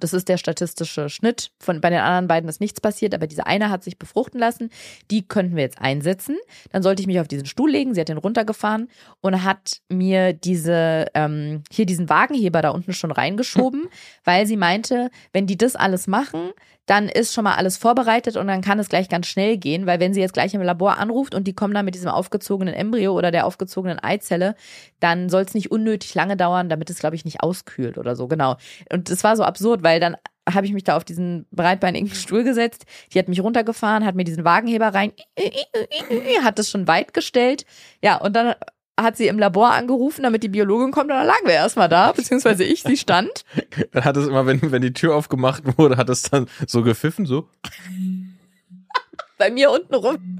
Das 0.00 0.12
ist 0.12 0.28
der 0.28 0.36
statistische 0.36 1.08
Schnitt. 1.08 1.50
Von, 1.60 1.80
bei 1.80 1.90
den 1.90 2.00
anderen 2.00 2.26
beiden 2.26 2.48
ist 2.48 2.60
nichts 2.60 2.80
passiert, 2.80 3.14
aber 3.14 3.26
diese 3.26 3.46
eine 3.46 3.70
hat 3.70 3.84
sich 3.84 3.98
befruchten 3.98 4.40
lassen. 4.40 4.70
Die 5.10 5.26
könnten 5.26 5.56
wir 5.56 5.62
jetzt 5.62 5.80
einsetzen. 5.80 6.36
Dann 6.72 6.82
sollte 6.82 7.02
ich 7.02 7.06
mich 7.06 7.20
auf 7.20 7.28
diesen 7.28 7.46
Stuhl 7.46 7.70
legen. 7.70 7.94
Sie 7.94 8.00
hat 8.00 8.08
den 8.08 8.18
runtergefahren 8.18 8.88
und 9.20 9.44
hat 9.44 9.80
mir 9.88 10.32
diese, 10.32 11.06
ähm, 11.14 11.62
hier 11.70 11.86
diesen 11.86 12.08
Wagenheber 12.08 12.62
da 12.62 12.70
unten 12.70 12.92
schon 12.92 13.12
reingeschoben, 13.12 13.88
weil 14.24 14.46
sie 14.46 14.56
meinte, 14.56 15.10
wenn 15.32 15.46
die 15.46 15.58
das 15.58 15.76
alles 15.76 16.06
machen, 16.06 16.50
dann 16.90 17.08
ist 17.08 17.32
schon 17.32 17.44
mal 17.44 17.54
alles 17.54 17.76
vorbereitet 17.76 18.36
und 18.36 18.48
dann 18.48 18.62
kann 18.62 18.80
es 18.80 18.88
gleich 18.88 19.08
ganz 19.08 19.28
schnell 19.28 19.56
gehen, 19.58 19.86
weil 19.86 20.00
wenn 20.00 20.12
sie 20.12 20.20
jetzt 20.20 20.32
gleich 20.32 20.54
im 20.54 20.60
Labor 20.60 20.98
anruft 20.98 21.36
und 21.36 21.46
die 21.46 21.54
kommen 21.54 21.72
dann 21.72 21.84
mit 21.84 21.94
diesem 21.94 22.08
aufgezogenen 22.08 22.74
Embryo 22.74 23.12
oder 23.12 23.30
der 23.30 23.46
aufgezogenen 23.46 24.00
Eizelle, 24.00 24.56
dann 24.98 25.28
soll 25.28 25.42
es 25.42 25.54
nicht 25.54 25.70
unnötig 25.70 26.16
lange 26.16 26.36
dauern, 26.36 26.68
damit 26.68 26.90
es, 26.90 26.98
glaube 26.98 27.14
ich, 27.14 27.24
nicht 27.24 27.44
auskühlt 27.44 27.96
oder 27.96 28.16
so, 28.16 28.26
genau. 28.26 28.56
Und 28.92 29.08
das 29.08 29.22
war 29.22 29.36
so 29.36 29.44
absurd, 29.44 29.84
weil 29.84 30.00
dann 30.00 30.16
habe 30.52 30.66
ich 30.66 30.72
mich 30.72 30.82
da 30.82 30.96
auf 30.96 31.04
diesen 31.04 31.46
breitbeinigen 31.52 32.08
Stuhl 32.08 32.42
gesetzt, 32.42 32.86
die 33.14 33.20
hat 33.20 33.28
mich 33.28 33.40
runtergefahren, 33.40 34.04
hat 34.04 34.16
mir 34.16 34.24
diesen 34.24 34.44
Wagenheber 34.44 34.88
rein, 34.88 35.12
hat 36.42 36.58
es 36.58 36.70
schon 36.70 36.88
weit 36.88 37.14
gestellt, 37.14 37.66
ja, 38.02 38.16
und 38.16 38.34
dann 38.34 38.56
hat 39.02 39.16
sie 39.16 39.26
im 39.28 39.38
Labor 39.38 39.70
angerufen, 39.72 40.22
damit 40.22 40.42
die 40.42 40.48
Biologin 40.48 40.90
kommt 40.92 41.10
und 41.10 41.16
dann 41.16 41.26
lagen 41.26 41.46
wir 41.46 41.54
erstmal 41.54 41.88
da, 41.88 42.12
beziehungsweise 42.16 42.64
ich, 42.64 42.82
sie 42.82 42.96
stand. 42.96 43.44
Dann 43.92 44.04
hat 44.04 44.16
es 44.16 44.26
immer, 44.26 44.46
wenn, 44.46 44.70
wenn 44.72 44.82
die 44.82 44.92
Tür 44.92 45.14
aufgemacht 45.14 45.62
wurde, 45.78 45.96
hat 45.96 46.08
es 46.10 46.22
dann 46.22 46.46
so 46.66 46.82
gepfiffen, 46.82 47.26
so. 47.26 47.48
bei 49.38 49.50
mir 49.50 49.70
unten 49.70 49.94
rum. 49.94 50.38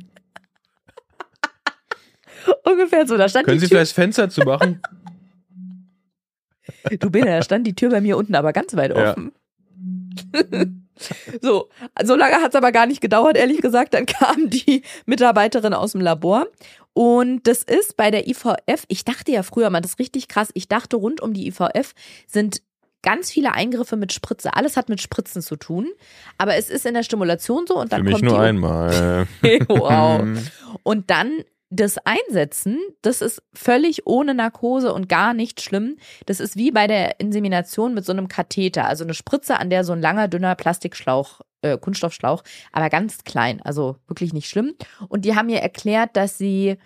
Ungefähr 2.65 3.07
so, 3.07 3.17
da 3.17 3.29
stand 3.29 3.45
Können 3.47 3.57
die 3.59 3.61
Sie 3.61 3.69
Tür. 3.69 3.79
vielleicht 3.79 3.91
das 3.91 3.95
Fenster 3.95 4.31
zu 4.31 4.43
machen? 4.43 4.81
Du 6.99 7.11
Bene, 7.11 7.27
da 7.27 7.43
stand 7.43 7.67
die 7.67 7.75
Tür 7.75 7.91
bei 7.91 8.01
mir 8.01 8.17
unten 8.17 8.35
aber 8.35 8.53
ganz 8.53 8.75
weit 8.77 8.97
Ja. 8.97 9.11
offen. 9.13 9.33
so, 11.41 11.69
so 12.03 12.15
lange 12.15 12.35
hat 12.37 12.51
es 12.51 12.55
aber 12.55 12.73
gar 12.73 12.87
nicht 12.87 13.01
gedauert, 13.01 13.37
ehrlich 13.37 13.61
gesagt. 13.61 13.95
Dann 13.95 14.07
kam 14.07 14.51
die 14.51 14.83
Mitarbeiterin 15.07 15.75
aus 15.75 15.93
dem 15.93 16.01
Labor. 16.01 16.47
Und 16.93 17.47
das 17.47 17.63
ist 17.63 17.97
bei 17.97 18.11
der 18.11 18.29
IVF, 18.29 18.85
ich 18.89 19.05
dachte 19.05 19.33
ja 19.33 19.43
früher 19.43 19.71
mal, 19.71 19.81
das 19.81 19.93
ist 19.93 19.99
richtig 19.99 20.29
krass, 20.29 20.51
ich 20.55 20.69
dachte 20.69 20.97
rund 20.97 21.21
um 21.21 21.33
die 21.33 21.47
IVF 21.47 21.95
sind 22.27 22.63
ganz 23.03 23.31
viele 23.31 23.53
Eingriffe 23.53 23.97
mit 23.97 24.13
Spritze. 24.13 24.55
Alles 24.55 24.77
hat 24.77 24.89
mit 24.89 25.01
Spritzen 25.01 25.43
zu 25.43 25.57
tun. 25.57 25.89
Aber 26.39 26.57
es 26.57 26.69
ist 26.69 26.87
in 26.87 26.95
der 26.95 27.03
Stimulation 27.03 27.67
so 27.67 27.79
und 27.79 27.93
dann 27.93 28.01
Für 28.01 28.05
mich 28.05 28.15
kommt 28.15 28.25
nur 28.25 28.41
einmal. 28.41 29.27
wow. 29.69 30.23
Und 30.83 31.11
dann 31.11 31.45
das 31.71 31.99
Einsetzen, 31.99 32.79
das 33.01 33.23
ist 33.23 33.43
völlig 33.55 34.07
ohne 34.07 34.35
Narkose 34.35 34.93
und 34.93 35.09
gar 35.09 35.35
nicht 35.35 35.61
schlimm. 35.61 35.99
Das 36.27 36.41
ist 36.41 36.57
wie 36.57 36.73
bei 36.73 36.89
der 36.89 37.21
Insemination 37.21 37.95
mit 37.95 38.05
so 38.05 38.13
einem 38.13 38.27
Katheter, 38.27 38.87
also 38.87 39.05
eine 39.05 39.15
Spritze, 39.15 39.59
an 39.59 39.71
der 39.71 39.85
so 39.85 39.93
ein 39.93 40.01
langer, 40.01 40.27
dünner 40.27 40.57
Plastikschlauch, 40.57 41.41
äh, 41.63 41.79
Kunststoffschlauch, 41.79 42.43
aber 42.73 42.91
ganz 42.91 43.25
klein, 43.25 43.61
also 43.63 43.97
wirklich 44.07 44.33
nicht 44.33 44.49
schlimm. 44.49 44.75
Und 45.09 45.25
die 45.25 45.35
haben 45.37 45.47
mir 45.47 45.61
erklärt, 45.61 46.17
dass 46.17 46.39
sie 46.39 46.77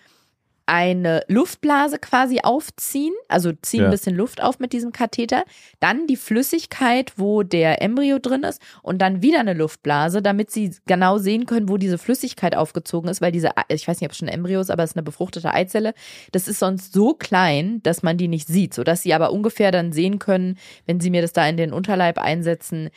eine 0.67 1.23
Luftblase 1.29 1.99
quasi 1.99 2.41
aufziehen, 2.43 3.13
also 3.29 3.53
ziehen 3.53 3.81
Ja. 3.81 3.87
ein 3.89 3.91
bisschen 3.91 4.17
Luft 4.17 4.43
auf 4.43 4.61
mit 4.61 4.73
diesem 4.73 4.93
Katheter, 4.93 5.45
dann 5.79 6.07
die 6.07 6.17
Flüssigkeit, 6.17 7.13
wo 7.17 7.43
der 7.43 7.83
Embryo 7.83 8.19
drin 8.19 8.45
ist 8.45 8.63
und 8.83 9.03
dann 9.03 9.21
wieder 9.21 9.41
eine 9.41 9.53
Luftblase, 9.53 10.23
damit 10.23 10.51
sie 10.51 10.75
genau 10.87 11.19
sehen 11.19 11.45
können, 11.45 11.69
wo 11.69 11.77
diese 11.77 11.99
Flüssigkeit 11.99 12.57
aufgezogen 12.57 13.11
ist, 13.11 13.21
weil 13.21 13.31
diese, 13.31 13.51
ich 13.69 13.87
weiß 13.87 14.01
nicht, 14.01 14.09
ob 14.09 14.13
es 14.13 14.17
schon 14.19 14.29
ein 14.29 14.35
Embryo 14.35 14.59
ist, 14.59 14.71
aber 14.71 14.85
es 14.85 14.93
ist 14.93 14.97
eine 14.97 15.03
befruchtete 15.03 15.53
Eizelle, 15.53 15.93
das 16.33 16.49
ist 16.49 16.61
sonst 16.61 16.95
so 16.95 17.13
klein, 17.13 17.83
dass 17.83 18.03
man 18.03 18.17
die 18.17 18.29
nicht 18.29 18.49
sieht, 18.49 18.73
sodass 18.73 19.03
sie 19.03 19.13
aber 19.13 19.33
ungefähr 19.33 19.71
dann 19.71 19.93
sehen 19.93 20.19
können, 20.19 20.57
wenn 20.87 20.99
sie 20.99 21.11
mir 21.11 21.21
das 21.21 21.35
da 21.35 21.47
in 21.47 21.59
den 21.59 21.75
Unterleib 21.75 22.17
einsetzen 22.19 22.89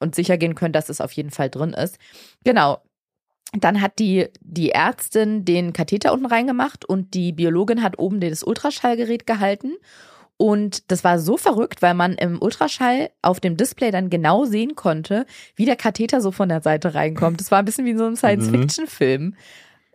und 0.00 0.14
sicher 0.14 0.36
gehen 0.38 0.54
können, 0.54 0.72
dass 0.72 0.88
es 0.88 1.00
auf 1.00 1.12
jeden 1.12 1.30
Fall 1.30 1.50
drin 1.50 1.72
ist. 1.72 1.98
Genau, 2.44 2.78
dann 3.52 3.80
hat 3.80 3.98
die, 3.98 4.26
die 4.40 4.70
Ärztin 4.70 5.44
den 5.44 5.72
Katheter 5.72 6.12
unten 6.12 6.26
reingemacht 6.26 6.84
und 6.84 7.14
die 7.14 7.32
Biologin 7.32 7.82
hat 7.82 7.98
oben 7.98 8.20
das 8.20 8.42
Ultraschallgerät 8.42 9.26
gehalten. 9.26 9.72
Und 10.36 10.90
das 10.90 11.04
war 11.04 11.20
so 11.20 11.36
verrückt, 11.36 11.80
weil 11.80 11.94
man 11.94 12.14
im 12.14 12.42
Ultraschall 12.42 13.10
auf 13.22 13.38
dem 13.38 13.56
Display 13.56 13.92
dann 13.92 14.10
genau 14.10 14.44
sehen 14.44 14.74
konnte, 14.74 15.26
wie 15.54 15.64
der 15.64 15.76
Katheter 15.76 16.20
so 16.20 16.32
von 16.32 16.48
der 16.48 16.60
Seite 16.60 16.94
reinkommt. 16.96 17.38
Das 17.40 17.52
war 17.52 17.60
ein 17.60 17.64
bisschen 17.64 17.84
wie 17.84 17.90
in 17.90 17.98
so 17.98 18.04
einem 18.06 18.16
Science-Fiction-Film. 18.16 19.36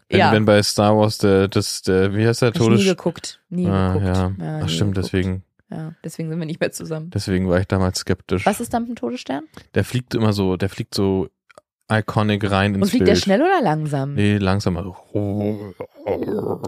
Wenn, 0.08 0.18
Ja, 0.20 0.32
wenn 0.32 0.46
bei 0.46 0.64
Star 0.64 0.98
Wars 0.98 1.18
der, 1.18 1.50
das, 1.50 1.82
der, 1.82 2.16
wie 2.16 2.26
heißt 2.26 2.42
der 2.42 2.50
ich 2.50 2.56
nie 2.56 2.60
Todes... 2.68 2.86
geguckt. 2.86 3.42
Nie 3.50 3.68
Ah, 3.68 3.94
geguckt. 3.94 4.06
ja. 4.16 4.32
Ja, 4.40 4.60
Ach 4.64 4.70
stimmt, 4.70 4.96
geguckt. 4.96 5.14
deswegen, 5.14 5.44
Ja, 5.72 5.94
deswegen 6.04 6.30
sind 6.30 6.40
wir 6.40 6.46
nicht 6.48 6.60
mehr 6.60 6.72
zusammen. 6.72 7.12
deswegen 7.12 7.48
war 7.48 7.60
ich 7.60 7.68
damals 7.68 8.00
skeptisch. 8.00 8.46
Was 8.46 8.60
ist 8.60 8.74
dann 8.74 8.84
mit 8.84 8.90
dem 8.90 8.96
Todesstern? 8.96 9.44
Der 9.76 9.84
fliegt 9.84 10.16
immer 10.16 10.34
so, 10.34 10.58
der 10.58 10.70
fliegt 10.70 10.96
so 10.96 11.30
iconic 11.92 12.50
rein 12.50 12.74
ins 12.76 12.84
Und 12.84 12.90
fliegt 12.90 13.06
Bild. 13.06 13.18
der 13.18 13.22
schnell 13.22 13.42
oder 13.42 13.62
langsam? 13.62 14.14
Nee, 14.16 14.38
langsam. 14.38 14.78
Also, 14.78 14.96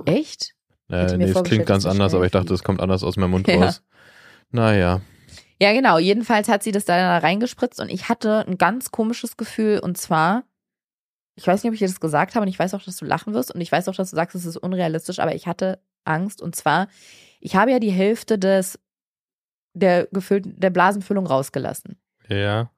Echt? 0.06 0.54
äh, 0.90 1.18
nee, 1.18 1.26
es 1.26 1.44
klingt 1.44 1.66
ganz 1.66 1.86
anders, 1.86 2.14
aber 2.14 2.26
ich 2.26 2.32
dachte, 2.32 2.54
es 2.54 2.64
kommt 2.64 2.80
anders 2.82 3.04
aus 3.04 3.18
meinem 3.18 3.32
Mund 3.32 3.48
Ja. 3.48 3.56
raus. 3.66 3.84
Naja. 4.52 5.02
Ja, 5.62 5.74
genau. 5.74 6.00
Jedenfalls 6.00 6.50
hat 6.50 6.64
sie 6.64 6.72
das 6.72 6.86
da 6.86 7.18
reingespritzt 7.20 7.80
und 7.80 7.90
ich 7.90 8.10
hatte 8.10 8.46
ein 8.48 8.58
ganz 8.58 8.92
komisches 8.92 9.38
Gefühl 9.38 9.80
und 9.80 9.98
zwar, 9.98 10.44
ich 11.36 11.46
weiß 11.48 11.64
nicht, 11.64 11.70
ob 11.70 11.74
ich 11.74 11.80
dir 11.80 11.88
das 11.88 12.00
gesagt 12.00 12.36
habe 12.36 12.44
und 12.44 12.50
ich 12.50 12.58
weiß 12.60 12.74
auch, 12.74 12.84
dass 12.84 12.98
du 12.98 13.06
lachen 13.06 13.34
wirst 13.34 13.54
und 13.54 13.62
ich 13.62 13.72
weiß 13.72 13.88
auch, 13.88 13.96
dass 13.96 14.10
du 14.10 14.16
sagst, 14.16 14.36
es 14.36 14.46
ist 14.46 14.58
unrealistisch, 14.58 15.20
aber 15.20 15.36
ich 15.36 15.48
hatte 15.48 15.80
Angst 16.04 16.42
und 16.42 16.56
zwar, 16.56 16.88
ich 17.40 17.56
habe 17.56 17.72
ja 17.72 17.80
die 17.80 17.92
Hälfte 17.92 18.40
des 18.40 18.80
der 19.74 20.08
gefüllten, 20.12 20.60
der 20.60 20.70
Blasenfüllung 20.70 21.26
rausgelassen. 21.26 21.98
Ja. 22.28 22.70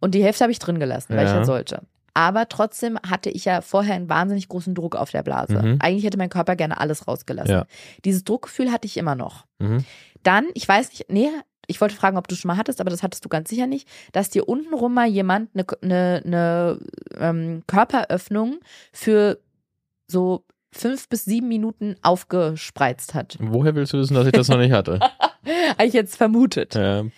Und 0.00 0.14
die 0.14 0.22
Hälfte 0.24 0.44
habe 0.44 0.52
ich 0.52 0.58
drin 0.58 0.78
gelassen, 0.80 1.14
weil 1.16 1.26
ich 1.26 1.32
Ja. 1.32 1.38
ja 1.38 1.44
sollte. 1.44 1.82
Aber 2.14 2.48
trotzdem 2.48 2.98
hatte 3.08 3.30
ich 3.30 3.44
ja 3.44 3.60
vorher 3.60 3.94
einen 3.94 4.08
wahnsinnig 4.08 4.48
großen 4.48 4.74
Druck 4.74 4.96
auf 4.96 5.10
der 5.10 5.22
Blase. 5.22 5.54
Mhm. 5.62 5.78
Eigentlich 5.80 6.04
hätte 6.04 6.18
mein 6.18 6.28
Körper 6.28 6.56
gerne 6.56 6.80
alles 6.80 7.06
rausgelassen. 7.06 7.50
Ja. 7.52 7.66
Dieses 8.04 8.24
Druckgefühl 8.24 8.72
hatte 8.72 8.86
ich 8.86 8.96
immer 8.96 9.14
noch. 9.14 9.46
Mhm. 9.58 9.84
Dann, 10.22 10.46
ich 10.54 10.66
weiß 10.66 10.90
nicht, 10.90 11.06
nee, 11.08 11.28
ich 11.66 11.80
wollte 11.80 11.94
fragen, 11.94 12.16
ob 12.18 12.26
du 12.26 12.34
schon 12.34 12.48
mal 12.48 12.56
hattest, 12.56 12.80
aber 12.80 12.90
das 12.90 13.02
hattest 13.04 13.24
du 13.24 13.28
ganz 13.28 13.48
sicher 13.48 13.66
nicht, 13.68 13.86
dass 14.12 14.28
dir 14.28 14.48
untenrum 14.48 14.92
mal 14.92 15.06
jemand 15.06 15.50
eine, 15.54 15.64
eine, 15.82 16.22
eine 16.26 16.78
ähm, 17.16 17.62
Körperöffnung 17.68 18.58
für 18.92 19.38
so 20.08 20.44
fünf 20.72 21.08
bis 21.08 21.24
sieben 21.24 21.46
Minuten 21.48 21.94
aufgespreizt 22.02 23.14
hat. 23.14 23.36
Woher 23.40 23.74
willst 23.76 23.92
du 23.92 23.98
wissen, 23.98 24.14
dass 24.14 24.26
ich 24.26 24.32
das 24.32 24.48
noch 24.48 24.58
nicht 24.58 24.72
hatte? 24.72 24.98
Habe 25.44 25.86
ich 25.86 25.92
jetzt 25.94 26.16
vermutet. 26.16 26.74
ähm, 26.76 27.12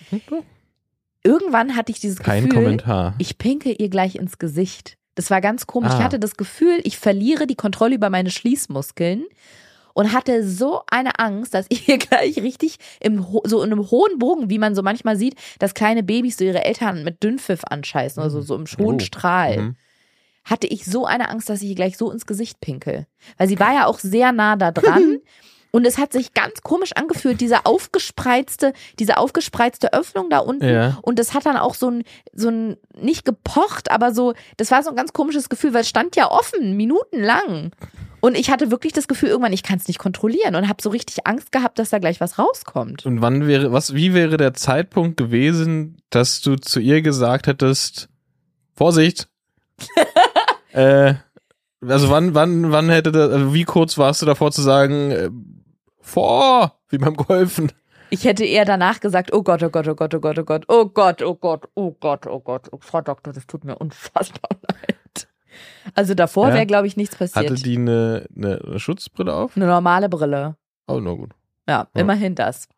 Irgendwann 1.25 1.77
hatte 1.77 1.93
ich 1.93 2.01
dieses 2.01 2.19
kein 2.19 2.45
Gefühl, 2.49 2.63
Kommentar. 2.65 3.15
ich 3.19 3.39
pinke 3.39 3.71
ihr 3.73 3.89
gleich 3.89 4.17
ins 4.17 4.39
Gesicht. 4.39 4.97
Das 5.15 5.31
war 5.31 5.41
ganz 5.41 5.67
komisch. 5.67 5.91
Ich 5.93 6.01
Ah. 6.01 6.05
hatte 6.05 6.19
das 6.19 6.37
Gefühl, 6.37 6.81
ich 6.85 6.99
verliere 6.99 7.47
die 7.47 7.55
Kontrolle 7.55 7.95
über 7.95 8.11
meine 8.11 8.31
Schließmuskeln 8.31 9.25
und 9.95 10.13
hatte 10.13 10.47
so 10.49 10.83
eine 10.91 11.19
Angst, 11.21 11.55
dass 11.55 11.67
ich 11.69 11.89
ihr 11.89 11.99
gleich 11.99 12.39
richtig 12.39 12.79
im 12.99 13.25
so 13.45 13.63
in 13.63 13.71
einem 13.73 13.91
hohen 13.91 14.19
Bogen, 14.19 14.51
wie 14.51 14.59
man 14.59 14.75
so 14.75 14.83
manchmal 14.83 15.17
sieht, 15.17 15.37
dass 15.61 15.75
kleine 15.75 16.03
Babys 16.03 16.39
so 16.39 16.45
ihre 16.45 16.65
Eltern 16.65 17.05
mit 17.05 17.23
Dünnpfiff 17.23 17.63
anscheißen, 17.65 18.21
also 18.23 18.41
so 18.41 18.57
im 18.57 18.65
hohen 18.79 18.97
Oh. 18.97 19.05
Strahl. 19.05 19.59
Mhm. 19.59 19.77
Hatte 20.45 20.67
ich 20.67 20.87
so 20.87 21.07
eine 21.07 21.29
Angst, 21.29 21.49
dass 21.49 21.63
ich 21.63 21.69
ihr 21.69 21.75
gleich 21.77 21.97
so 21.97 22.11
ins 22.11 22.27
Gesicht 22.27 22.61
pinkel. 22.61 23.07
Weil 23.39 23.47
sie 23.47 23.61
war 23.61 23.73
ja 23.75 23.87
auch 23.87 24.01
sehr 24.01 24.33
nah 24.33 24.57
da 24.57 24.73
dran. 24.73 25.19
Und 25.73 25.87
es 25.87 25.97
hat 25.97 26.13
sich 26.13 26.35
ganz 26.35 26.61
komisch 26.63 26.93
angefühlt, 26.95 27.41
diese 27.41 27.65
aufgespreizte, 27.65 28.75
diese 28.99 29.17
aufgespreizte 29.17 29.95
Öffnung 29.95 30.29
da 30.29 30.39
unten. 30.39 30.69
Ja. 30.69 30.99
Und 31.01 31.19
das 31.19 31.33
hat 31.33 31.47
dann 31.47 31.57
auch 31.57 31.75
so 31.75 31.91
ein, 31.91 32.05
so 32.35 32.51
ein, 32.51 32.77
nicht 32.95 33.25
gepocht, 33.25 33.91
aber 33.91 34.13
so, 34.13 34.35
das 34.59 34.71
war 34.71 34.83
so 34.83 34.91
ein 34.91 34.97
ganz 34.97 35.15
komisches 35.15 35.49
Gefühl, 35.49 35.73
weil 35.73 35.81
es 35.81 35.89
stand 35.89 36.15
ja 36.15 36.31
offen, 36.31 36.77
minutenlang. 36.77 37.73
Und 38.21 38.37
ich 38.37 38.51
hatte 38.51 38.71
wirklich 38.71 38.93
das 38.93 39.09
Gefühl, 39.09 39.31
irgendwann, 39.31 39.55
ich 39.55 39.63
kann 39.63 39.79
es 39.79 39.89
nicht 39.89 39.99
kontrollieren 39.99 40.55
und 40.55 40.69
habe 40.69 40.83
so 40.83 40.91
richtig 40.91 41.27
Angst 41.27 41.51
gehabt, 41.53 41.79
dass 41.79 41.91
da 41.91 41.99
gleich 41.99 42.21
was 42.21 42.39
rauskommt. 42.39 43.07
Und 43.07 43.23
wann 43.23 43.49
wäre, 43.49 43.73
was, 43.73 43.95
wie 43.95 44.13
wäre 44.13 44.37
der 44.37 44.53
Zeitpunkt 44.53 45.17
gewesen, 45.17 45.97
dass 46.11 46.43
du 46.43 46.57
zu 46.57 46.81
ihr 46.81 47.01
gesagt 47.01 47.47
hättest, 47.47 48.11
Vorsicht! 48.77 49.29
äh, 50.73 51.15
also 51.81 52.11
wann, 52.11 52.35
wann, 52.35 52.71
wann 52.71 52.91
hätte 52.91 53.11
das, 53.11 53.33
also 53.33 53.55
wie 53.55 53.65
kurz 53.65 53.99
warst 53.99 54.23
du 54.23 54.27
davor 54.27 54.53
zu 54.53 54.63
sagen, 54.63 55.11
äh, 55.11 55.31
vor, 56.03 56.79
wie 56.89 56.99
beim 56.99 57.15
Golfen? 57.17 57.73
Ich 58.11 58.25
hätte 58.25 58.45
eher 58.45 58.67
danach 58.67 59.01
gesagt, 59.01 59.33
oh 59.33 59.43
Gott, 59.43 59.63
oh 59.63 59.71
Gott, 59.71 59.89
oh 59.89 59.95
Gott, 59.95 60.15
oh 60.15 60.21
Gott, 60.21 60.37
oh 60.37 60.45
Gott, 60.45 60.65
oh 60.69 60.85
Gott, 60.87 61.23
oh 61.23 61.35
Gott, 61.35 61.69
oh 61.75 61.93
Gott, 61.99 62.27
oh 62.27 62.41
Gott, 62.41 62.69
oh, 62.73 62.79
Frau 62.81 63.01
Doktor, 63.01 63.33
das 63.33 63.47
tut 63.47 63.65
mir 63.65 63.77
unfassbar 63.79 64.51
leid. 64.71 65.29
Also 65.95 66.13
davor 66.15 66.49
Ja. 66.49 66.55
wäre, 66.55 66.67
glaube 66.67 66.87
ich, 66.87 66.97
nichts 66.97 67.17
passiert. 67.17 67.51
Hatte 67.51 67.55
die 67.63 67.77
eine, 67.77 68.27
eine 68.37 68.79
Schutzbrille 68.79 69.33
auf? 69.35 69.57
Eine 69.57 69.67
normale 69.67 70.09
Brille. 70.11 70.57
Oh, 70.87 71.01
na 71.01 71.13
gut. 71.13 71.31
Ja, 71.69 71.89
Ja. 71.95 72.01
immerhin 72.01 72.35
das. 72.35 72.69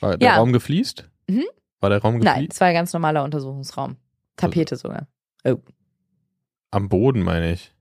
War 0.00 0.16
der 0.18 0.28
Ja. 0.28 0.36
Raum 0.36 0.52
gefliest? 0.52 1.08
Mhm. 1.28 1.44
War 1.80 1.90
der 1.90 2.00
Raum 2.02 2.18
Nein, 2.18 2.34
gefliest? 2.34 2.52
es 2.54 2.60
war 2.60 2.68
ein 2.68 2.74
ganz 2.74 2.92
normaler 2.92 3.22
Untersuchungsraum. 3.24 3.96
Tapete 4.36 4.76
sogar. 4.76 5.06
Am 6.72 6.88
Boden, 6.88 7.22
meine 7.22 7.52
ich. 7.52 7.72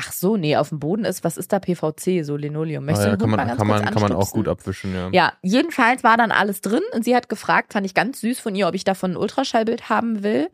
Ach 0.00 0.12
so, 0.12 0.36
nee, 0.36 0.54
auf 0.56 0.68
dem 0.68 0.78
Boden 0.78 1.04
ist, 1.04 1.24
was 1.24 1.36
ist 1.36 1.52
da 1.52 1.58
PVC, 1.58 2.24
so 2.24 2.36
Linoleum? 2.36 2.84
Möchtest 2.84 3.08
Ah, 3.08 3.16
du 3.16 3.24
ja, 3.24 3.26
den 3.26 3.36
kann 3.36 3.46
man, 3.48 3.56
kann 3.56 3.66
man, 3.66 3.84
kann 3.84 4.02
man 4.02 4.12
auch 4.12 4.30
gut 4.30 4.46
abwischen, 4.46 4.94
ja. 4.94 5.08
Ja, 5.10 5.32
jedenfalls 5.42 6.04
war 6.04 6.16
dann 6.16 6.30
alles 6.30 6.60
drin 6.60 6.82
und 6.92 7.04
sie 7.04 7.16
hat 7.16 7.28
gefragt, 7.28 7.72
fand 7.72 7.84
ich 7.84 7.94
ganz 7.94 8.20
süß 8.20 8.38
von 8.38 8.54
ihr, 8.54 8.68
ob 8.68 8.74
ich 8.76 8.84
davon 8.84 9.12
ein 9.12 9.16
Ultraschallbild 9.16 9.88
haben 9.88 10.22
will. 10.22 10.50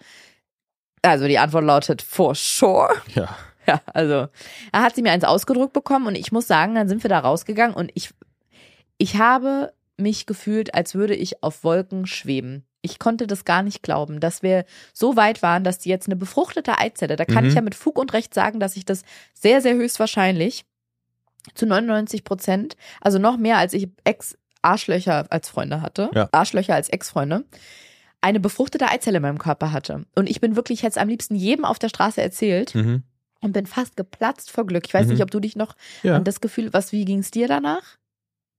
Also 1.03 1.27
die 1.29 1.39
Antwort 1.39 1.65
lautet 1.65 2.01
for 2.01 2.35
sure. 2.35 2.89
Ja. 3.15 3.29
Ja, 3.67 3.81
also 3.95 4.29
da 4.73 4.83
hat 4.83 4.95
sie 4.95 5.01
mir 5.01 5.11
eins 5.13 5.25
ausgedruckt 5.25 5.73
bekommen 5.73 6.07
und 6.07 6.17
ich 6.17 6.33
muss 6.33 6.47
sagen, 6.47 6.75
dann 6.75 6.87
sind 6.87 7.03
wir 7.03 7.09
da 7.09 7.21
rausgegangen 7.21 7.75
und 7.75 7.91
ich, 7.95 8.11
ich 8.99 9.17
habe 9.17 9.73
mich 9.97 10.27
gefühlt, 10.27 10.75
als 10.75 10.95
würde 10.95 11.15
ich 11.15 11.43
auf 11.43 11.65
Wolken 11.65 12.05
schweben. 12.07 12.67
Ich 12.85 12.99
konnte 12.99 13.27
das 13.27 13.45
gar 13.47 13.63
nicht 13.63 13.83
glauben, 13.83 14.21
dass 14.21 14.43
wir 14.43 14.65
so 14.93 15.17
weit 15.17 15.43
waren, 15.43 15.65
dass 15.65 15.79
die 15.79 15.89
jetzt 15.89 16.07
eine 16.07 16.17
befruchtete 16.17 16.79
Eizelle, 16.79 17.17
da 17.17 17.25
kann 17.25 17.45
Mhm. 17.45 17.49
ich 17.51 17.55
ja 17.57 17.63
mit 17.63 17.75
Fug 17.75 17.99
und 17.99 18.13
Recht 18.13 18.35
sagen, 18.35 18.61
dass 18.61 18.77
ich 18.77 18.85
das 18.85 19.03
sehr, 19.33 19.63
sehr 19.63 19.75
höchstwahrscheinlich 19.75 20.65
zu 21.55 21.67
99 21.67 22.25
Prozent, 22.25 22.77
also 23.01 23.19
noch 23.19 23.37
mehr 23.39 23.57
als 23.57 23.73
ich 23.73 23.89
Ex-Arschlöcher 24.05 25.27
als 25.31 25.49
Freunde 25.49 25.81
hatte, 25.83 26.11
Ja. 26.15 26.29
Arschlöcher 26.33 26.75
als 26.75 26.89
Ex-Freunde, 26.91 27.45
eine 28.21 28.41
befruchtete 28.41 28.89
Eizelle 28.89 29.17
in 29.19 29.23
meinem 29.23 29.39
Körper 29.39 29.73
hatte. 29.73 30.05
Und 30.15 30.29
ich 30.29 30.41
bin 30.41 30.57
wirklich 30.57 30.83
jetzt 30.83 30.99
am 30.99 31.09
liebsten 31.09 31.35
jedem 31.35 31.65
auf 31.65 31.79
der 31.79 31.89
Straße 31.89 32.21
erzählt 32.23 32.75
Mhm. 32.75 33.03
und 33.41 33.53
bin 33.53 33.67
fast 33.67 33.97
geplatzt 33.97 34.51
vor 34.51 34.67
Glück. 34.67 34.87
Ich 34.87 34.95
weiß 34.95 35.07
Mhm. 35.07 35.13
nicht, 35.15 35.23
ob 35.23 35.31
du 35.31 35.41
dich 35.41 35.57
noch 35.57 35.75
Ja. 36.03 36.17
an 36.17 36.25
das 36.25 36.41
Gefühl, 36.41 36.73
was, 36.73 36.93
wie 36.93 37.05
ging 37.05 37.19
es 37.21 37.31
dir 37.31 37.49
danach? 37.49 37.83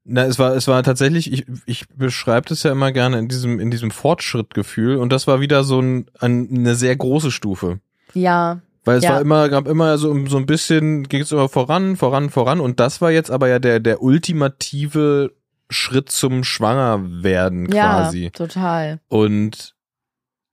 Na, 0.08 0.24
es 0.26 0.38
war, 0.38 0.56
es 0.56 0.68
war 0.68 0.84
tatsächlich, 0.84 1.32
ich, 1.34 1.46
ich 1.66 1.88
beschreibe 1.90 2.48
das 2.48 2.62
ja 2.64 2.72
immer 2.72 2.92
gerne 2.92 3.18
in 3.18 3.28
diesem, 3.28 3.60
in 3.60 3.72
diesem 3.72 3.90
Fortschrittgefühl 3.92 4.98
und 4.98 5.12
das 5.12 5.26
war 5.26 5.40
wieder 5.42 5.64
so 5.64 5.80
ein, 5.82 6.06
ein, 6.20 6.48
eine 6.52 6.76
sehr 6.76 6.96
große 6.96 7.32
Stufe. 7.32 7.80
Ja, 8.14 8.62
Weil 8.84 8.98
es 9.00 9.04
Ja. 9.04 9.14
war 9.14 9.22
immer, 9.22 9.50
gab 9.50 9.68
immer 9.68 9.98
so, 9.98 10.28
so 10.28 10.38
ein 10.38 10.46
bisschen, 10.46 11.04
ging 11.10 11.22
es 11.22 11.32
immer 11.32 11.50
voran, 11.50 11.96
voran, 11.96 12.30
voran 12.30 12.60
und 12.60 12.80
das 12.80 13.02
war 13.02 13.10
jetzt 13.12 13.32
aber 13.32 13.48
ja 13.50 13.58
der, 13.58 13.80
der 13.80 14.02
ultimative 14.04 15.32
Schritt 15.72 16.12
zum 16.12 16.44
Schwangerwerden 16.44 17.68
quasi. 17.70 18.26
ja, 18.26 18.30
total. 18.30 19.00
Und 19.08 19.75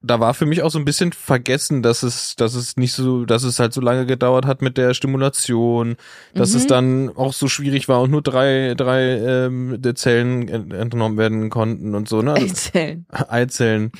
da 0.05 0.19
war 0.19 0.33
für 0.33 0.45
mich 0.45 0.61
auch 0.61 0.69
so 0.69 0.77
ein 0.79 0.85
bisschen 0.85 1.13
vergessen, 1.13 1.81
dass 1.81 2.03
es, 2.03 2.35
dass 2.35 2.55
es 2.55 2.75
nicht 2.75 2.91
so, 2.93 3.23
dass 3.25 3.43
es 3.43 3.59
halt 3.59 3.73
so 3.73 3.79
lange 3.81 4.05
gedauert 4.05 4.45
hat 4.45 4.61
mit 4.61 4.77
der 4.77 4.93
Stimulation, 4.93 5.95
dass 6.35 6.51
Mhm. 6.51 6.57
es 6.57 6.67
dann 6.67 7.09
auch 7.15 7.31
so 7.33 7.47
schwierig 7.47 7.87
war 7.87 8.01
und 8.01 8.11
nur 8.11 8.21
drei, 8.21 8.73
drei 8.75 9.17
ähm, 9.17 9.79
Zellen 9.95 10.47
ent- 10.49 10.73
entnommen 10.73 11.17
werden 11.17 11.49
konnten 11.49 11.95
und 11.95 12.09
so, 12.09 12.21
ne? 12.21 12.33
Also, 12.33 12.45
Erzählen. 12.47 13.05
Eizellen. 13.29 13.91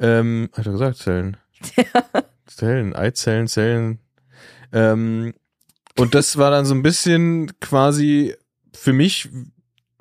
Ähm, 0.00 0.48
hat 0.54 0.66
er 0.66 0.72
gesagt, 0.72 0.96
Zellen. 0.96 1.36
Zellen, 2.46 2.94
Eizellen, 2.94 3.46
Zellen. 3.48 3.98
Ähm, 4.72 5.34
und 5.98 6.14
das 6.14 6.36
war 6.36 6.50
dann 6.50 6.64
so 6.64 6.74
ein 6.74 6.82
bisschen 6.82 7.52
quasi 7.60 8.34
für 8.72 8.92
mich 8.92 9.28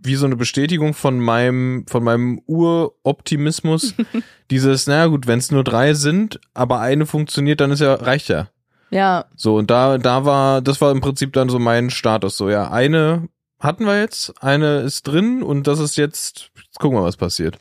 wie 0.04 0.16
so 0.16 0.26
eine 0.26 0.36
Bestätigung 0.36 0.94
von 0.94 1.20
meinem, 1.20 1.86
von 1.88 2.04
meinem 2.04 2.42
Uroptimismus. 2.46 3.96
Dieses, 4.52 4.88
naja 4.88 5.08
gut, 5.08 5.28
wenn 5.28 5.40
es 5.40 5.52
nur 5.52 5.64
drei 5.64 5.94
sind, 5.94 6.40
aber 6.54 6.80
eine 6.80 7.06
funktioniert, 7.06 7.62
dann 7.62 7.72
ist 7.72 7.80
ja, 7.80 7.94
reicht 7.96 8.30
ja. 8.30 8.50
Ja, 8.90 9.26
So, 9.36 9.56
und 9.56 9.72
da, 9.72 9.98
da 9.98 10.24
war, 10.24 10.62
das 10.62 10.80
war 10.80 10.92
im 10.92 11.02
Prinzip 11.02 11.34
dann 11.34 11.50
so 11.50 11.58
mein 11.58 11.90
Status. 11.90 12.38
So, 12.38 12.50
ja, 12.50 12.70
eine 12.70 13.28
hatten 13.60 13.86
wir 13.86 14.00
jetzt, 14.00 14.44
eine 14.44 14.82
ist 14.82 15.08
drin 15.08 15.42
und 15.42 15.66
das 15.66 15.80
ist 15.80 15.96
jetzt, 15.96 16.52
jetzt 16.64 16.80
gucken 16.80 17.00
wir, 17.00 17.04
was 17.04 17.18
passiert. 17.18 17.58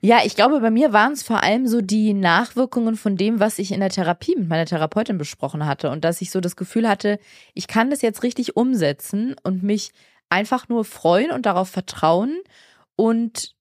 Ja, 0.00 0.18
ich 0.24 0.36
glaube, 0.36 0.60
bei 0.60 0.70
mir 0.70 0.92
waren 0.92 1.12
es 1.12 1.22
vor 1.22 1.42
allem 1.42 1.66
so 1.66 1.80
die 1.80 2.12
Nachwirkungen 2.12 2.96
von 2.96 3.16
dem, 3.16 3.40
was 3.40 3.58
ich 3.58 3.72
in 3.72 3.80
der 3.80 3.88
Therapie 3.88 4.34
mit 4.36 4.48
meiner 4.48 4.66
Therapeutin 4.66 5.16
besprochen 5.16 5.64
hatte 5.64 5.90
und 5.90 6.04
dass 6.04 6.20
ich 6.20 6.30
so 6.30 6.40
das 6.40 6.56
Gefühl 6.56 6.88
hatte, 6.88 7.18
ich 7.54 7.68
kann 7.68 7.88
das 7.88 8.02
jetzt 8.02 8.22
richtig 8.22 8.54
umsetzen 8.54 9.34
und 9.44 9.62
mich 9.62 9.92
einfach 10.30 10.68
nur 10.68 10.84
freuen 10.84 11.30
und 11.30 11.46
darauf 11.46 11.68
vertrauen 11.68 12.38
und 12.96 13.54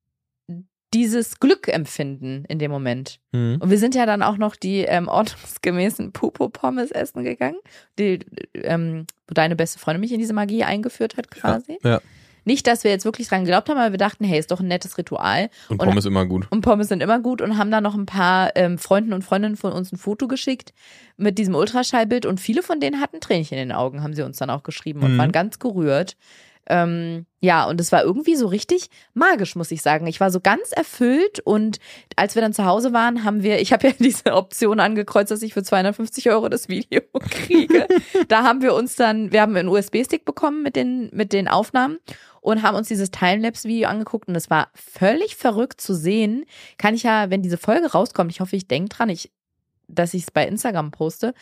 dieses 0.93 1.39
Glück 1.39 1.67
empfinden 1.69 2.45
in 2.47 2.59
dem 2.59 2.69
Moment. 2.69 3.19
Mhm. 3.31 3.57
Und 3.59 3.69
wir 3.71 3.79
sind 3.79 3.95
ja 3.95 4.05
dann 4.05 4.21
auch 4.21 4.37
noch 4.37 4.55
die 4.55 4.81
ähm, 4.81 5.07
ordnungsgemäßen 5.07 6.11
Pupo-Pommes 6.11 6.91
essen 6.91 7.23
gegangen, 7.23 7.57
die, 7.97 8.19
ähm, 8.53 9.07
wo 9.27 9.33
deine 9.33 9.55
beste 9.55 9.79
Freundin 9.79 10.01
mich 10.01 10.11
in 10.11 10.19
diese 10.19 10.33
Magie 10.33 10.63
eingeführt 10.63 11.17
hat 11.17 11.31
quasi. 11.31 11.79
ja. 11.83 11.99
Nicht, 12.45 12.67
dass 12.67 12.83
wir 12.83 12.91
jetzt 12.91 13.05
wirklich 13.05 13.29
dran 13.29 13.45
geglaubt 13.45 13.69
haben, 13.69 13.77
aber 13.77 13.93
wir 13.93 13.97
dachten, 13.97 14.25
hey, 14.25 14.37
ist 14.37 14.51
doch 14.51 14.59
ein 14.59 14.67
nettes 14.67 14.97
Ritual. 14.97 15.49
Und 15.69 15.79
Und- 15.79 15.87
Pommes 15.87 16.03
immer 16.03 16.25
gut. 16.25 16.45
Und 16.51 16.59
Pommes 16.59 16.89
sind 16.89 17.01
immer 17.01 17.19
gut 17.21 17.41
und 17.41 17.57
haben 17.57 17.71
dann 17.71 17.83
noch 17.83 17.95
ein 17.95 18.05
paar 18.05 18.51
ähm, 18.57 18.77
Freunden 18.77 19.13
und 19.13 19.21
Freundinnen 19.23 19.55
von 19.55 19.71
uns 19.71 19.93
ein 19.93 19.97
Foto 19.97 20.27
geschickt 20.27 20.73
mit 21.15 21.37
diesem 21.37 21.55
Ultraschallbild 21.55 22.25
und 22.25 22.41
viele 22.41 22.61
von 22.61 22.81
denen 22.81 22.99
hatten 22.99 23.21
Tränchen 23.21 23.57
in 23.57 23.69
den 23.69 23.71
Augen, 23.77 24.03
haben 24.03 24.13
sie 24.13 24.23
uns 24.23 24.37
dann 24.39 24.49
auch 24.49 24.63
geschrieben 24.63 25.03
und 25.03 25.13
Mhm. 25.13 25.17
waren 25.19 25.31
ganz 25.31 25.57
gerührt. 25.57 26.17
Ähm, 26.67 27.25
ja, 27.41 27.65
und 27.65 27.81
es 27.81 27.91
war 27.91 28.03
irgendwie 28.03 28.35
so 28.35 28.47
richtig 28.47 28.89
magisch, 29.13 29.55
muss 29.55 29.71
ich 29.71 29.81
sagen. 29.81 30.07
Ich 30.07 30.21
war 30.21 30.31
so 30.31 30.39
ganz 30.39 30.71
erfüllt 30.71 31.41
und 31.41 31.79
als 32.15 32.35
wir 32.35 32.41
dann 32.41 32.53
zu 32.53 32.63
Hause 32.65 32.93
waren, 32.93 33.25
haben 33.25 33.43
wir, 33.43 33.59
ich 33.59 33.73
habe 33.73 33.87
ja 33.87 33.93
diese 33.99 34.33
Option 34.33 34.79
angekreuzt, 34.79 35.29
dass 35.29 35.41
ich 35.41 35.53
für 35.53 35.63
250 35.63 36.29
Euro 36.29 36.47
das 36.47 36.69
Video 36.69 37.01
kriege. 37.19 37.87
da 38.29 38.43
haben 38.43 38.61
wir 38.61 38.73
uns 38.73 38.95
dann, 38.95 39.31
wir 39.33 39.41
haben 39.41 39.55
einen 39.55 39.67
USB-Stick 39.67 40.23
bekommen 40.23 40.63
mit 40.63 40.75
den, 40.75 41.09
mit 41.11 41.33
den 41.33 41.49
Aufnahmen 41.49 41.97
und 42.39 42.61
haben 42.61 42.77
uns 42.77 42.87
dieses 42.87 43.11
Timelapse-Video 43.11 43.89
angeguckt 43.89 44.29
und 44.29 44.35
es 44.35 44.49
war 44.49 44.69
völlig 44.73 45.35
verrückt 45.35 45.81
zu 45.81 45.93
sehen. 45.93 46.45
Kann 46.77 46.95
ich 46.95 47.03
ja, 47.03 47.29
wenn 47.29 47.41
diese 47.41 47.57
Folge 47.57 47.91
rauskommt, 47.91 48.31
ich 48.31 48.39
hoffe, 48.39 48.55
ich 48.55 48.67
denke 48.67 48.89
dran, 48.89 49.09
ich, 49.09 49.31
dass 49.87 50.13
ich 50.13 50.23
es 50.23 50.31
bei 50.31 50.47
Instagram 50.47 50.91
poste, 50.91 51.33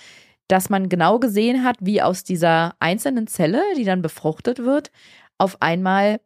dass 0.51 0.69
man 0.69 0.89
genau 0.89 1.19
gesehen 1.19 1.63
hat, 1.63 1.77
wie 1.79 2.01
aus 2.01 2.23
dieser 2.23 2.75
einzelnen 2.79 3.27
Zelle, 3.27 3.61
die 3.77 3.85
dann 3.85 4.01
befruchtet 4.01 4.59
wird, 4.59 4.91
auf 5.37 5.61
einmal 5.61 6.19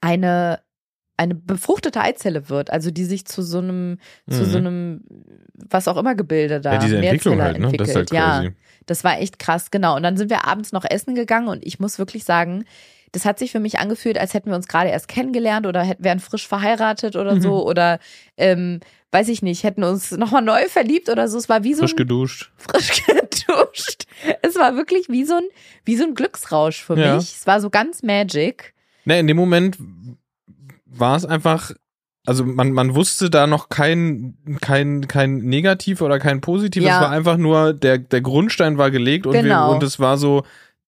eine 0.00 0.60
eine 1.18 1.34
befruchtete 1.34 2.00
Eizelle 2.00 2.48
wird, 2.48 2.70
also 2.72 2.90
die 2.90 3.04
sich 3.04 3.26
zu 3.26 3.42
so 3.42 3.58
einem, 3.58 3.98
zu 4.30 4.44
Mhm. 4.44 4.50
so 4.50 4.58
einem, 4.58 5.04
was 5.68 5.86
auch 5.86 5.96
immer 5.98 6.14
Gebilde 6.14 6.60
da, 6.60 6.72
Ja, 6.72 6.78
diese 6.78 6.96
Entwicklung 6.96 7.40
halt, 7.40 7.58
ne? 7.60 7.70
Das 7.76 7.90
ist 7.90 7.94
halt 7.96 8.10
ja, 8.10 8.44
das 8.86 9.04
war 9.04 9.20
echt 9.20 9.38
krass, 9.38 9.70
genau. 9.70 9.94
Und 9.94 10.02
dann 10.02 10.16
sind 10.16 10.30
wir 10.30 10.46
abends 10.48 10.72
noch 10.72 10.84
essen 10.88 11.14
gegangen 11.14 11.48
und 11.48 11.64
ich 11.64 11.78
muss 11.78 11.98
wirklich 11.98 12.24
sagen, 12.24 12.64
das 13.12 13.24
hat 13.26 13.38
sich 13.38 13.52
für 13.52 13.60
mich 13.60 13.78
angefühlt, 13.78 14.16
als 14.18 14.32
hätten 14.32 14.48
wir 14.50 14.56
uns 14.56 14.66
gerade 14.68 14.88
erst 14.88 15.06
kennengelernt 15.06 15.66
oder 15.66 15.82
hätten, 15.82 16.02
wären 16.02 16.18
frisch 16.18 16.48
verheiratet 16.48 17.14
oder 17.14 17.36
Mhm. 17.36 17.42
so 17.42 17.68
oder 17.68 17.98
ähm, 18.38 18.80
weiß 19.12 19.28
ich 19.28 19.42
nicht, 19.42 19.62
hätten 19.64 19.84
uns 19.84 20.10
nochmal 20.12 20.42
neu 20.42 20.66
verliebt 20.68 21.10
oder 21.10 21.28
so. 21.28 21.36
Es 21.38 21.48
war 21.48 21.62
wie 21.62 21.74
so 21.74 21.82
Frisch 21.82 21.94
geduscht. 21.96 22.50
frisch 22.56 23.02
geduscht. 23.56 24.04
Es 24.42 24.56
war 24.56 24.76
wirklich 24.76 25.08
wie 25.08 25.24
so 25.24 25.34
ein, 25.34 25.44
wie 25.84 25.96
so 25.96 26.04
ein 26.04 26.14
Glücksrausch 26.14 26.82
für 26.82 26.98
Ja. 26.98 27.16
mich. 27.16 27.34
Es 27.34 27.46
war 27.46 27.60
so 27.60 27.70
ganz 27.70 28.02
magic. 28.02 28.74
Ne, 29.04 29.18
in 29.20 29.26
dem 29.26 29.36
Moment 29.36 29.78
war 30.86 31.16
es 31.16 31.24
einfach, 31.24 31.72
also 32.26 32.44
man, 32.44 32.72
man 32.72 32.94
wusste 32.94 33.30
da 33.30 33.46
noch 33.46 33.68
kein, 33.68 34.36
kein, 34.60 35.08
kein 35.08 35.38
Negativ 35.38 36.00
oder 36.02 36.18
kein 36.18 36.40
Positiv. 36.40 36.82
Ja. 36.84 36.96
Es 36.96 37.00
war 37.02 37.10
einfach 37.10 37.36
nur, 37.36 37.72
der, 37.72 37.98
der 37.98 38.20
Grundstein 38.20 38.78
war 38.78 38.90
gelegt 38.90 39.26
und, 39.26 39.32
Genau. 39.32 39.68
wir, 39.68 39.74
und 39.74 39.82
es 39.82 39.98
war 39.98 40.18
so 40.18 40.44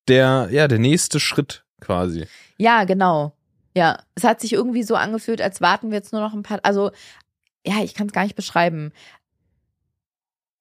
der, 0.09 0.49
ja, 0.53 0.69
der 0.69 0.79
nächste 0.79 1.19
Schritt 1.21 1.65
quasi. 1.81 2.27
Ja, 2.59 2.85
genau. 2.85 3.37
Ja, 3.77 3.99
es 4.15 4.23
hat 4.23 4.41
sich 4.41 4.53
irgendwie 4.53 4.85
so 4.85 4.95
angefühlt, 4.95 5.41
als 5.41 5.61
warten 5.61 5.91
wir 5.91 5.97
jetzt 5.97 6.12
nur 6.12 6.21
noch 6.21 6.33
ein 6.35 6.45
paar, 6.45 6.61
also 6.62 6.93
ja, 7.67 7.83
ich 7.83 7.95
kann 7.95 8.07
es 8.07 8.12
gar 8.12 8.23
nicht 8.23 8.37
beschreiben. 8.37 8.93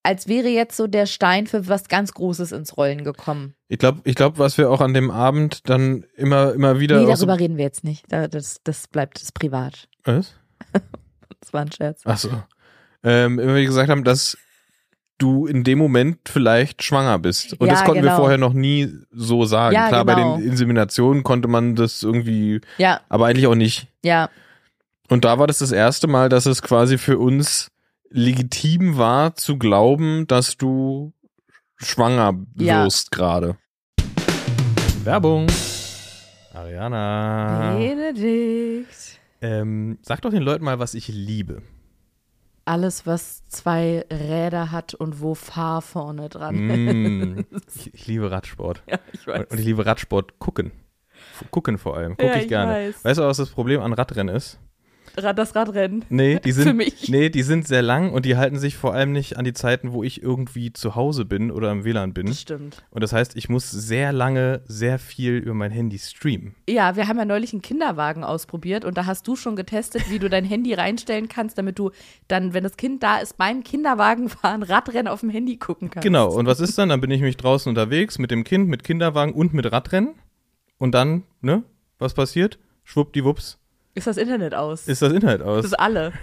Als 0.06 0.28
wäre 0.28 0.49
jetzt 0.49 0.76
so 0.76 0.88
der 0.88 1.06
Stein 1.06 1.47
für 1.47 1.68
was 1.70 1.88
ganz 1.88 2.14
Großes 2.14 2.51
ins 2.51 2.76
Rollen 2.76 3.04
gekommen. 3.06 3.56
Ich 3.70 3.78
glaube, 3.80 4.01
ich 4.04 4.16
glaub, 4.16 4.38
was 4.38 4.58
wir 4.58 4.70
auch 4.70 4.82
an 4.82 4.93
dem 4.93 5.10
Abend 5.10 5.70
dann 5.70 6.04
immer, 6.16 6.54
immer 6.54 6.80
wieder. 6.80 6.99
nee, 7.01 7.08
darüber 7.12 7.39
reden 7.39 7.56
wir 7.58 7.64
jetzt 7.64 7.84
nicht. 7.86 8.04
Da- 8.12 8.28
Das, 8.28 8.58
das 8.64 8.88
bleibt 8.88 9.22
das 9.22 9.32
privat. 9.32 9.88
Was? 10.04 10.34
Das 11.39 11.51
war 11.51 11.62
ein 11.62 11.72
Scherz. 11.74 12.01
Ach 12.06 12.18
so. 12.18 12.30
Ähm, 13.04 13.38
immer 13.38 13.56
wieder 13.56 13.66
gesagt 13.66 13.89
haben, 13.89 14.06
dass 14.06 14.38
du 15.18 15.45
in 15.45 15.66
dem 15.66 15.78
Moment 15.78 16.20
vielleicht 16.30 16.84
schwanger 16.84 17.20
bist. 17.20 17.60
Und 17.60 17.68
Ja, 17.68 17.74
das 17.74 17.84
konnten 17.84 18.01
wir 18.01 18.10
genau. 18.12 18.16
vorher 18.18 18.38
noch 18.38 18.54
nie 18.54 18.89
so 19.12 19.43
sagen. 19.43 19.76
Ja, 19.76 19.89
Klar, 19.89 20.06
bei 20.06 20.16
genau. 20.16 20.38
den 20.38 20.45
Inseminationen 20.47 21.24
konnte 21.24 21.49
man 21.49 21.76
das 21.76 22.01
irgendwie, 22.01 22.62
Ja, 22.78 23.01
aber 23.10 23.26
eigentlich 23.28 23.47
auch 23.47 23.56
nicht. 23.56 23.88
ja, 24.04 24.30
Und 25.10 25.26
da 25.26 25.38
war 25.38 25.47
das 25.47 25.58
das 25.60 25.74
erste 25.74 26.08
Mal, 26.08 26.30
dass 26.30 26.45
es 26.45 26.62
quasi 26.62 26.97
für 26.97 27.18
uns 27.20 27.68
legitim 28.14 28.97
war 28.97 29.36
zu 29.36 29.57
glauben, 29.57 30.28
dass 30.28 30.55
du 30.55 31.14
schwanger 31.78 32.34
Ja. 32.57 32.86
wirst 32.86 33.11
gerade. 33.11 33.57
Werbung. 35.03 35.47
Ariana. 36.53 37.76
Benedikt. 37.78 39.20
Ähm, 39.41 39.97
sag 40.03 40.22
doch 40.22 40.30
den 40.30 40.43
Leuten 40.43 40.64
mal, 40.64 40.80
was 40.80 40.93
ich 40.93 41.07
liebe. 41.07 41.64
Alles, 42.66 43.05
was 43.05 43.45
zwei 43.49 44.05
Räder 44.09 44.72
hat 44.72 44.93
und 44.93 45.20
wo 45.20 45.34
Fahr 45.36 45.82
vorne 45.82 46.30
dran 46.30 46.55
Mm, 47.36 47.45
ist. 47.51 47.76
ich, 47.88 47.93
ich 47.93 48.07
liebe 48.07 48.32
Radsport. 48.32 48.84
Ja, 48.89 48.99
ich 49.11 49.28
Und, 49.28 49.51
und 49.51 49.59
ich 49.59 49.66
liebe 49.66 49.86
Radsport 49.86 50.39
gucken. 50.39 50.72
F- 51.34 51.51
Gucken 51.51 51.78
vor 51.78 51.97
allem. 51.97 52.11
Gucke 52.11 52.28
Ja, 52.28 52.36
ich 52.36 52.43
ich 52.43 52.47
gerne. 52.47 52.72
weiß. 52.72 53.03
Weißt 53.03 53.20
du, 53.20 53.24
was 53.24 53.38
das 53.38 53.49
Problem 53.49 53.82
an 53.82 53.91
Radrennen 53.91 54.34
ist? 54.34 54.59
Das 55.16 55.55
Radrennen. 55.55 56.03
Nee, 56.09 56.39
die 56.39 56.51
Für 56.53 56.64
sind, 56.64 56.78
mich. 56.78 57.07
nee, 57.09 57.30
die 57.30 57.43
sind 57.43 57.68
sehr 57.68 57.82
lang 57.82 58.11
und 58.11 58.26
die 58.26 58.36
halten 58.36 58.57
sich 58.57 58.76
vor 58.76 58.93
allem 58.93 59.11
nicht 59.11 59.38
an 59.38 59.45
die 59.45 59.53
Zeiten, 59.53 59.93
wo 59.93 60.03
ich 60.03 60.24
irgendwie 60.24 60.74
zu 60.74 60.95
Hause 60.95 61.24
bin 61.26 61.51
oder 61.51 61.72
im 61.72 61.84
WLAN 61.84 62.14
bin. 62.14 62.28
Das 62.28 62.41
stimmt. 62.41 62.84
Und 62.89 63.03
das 63.03 63.14
heißt, 63.14 63.36
ich 63.36 63.47
muss 63.47 63.70
sehr 63.70 64.11
lange, 64.11 64.61
sehr 64.66 64.97
viel 64.97 65.38
über 65.38 65.53
mein 65.53 65.72
Handy 65.72 65.99
streamen. 65.99 66.55
Ja, 66.68 66.95
wir 66.95 67.07
haben 67.07 67.18
ja 67.18 67.26
neulich 67.26 67.53
einen 67.53 67.61
Kinderwagen 67.61 68.24
ausprobiert 68.24 68.86
und 68.86 68.97
da 68.97 69.05
hast 69.05 69.28
du 69.28 69.36
schon 69.36 69.55
getestet, 69.55 70.09
wie 70.09 70.20
du 70.20 70.30
dein 70.30 70.45
Handy 70.45 70.74
reinstellen 70.74 71.28
kannst, 71.28 71.57
damit 71.57 71.78
du 71.78 71.91
dann, 72.28 72.53
wenn 72.53 72.64
das 72.64 72.78
Kind 72.78 73.03
da 73.03 73.18
ist, 73.18 73.38
beim 73.38 73.64
Kinderwagenfahren 73.64 74.64
Radrennen 74.64 75.07
auf 75.07 75.20
dem 75.20 75.30
Handy 75.30 75.57
gucken 75.57 75.89
kannst. 75.91 76.03
Genau. 76.03 76.34
Und 76.34 76.47
was 76.47 76.59
ist 76.59 76.78
dann? 76.78 76.89
Dann 76.89 77.01
bin 77.01 77.11
ich 77.11 77.22
mich 77.22 77.38
draußen 77.38 77.70
unterwegs 77.70 78.18
mit 78.18 78.32
dem 78.32 78.43
Kind, 78.43 78.68
mit 78.68 78.84
Kinderwagen 78.84 79.34
und 79.34 79.53
mit 79.53 79.72
Radrennen. 79.72 80.16
Und 80.80 80.93
dann, 80.93 81.24
ne? 81.41 81.64
Was 81.99 82.14
passiert? 82.14 82.59
Schwuppdiwupps 82.84 83.59
Ist 83.95 84.07
das 84.07 84.17
Internet 84.17 84.53
aus? 84.55 84.87
ist 84.87 85.01
das 85.01 85.13
das 85.13 85.41
aus. 85.41 85.65
ist 85.65 85.79
alle. 85.79 86.13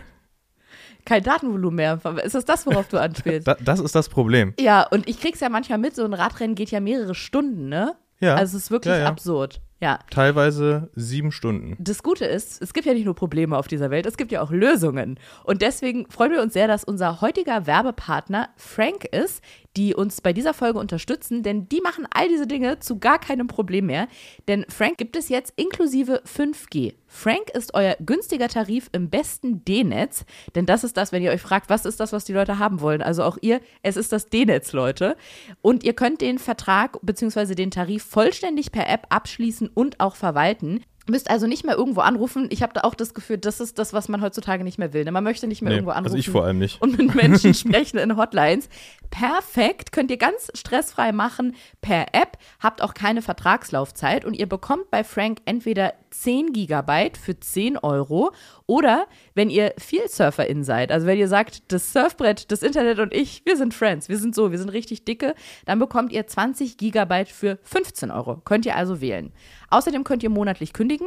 Kein 1.06 1.22
Datenvolumen 1.22 1.76
mehr. 1.76 2.00
Ist 2.24 2.34
das 2.34 2.44
das, 2.44 2.66
worauf 2.66 2.88
du 2.88 2.98
anspielst? 3.00 3.46
Da, 3.46 3.54
das 3.54 3.80
ist 3.80 3.94
das 3.94 4.08
Problem. 4.08 4.54
ja, 4.60 4.86
und 4.86 5.08
ich 5.08 5.18
krieg's 5.20 5.40
ja 5.40 5.48
manchmal 5.48 5.78
mit, 5.78 5.94
so 5.96 6.04
ein 6.04 6.12
Radrennen 6.14 6.54
geht 6.54 6.70
ja 6.70 6.80
mehrere 6.80 7.14
Stunden, 7.14 7.68
ne? 7.68 7.96
Ja. 8.20 8.34
Also 8.34 8.56
es 8.58 8.64
ist 8.64 8.70
wirklich 8.70 8.92
Ja, 8.94 9.00
ja. 9.00 9.06
absurd. 9.06 9.62
Ja. 9.80 9.98
Teilweise 10.10 10.90
sieben 10.94 11.32
Stunden. 11.32 11.74
Das 11.78 12.02
Gute 12.02 12.26
ist, 12.26 12.60
es 12.60 12.74
gibt 12.74 12.86
ja 12.86 12.92
nicht 12.92 13.06
nur 13.06 13.14
Probleme 13.14 13.56
auf 13.56 13.66
dieser 13.66 13.90
Welt, 13.90 14.04
es 14.04 14.18
gibt 14.18 14.30
ja 14.30 14.42
auch 14.42 14.50
Lösungen. 14.50 15.18
Und 15.44 15.62
deswegen 15.62 16.04
freuen 16.10 16.32
wir 16.32 16.42
uns 16.42 16.52
sehr, 16.52 16.68
dass 16.68 16.84
unser 16.84 17.22
heutiger 17.22 17.66
Werbepartner 17.66 18.50
Frank 18.56 19.06
ist, 19.06 19.42
die 19.78 19.94
uns 19.94 20.20
bei 20.20 20.34
dieser 20.34 20.52
Folge 20.52 20.78
unterstützen, 20.78 21.42
denn 21.42 21.66
die 21.70 21.80
machen 21.80 22.06
all 22.12 22.28
diese 22.28 22.46
Dinge 22.46 22.78
zu 22.80 22.98
gar 22.98 23.18
keinem 23.18 23.46
Problem 23.46 23.86
mehr. 23.86 24.06
Denn 24.48 24.66
Frank 24.68 24.98
gibt 24.98 25.16
es 25.16 25.30
jetzt 25.30 25.54
inklusive 25.56 26.20
5G. 26.26 26.92
Frank 27.12 27.50
ist 27.52 27.74
euer 27.74 27.96
günstiger 27.98 28.46
Tarif 28.48 28.88
im 28.92 29.10
besten 29.10 29.64
D-Netz, 29.64 30.24
denn 30.54 30.64
das 30.64 30.84
ist 30.84 30.96
das, 30.96 31.10
wenn 31.10 31.22
ihr 31.24 31.32
euch 31.32 31.42
fragt, 31.42 31.68
was 31.68 31.84
ist 31.84 31.98
das, 31.98 32.12
was 32.12 32.24
die 32.24 32.32
Leute 32.32 32.60
haben 32.60 32.80
wollen. 32.80 33.02
Also 33.02 33.24
auch 33.24 33.36
ihr, 33.40 33.60
es 33.82 33.96
ist 33.96 34.12
das 34.12 34.26
D-Netz, 34.26 34.72
Leute. 34.72 35.16
Und 35.60 35.82
ihr 35.82 35.92
könnt 35.94 36.20
den 36.20 36.38
Vertrag 36.38 36.98
bzw. 37.02 37.56
den 37.56 37.72
Tarif 37.72 38.04
vollständig 38.04 38.70
per 38.70 38.88
App 38.88 39.06
abschließen 39.10 39.68
und 39.74 39.98
auch 39.98 40.14
verwalten. 40.14 40.84
Müsst 41.08 41.28
also 41.30 41.48
nicht 41.48 41.64
mehr 41.64 41.76
irgendwo 41.76 42.02
anrufen. 42.02 42.46
Ich 42.50 42.62
habe 42.62 42.72
da 42.74 42.82
auch 42.82 42.94
das 42.94 43.14
Gefühl, 43.14 43.38
das 43.38 43.58
ist 43.58 43.78
das, 43.80 43.92
was 43.92 44.08
man 44.08 44.20
heutzutage 44.22 44.62
nicht 44.62 44.78
mehr 44.78 44.92
will. 44.92 45.02
ne? 45.04 45.10
Man 45.10 45.24
möchte 45.24 45.48
nicht 45.48 45.60
mehr 45.60 45.70
Nee, 45.70 45.76
irgendwo 45.78 45.90
anrufen 45.90 46.06
also 46.14 46.16
ich 46.18 46.30
vor 46.30 46.44
allem 46.44 46.58
nicht. 46.58 46.80
und 46.80 46.96
mit 46.98 47.14
Menschen 47.16 47.52
sprechen 47.54 47.98
in 47.98 48.16
Hotlines. 48.16 48.68
Perfekt, 49.10 49.90
könnt 49.92 50.10
ihr 50.10 50.18
ganz 50.18 50.50
stressfrei 50.54 51.10
machen 51.10 51.56
per 51.80 52.14
App, 52.14 52.38
habt 52.60 52.80
auch 52.80 52.94
keine 52.94 53.22
Vertragslaufzeit 53.22 54.24
und 54.24 54.34
ihr 54.34 54.48
bekommt 54.48 54.90
bei 54.90 55.02
Frank 55.02 55.38
entweder 55.46 55.94
10 56.10 56.52
Gigabyte 56.52 57.16
für 57.16 57.38
10 57.38 57.78
Euro 57.78 58.32
oder 58.66 59.06
wenn 59.34 59.50
ihr 59.50 59.74
viel 59.78 60.08
Surferin 60.08 60.64
seid, 60.64 60.92
also 60.92 61.06
wenn 61.06 61.18
ihr 61.18 61.28
sagt, 61.28 61.72
das 61.72 61.92
Surfbrett, 61.92 62.50
das 62.50 62.62
Internet 62.62 62.98
und 62.98 63.14
ich, 63.14 63.42
wir 63.44 63.56
sind 63.56 63.74
Friends, 63.74 64.08
wir 64.08 64.18
sind 64.18 64.34
so, 64.34 64.50
wir 64.50 64.58
sind 64.58 64.70
richtig 64.70 65.04
dicke, 65.04 65.34
dann 65.64 65.78
bekommt 65.78 66.12
ihr 66.12 66.26
20 66.26 66.76
Gigabyte 66.76 67.28
für 67.28 67.58
15 67.62 68.10
Euro. 68.10 68.36
Könnt 68.44 68.66
ihr 68.66 68.76
also 68.76 69.00
wählen. 69.00 69.32
Außerdem 69.70 70.04
könnt 70.04 70.22
ihr 70.22 70.30
monatlich 70.30 70.72
kündigen. 70.72 71.06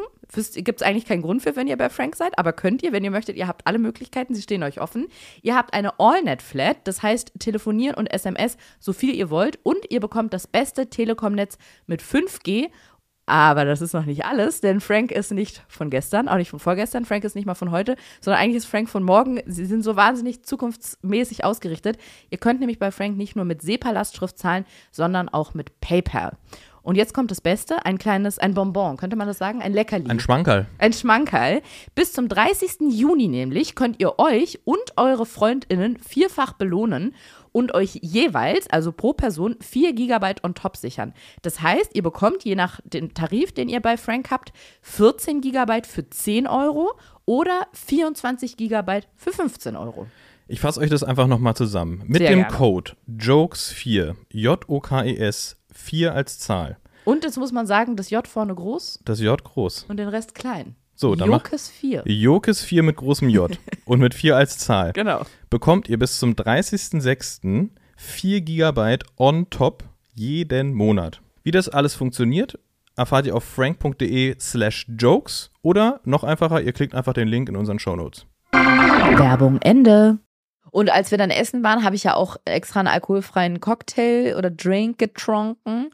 Gibt 0.55 0.81
es 0.81 0.87
eigentlich 0.87 1.05
keinen 1.05 1.21
Grund 1.21 1.43
für, 1.43 1.55
wenn 1.55 1.67
ihr 1.67 1.77
bei 1.77 1.89
Frank 1.89 2.15
seid, 2.15 2.39
aber 2.39 2.53
könnt 2.53 2.81
ihr, 2.81 2.93
wenn 2.93 3.03
ihr 3.03 3.11
möchtet. 3.11 3.35
Ihr 3.35 3.47
habt 3.47 3.67
alle 3.67 3.77
Möglichkeiten, 3.77 4.33
sie 4.33 4.41
stehen 4.41 4.63
euch 4.63 4.79
offen. 4.79 5.07
Ihr 5.41 5.55
habt 5.55 5.73
eine 5.73 5.99
AllNet-Flat, 5.99 6.77
das 6.85 7.03
heißt 7.03 7.33
telefonieren 7.39 7.95
und 7.95 8.07
SMS, 8.07 8.57
so 8.79 8.93
viel 8.93 9.13
ihr 9.13 9.29
wollt. 9.29 9.59
Und 9.63 9.91
ihr 9.91 9.99
bekommt 9.99 10.33
das 10.33 10.47
beste 10.47 10.89
Telekom-Netz 10.89 11.57
mit 11.87 12.01
5G. 12.01 12.69
Aber 13.25 13.63
das 13.63 13.81
ist 13.81 13.93
noch 13.93 14.05
nicht 14.05 14.25
alles, 14.25 14.59
denn 14.59 14.81
Frank 14.81 15.11
ist 15.11 15.31
nicht 15.31 15.63
von 15.69 15.89
gestern, 15.89 16.27
auch 16.27 16.35
nicht 16.35 16.49
von 16.49 16.59
vorgestern. 16.59 17.05
Frank 17.05 17.23
ist 17.23 17.35
nicht 17.35 17.45
mal 17.45 17.55
von 17.55 17.71
heute, 17.71 17.95
sondern 18.19 18.41
eigentlich 18.41 18.57
ist 18.57 18.65
Frank 18.65 18.89
von 18.89 19.03
morgen. 19.03 19.39
Sie 19.45 19.65
sind 19.65 19.81
so 19.83 19.95
wahnsinnig 19.95 20.43
zukunftsmäßig 20.43 21.45
ausgerichtet. 21.45 21.97
Ihr 22.29 22.37
könnt 22.37 22.59
nämlich 22.59 22.79
bei 22.79 22.91
Frank 22.91 23.17
nicht 23.17 23.37
nur 23.37 23.45
mit 23.45 23.61
SEPA-Lastschrift 23.61 24.37
zahlen, 24.37 24.65
sondern 24.91 25.29
auch 25.29 25.53
mit 25.53 25.79
PayPal. 25.79 26.33
Und 26.81 26.95
jetzt 26.95 27.13
kommt 27.13 27.31
das 27.31 27.39
Beste, 27.39 27.85
ein 27.85 27.97
kleines, 27.97 28.39
ein 28.39 28.53
Bonbon, 28.53 28.97
könnte 28.97 29.15
man 29.15 29.25
das 29.25 29.37
sagen? 29.37 29.61
Ein 29.61 29.71
Leckerli. 29.71 30.09
Ein 30.09 30.19
Schmankerl. 30.19 30.67
Ein 30.79 30.91
Schmankerl. 30.91 31.61
Bis 31.95 32.11
zum 32.11 32.27
30. 32.27 32.91
Juni 32.91 33.29
nämlich 33.29 33.73
könnt 33.73 34.01
ihr 34.01 34.19
euch 34.19 34.59
und 34.65 34.97
eure 34.97 35.25
FreundInnen 35.25 35.97
vierfach 35.97 36.53
belohnen 36.53 37.15
und 37.53 37.73
euch 37.73 37.99
jeweils, 38.01 38.69
also 38.69 38.91
pro 38.91 39.13
Person, 39.13 39.55
4 39.61 39.93
Gigabyte 39.93 40.43
on 40.43 40.53
top 40.55 40.75
sichern. 40.75 41.13
Das 41.41 41.61
heißt, 41.61 41.91
ihr 41.95 42.03
bekommt 42.03 42.43
je 42.43 42.55
nach 42.55 42.81
dem 42.83 43.13
Tarif, 43.13 43.53
den 43.53 43.69
ihr 43.69 43.79
bei 43.79 43.95
Frank 43.95 44.29
habt, 44.31 44.51
14 44.81 45.39
Gigabyte 45.39 45.87
für 45.87 46.09
10 46.09 46.47
Euro 46.47 46.91
oder 47.25 47.67
24 47.71 48.57
Gigabyte 48.57 49.07
für 49.15 49.31
15 49.31 49.77
Euro. 49.77 50.07
Ich 50.47 50.59
fasse 50.59 50.81
euch 50.81 50.89
das 50.89 51.03
einfach 51.03 51.27
nochmal 51.27 51.55
zusammen. 51.55 52.03
Mit 52.05 52.17
Sehr 52.17 52.29
dem 52.31 52.39
gerne. 52.39 52.53
Code 52.53 52.91
JOKES4, 53.07 54.15
J-O-K-E-S, 54.29 55.55
4 55.71 56.07
E 56.07 56.11
als 56.13 56.39
Zahl. 56.39 56.77
Und 57.05 57.23
jetzt 57.23 57.37
muss 57.37 57.51
man 57.51 57.65
sagen, 57.67 57.95
das 57.95 58.09
J 58.09 58.27
vorne 58.27 58.55
groß 58.55 58.99
Das 59.05 59.19
J 59.19 59.41
groß. 59.41 59.85
und 59.89 59.97
den 59.97 60.07
Rest 60.09 60.35
klein. 60.35 60.75
So, 61.03 61.15
dann 61.15 61.27
Jokes 61.27 61.69
4. 61.69 62.05
JOKES4 62.05 62.81
mit 62.81 62.95
großem 62.95 63.27
J 63.27 63.59
und 63.85 63.99
mit 63.99 64.13
4 64.13 64.37
als 64.37 64.57
Zahl. 64.57 64.93
Genau. 64.93 65.25
Bekommt 65.49 65.89
ihr 65.89 65.99
bis 65.99 66.17
zum 66.17 66.31
30.06. 66.31 67.71
4 67.97 68.39
Gigabyte 68.39 69.03
on 69.17 69.49
top 69.49 69.83
jeden 70.13 70.73
Monat. 70.73 71.19
Wie 71.43 71.51
das 71.51 71.67
alles 71.67 71.93
funktioniert, 71.93 72.57
erfahrt 72.95 73.25
ihr 73.25 73.35
auf 73.35 73.43
frank.de 73.43 74.37
slash 74.39 74.85
jokes 74.97 75.51
oder 75.61 75.99
noch 76.05 76.23
einfacher, 76.23 76.61
ihr 76.61 76.71
klickt 76.71 76.95
einfach 76.95 77.11
den 77.11 77.27
Link 77.27 77.49
in 77.49 77.57
unseren 77.57 77.79
Shownotes. 77.79 78.25
Werbung 78.53 79.59
Ende. 79.61 80.19
Und 80.71 80.89
als 80.89 81.11
wir 81.11 81.17
dann 81.17 81.31
essen 81.31 81.65
waren, 81.65 81.83
habe 81.83 81.97
ich 81.97 82.05
ja 82.05 82.13
auch 82.13 82.37
extra 82.45 82.79
einen 82.79 82.87
alkoholfreien 82.87 83.59
Cocktail 83.59 84.35
oder 84.37 84.49
Drink 84.49 84.99
getrunken. 84.99 85.89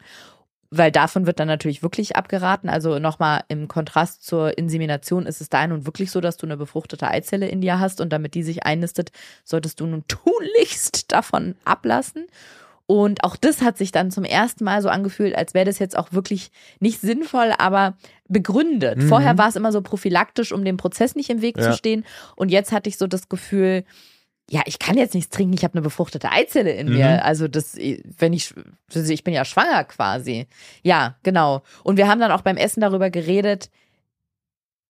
Weil 0.70 0.92
davon 0.92 1.26
wird 1.26 1.40
dann 1.40 1.48
natürlich 1.48 1.82
wirklich 1.82 2.16
abgeraten. 2.16 2.68
Also 2.68 2.98
nochmal 3.00 3.42
im 3.48 3.66
Kontrast 3.66 4.24
zur 4.24 4.56
Insemination 4.56 5.26
ist 5.26 5.40
es 5.40 5.48
da 5.48 5.66
nun 5.66 5.84
wirklich 5.84 6.10
so, 6.12 6.20
dass 6.20 6.36
du 6.36 6.46
eine 6.46 6.56
befruchtete 6.56 7.08
Eizelle 7.08 7.48
in 7.48 7.60
dir 7.60 7.80
hast 7.80 8.00
und 8.00 8.12
damit 8.12 8.34
die 8.34 8.44
sich 8.44 8.64
einnistet, 8.64 9.10
solltest 9.44 9.80
du 9.80 9.86
nun 9.86 10.04
tunlichst 10.08 11.10
davon 11.12 11.56
ablassen. 11.64 12.26
Und 12.86 13.22
auch 13.22 13.36
das 13.36 13.62
hat 13.62 13.78
sich 13.78 13.92
dann 13.92 14.10
zum 14.10 14.24
ersten 14.24 14.64
Mal 14.64 14.82
so 14.82 14.88
angefühlt, 14.88 15.36
als 15.36 15.54
wäre 15.54 15.64
das 15.64 15.78
jetzt 15.78 15.96
auch 15.96 16.12
wirklich 16.12 16.50
nicht 16.80 17.00
sinnvoll, 17.00 17.52
aber 17.56 17.94
begründet. 18.28 18.98
Mhm. 18.98 19.08
Vorher 19.08 19.38
war 19.38 19.48
es 19.48 19.54
immer 19.54 19.70
so 19.70 19.80
prophylaktisch, 19.80 20.50
um 20.50 20.64
dem 20.64 20.76
Prozess 20.76 21.14
nicht 21.14 21.30
im 21.30 21.40
Weg 21.40 21.56
Ja. 21.56 21.70
zu 21.70 21.76
stehen. 21.76 22.04
Und 22.34 22.48
jetzt 22.48 22.72
hatte 22.72 22.88
ich 22.88 22.96
so 22.98 23.06
das 23.06 23.28
Gefühl, 23.28 23.84
ja, 24.52 24.62
ich 24.66 24.80
kann 24.80 24.98
jetzt 24.98 25.14
nichts 25.14 25.30
trinken, 25.30 25.54
ich 25.54 25.62
habe 25.62 25.74
eine 25.74 25.82
befruchtete 25.82 26.30
Eizelle 26.32 26.72
in 26.72 26.88
Mhm. 26.88 26.94
mir. 26.94 27.24
Also 27.24 27.46
das, 27.46 27.76
wenn 27.76 28.32
ich, 28.32 28.52
ich 28.92 29.22
bin 29.24 29.32
ja 29.32 29.44
schwanger 29.44 29.84
quasi. 29.84 30.48
Ja, 30.82 31.16
genau. 31.22 31.62
Und 31.84 31.96
wir 31.96 32.08
haben 32.08 32.18
dann 32.20 32.32
auch 32.32 32.40
beim 32.42 32.56
Essen 32.56 32.80
darüber 32.80 33.10
geredet 33.10 33.70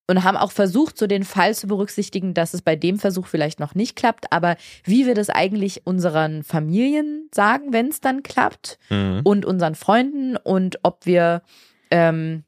und 0.09 0.25
haben 0.25 0.37
auch 0.39 0.51
versucht, 0.51 0.97
so 0.99 1.07
den 1.07 1.25
Fall 1.25 1.55
zu 1.55 1.67
berücksichtigen, 1.67 2.33
dass 2.35 2.55
es 2.55 2.63
bei 2.63 2.75
dem 2.75 2.99
Versuch 2.99 3.27
vielleicht 3.27 3.61
noch 3.61 3.75
nicht 3.75 3.97
klappt, 3.97 4.33
aber 4.33 4.57
wie 4.85 5.07
wir 5.07 5.15
das 5.15 5.29
eigentlich 5.31 5.87
unseren 5.87 6.43
Familien 6.43 7.29
sagen, 7.33 7.73
wenn 7.73 7.89
es 7.89 8.01
dann 8.01 8.23
klappt 8.23 8.79
Mhm. 8.89 9.21
und 9.25 9.45
unseren 9.45 9.75
Freunden 9.75 10.37
und 10.37 10.79
ob 10.83 11.05
wir 11.07 11.43
ähm, 11.91 12.45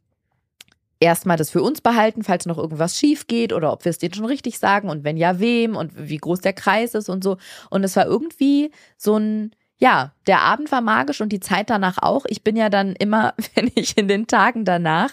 erstmal 1.03 1.37
das 1.37 1.51
für 1.51 1.63
uns 1.63 1.81
behalten, 1.81 2.23
falls 2.23 2.47
noch 2.47 2.59
irgendwas 2.59 2.99
schief 2.99 3.27
geht 3.27 3.53
oder 3.53 3.73
ob 3.73 3.85
wir 3.85 3.91
es 3.91 3.99
denen 3.99 4.15
schon 4.15 4.25
richtig 4.25 4.59
sagen 4.59 4.89
und 4.89 5.05
wenn 5.05 5.17
ja, 5.17 5.41
wem 5.41 5.77
und 5.77 5.93
wie 5.97 6.17
groß 6.17 6.41
der 6.41 6.53
Kreis 6.53 6.95
ist 6.95 7.09
und 7.09 7.23
so. 7.25 7.37
Und 7.71 7.85
es 7.85 7.97
war 7.97 8.07
irgendwie 8.07 8.71
so 8.97 9.17
ein, 9.17 9.51
ja, 9.79 10.13
der 10.29 10.43
Abend 10.43 10.71
war 10.71 10.81
magisch 10.81 11.21
und 11.21 11.31
die 11.31 11.41
Zeit 11.41 11.69
danach 11.69 11.99
auch. 11.99 12.25
Ich 12.29 12.45
bin 12.45 12.55
ja 12.55 12.69
dann 12.69 12.95
immer, 12.95 13.35
wenn 13.55 13.69
ich 13.75 13.99
in 13.99 14.07
den 14.07 14.29
Tagen 14.29 14.65
danach 14.65 15.11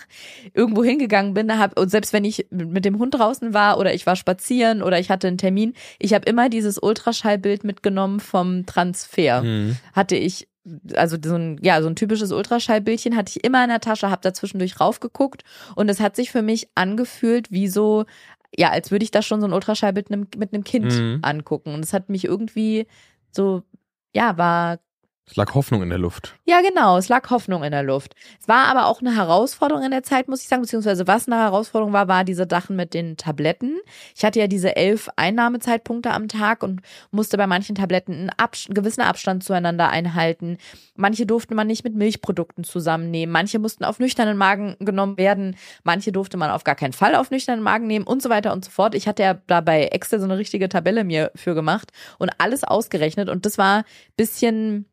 irgendwo 0.54 0.84
hingegangen 0.84 1.34
bin, 1.34 1.58
hab, 1.58 1.80
und 1.80 1.90
selbst 1.90 2.14
wenn 2.14 2.24
ich 2.24 2.46
mit 2.52 2.86
dem 2.86 3.00
Hund 3.00 3.16
draußen 3.16 3.56
war 3.56 3.80
oder 3.80 3.94
ich 3.96 4.06
war 4.06 4.16
spazieren 4.16 4.84
oder 4.84 5.00
ich 5.00 5.10
hatte 5.10 5.28
einen 5.28 5.40
Termin, 5.40 5.74
ich 5.98 6.14
habe 6.14 6.30
immer 6.30 6.50
dieses 6.50 6.78
Ultraschallbild 6.78 7.64
mitgenommen 7.64 8.20
vom 8.20 8.68
Transfer 8.68 9.42
Mhm. 9.42 9.78
hatte 9.94 10.16
ich 10.16 10.49
also 10.96 11.18
so 11.24 11.36
ein 11.36 11.58
ja 11.62 11.82
so 11.82 11.88
ein 11.88 11.96
typisches 11.96 12.32
Ultraschallbildchen 12.32 13.16
hatte 13.16 13.32
ich 13.36 13.44
immer 13.44 13.64
in 13.64 13.70
der 13.70 13.80
Tasche, 13.80 14.10
habe 14.10 14.22
da 14.22 14.34
zwischendurch 14.34 14.80
raufgeguckt 14.80 15.44
und 15.76 15.90
es 15.90 16.00
hat 16.00 16.16
sich 16.16 16.32
für 16.32 16.42
mich 16.42 16.70
angefühlt 16.76 17.52
wie 17.52 17.68
so 17.68 18.06
ja, 18.58 18.72
als 18.72 18.90
würde 18.92 19.04
ich 19.04 19.12
da 19.12 19.22
schon 19.22 19.42
so 19.42 19.48
ein 19.48 19.54
Ultraschallbild 19.54 20.10
mit 20.10 20.18
einem, 20.20 20.28
mit 20.38 20.54
einem 20.54 20.64
Kind 20.64 20.86
Mhm. 20.86 21.20
angucken 21.22 21.74
und 21.74 21.84
es 21.86 21.94
hat 21.94 22.10
mich 22.10 22.26
irgendwie 22.26 22.88
so 23.32 23.64
ja, 24.16 24.38
war 24.38 24.80
Es 25.30 25.36
lag 25.36 25.54
Hoffnung 25.54 25.84
in 25.84 25.90
der 25.90 26.00
Luft. 26.00 26.36
ja, 26.46 26.62
genau. 26.62 26.98
Es 26.98 27.08
lag 27.08 27.30
Hoffnung 27.30 27.64
in 27.64 27.72
der 27.72 27.84
Luft. 27.84 28.16
Es 28.42 28.48
war 28.48 28.66
aber 28.66 28.88
auch 28.88 29.00
eine 29.00 29.16
Herausforderung 29.16 29.84
in 29.84 29.92
der 29.92 30.02
Zeit, 30.02 30.28
muss 30.28 30.42
ich 30.42 30.48
sagen, 30.48 30.64
beziehungsweise 30.64 31.06
was 31.06 31.28
eine 31.28 31.38
Herausforderung 31.38 31.94
war, 31.94 32.08
war 32.08 32.24
diese 32.24 32.48
Sachen 32.50 32.76
mit 32.76 32.96
den 32.96 33.16
Tabletten. 33.16 33.80
Ich 34.16 34.26
hatte 34.26 34.40
ja 34.40 34.48
diese 34.48 34.76
elf 34.76 35.08
Einnahmezeitpunkte 35.18 36.12
am 36.12 36.28
Tag 36.30 36.64
und 36.64 36.82
musste 37.12 37.38
bei 37.38 37.46
manchen 37.46 37.76
Tabletten 37.76 38.14
einen, 38.14 38.30
Abs 38.38 38.68
gewissen 38.70 39.02
Abstand 39.02 39.44
zueinander 39.44 39.90
einhalten. 39.90 40.58
Manche 40.96 41.28
durfte 41.28 41.54
man 41.54 41.68
nicht 41.68 41.84
mit 41.84 41.94
Milchprodukten 41.96 42.64
zusammennehmen. 42.64 43.32
Manche 43.32 43.60
mussten 43.60 43.84
auf 43.84 44.00
nüchternen 44.00 44.38
Magen 44.38 44.78
genommen 44.80 45.18
werden. 45.18 45.56
Manche 45.84 46.12
durfte 46.12 46.38
man 46.38 46.50
auf 46.50 46.64
gar 46.64 46.76
keinen 46.76 46.94
Fall 46.94 47.14
auf 47.14 47.30
nüchternen 47.30 47.64
Magen 47.64 47.86
nehmen 47.86 48.08
und 48.08 48.24
so 48.24 48.30
weiter 48.30 48.52
und 48.52 48.66
so 48.66 48.72
fort. 48.72 48.96
Ich 48.96 49.08
hatte 49.08 49.22
ja 49.22 49.36
da 49.46 49.62
bei 49.62 49.86
Excel 49.86 50.20
so 50.20 50.26
eine 50.26 50.38
richtige 50.40 50.70
Tabelle 50.70 51.04
mir 51.04 51.32
für 51.36 51.54
gemacht 51.54 51.92
und 52.18 52.32
alles 52.40 52.64
ausgerechnet 52.64 53.30
und 53.30 53.46
das 53.46 53.60
war 53.60 53.84
bisschen 54.18 54.86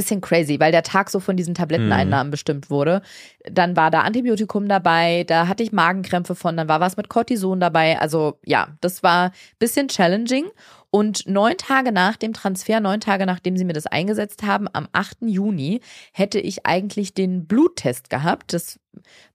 bisschen 0.00 0.22
crazy, 0.22 0.58
weil 0.58 0.72
der 0.72 0.82
Tag 0.82 1.10
so 1.10 1.20
von 1.20 1.36
diesen 1.36 1.54
Tabletteneinnahmen 1.54 2.30
bestimmt 2.30 2.70
wurde. 2.70 3.02
Dann 3.44 3.76
war 3.76 3.90
da 3.90 4.00
Antibiotikum 4.00 4.66
dabei, 4.66 5.24
da 5.26 5.46
hatte 5.46 5.62
ich 5.62 5.72
Magenkrämpfe 5.72 6.34
von, 6.34 6.56
dann 6.56 6.68
war 6.68 6.80
was 6.80 6.96
mit 6.96 7.10
Cortison 7.10 7.60
dabei. 7.60 8.00
Also 8.00 8.38
ja, 8.44 8.68
das 8.80 9.02
war 9.02 9.32
bisschen 9.58 9.88
challenging. 9.88 10.46
Und 10.92 11.28
neun 11.28 11.56
Tage 11.56 11.92
nach 11.92 12.16
dem 12.16 12.32
Transfer, 12.32 12.80
neun 12.80 13.00
Tage 13.00 13.26
nachdem 13.26 13.56
sie 13.56 13.64
mir 13.64 13.74
das 13.74 13.86
eingesetzt 13.86 14.42
haben, 14.42 14.66
am 14.72 14.88
8. 14.92 15.18
Juni, 15.26 15.80
hätte 16.12 16.40
ich 16.40 16.66
eigentlich 16.66 17.14
den 17.14 17.46
Bluttest 17.46 18.10
gehabt. 18.10 18.54
Das 18.54 18.80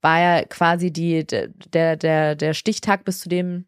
war 0.01 0.19
ja 0.19 0.43
quasi 0.45 0.91
die, 0.91 1.25
der, 1.25 1.95
der, 1.95 2.35
der 2.35 2.53
Stichtag, 2.53 3.05
bis 3.05 3.19
zu 3.19 3.29
dem 3.29 3.65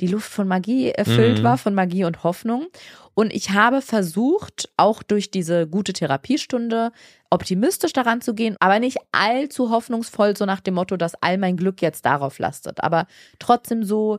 die 0.00 0.06
Luft 0.06 0.30
von 0.30 0.46
Magie 0.48 0.90
erfüllt 0.90 1.38
Mhm. 1.40 1.42
war, 1.44 1.58
von 1.58 1.74
Magie 1.74 2.04
und 2.04 2.22
Hoffnung. 2.24 2.66
Und 3.14 3.32
ich 3.32 3.50
habe 3.50 3.80
versucht, 3.80 4.68
auch 4.76 5.02
durch 5.02 5.30
diese 5.30 5.66
gute 5.66 5.92
Therapiestunde 5.92 6.92
optimistisch 7.30 7.92
daran 7.92 8.20
zu 8.20 8.34
gehen, 8.34 8.56
aber 8.60 8.78
nicht 8.78 8.98
allzu 9.12 9.70
hoffnungsvoll, 9.70 10.36
so 10.36 10.44
nach 10.44 10.60
dem 10.60 10.74
Motto, 10.74 10.96
dass 10.96 11.14
all 11.22 11.38
mein 11.38 11.56
Glück 11.56 11.80
jetzt 11.82 12.04
darauf 12.04 12.38
lastet. 12.38 12.82
Aber 12.82 13.06
trotzdem 13.38 13.84
so, 13.84 14.18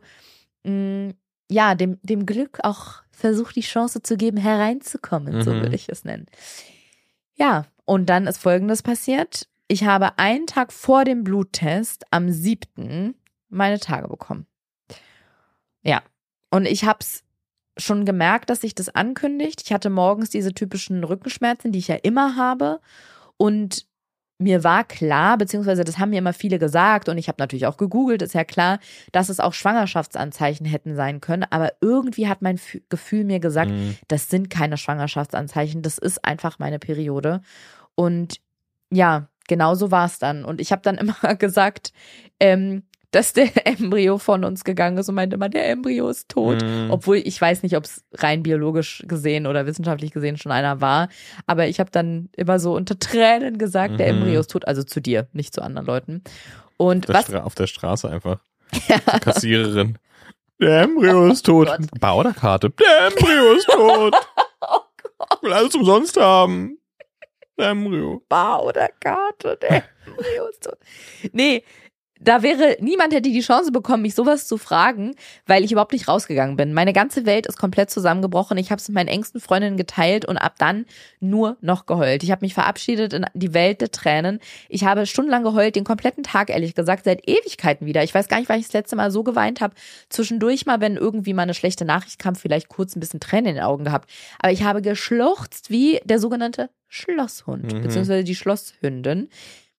mh, 0.64 1.12
ja, 1.50 1.76
dem, 1.76 2.00
dem 2.04 2.26
Glück 2.26 2.60
auch 2.64 3.02
versucht, 3.12 3.56
die 3.56 3.62
Chance 3.62 4.02
zu 4.04 4.18
geben, 4.18 4.38
hereinzukommen, 4.38 5.42
so 5.42 5.54
Mhm. 5.54 5.62
würde 5.62 5.76
ich 5.76 5.90
es 5.90 6.04
nennen. 6.04 6.26
Ja, 7.36 7.66
und 7.86 8.08
dann 8.08 8.28
ist 8.28 8.38
Folgendes 8.40 8.82
passiert. 8.84 9.48
Ich 9.68 9.84
habe 9.84 10.18
einen 10.18 10.48
Tag 10.48 10.74
vor 10.74 11.04
dem 11.06 11.24
Bluttest, 11.24 12.06
am 12.12 12.30
7. 12.32 13.16
meine 13.50 13.80
Tage 13.80 14.08
bekommen. 14.08 14.46
Ja, 15.88 16.02
und 16.52 16.66
ich 16.66 16.84
habe 16.86 17.00
es 17.02 17.24
schon 17.78 18.06
gemerkt, 18.06 18.50
dass 18.50 18.62
sich 18.62 18.76
das 18.76 18.90
ankündigt. 18.90 19.62
Ich 19.64 19.72
hatte 19.72 19.90
morgens 19.90 20.30
diese 20.30 20.54
typischen 20.54 21.04
Rückenschmerzen, 21.04 21.72
die 21.72 21.80
ich 21.80 21.88
ja 21.88 21.96
immer 21.96 22.36
habe. 22.36 22.80
Und 23.38 23.86
mir 24.40 24.64
war 24.64 24.84
klar, 24.84 25.38
beziehungsweise 25.38 25.84
das 25.84 25.98
haben 25.98 26.10
mir 26.12 26.20
immer 26.20 26.34
viele 26.34 26.60
gesagt 26.60 27.10
und 27.10 27.18
ich 27.18 27.28
habe 27.28 27.38
natürlich 27.40 27.66
auch 27.66 27.78
gegoogelt, 27.78 28.22
ist 28.22 28.34
ja 28.36 28.44
klar, 28.44 28.80
dass 29.12 29.30
es 29.30 29.40
auch 29.40 29.54
Schwangerschaftsanzeichen 29.54 30.66
hätten 30.66 30.96
sein 30.96 31.22
können. 31.22 31.46
Aber 31.50 31.72
irgendwie 31.82 32.28
hat 32.28 32.42
mein 32.44 32.58
Fü- 32.58 32.84
Gefühl 32.90 33.24
mir 33.24 33.40
gesagt, 33.40 33.72
Mhm. 33.72 33.96
das 34.08 34.30
sind 34.30 34.50
keine 34.52 34.78
Schwangerschaftsanzeichen, 34.78 35.82
das 35.82 35.98
ist 35.98 36.24
einfach 36.24 36.60
meine 36.60 36.78
Periode. 36.80 37.42
Und 37.96 38.40
ja, 38.92 39.28
genau 39.48 39.74
so 39.76 39.90
war 39.92 40.06
es 40.06 40.20
dann. 40.20 40.46
Und 40.46 40.62
ich 40.62 40.72
habe 40.72 40.82
dann 40.84 40.98
immer 41.24 41.36
gesagt, 41.36 41.92
ähm, 42.40 42.84
dass 43.12 43.34
der 43.34 43.50
Embryo 43.66 44.18
von 44.18 44.44
uns 44.44 44.64
gegangen 44.64 44.98
ist 44.98 45.10
und 45.10 45.16
meinte 45.16 45.36
immer, 45.36 45.50
der 45.50 45.70
Embryo 45.70 46.10
ist 46.10 46.30
tot. 46.30 46.62
Mhm. 46.62 46.92
Obwohl 46.92 47.18
ich 47.18 47.40
weiß 47.40 47.64
nicht, 47.64 47.76
ob 47.78 47.86
es 47.86 48.04
rein 48.16 48.44
biologisch 48.44 49.04
gesehen 49.08 49.48
oder 49.48 49.66
wissenschaftlich 49.66 50.12
gesehen 50.12 50.38
schon 50.38 50.52
einer 50.52 50.82
war. 50.82 51.10
Aber 51.46 51.68
ich 51.68 51.80
habe 51.80 51.90
dann 51.92 52.30
immer 52.36 52.60
so 52.60 52.76
unter 52.76 53.00
Tränen 53.00 53.58
gesagt, 53.58 54.00
der 54.00 54.12
Mhm. 54.14 54.22
Embryo 54.24 54.40
ist 54.42 54.52
tot. 54.52 54.68
Also 54.68 54.84
zu 54.84 55.02
dir, 55.02 55.28
nicht 55.34 55.54
zu 55.54 55.62
anderen 55.62 55.88
Leuten. 55.88 56.24
Und 56.78 57.08
Der 57.08 57.16
was 57.16 57.26
Stra 57.26 57.44
auf 57.44 57.56
der 57.56 57.68
Straße 57.68 58.10
einfach. 58.10 58.40
Die 58.74 59.20
Kassiererin. 59.20 59.98
Der 60.60 60.82
Embryo 60.82 61.28
ist 61.28 61.46
tot. 61.46 61.68
Gott. 61.68 61.80
Bauderkarte. 62.00 62.72
Der 62.72 63.08
Embryo 63.08 63.54
ist 63.54 63.68
tot. 63.68 64.16
Oh 64.60 64.80
Ich 65.38 65.44
will 65.44 65.54
alles 65.54 65.76
umsonst 65.76 66.18
haben. 66.18 66.78
Der 67.58 67.70
Embryo. 67.70 68.22
Bar 68.28 68.64
oder 68.64 68.90
Karte, 69.00 69.58
der 69.62 69.84
Embryo 70.06 70.48
ist 70.52 70.64
tot. 70.64 70.78
Nee, 71.32 71.64
da 72.20 72.44
wäre, 72.44 72.78
niemand 72.80 73.14
hätte 73.14 73.30
die 73.30 73.40
Chance 73.42 73.72
bekommen, 73.72 74.02
mich 74.04 74.16
sowas 74.16 74.48
zu 74.48 74.58
fragen, 74.58 75.16
weil 75.46 75.64
ich 75.64 75.72
überhaupt 75.72 75.94
nicht 75.94 76.08
rausgegangen 76.08 76.56
bin. 76.58 76.74
Meine 76.74 76.94
ganze 76.94 77.26
Welt 77.26 77.46
ist 77.48 77.58
komplett 77.58 77.90
zusammengebrochen. 77.90 78.58
Ich 78.58 78.72
habe 78.72 78.80
es 78.80 78.88
mit 78.88 78.96
meinen 78.96 79.08
engsten 79.08 79.40
Freundinnen 79.42 79.78
geteilt 79.78 80.26
und 80.26 80.38
ab 80.38 80.56
dann 80.58 80.86
nur 81.20 81.58
noch 81.62 81.86
geheult. 81.86 82.24
Ich 82.24 82.32
habe 82.32 82.46
mich 82.46 82.54
verabschiedet 82.54 83.14
in 83.14 83.26
die 83.34 83.54
Welt 83.54 83.82
der 83.82 83.92
Tränen. 83.92 84.40
Ich 84.70 84.84
habe 84.84 85.06
stundenlang 85.06 85.44
geheult, 85.44 85.76
den 85.76 85.84
kompletten 85.84 86.24
Tag, 86.24 86.50
ehrlich 86.50 86.76
gesagt, 86.76 87.06
seit 87.06 87.28
Ewigkeiten 87.28 87.86
wieder. 87.88 88.04
Ich 88.04 88.14
weiß 88.14 88.28
gar 88.28 88.40
nicht, 88.40 88.50
wann 88.50 88.60
ich 88.60 88.66
das 88.66 88.74
letzte 88.74 88.96
Mal 88.96 89.12
so 89.12 89.24
geweint 89.24 89.62
habe. 89.62 89.74
Zwischendurch 90.10 90.66
mal, 90.66 90.82
wenn 90.82 90.96
irgendwie 90.98 91.34
mal 91.34 91.44
eine 91.44 91.54
schlechte 91.54 91.86
Nachricht 91.86 92.20
kam, 92.20 92.36
vielleicht 92.36 92.70
kurz 92.70 92.96
ein 92.96 93.00
bisschen 93.00 93.20
Tränen 93.20 93.48
in 93.48 93.56
den 93.56 93.64
Augen 93.64 93.84
gehabt. 93.84 94.10
Aber 94.40 94.52
ich 94.52 94.64
habe 94.64 94.82
geschluchzt 94.82 95.70
wie 95.70 96.00
der 96.06 96.20
sogenannte 96.20 96.70
Schlosshund, 96.88 97.74
Mhm. 97.74 97.82
beziehungsweise 97.82 98.24
die 98.24 98.36
Schlosshündin. 98.36 99.30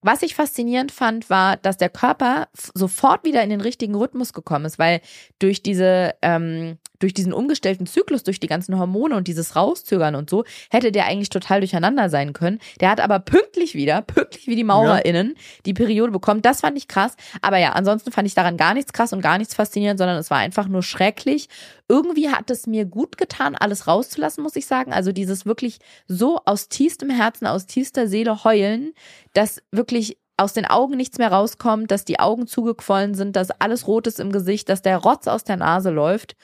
Was 0.01 0.22
ich 0.22 0.34
faszinierend 0.34 0.92
fand, 0.92 1.28
war, 1.28 1.57
dass 1.57 1.76
der 1.76 1.88
Körper 1.88 2.49
sofort 2.53 3.24
wieder 3.24 3.42
in 3.42 3.51
den 3.51 3.61
richtigen 3.61 3.96
Rhythmus 3.96 4.32
gekommen 4.32 4.64
ist, 4.64 4.78
weil 4.78 5.01
durch 5.40 5.62
diese, 5.62 6.14
ähm, 6.22 6.78
durch 6.99 7.14
diesen 7.14 7.32
umgestellten 7.32 7.86
Zyklus, 7.86 8.22
durch 8.22 8.40
die 8.40 8.46
ganzen 8.46 8.78
Hormone 8.78 9.16
und 9.16 9.28
dieses 9.28 9.57
Rauszögern 9.57 10.14
und 10.14 10.30
so, 10.30 10.44
hätte 10.70 10.92
der 10.92 11.07
eigentlich 11.07 11.28
total 11.28 11.61
durcheinander 11.61 12.11
sein 12.11 12.32
können. 12.32 12.59
Der 12.80 12.90
hat 12.90 13.01
aber 13.01 13.20
pünktlich 13.20 13.74
wieder, 13.74 14.03
pünktlich 14.07 14.46
wie 14.46 14.57
die 14.57 14.64
MaurerInnen, 14.64 15.34
die 15.66 15.74
Periode 15.74 16.12
bekommen. 16.12 16.42
Das 16.42 16.61
fand 16.61 16.76
ich 16.76 16.88
krass. 16.88 17.16
Aber 17.42 17.59
ja, 17.59 17.72
ansonsten 17.72 18.12
fand 18.12 18.26
ich 18.26 18.34
daran 18.34 18.57
gar 18.57 18.74
nichts 18.74 18.92
krass 18.92 19.12
und 19.12 19.20
gar 19.20 19.38
nichts 19.38 19.55
faszinierend, 19.55 19.99
sondern 19.99 20.18
es 20.18 20.30
war 20.30 20.38
einfach 20.38 20.68
nur 20.68 20.82
schrecklich. 20.82 21.49
Irgendwie 21.88 22.28
hat 22.28 22.51
es 22.51 22.66
mir 22.66 22.84
gut 22.84 23.16
getan, 23.16 23.55
alles 23.55 23.86
rauszulassen, 23.86 24.42
muss 24.42 24.57
ich 24.57 24.66
sagen. 24.66 24.92
Also 24.92 25.12
dieses 25.12 25.46
wirklich 25.46 25.78
so 26.07 26.40
aus 26.44 26.68
tiefstem 26.68 27.11
Herzen, 27.11 27.46
aus 27.46 27.66
tiefster 27.66 28.09
Seele 28.09 28.44
heulen, 28.44 28.92
dass 29.32 29.62
wirklich 29.72 30.18
aus 30.38 30.53
den 30.53 30.66
Augen 30.66 30.96
nichts 30.96 31.18
mehr 31.18 31.32
rauskommt, 31.32 31.90
dass 31.90 32.05
die 32.05 32.20
Augen 32.20 32.46
zugequollen 32.46 33.14
sind, 33.14 33.34
dass 33.36 33.51
alles 33.51 33.86
rot 33.86 34.07
ist 34.07 34.20
im 34.20 34.30
Gesicht, 34.32 34.68
dass 34.68 34.82
der 34.82 34.99
Rotz 34.99 35.26
aus 35.26 35.44
der 35.44 35.57
Nase 35.57 35.90
läuft, 35.90 36.36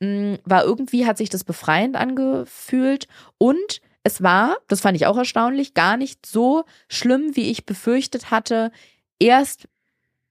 war 0.00 0.64
irgendwie, 0.64 1.06
hat 1.06 1.18
sich 1.18 1.28
das 1.28 1.44
befreiend 1.44 1.96
angefühlt 1.96 3.06
und 3.38 3.80
es 4.02 4.22
war, 4.22 4.56
das 4.68 4.80
fand 4.80 4.96
ich 4.96 5.06
auch 5.06 5.18
erstaunlich, 5.18 5.74
gar 5.74 5.96
nicht 5.96 6.24
so 6.24 6.64
schlimm, 6.88 7.36
wie 7.36 7.50
ich 7.50 7.66
befürchtet 7.66 8.30
hatte, 8.30 8.72
erst 9.18 9.68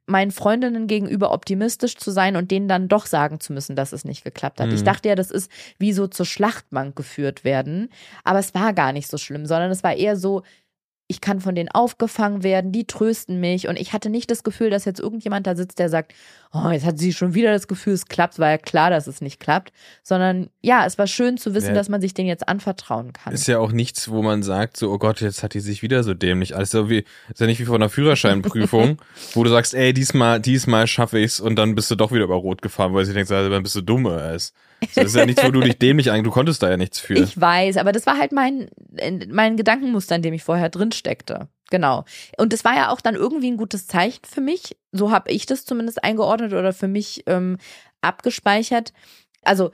meinen 0.08 0.32
Freundinnen 0.32 0.88
gegenüber 0.88 1.32
optimistisch 1.32 1.96
zu 1.96 2.10
sein 2.10 2.36
und 2.36 2.50
denen 2.50 2.68
dann 2.68 2.88
doch 2.88 3.06
sagen 3.06 3.40
zu 3.40 3.54
müssen, 3.54 3.76
dass 3.76 3.94
es 3.94 4.06
nicht 4.06 4.24
geklappt 4.24 4.60
hat. 4.60 4.70
Mhm. 4.70 4.74
Ich 4.74 4.84
dachte 4.84 5.08
ja, 5.08 5.16
das 5.16 5.30
ist 5.30 5.52
wie 5.78 5.94
so 5.94 6.08
zur 6.08 6.26
Schlachtbank 6.26 6.96
geführt 6.96 7.44
werden, 7.44 7.90
aber 8.24 8.40
es 8.40 8.56
war 8.56 8.74
gar 8.74 8.92
nicht 8.92 9.08
so 9.08 9.18
schlimm, 9.18 9.46
sondern 9.46 9.70
es 9.70 9.84
war 9.84 9.94
eher 9.94 10.16
so, 10.16 10.42
ich 11.08 11.22
kann 11.22 11.42
von 11.42 11.56
denen 11.56 11.70
aufgefangen 11.70 12.44
werden, 12.44 12.72
die 12.72 12.86
trösten 12.86 13.40
mich 13.40 13.68
und 13.68 13.80
ich 13.80 13.94
hatte 13.94 14.10
nicht 14.10 14.30
das 14.30 14.44
Gefühl, 14.44 14.70
dass 14.70 14.86
jetzt 14.86 15.00
irgendjemand 15.00 15.48
da 15.48 15.56
sitzt, 15.56 15.80
der 15.80 15.90
sagt, 15.90 16.14
oh, 16.52 16.70
jetzt 16.70 16.86
hat 16.86 16.98
sie 16.98 17.14
schon 17.14 17.36
wieder 17.36 17.52
das 17.52 17.68
Gefühl, 17.68 17.94
es 17.94 18.08
klappt, 18.08 18.40
war 18.40 18.50
ja 18.50 18.58
klar, 18.58 18.90
dass 18.90 19.06
es 19.08 19.22
nicht 19.22 19.40
klappt, 19.40 19.72
sondern 20.02 20.50
ja, 20.62 20.86
es 20.86 20.98
war 20.98 21.06
schön 21.06 21.38
zu 21.38 21.54
wissen, 21.54 21.70
Ja. 21.70 21.74
dass 21.76 21.90
man 21.90 22.02
sich 22.02 22.14
denen 22.16 22.28
jetzt 22.28 22.48
anvertrauen 22.48 23.14
kann. 23.14 23.34
Ist 23.34 23.48
ja 23.48 23.60
auch 23.60 23.72
nichts, 23.72 24.10
wo 24.10 24.24
man 24.24 24.42
sagt, 24.42 24.76
so, 24.78 24.92
oh 24.92 24.98
Gott, 24.98 25.22
jetzt 25.22 25.44
hat 25.44 25.54
die 25.54 25.60
sich 25.60 25.84
wieder 25.84 26.04
so 26.04 26.14
dämlich. 26.14 26.56
Also 26.56 26.90
wie, 26.90 27.06
ist 27.30 27.40
ja 27.40 27.46
nicht 27.46 27.60
wie 27.60 27.66
vor 27.66 27.76
einer 27.76 27.90
Führerscheinprüfung, 27.90 28.98
wo 29.34 29.44
du 29.44 29.50
sagst, 29.50 29.74
ey, 29.76 29.94
diesmal, 29.94 30.40
diesmal 30.40 30.88
schaffe 30.88 31.20
ich's 31.20 31.40
und 31.40 31.56
dann 31.56 31.76
bist 31.76 31.92
du 31.92 31.96
doch 31.96 32.12
wieder 32.12 32.24
über 32.24 32.36
Rot 32.36 32.62
gefahren, 32.62 32.94
weil 32.94 33.06
sie 33.06 33.14
denkt, 33.14 33.32
also, 33.32 33.50
dann 33.50 33.64
bist 33.64 33.76
du 33.76 33.82
dumm 33.82 34.06
was. 34.06 34.54
So, 34.82 35.02
das 35.02 35.06
ist 35.12 35.16
ja 35.16 35.26
nichts, 35.26 35.44
wo 35.44 35.52
du 35.52 35.60
dich 35.60 35.78
dämlich 35.80 36.10
ein, 36.10 36.24
du 36.24 36.32
konntest 36.32 36.64
da 36.64 36.70
ja 36.70 36.78
nichts 36.78 37.00
für. 37.00 37.16
Ich 37.16 37.40
weiß, 37.40 37.78
aber 37.78 37.92
das 37.92 38.06
war 38.06 38.18
halt 38.18 38.32
mein, 38.32 38.70
mein 39.30 39.58
Gedankenmuster, 39.58 40.16
in 40.16 40.22
dem 40.22 40.34
ich 40.34 40.44
vorher 40.44 40.70
drin 40.70 40.92
steckte. 40.94 41.50
Genau. 41.70 42.06
Und 42.38 42.54
es 42.54 42.66
war 42.66 42.76
ja 42.76 42.90
auch 42.90 43.02
dann 43.02 43.16
irgendwie 43.16 43.52
ein 43.52 43.58
gutes 43.58 43.88
Zeichen 43.88 44.26
für 44.26 44.42
mich. 44.42 44.78
So 44.92 45.12
habe 45.12 45.32
ich 45.32 45.46
das 45.46 45.66
zumindest 45.66 46.04
eingeordnet 46.04 46.54
oder 46.54 46.74
für 46.74 46.88
mich 46.88 47.24
ähm, 47.28 47.58
abgespeichert. 48.02 48.94
Also 49.44 49.72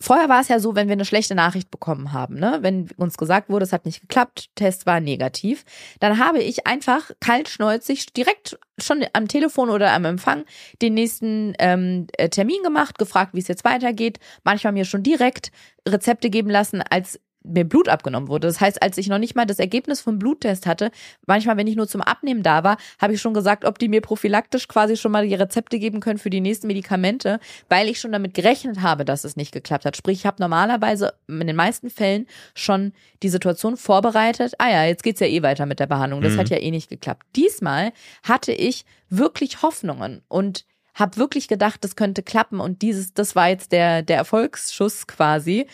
vorher 0.00 0.28
war 0.28 0.40
es 0.40 0.48
ja 0.48 0.58
so, 0.58 0.74
wenn 0.74 0.88
wir 0.88 0.92
eine 0.92 1.04
schlechte 1.04 1.34
Nachricht 1.34 1.70
bekommen 1.70 2.12
haben, 2.12 2.38
ne? 2.38 2.58
wenn 2.60 2.88
uns 2.96 3.16
gesagt 3.16 3.48
wurde, 3.48 3.64
es 3.64 3.72
hat 3.72 3.86
nicht 3.86 4.00
geklappt, 4.00 4.50
Test 4.54 4.86
war 4.86 5.00
negativ, 5.00 5.64
dann 6.00 6.18
habe 6.18 6.42
ich 6.42 6.66
einfach 6.66 7.10
kaltschnäuzig 7.20 8.12
direkt 8.12 8.58
schon 8.78 9.04
am 9.14 9.28
Telefon 9.28 9.70
oder 9.70 9.92
am 9.92 10.04
Empfang 10.04 10.44
den 10.82 10.94
nächsten 10.94 11.54
ähm, 11.58 12.08
äh, 12.18 12.28
Termin 12.28 12.62
gemacht, 12.62 12.98
gefragt, 12.98 13.32
wie 13.34 13.40
es 13.40 13.48
jetzt 13.48 13.64
weitergeht, 13.64 14.18
manchmal 14.44 14.74
mir 14.74 14.84
schon 14.84 15.02
direkt 15.02 15.50
Rezepte 15.88 16.30
geben 16.30 16.50
lassen, 16.50 16.82
als 16.82 17.20
mir 17.46 17.64
Blut 17.64 17.88
abgenommen 17.88 18.28
wurde. 18.28 18.46
Das 18.48 18.60
heißt, 18.60 18.82
als 18.82 18.98
ich 18.98 19.08
noch 19.08 19.18
nicht 19.18 19.34
mal 19.34 19.46
das 19.46 19.58
Ergebnis 19.58 20.00
vom 20.00 20.18
Bluttest 20.18 20.66
hatte, 20.66 20.90
manchmal, 21.26 21.56
wenn 21.56 21.66
ich 21.66 21.76
nur 21.76 21.88
zum 21.88 22.00
Abnehmen 22.00 22.42
da 22.42 22.64
war, 22.64 22.76
habe 23.00 23.14
ich 23.14 23.20
schon 23.20 23.34
gesagt, 23.34 23.64
ob 23.64 23.78
die 23.78 23.88
mir 23.88 24.00
prophylaktisch 24.00 24.68
quasi 24.68 24.96
schon 24.96 25.12
mal 25.12 25.26
die 25.26 25.34
Rezepte 25.34 25.78
geben 25.78 26.00
können 26.00 26.18
für 26.18 26.30
die 26.30 26.40
nächsten 26.40 26.66
Medikamente, 26.66 27.38
weil 27.68 27.88
ich 27.88 28.00
schon 28.00 28.12
damit 28.12 28.34
gerechnet 28.34 28.80
habe, 28.82 29.04
dass 29.04 29.24
es 29.24 29.36
nicht 29.36 29.52
geklappt 29.52 29.84
hat. 29.84 29.96
Sprich, 29.96 30.18
ich 30.20 30.26
habe 30.26 30.36
normalerweise 30.40 31.14
in 31.28 31.46
den 31.46 31.56
meisten 31.56 31.90
Fällen 31.90 32.26
schon 32.54 32.92
die 33.22 33.28
Situation 33.28 33.76
vorbereitet. 33.76 34.54
Ah 34.58 34.70
ja, 34.70 34.84
jetzt 34.84 35.02
geht's 35.02 35.20
ja 35.20 35.26
eh 35.26 35.42
weiter 35.42 35.66
mit 35.66 35.80
der 35.80 35.86
Behandlung. 35.86 36.22
Das 36.22 36.34
Mhm. 36.34 36.38
hat 36.38 36.48
ja 36.50 36.58
eh 36.58 36.70
nicht 36.70 36.88
geklappt. 36.88 37.24
Diesmal 37.36 37.92
hatte 38.22 38.52
ich 38.52 38.84
wirklich 39.08 39.62
Hoffnungen 39.62 40.22
und 40.28 40.64
habe 40.94 41.18
wirklich 41.18 41.46
gedacht, 41.46 41.84
das 41.84 41.94
könnte 41.94 42.22
klappen 42.22 42.58
und 42.58 42.80
dieses, 42.80 43.12
das 43.12 43.36
war 43.36 43.48
jetzt 43.50 43.70
der 43.70 44.00
der 44.02 44.16
Erfolgsschuss 44.16 45.06
quasi 45.06 45.66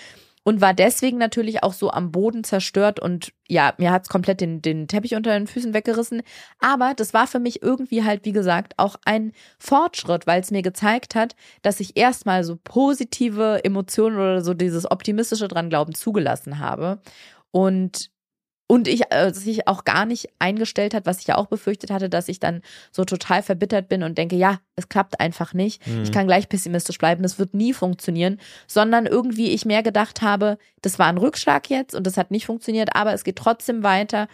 und 0.44 0.60
war 0.60 0.74
deswegen 0.74 1.18
natürlich 1.18 1.62
auch 1.62 1.72
so 1.72 1.90
am 1.90 2.10
Boden 2.10 2.44
zerstört 2.44 3.00
und 3.00 3.32
ja, 3.48 3.74
mir 3.78 3.92
hat's 3.92 4.08
komplett 4.08 4.40
den, 4.40 4.62
den 4.62 4.88
Teppich 4.88 5.14
unter 5.14 5.32
den 5.32 5.46
Füßen 5.46 5.74
weggerissen. 5.74 6.22
Aber 6.58 6.94
das 6.94 7.14
war 7.14 7.26
für 7.26 7.38
mich 7.38 7.62
irgendwie 7.62 8.04
halt, 8.04 8.24
wie 8.24 8.32
gesagt, 8.32 8.74
auch 8.76 8.96
ein 9.04 9.32
Fortschritt, 9.58 10.26
weil 10.26 10.40
es 10.40 10.50
mir 10.50 10.62
gezeigt 10.62 11.14
hat, 11.14 11.36
dass 11.62 11.80
ich 11.80 11.96
erstmal 11.96 12.44
so 12.44 12.58
positive 12.62 13.64
Emotionen 13.64 14.16
oder 14.16 14.42
so 14.42 14.54
dieses 14.54 14.90
optimistische 14.90 15.48
dran 15.48 15.70
glauben 15.70 15.94
zugelassen 15.94 16.58
habe. 16.58 17.00
Und 17.50 18.11
und 18.72 18.88
ich 18.88 19.02
äh, 19.10 19.34
sich 19.34 19.68
auch 19.68 19.84
gar 19.84 20.06
nicht 20.06 20.30
eingestellt 20.38 20.94
hat, 20.94 21.04
was 21.04 21.20
ich 21.20 21.26
ja 21.26 21.36
auch 21.36 21.44
befürchtet 21.44 21.90
hatte, 21.90 22.08
dass 22.08 22.28
ich 22.28 22.40
dann 22.40 22.62
so 22.90 23.04
total 23.04 23.42
verbittert 23.42 23.86
bin 23.86 24.02
und 24.02 24.16
denke, 24.16 24.34
ja, 24.34 24.60
es 24.76 24.88
klappt 24.88 25.20
einfach 25.20 25.52
nicht. 25.52 25.86
Mhm. 25.86 26.04
Ich 26.04 26.10
kann 26.10 26.26
gleich 26.26 26.48
pessimistisch 26.48 26.96
bleiben, 26.96 27.22
das 27.22 27.38
wird 27.38 27.52
nie 27.52 27.74
funktionieren, 27.74 28.40
sondern 28.66 29.04
irgendwie 29.04 29.50
ich 29.50 29.66
mehr 29.66 29.82
gedacht 29.82 30.22
habe, 30.22 30.56
das 30.80 30.98
war 30.98 31.08
ein 31.08 31.18
Rückschlag 31.18 31.68
jetzt 31.68 31.94
und 31.94 32.06
das 32.06 32.16
hat 32.16 32.30
nicht 32.30 32.46
funktioniert, 32.46 32.96
aber 32.96 33.12
es 33.12 33.24
geht 33.24 33.36
trotzdem 33.36 33.82
weiter 33.82 34.26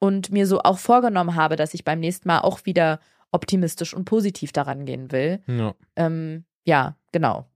und 0.00 0.32
mir 0.32 0.48
so 0.48 0.60
auch 0.60 0.78
vorgenommen 0.78 1.36
habe, 1.36 1.54
dass 1.54 1.72
ich 1.72 1.84
beim 1.84 2.00
nächsten 2.00 2.26
Mal 2.26 2.40
auch 2.40 2.66
wieder 2.66 2.98
optimistisch 3.30 3.94
und 3.94 4.06
positiv 4.06 4.50
daran 4.50 4.86
gehen 4.86 5.12
will. 5.12 5.40
Ja. 5.46 5.72
Ähm, 5.94 6.44
ja, 6.64 6.96
genau. 7.12 7.46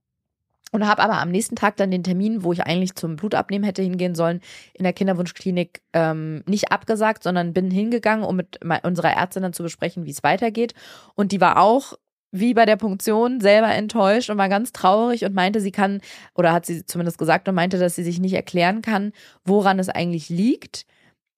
Und 0.71 0.87
habe 0.87 1.01
aber 1.01 1.19
am 1.19 1.29
nächsten 1.29 1.55
Tag 1.55 1.77
dann 1.77 1.89
den 1.89 2.03
Termin, 2.03 2.43
wo 2.43 2.53
ich 2.53 2.63
eigentlich 2.63 2.95
zum 2.95 3.15
Blutabnehmen 3.15 3.65
hätte 3.65 3.81
hingehen 3.81 4.13
sollen, 4.13 4.41
in 4.73 4.83
der 4.83 4.93
Kinderwunschklinik 4.93 5.81
ähm, 5.93 6.43
nicht 6.45 6.71
abgesagt, 6.71 7.23
sondern 7.23 7.53
bin 7.53 7.71
hingegangen, 7.71 8.23
um 8.23 8.35
mit 8.35 8.59
unserer 8.83 9.13
Ärztin 9.13 9.41
dann 9.41 9.53
zu 9.53 9.63
besprechen, 9.63 10.05
wie 10.05 10.11
es 10.11 10.23
weitergeht. 10.23 10.73
Und 11.15 11.31
die 11.31 11.41
war 11.41 11.57
auch 11.57 11.93
wie 12.31 12.53
bei 12.53 12.65
der 12.65 12.75
Punktion 12.75 13.41
selber 13.41 13.69
enttäuscht 13.73 14.29
und 14.29 14.37
war 14.37 14.49
ganz 14.49 14.71
traurig 14.71 15.25
und 15.25 15.33
meinte, 15.33 15.61
sie 15.61 15.71
kann, 15.71 16.01
oder 16.35 16.53
hat 16.53 16.65
sie 16.65 16.85
zumindest 16.85 17.17
gesagt 17.17 17.47
und 17.47 17.55
meinte, 17.55 17.79
dass 17.79 17.95
sie 17.95 18.03
sich 18.03 18.19
nicht 18.19 18.33
erklären 18.33 18.81
kann, 18.81 19.13
woran 19.45 19.79
es 19.79 19.89
eigentlich 19.89 20.29
liegt. 20.29 20.85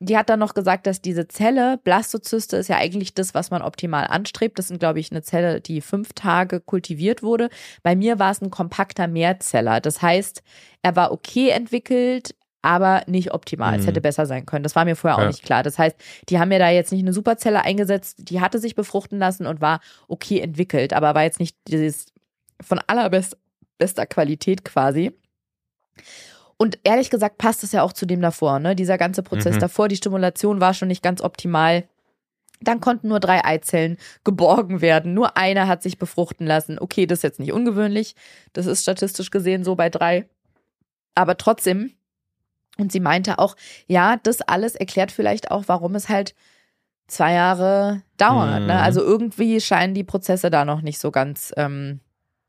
Die 0.04 0.18
hat 0.18 0.30
dann 0.30 0.40
noch 0.40 0.56
gesagt, 0.56 0.88
dass 0.88 1.00
diese 1.00 1.28
Zelle, 1.28 1.80
Blastozyste, 1.84 2.58
ist 2.58 2.70
ja 2.70 2.78
eigentlich 2.78 3.14
das, 3.14 3.36
was 3.36 3.52
man 3.52 3.62
optimal 3.62 4.08
anstrebt. 4.08 4.58
Das 4.58 4.68
sind, 4.70 4.80
glaube 4.80 5.00
ich, 5.00 5.12
eine 5.12 5.22
Zelle, 5.22 5.62
die 5.62 5.80
fünf 5.80 6.14
Tage 6.14 6.60
kultiviert 6.60 7.22
wurde. 7.22 7.50
Bei 7.84 7.96
mir 7.96 8.18
war 8.18 8.32
es 8.32 8.42
ein 8.42 8.50
kompakter 8.50 9.08
Mehrzeller. 9.08 9.80
Das 9.80 10.02
heißt, 10.02 10.42
er 10.82 10.96
war 10.96 11.12
okay 11.12 11.50
entwickelt, 11.50 12.34
aber 12.64 13.04
nicht 13.06 13.32
optimal. 13.32 13.76
Es 13.76 13.84
Mhm. 13.84 13.86
hätte 13.90 14.02
besser 14.02 14.26
sein 14.26 14.48
können. 14.48 14.64
Das 14.64 14.76
war 14.76 14.86
mir 14.86 14.96
vorher 14.96 15.18
auch 15.18 15.22
Ja. 15.22 15.28
nicht 15.28 15.44
klar. 15.44 15.62
Das 15.62 15.78
heißt, 15.78 15.96
die 16.30 16.40
haben 16.40 16.50
mir 16.50 16.60
da 16.60 16.70
jetzt 16.72 16.92
nicht 16.92 17.02
eine 17.02 17.14
Superzelle 17.14 17.64
eingesetzt, 17.64 18.18
die 18.30 18.42
hatte 18.42 18.58
sich 18.58 18.74
befruchten 18.74 19.20
lassen 19.20 19.46
und 19.46 19.62
war 19.62 19.82
okay 20.08 20.40
entwickelt, 20.40 20.94
aber 20.94 21.14
war 21.14 21.24
jetzt 21.24 21.40
nicht 21.40 21.56
dieses 21.68 22.08
von 22.60 22.80
allerbester 22.88 23.38
bester 23.78 24.06
Qualität 24.08 24.64
quasi. 24.66 25.12
Und 26.62 26.78
ehrlich 26.84 27.10
gesagt 27.10 27.40
passt 27.40 27.64
es 27.64 27.72
ja 27.72 27.82
auch 27.82 27.92
zu 27.92 28.06
dem 28.06 28.22
davor, 28.22 28.60
ne? 28.60 28.76
Dieser 28.76 29.00
ganze 29.00 29.24
Prozess 29.24 29.56
Mhm. 29.56 29.62
davor, 29.62 29.88
die 29.88 29.96
Stimulation 29.96 30.62
war 30.62 30.76
schon 30.76 30.90
nicht 30.90 31.02
ganz 31.02 31.20
optimal. 31.20 31.86
Dann 32.60 32.80
konnten 32.80 33.08
nur 33.08 33.20
drei 33.20 33.44
Eizellen 33.44 33.98
geborgen 34.24 34.80
werden. 34.80 35.16
Nur 35.16 35.38
eine 35.38 35.68
hat 35.68 35.82
sich 35.82 35.98
befruchten 35.98 36.46
lassen. 36.46 36.78
Okay, 36.78 37.08
das 37.08 37.18
ist 37.18 37.24
jetzt 37.24 37.40
nicht 37.40 37.52
ungewöhnlich. 37.52 38.14
Das 38.54 38.68
ist 38.68 38.84
statistisch 38.84 39.32
gesehen 39.32 39.64
so 39.64 39.74
bei 39.74 39.90
drei. 39.90 40.30
Aber 41.16 41.36
trotzdem. 41.36 41.94
Und 42.78 42.92
sie 42.92 43.00
meinte 43.00 43.40
auch, 43.40 43.56
ja, 43.88 44.18
das 44.18 44.44
alles 44.44 44.76
erklärt 44.76 45.12
vielleicht 45.12 45.50
auch, 45.50 45.64
warum 45.66 45.96
es 45.96 46.10
halt 46.10 46.36
zwei 47.08 47.34
Jahre 47.34 48.04
dauert. 48.18 48.62
Mhm. 48.62 48.68
Ne? 48.68 48.80
Also 48.80 49.02
irgendwie 49.02 49.60
scheinen 49.62 49.96
die 49.96 50.04
Prozesse 50.04 50.52
da 50.52 50.64
noch 50.64 50.84
nicht 50.84 51.00
so 51.00 51.10
ganz, 51.10 51.52
ähm, 51.58 52.02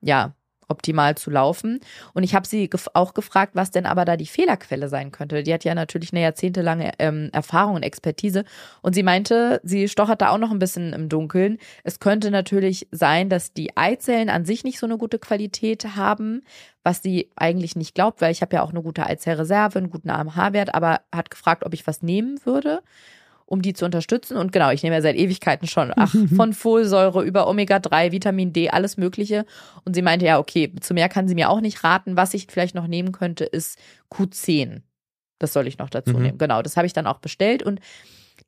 ja, 0.03 0.35
optimal 0.73 1.15
zu 1.17 1.31
laufen. 1.31 1.79
Und 2.13 2.25
ich 2.25 2.35
habe 2.35 2.47
sie 2.47 2.69
gef 2.69 2.89
auch 2.95 3.15
gefragt, 3.15 3.53
was 3.55 3.71
denn 3.71 3.87
aber 3.87 4.05
da 4.05 4.17
die 4.17 4.27
Fehlerquelle 4.27 4.89
sein 4.89 5.13
könnte. 5.13 5.45
Die 5.45 5.55
hat 5.55 5.63
ja 5.63 5.75
natürlich 5.75 6.13
eine 6.13 6.23
jahrzehntelange 6.23 6.93
ähm, 6.99 7.31
Erfahrung 7.33 7.77
und 7.77 7.85
Expertise. 7.85 8.45
Und 8.81 8.95
sie 8.95 9.05
meinte, 9.05 9.61
sie 9.63 9.89
stochert 9.89 10.21
da 10.21 10.31
auch 10.31 10.39
noch 10.39 10.51
ein 10.51 10.59
bisschen 10.59 10.93
im 10.93 11.09
Dunkeln. 11.09 11.59
Es 11.85 12.01
könnte 12.01 12.31
natürlich 12.31 12.89
sein, 12.91 13.29
dass 13.29 13.53
die 13.53 13.77
Eizellen 13.77 14.29
an 14.29 14.45
sich 14.45 14.65
nicht 14.65 14.81
so 14.81 14.87
eine 14.87 14.99
gute 14.99 15.21
Qualität 15.21 15.97
haben, 15.97 16.43
was 16.83 17.03
sie 17.03 17.31
eigentlich 17.37 17.77
nicht 17.77 17.95
glaubt, 17.95 18.21
weil 18.21 18.33
ich 18.33 18.43
habe 18.43 18.57
ja 18.57 18.63
auch 18.63 18.71
eine 18.71 18.83
gute 18.83 19.07
Eizellreserve, 19.07 19.79
einen 19.79 19.91
guten 19.91 20.11
AMH-Wert, 20.11 20.75
aber 20.75 21.03
hat 21.15 21.31
gefragt, 21.31 21.65
ob 21.65 21.75
ich 21.75 21.87
was 21.87 22.03
nehmen 22.03 22.41
würde 22.45 22.83
um 23.53 23.61
die 23.61 23.75
zu 23.75 23.85
unterstützen. 23.85 24.39
Und 24.39 24.51
genau, 24.51 24.71
ich 24.71 24.83
nehme 24.83 24.97
ja 24.97 25.03
seit 25.03 25.15
Ewigkeiten 25.15 25.69
schon, 25.69 25.93
ach, 25.95 26.15
von 26.35 26.55
Folsäure 26.55 27.23
über 27.23 27.47
Omega-3, 27.49 28.11
Vitamin 28.11 28.55
D, 28.55 28.71
alles 28.71 28.97
Mögliche. 28.97 29.45
Und 29.85 29.95
sie 29.95 30.01
meinte, 30.01 30.25
ja, 30.25 30.39
okay, 30.39 30.73
zu 30.81 30.95
mehr 30.95 31.11
kann 31.11 31.29
sie 31.29 31.35
mir 31.35 31.51
auch 31.51 31.61
nicht 31.61 31.85
raten. 31.85 32.17
Was 32.17 32.33
ich 32.33 32.47
vielleicht 32.49 32.75
noch 32.75 32.87
nehmen 32.87 33.13
könnte, 33.13 33.45
ist 33.45 33.79
Q10. 34.11 34.81
Das 35.39 35.53
soll 35.53 35.67
ich 35.67 35.77
noch 35.77 35.91
dazu 35.91 36.15
Mhm. 36.15 36.23
nehmen. 36.23 36.39
Genau, 36.39 36.63
das 36.63 36.79
habe 36.79 36.87
ich 36.87 36.95
dann 36.95 37.07
auch 37.07 37.19
bestellt. 37.19 37.63
Und 37.63 37.81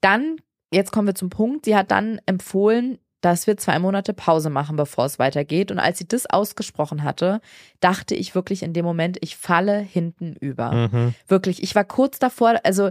dann, 0.00 0.36
jetzt 0.72 0.90
kommen 0.90 1.06
wir 1.06 1.14
zum 1.14 1.28
Punkt, 1.28 1.66
sie 1.66 1.76
hat 1.76 1.90
dann 1.90 2.18
empfohlen, 2.24 2.96
dass 3.20 3.46
wir 3.46 3.58
zwei 3.58 3.78
Monate 3.78 4.14
Pause 4.14 4.48
machen, 4.48 4.76
bevor 4.76 5.04
es 5.04 5.18
weitergeht. 5.18 5.70
Und 5.70 5.78
als 5.80 5.98
sie 5.98 6.08
das 6.08 6.24
ausgesprochen 6.24 7.04
hatte, 7.04 7.42
dachte 7.80 8.14
ich 8.14 8.34
wirklich 8.34 8.62
in 8.62 8.72
dem 8.72 8.86
Moment, 8.86 9.18
ich 9.20 9.36
falle 9.36 9.78
hinten 9.78 10.34
über. 10.40 10.72
Mhm. 10.72 11.14
Wirklich, 11.28 11.62
ich 11.62 11.74
war 11.74 11.84
kurz 11.84 12.18
davor, 12.18 12.60
also 12.64 12.90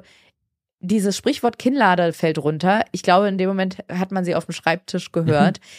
dieses 0.83 1.15
Sprichwort 1.17 1.57
Kinnlade 1.57 2.13
fällt 2.13 2.37
runter. 2.37 2.85
Ich 2.91 3.01
glaube, 3.03 3.27
in 3.29 3.37
dem 3.37 3.47
Moment 3.47 3.77
hat 3.89 4.11
man 4.11 4.25
sie 4.25 4.35
auf 4.35 4.45
dem 4.45 4.53
Schreibtisch 4.53 5.11
gehört. 5.11 5.59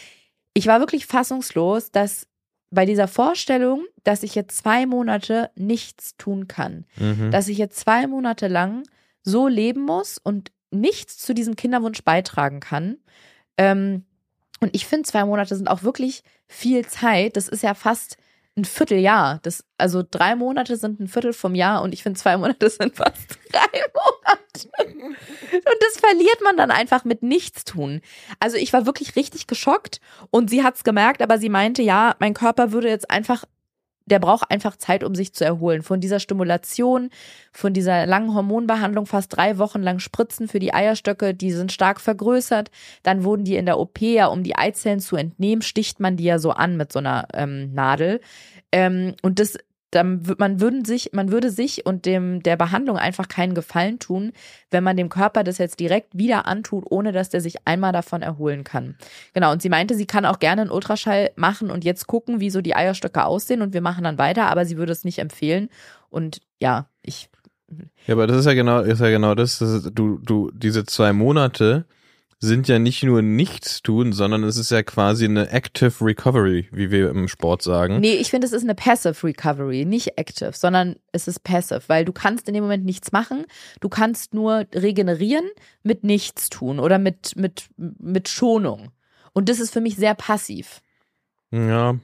Ich 0.57 0.67
war 0.67 0.79
wirklich 0.79 1.05
fassungslos, 1.05 1.91
dass 1.91 2.27
bei 2.71 2.85
dieser 2.85 3.09
Vorstellung, 3.09 3.83
dass 4.05 4.23
ich 4.23 4.35
jetzt 4.35 4.55
zwei 4.57 4.85
Monate 4.85 5.51
nichts 5.55 6.15
tun 6.15 6.47
kann, 6.47 6.85
Mhm. 6.97 7.29
dass 7.29 7.49
ich 7.49 7.57
jetzt 7.57 7.77
zwei 7.77 8.07
Monate 8.07 8.47
lang 8.47 8.83
so 9.21 9.49
leben 9.49 9.81
muss 9.81 10.17
und 10.17 10.53
nichts 10.71 11.17
zu 11.17 11.33
diesem 11.33 11.57
Kinderwunsch 11.57 12.03
beitragen 12.05 12.61
kann. 12.61 12.99
Ähm, 13.57 14.05
und 14.61 14.73
ich 14.73 14.85
finde, 14.85 15.03
zwei 15.09 15.25
Monate 15.25 15.57
sind 15.57 15.67
auch 15.67 15.83
wirklich 15.83 16.23
viel 16.47 16.85
Zeit. 16.85 17.35
Das 17.35 17.49
ist 17.49 17.61
ja 17.61 17.73
fast 17.73 18.15
ein 18.57 18.65
Vierteljahr. 18.65 19.39
Das, 19.43 19.63
also 19.77 20.03
drei 20.09 20.35
Monate 20.35 20.77
sind 20.77 20.99
ein 20.99 21.07
Viertel 21.07 21.33
vom 21.33 21.55
Jahr 21.55 21.81
und 21.81 21.93
ich 21.93 22.03
finde 22.03 22.19
zwei 22.19 22.37
Monate 22.37 22.69
sind 22.69 22.95
fast 22.95 23.37
drei 23.51 23.81
Monate. 23.93 24.69
Und 25.53 25.77
das 25.81 25.99
verliert 25.99 26.41
man 26.43 26.57
dann 26.57 26.71
einfach 26.71 27.03
mit 27.03 27.21
Nichtstun. 27.23 28.01
Also 28.39 28.57
ich 28.57 28.71
war 28.73 28.85
wirklich 28.85 29.15
richtig 29.15 29.47
geschockt 29.47 29.99
und 30.29 30.49
sie 30.49 30.63
hat's 30.63 30.83
gemerkt, 30.83 31.21
aber 31.21 31.37
sie 31.37 31.49
meinte, 31.49 31.81
ja, 31.81 32.15
mein 32.19 32.33
Körper 32.33 32.71
würde 32.71 32.89
jetzt 32.89 33.09
einfach 33.11 33.43
der 34.05 34.19
braucht 34.19 34.51
einfach 34.51 34.75
Zeit, 34.75 35.03
um 35.03 35.15
sich 35.15 35.33
zu 35.33 35.43
erholen. 35.43 35.81
Von 35.81 35.99
dieser 35.99 36.19
Stimulation, 36.19 37.09
von 37.51 37.73
dieser 37.73 38.05
langen 38.05 38.33
Hormonbehandlung, 38.33 39.05
fast 39.05 39.35
drei 39.35 39.57
Wochen 39.57 39.81
lang 39.81 39.99
Spritzen 39.99 40.47
für 40.47 40.59
die 40.59 40.73
Eierstöcke, 40.73 41.33
die 41.33 41.51
sind 41.51 41.71
stark 41.71 41.99
vergrößert. 41.99 42.69
Dann 43.03 43.23
wurden 43.23 43.45
die 43.45 43.55
in 43.55 43.65
der 43.65 43.79
OP 43.79 43.99
ja, 44.01 44.27
um 44.27 44.43
die 44.43 44.55
Eizellen 44.55 44.99
zu 44.99 45.15
entnehmen, 45.15 45.61
sticht 45.61 45.99
man 45.99 46.17
die 46.17 46.25
ja 46.25 46.39
so 46.39 46.51
an 46.51 46.77
mit 46.77 46.91
so 46.91 46.99
einer 46.99 47.27
ähm, 47.33 47.73
Nadel. 47.73 48.21
Ähm, 48.71 49.15
und 49.21 49.39
das 49.39 49.57
dann 49.91 50.23
man 50.37 50.59
würden 50.59 50.83
sich, 50.83 51.11
man 51.13 51.31
würde 51.31 51.49
sich 51.49 51.85
und 51.85 52.05
dem 52.05 52.43
der 52.43 52.57
Behandlung 52.57 52.97
einfach 52.97 53.27
keinen 53.27 53.53
Gefallen 53.53 53.99
tun, 53.99 54.33
wenn 54.71 54.83
man 54.83 54.97
dem 54.97 55.09
Körper 55.09 55.43
das 55.43 55.57
jetzt 55.57 55.79
direkt 55.79 56.17
wieder 56.17 56.45
antut, 56.45 56.85
ohne 56.89 57.11
dass 57.11 57.29
der 57.29 57.41
sich 57.41 57.65
einmal 57.65 57.93
davon 57.93 58.21
erholen 58.21 58.63
kann. 58.63 58.97
Genau. 59.33 59.51
Und 59.51 59.61
sie 59.61 59.69
meinte, 59.69 59.95
sie 59.95 60.05
kann 60.05 60.25
auch 60.25 60.39
gerne 60.39 60.63
einen 60.63 60.71
Ultraschall 60.71 61.31
machen 61.35 61.71
und 61.71 61.83
jetzt 61.85 62.07
gucken, 62.07 62.39
wie 62.39 62.49
so 62.49 62.61
die 62.61 62.75
Eierstöcke 62.75 63.25
aussehen 63.25 63.61
und 63.61 63.73
wir 63.73 63.81
machen 63.81 64.03
dann 64.03 64.17
weiter, 64.17 64.47
aber 64.47 64.65
sie 64.65 64.77
würde 64.77 64.91
es 64.91 65.05
nicht 65.05 65.19
empfehlen. 65.19 65.69
Und 66.09 66.41
ja, 66.59 66.87
ich. 67.01 67.29
Ja, 68.05 68.13
aber 68.13 68.27
das 68.27 68.37
ist 68.37 68.45
ja 68.45 68.53
genau, 68.53 68.81
ist 68.81 69.01
ja 69.01 69.09
genau 69.09 69.33
das, 69.33 69.59
das 69.59 69.69
ist, 69.69 69.91
du, 69.93 70.19
du, 70.19 70.51
diese 70.53 70.85
zwei 70.85 71.13
Monate, 71.13 71.85
sind 72.39 72.67
ja 72.67 72.79
nicht 72.79 73.03
nur 73.03 73.21
nichts 73.21 73.81
tun, 73.81 74.11
sondern 74.11 74.43
es 74.43 74.57
ist 74.57 74.71
ja 74.71 74.83
quasi 74.83 75.25
eine 75.25 75.49
Active 75.49 75.93
Recovery, 76.01 76.67
wie 76.71 76.91
wir 76.91 77.09
im 77.09 77.27
Sport 77.27 77.61
sagen. 77.61 77.99
Nee, 77.99 78.15
ich 78.15 78.29
finde, 78.29 78.45
es 78.45 78.53
ist 78.53 78.63
eine 78.63 78.75
Passive 78.75 79.25
Recovery, 79.25 79.85
nicht 79.85 80.17
Active, 80.17 80.51
sondern 80.53 80.97
es 81.11 81.27
ist 81.27 81.43
Passive, 81.43 81.83
weil 81.87 82.05
du 82.05 82.11
kannst 82.11 82.47
in 82.47 82.53
dem 82.53 82.63
Moment 82.63 82.85
nichts 82.85 83.11
machen. 83.11 83.45
Du 83.79 83.89
kannst 83.89 84.33
nur 84.33 84.65
regenerieren 84.73 85.45
mit 85.83 86.03
nichts 86.03 86.49
tun 86.49 86.79
oder 86.79 86.99
mit, 86.99 87.35
mit, 87.35 87.69
mit 87.77 88.27
Schonung. 88.27 88.91
Und 89.33 89.49
das 89.49 89.59
ist 89.59 89.71
für 89.71 89.81
mich 89.81 89.95
sehr 89.95 90.15
passiv. 90.15 90.81
Ja. 91.51 91.97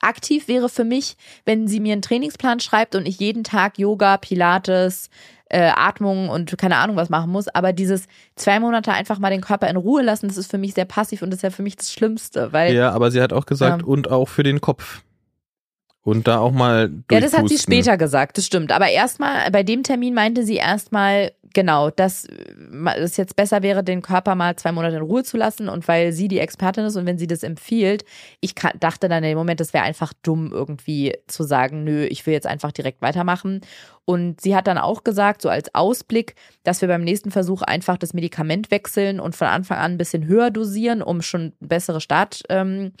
Aktiv 0.00 0.48
wäre 0.48 0.68
für 0.68 0.84
mich, 0.84 1.16
wenn 1.44 1.68
sie 1.68 1.80
mir 1.80 1.92
einen 1.92 2.02
Trainingsplan 2.02 2.60
schreibt 2.60 2.94
und 2.94 3.06
ich 3.06 3.20
jeden 3.20 3.44
Tag 3.44 3.78
Yoga, 3.78 4.16
Pilates, 4.16 5.10
äh, 5.50 5.70
Atmung 5.74 6.28
und 6.28 6.56
keine 6.56 6.76
Ahnung 6.76 6.96
was 6.96 7.10
machen 7.10 7.30
muss. 7.30 7.48
Aber 7.48 7.72
dieses 7.72 8.06
zwei 8.36 8.58
Monate 8.60 8.92
einfach 8.92 9.18
mal 9.18 9.30
den 9.30 9.40
Körper 9.42 9.68
in 9.68 9.76
Ruhe 9.76 10.02
lassen, 10.02 10.28
das 10.28 10.36
ist 10.36 10.50
für 10.50 10.58
mich 10.58 10.74
sehr 10.74 10.84
passiv 10.86 11.22
und 11.22 11.30
das 11.30 11.38
ist 11.38 11.42
ja 11.42 11.50
für 11.50 11.62
mich 11.62 11.76
das 11.76 11.92
Schlimmste. 11.92 12.52
Weil, 12.52 12.74
ja, 12.74 12.90
aber 12.90 13.10
sie 13.10 13.20
hat 13.20 13.32
auch 13.32 13.46
gesagt, 13.46 13.82
Ja. 13.82 13.86
und 13.86 14.10
auch 14.10 14.28
für 14.28 14.42
den 14.42 14.60
Kopf. 14.60 15.02
Und 16.02 16.26
da 16.26 16.38
auch 16.38 16.52
mal 16.52 16.90
ja, 17.10 17.20
das 17.20 17.36
hat 17.36 17.48
sie 17.48 17.58
später 17.58 17.98
gesagt, 17.98 18.38
das 18.38 18.46
stimmt. 18.46 18.72
Aber 18.72 18.88
erstmal, 18.88 19.50
bei 19.50 19.62
dem 19.62 19.82
Termin 19.82 20.14
meinte 20.14 20.44
sie 20.44 20.56
erstmal, 20.56 21.32
genau, 21.54 21.90
dass 21.90 22.26
es 22.96 23.16
jetzt 23.16 23.36
besser 23.36 23.62
wäre, 23.62 23.82
den 23.82 24.02
Körper 24.02 24.34
mal 24.34 24.56
zwei 24.56 24.72
Monate 24.72 24.96
in 24.96 25.02
Ruhe 25.02 25.24
zu 25.24 25.36
lassen 25.36 25.68
und 25.68 25.86
weil 25.88 26.12
sie 26.12 26.28
die 26.28 26.38
Expertin 26.38 26.84
ist 26.84 26.96
und 26.96 27.06
wenn 27.06 27.18
sie 27.18 27.26
das 27.26 27.42
empfiehlt, 27.42 28.04
ich 28.40 28.54
dachte 28.54 29.08
dann 29.08 29.24
im 29.24 29.36
Moment, 29.36 29.60
das 29.60 29.72
wäre 29.72 29.84
einfach 29.84 30.12
dumm 30.22 30.52
irgendwie 30.52 31.16
zu 31.26 31.42
sagen, 31.42 31.84
nö, 31.84 32.04
ich 32.04 32.26
will 32.26 32.34
jetzt 32.34 32.46
einfach 32.46 32.72
direkt 32.72 33.02
weitermachen. 33.02 33.60
Und 34.04 34.40
sie 34.40 34.56
hat 34.56 34.66
dann 34.66 34.78
auch 34.78 35.04
gesagt, 35.04 35.42
so 35.42 35.48
als 35.48 35.74
Ausblick, 35.74 36.34
dass 36.64 36.80
wir 36.80 36.88
beim 36.88 37.04
nächsten 37.04 37.30
Versuch 37.30 37.62
einfach 37.62 37.96
das 37.96 38.12
Medikament 38.12 38.70
wechseln 38.70 39.20
und 39.20 39.36
von 39.36 39.46
Anfang 39.46 39.78
an 39.78 39.92
ein 39.92 39.98
bisschen 39.98 40.26
höher 40.26 40.50
dosieren, 40.50 41.02
um 41.02 41.22
schon 41.22 41.52
bessere 41.60 42.00
Start, 42.00 42.42
ähm, 42.48 42.92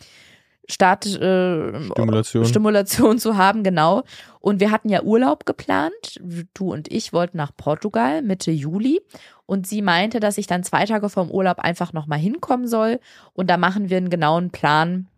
Start, 0.68 1.06
äh, 1.06 1.82
Stimulation. 1.90 2.44
Stimulation 2.44 3.18
zu 3.18 3.36
haben, 3.36 3.64
genau. 3.64 4.02
Und 4.40 4.60
wir 4.60 4.70
hatten 4.70 4.88
ja 4.88 5.02
Urlaub 5.02 5.44
geplant. 5.44 6.20
Du 6.54 6.72
und 6.72 6.90
ich 6.92 7.12
wollten 7.12 7.36
nach 7.36 7.50
Portugal 7.56 8.22
Mitte 8.22 8.50
Juli. 8.50 9.00
Und 9.46 9.66
sie 9.66 9.82
meinte, 9.82 10.20
dass 10.20 10.38
ich 10.38 10.46
dann 10.46 10.62
zwei 10.62 10.84
Tage 10.84 11.08
vorm 11.08 11.30
Urlaub 11.30 11.58
einfach 11.58 11.92
nochmal 11.92 12.20
hinkommen 12.20 12.68
soll. 12.68 13.00
Und 13.32 13.50
da 13.50 13.56
machen 13.56 13.90
wir 13.90 13.96
einen 13.96 14.10
genauen 14.10 14.50
Plan, 14.50 15.08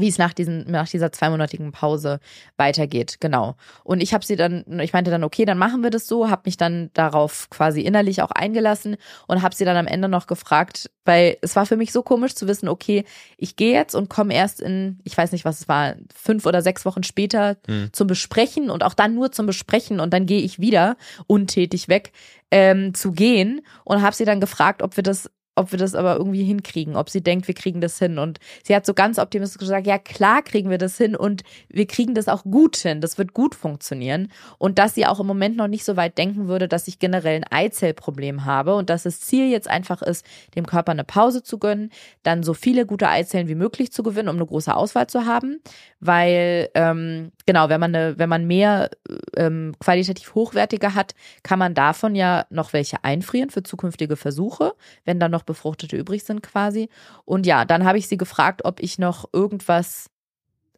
wie 0.00 0.08
es 0.08 0.18
nach, 0.18 0.32
diesen, 0.32 0.70
nach 0.70 0.88
dieser 0.88 1.12
zweimonatigen 1.12 1.72
Pause 1.72 2.20
weitergeht. 2.56 3.16
Genau. 3.20 3.56
Und 3.84 4.00
ich 4.02 4.14
habe 4.14 4.24
sie 4.24 4.36
dann, 4.36 4.64
ich 4.80 4.92
meinte 4.92 5.10
dann, 5.10 5.24
okay, 5.24 5.44
dann 5.44 5.58
machen 5.58 5.82
wir 5.82 5.90
das 5.90 6.06
so, 6.06 6.30
habe 6.30 6.42
mich 6.46 6.56
dann 6.56 6.90
darauf 6.94 7.48
quasi 7.50 7.82
innerlich 7.82 8.22
auch 8.22 8.30
eingelassen 8.30 8.96
und 9.26 9.42
habe 9.42 9.54
sie 9.54 9.64
dann 9.64 9.76
am 9.76 9.86
Ende 9.86 10.08
noch 10.08 10.26
gefragt, 10.26 10.90
weil 11.04 11.38
es 11.40 11.56
war 11.56 11.64
für 11.64 11.76
mich 11.76 11.92
so 11.92 12.02
komisch 12.02 12.34
zu 12.34 12.46
wissen, 12.48 12.68
okay, 12.68 13.04
ich 13.36 13.56
gehe 13.56 13.72
jetzt 13.72 13.94
und 13.94 14.10
komme 14.10 14.34
erst 14.34 14.60
in, 14.60 15.00
ich 15.04 15.16
weiß 15.16 15.32
nicht, 15.32 15.44
was 15.44 15.60
es 15.60 15.68
war, 15.68 15.94
fünf 16.14 16.44
oder 16.44 16.62
sechs 16.62 16.84
Wochen 16.84 17.02
später 17.02 17.56
Hm. 17.66 17.90
zum 17.92 18.06
Besprechen 18.06 18.70
und 18.70 18.82
auch 18.82 18.94
dann 18.94 19.14
nur 19.14 19.32
zum 19.32 19.46
Besprechen 19.46 20.00
und 20.00 20.12
dann 20.12 20.26
gehe 20.26 20.40
ich 20.40 20.58
wieder 20.58 20.96
untätig 21.26 21.88
weg 21.88 22.12
ähm, 22.50 22.94
zu 22.94 23.12
gehen 23.12 23.60
und 23.84 24.02
habe 24.02 24.16
sie 24.16 24.24
dann 24.24 24.40
gefragt, 24.40 24.82
ob 24.82 24.96
wir 24.96 25.02
das 25.02 25.30
ob 25.58 25.72
wir 25.72 25.78
das 25.78 25.94
aber 25.94 26.16
irgendwie 26.16 26.44
hinkriegen, 26.44 26.96
ob 26.96 27.10
sie 27.10 27.22
denkt, 27.22 27.48
wir 27.48 27.54
kriegen 27.54 27.80
das 27.80 27.98
hin. 27.98 28.18
Und 28.18 28.38
sie 28.64 28.74
hat 28.74 28.86
so 28.86 28.94
ganz 28.94 29.18
optimistisch 29.18 29.58
gesagt, 29.58 29.86
ja 29.86 29.98
klar 29.98 30.42
kriegen 30.42 30.70
wir 30.70 30.78
das 30.78 30.96
hin 30.96 31.16
und 31.16 31.42
wir 31.68 31.86
kriegen 31.86 32.14
das 32.14 32.28
auch 32.28 32.44
gut 32.44 32.76
hin. 32.76 33.00
Das 33.00 33.18
wird 33.18 33.34
gut 33.34 33.54
funktionieren. 33.54 34.30
Und 34.58 34.78
dass 34.78 34.94
sie 34.94 35.06
auch 35.06 35.20
im 35.20 35.26
Moment 35.26 35.56
noch 35.56 35.68
nicht 35.68 35.84
so 35.84 35.96
weit 35.96 36.16
denken 36.16 36.48
würde, 36.48 36.68
dass 36.68 36.88
ich 36.88 36.98
generell 36.98 37.36
ein 37.36 37.44
Eizellproblem 37.50 38.44
habe 38.44 38.74
und 38.74 38.88
dass 38.90 39.02
das 39.02 39.20
Ziel 39.20 39.50
jetzt 39.50 39.68
einfach 39.68 40.02
ist, 40.02 40.24
dem 40.54 40.66
Körper 40.66 40.92
eine 40.92 41.04
Pause 41.04 41.42
zu 41.42 41.58
gönnen, 41.58 41.90
dann 42.22 42.42
so 42.42 42.54
viele 42.54 42.86
gute 42.86 43.08
Eizellen 43.08 43.48
wie 43.48 43.54
möglich 43.54 43.92
zu 43.92 44.02
gewinnen, 44.02 44.28
um 44.28 44.36
eine 44.36 44.46
große 44.46 44.74
Auswahl 44.74 45.08
zu 45.08 45.26
haben. 45.26 45.60
Weil, 46.00 46.70
ähm, 46.74 47.32
genau, 47.46 47.68
wenn 47.68 47.80
man, 47.80 47.94
eine, 47.94 48.18
wenn 48.18 48.28
man 48.28 48.46
mehr 48.46 48.90
ähm, 49.36 49.74
qualitativ 49.80 50.34
hochwertige 50.34 50.94
hat, 50.94 51.14
kann 51.42 51.58
man 51.58 51.74
davon 51.74 52.14
ja 52.14 52.46
noch 52.50 52.72
welche 52.72 53.02
einfrieren 53.02 53.50
für 53.50 53.62
zukünftige 53.62 54.16
Versuche, 54.16 54.74
wenn 55.04 55.18
dann 55.18 55.32
noch 55.32 55.42
befruchtete 55.48 55.96
übrig 55.96 56.22
sind 56.22 56.42
quasi. 56.42 56.88
Und 57.24 57.44
ja, 57.46 57.64
dann 57.64 57.84
habe 57.84 57.98
ich 57.98 58.06
sie 58.06 58.16
gefragt, 58.16 58.64
ob 58.64 58.80
ich 58.80 58.98
noch 58.98 59.28
irgendwas 59.32 60.10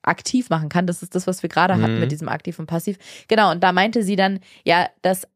aktiv 0.02 0.48
machen 0.48 0.70
kann. 0.70 0.86
Das 0.86 1.02
ist 1.02 1.14
das, 1.14 1.26
was 1.26 1.42
wir 1.42 1.50
gerade 1.50 1.74
hatten 1.74 1.94
Mhm. 1.94 2.00
mit 2.00 2.10
diesem 2.12 2.28
Aktiv 2.28 2.58
und 2.58 2.66
Passiv. 2.66 2.96
Genau, 3.28 3.50
und 3.50 3.62
da 3.62 3.72
meinte 3.72 4.02
sie 4.02 4.16
dann, 4.16 4.40
ja, 4.64 4.88
dass 5.02 5.28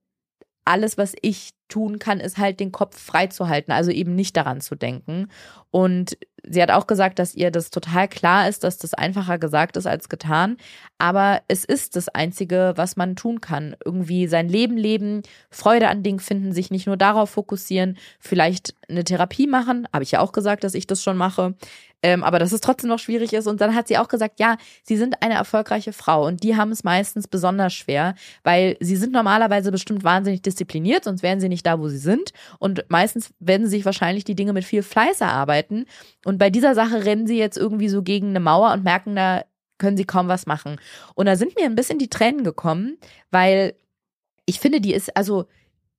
alles, 0.64 0.96
was 0.96 1.14
ich 1.20 1.50
tun 1.68 1.98
kann, 1.98 2.20
ist 2.20 2.38
halt 2.38 2.60
den 2.60 2.72
Kopf 2.72 2.98
freizuhalten, 2.98 3.72
also 3.72 3.90
eben 3.90 4.14
nicht 4.14 4.36
daran 4.36 4.60
zu 4.60 4.74
denken. 4.74 5.28
Und 5.70 6.16
sie 6.46 6.62
hat 6.62 6.70
auch 6.70 6.86
gesagt, 6.86 7.18
dass 7.18 7.34
ihr 7.34 7.50
das 7.50 7.70
total 7.70 8.06
klar 8.06 8.48
ist, 8.48 8.64
dass 8.64 8.78
das 8.78 8.94
einfacher 8.94 9.38
gesagt 9.38 9.76
ist 9.76 9.86
als 9.86 10.08
getan. 10.08 10.56
Aber 10.98 11.42
es 11.48 11.64
ist 11.64 11.96
das 11.96 12.08
Einzige, 12.08 12.74
was 12.76 12.96
man 12.96 13.16
tun 13.16 13.40
kann. 13.40 13.76
Irgendwie 13.84 14.26
sein 14.26 14.48
Leben 14.48 14.76
leben, 14.76 15.22
Freude 15.50 15.88
an 15.88 16.02
Dingen 16.02 16.20
finden, 16.20 16.52
sich 16.52 16.70
nicht 16.70 16.86
nur 16.86 16.96
darauf 16.96 17.30
fokussieren, 17.30 17.98
vielleicht 18.20 18.74
eine 18.88 19.04
Therapie 19.04 19.46
machen. 19.46 19.88
Habe 19.92 20.04
ich 20.04 20.12
ja 20.12 20.20
auch 20.20 20.32
gesagt, 20.32 20.64
dass 20.64 20.74
ich 20.74 20.86
das 20.86 21.02
schon 21.02 21.16
mache. 21.16 21.54
Ähm, 22.04 22.22
aber 22.22 22.38
dass 22.38 22.52
es 22.52 22.60
trotzdem 22.60 22.90
noch 22.90 22.98
schwierig 22.98 23.32
ist. 23.32 23.46
Und 23.46 23.62
dann 23.62 23.74
hat 23.74 23.88
sie 23.88 23.96
auch 23.96 24.08
gesagt, 24.08 24.38
ja, 24.38 24.58
sie 24.82 24.98
sind 24.98 25.22
eine 25.22 25.36
erfolgreiche 25.36 25.94
Frau 25.94 26.26
und 26.26 26.42
die 26.42 26.54
haben 26.54 26.70
es 26.70 26.84
meistens 26.84 27.26
besonders 27.26 27.72
schwer, 27.72 28.14
weil 28.42 28.76
sie 28.78 28.96
sind 28.96 29.10
normalerweise 29.10 29.72
bestimmt 29.72 30.04
wahnsinnig 30.04 30.42
diszipliniert, 30.42 31.04
sonst 31.04 31.22
wären 31.22 31.40
sie 31.40 31.48
nicht 31.48 31.64
da, 31.64 31.80
wo 31.80 31.88
sie 31.88 31.96
sind. 31.96 32.32
Und 32.58 32.84
meistens 32.90 33.32
werden 33.38 33.66
sie 33.66 33.76
sich 33.76 33.86
wahrscheinlich 33.86 34.24
die 34.24 34.34
Dinge 34.34 34.52
mit 34.52 34.64
viel 34.64 34.82
Fleiß 34.82 35.22
erarbeiten. 35.22 35.86
Und 36.26 36.36
bei 36.36 36.50
dieser 36.50 36.74
Sache 36.74 37.06
rennen 37.06 37.26
sie 37.26 37.38
jetzt 37.38 37.56
irgendwie 37.56 37.88
so 37.88 38.02
gegen 38.02 38.28
eine 38.28 38.40
Mauer 38.40 38.74
und 38.74 38.84
merken, 38.84 39.16
da 39.16 39.42
können 39.78 39.96
sie 39.96 40.04
kaum 40.04 40.28
was 40.28 40.44
machen. 40.44 40.78
Und 41.14 41.24
da 41.24 41.36
sind 41.36 41.56
mir 41.56 41.64
ein 41.64 41.74
bisschen 41.74 41.98
die 41.98 42.10
Tränen 42.10 42.44
gekommen, 42.44 42.98
weil 43.30 43.72
ich 44.44 44.60
finde, 44.60 44.82
die 44.82 44.92
ist, 44.92 45.16
also 45.16 45.46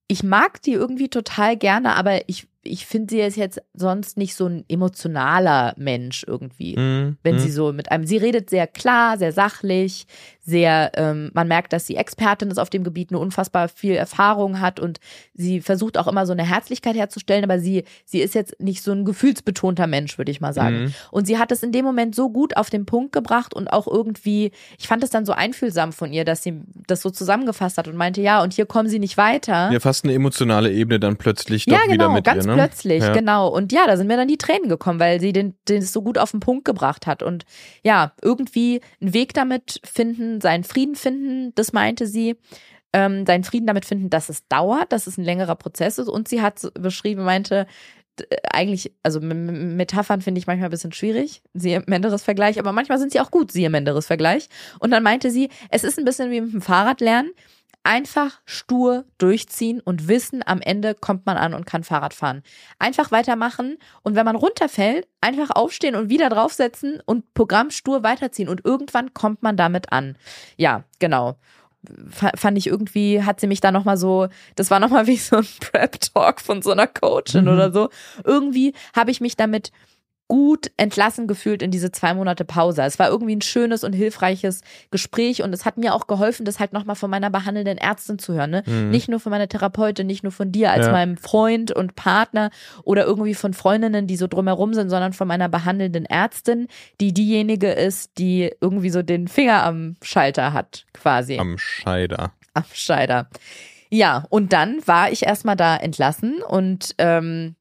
ich 0.08 0.22
mag 0.22 0.62
die 0.62 0.74
irgendwie 0.74 1.10
total 1.10 1.58
gerne, 1.58 1.96
aber 1.96 2.30
ich, 2.30 2.48
ich 2.68 2.86
finde 2.86 3.14
sie 3.14 3.22
ist 3.22 3.38
jetzt 3.38 3.62
sonst 3.74 4.18
nicht 4.18 4.36
so 4.36 4.48
ein 4.48 4.66
emotionaler 4.68 5.74
Mensch 5.78 6.26
irgendwie. 6.28 6.76
Mhm. 6.78 7.18
Wenn 7.24 7.36
Mhm. 7.36 7.40
sie 7.40 7.52
so 7.52 7.72
mit 7.72 7.92
einem, 7.92 8.06
sie 8.06 8.18
redet 8.18 8.50
sehr 8.50 8.68
klar, 8.68 9.18
sehr 9.18 9.32
sachlich, 9.32 10.08
sehr, 10.42 10.92
ähm, 10.96 11.32
man 11.34 11.48
merkt, 11.48 11.74
dass 11.74 11.88
sie 11.88 11.96
Expertin 11.96 12.50
ist 12.52 12.58
auf 12.60 12.70
dem 12.70 12.84
Gebiet, 12.84 13.10
eine 13.12 13.20
unfassbar 13.20 13.68
viel 13.68 13.94
Erfahrung 13.94 14.60
hat 14.62 14.80
und 14.80 15.00
sie 15.34 15.62
versucht 15.62 15.98
auch 15.98 16.08
immer 16.08 16.26
so 16.26 16.34
eine 16.34 16.48
Herzlichkeit 16.48 16.96
herzustellen, 16.96 17.44
aber 17.44 17.60
sie, 17.60 17.84
sie 18.06 18.20
ist 18.20 18.36
jetzt 18.36 18.60
nicht 18.60 18.84
so 18.84 18.92
ein 18.92 19.06
gefühlsbetonter 19.06 19.88
Mensch, 19.88 20.18
würde 20.18 20.32
ich 20.32 20.42
mal 20.42 20.54
sagen. 20.54 20.84
Mhm. 20.86 20.94
Und 21.12 21.26
sie 21.28 21.38
hat 21.40 21.52
es 21.52 21.64
in 21.64 21.72
dem 21.72 21.86
Moment 21.86 22.16
so 22.16 22.30
gut 22.30 22.58
auf 22.58 22.70
den 22.70 22.86
Punkt 22.86 23.12
gebracht 23.12 23.54
und 23.54 23.68
auch 23.74 23.88
irgendwie, 23.88 24.52
ich 24.78 24.88
fand 24.88 25.04
es 25.04 25.10
dann 25.10 25.26
so 25.26 25.34
einfühlsam 25.34 25.94
von 25.94 26.12
ihr, 26.14 26.26
dass 26.26 26.44
sie 26.44 26.62
das 26.88 27.02
so 27.02 27.10
zusammengefasst 27.10 27.78
hat 27.78 27.88
und 27.88 27.96
meinte, 27.96 28.22
ja, 28.22 28.42
und 28.44 28.54
hier 28.54 28.66
kommen 28.66 28.90
sie 28.90 29.00
nicht 29.00 29.18
weiter. 29.18 29.72
Ja, 29.72 29.80
fast 29.80 30.04
eine 30.04 30.14
emotionale 30.14 30.72
Ebene 30.72 31.00
dann 31.00 31.18
plötzlich 31.18 31.66
Ja, 31.66 31.78
doch 31.78 31.84
wieder 31.86 31.92
genau, 31.94 32.12
mit 32.14 32.24
ganz 32.24 32.46
ihr, 32.46 32.52
ne? 32.52 32.55
Plötzlich, 32.56 33.04
Ja. 33.04 33.14
genau. 33.14 33.48
Und 33.50 33.72
ja, 33.72 33.86
da 33.88 33.98
sind 33.98 34.08
mir 34.08 34.18
dann 34.18 34.28
die 34.28 34.38
Tränen 34.38 34.70
gekommen, 34.70 35.00
weil 35.00 35.20
sie 35.20 35.34
den, 35.34 35.56
den 35.70 35.82
so 35.82 36.02
gut 36.02 36.18
auf 36.18 36.32
den 36.32 36.40
Punkt 36.40 36.66
gebracht 36.66 37.06
hat. 37.08 37.24
Und 37.24 37.46
ja, 37.84 38.14
irgendwie 38.22 38.82
einen 39.02 39.14
Weg 39.14 39.34
damit 39.34 39.80
finden, 39.84 40.42
seinen 40.42 40.64
Frieden 40.64 40.96
finden, 40.96 41.54
das 41.56 41.74
meinte 41.74 42.08
sie. 42.08 42.36
Ähm, 42.94 43.26
seinen 43.26 43.44
Frieden 43.44 43.68
damit 43.68 43.84
finden, 43.84 44.10
dass 44.10 44.30
es 44.30 44.48
dauert, 44.48 44.94
dass 44.94 45.06
es 45.06 45.18
ein 45.18 45.26
längerer 45.26 45.56
Prozess 45.56 45.98
ist. 45.98 46.08
Und 46.08 46.30
sie 46.30 46.42
hat 46.42 46.62
beschrieben, 46.80 47.26
meinte, 47.26 47.68
äh, 48.20 48.38
eigentlich, 48.50 48.94
also 49.04 49.20
Metaphern 49.20 50.22
finde 50.22 50.40
ich 50.40 50.48
manchmal 50.48 50.70
ein 50.70 50.72
bisschen 50.72 50.94
schwierig, 50.94 51.42
siehe 51.54 51.84
Menderes 51.88 52.24
Vergleich, 52.24 52.58
aber 52.58 52.72
manchmal 52.72 52.98
sind 52.98 53.12
sie 53.12 53.20
auch 53.20 53.32
gut, 53.32 53.52
siehe 53.52 53.70
Menderes 53.70 54.08
Vergleich. 54.08 54.48
Und 54.80 54.92
dann 54.92 55.04
meinte 55.04 55.30
sie, 55.30 55.50
es 55.70 55.84
ist 55.84 56.00
ein 56.00 56.06
bisschen 56.06 56.32
wie 56.32 56.40
mit 56.40 56.54
dem 56.54 56.62
Fahrradlernen. 56.62 57.32
Einfach 57.88 58.42
stur 58.46 59.06
durchziehen 59.20 59.80
und 59.80 60.08
wissen, 60.08 60.42
am 60.44 60.60
Ende 60.60 60.96
kommt 60.96 61.28
man 61.28 61.38
an 61.38 61.54
und 61.54 61.68
kann 61.68 61.84
Fahrrad 61.84 62.16
fahren. 62.16 62.42
Einfach 62.80 63.12
weitermachen 63.12 63.78
und 64.02 64.16
wenn 64.16 64.26
man 64.26 64.36
runterfällt, 64.36 65.08
einfach 65.22 65.52
aufstehen 65.52 65.94
und 65.96 66.10
wieder 66.10 66.30
draufsetzen 66.30 67.00
und 67.06 67.32
Programm 67.36 67.70
stur 67.70 68.02
weiterziehen 68.02 68.50
und 68.50 68.66
irgendwann 68.66 69.14
kommt 69.14 69.44
man 69.44 69.56
damit 69.56 69.92
an. 69.92 70.18
Ja, 70.58 70.84
genau. 70.98 71.36
Fa- 72.10 72.32
Fand 72.36 72.58
ich 72.58 72.66
irgendwie, 72.66 73.22
hat 73.22 73.40
sie 73.40 73.46
mich 73.46 73.62
da 73.62 73.72
nochmal 73.72 73.98
so, 73.98 74.30
das 74.56 74.72
war 74.72 74.80
nochmal 74.80 75.06
wie 75.08 75.18
so 75.18 75.36
ein 75.38 75.48
Prep-Talk 75.60 76.42
von 76.42 76.64
so 76.64 76.72
einer 76.72 76.88
Coachin 76.88 77.44
Mhm. 77.46 77.52
oder 77.52 77.72
so. 77.72 77.90
Irgendwie 78.24 78.74
habe 78.96 79.12
ich 79.12 79.22
mich 79.22 79.36
damit 79.38 79.72
gut 80.28 80.72
entlassen 80.78 81.28
gefühlt 81.28 81.62
in 81.62 81.70
diese 81.70 81.92
zwei 81.92 82.14
Monate 82.16 82.46
Pause. 82.46 82.82
Es 82.82 82.98
war 82.98 83.10
irgendwie 83.10 83.36
ein 83.36 83.42
schönes 83.42 83.84
und 83.84 83.94
hilfreiches 83.94 84.62
Gespräch 84.90 85.44
und 85.44 85.54
es 85.54 85.66
hat 85.66 85.78
mir 85.78 85.94
auch 85.94 86.08
geholfen, 86.08 86.46
das 86.46 86.60
halt 86.60 86.74
nochmal 86.74 86.96
von 86.96 87.10
meiner 87.12 87.30
behandelnden 87.30 87.78
Ärztin 87.78 88.18
zu 88.18 88.34
hören. 88.34 88.50
Ne? 88.50 88.64
Mhm. 88.66 88.90
Nicht 88.90 89.08
nur 89.08 89.20
von 89.20 89.30
meiner 89.30 89.48
Therapeutin, 89.48 90.08
nicht 90.08 90.24
nur 90.24 90.32
von 90.32 90.52
dir 90.52 90.72
als 90.72 90.88
Ja. 90.88 90.92
meinem 90.92 91.18
Freund 91.18 91.72
und 91.72 91.96
Partner 91.96 92.50
oder 92.84 93.06
irgendwie 93.06 93.36
von 93.36 93.54
Freundinnen, 93.54 94.08
die 94.08 94.18
so 94.18 94.26
drumherum 94.28 94.74
sind, 94.74 94.90
sondern 94.90 95.14
von 95.14 95.28
meiner 95.28 95.48
behandelnden 95.48 96.06
Ärztin, 96.06 96.68
die 97.00 97.14
diejenige 97.14 97.72
ist, 97.72 98.18
die 98.18 98.52
irgendwie 98.62 98.90
so 98.90 99.04
den 99.04 99.28
Finger 99.28 99.64
am 99.64 99.96
Schalter 100.02 100.54
hat, 100.54 100.86
quasi 100.94 101.38
Am 101.38 101.58
Scheider. 101.60 102.32
am 102.56 102.64
Scheider. 102.74 103.30
Ja, 103.92 104.26
und 104.30 104.54
dann 104.54 104.80
war 104.88 105.12
ich 105.12 105.24
erstmal 105.26 105.56
da 105.56 105.78
entlassen 105.78 106.42
und 106.42 106.96
ähm, 106.98 107.56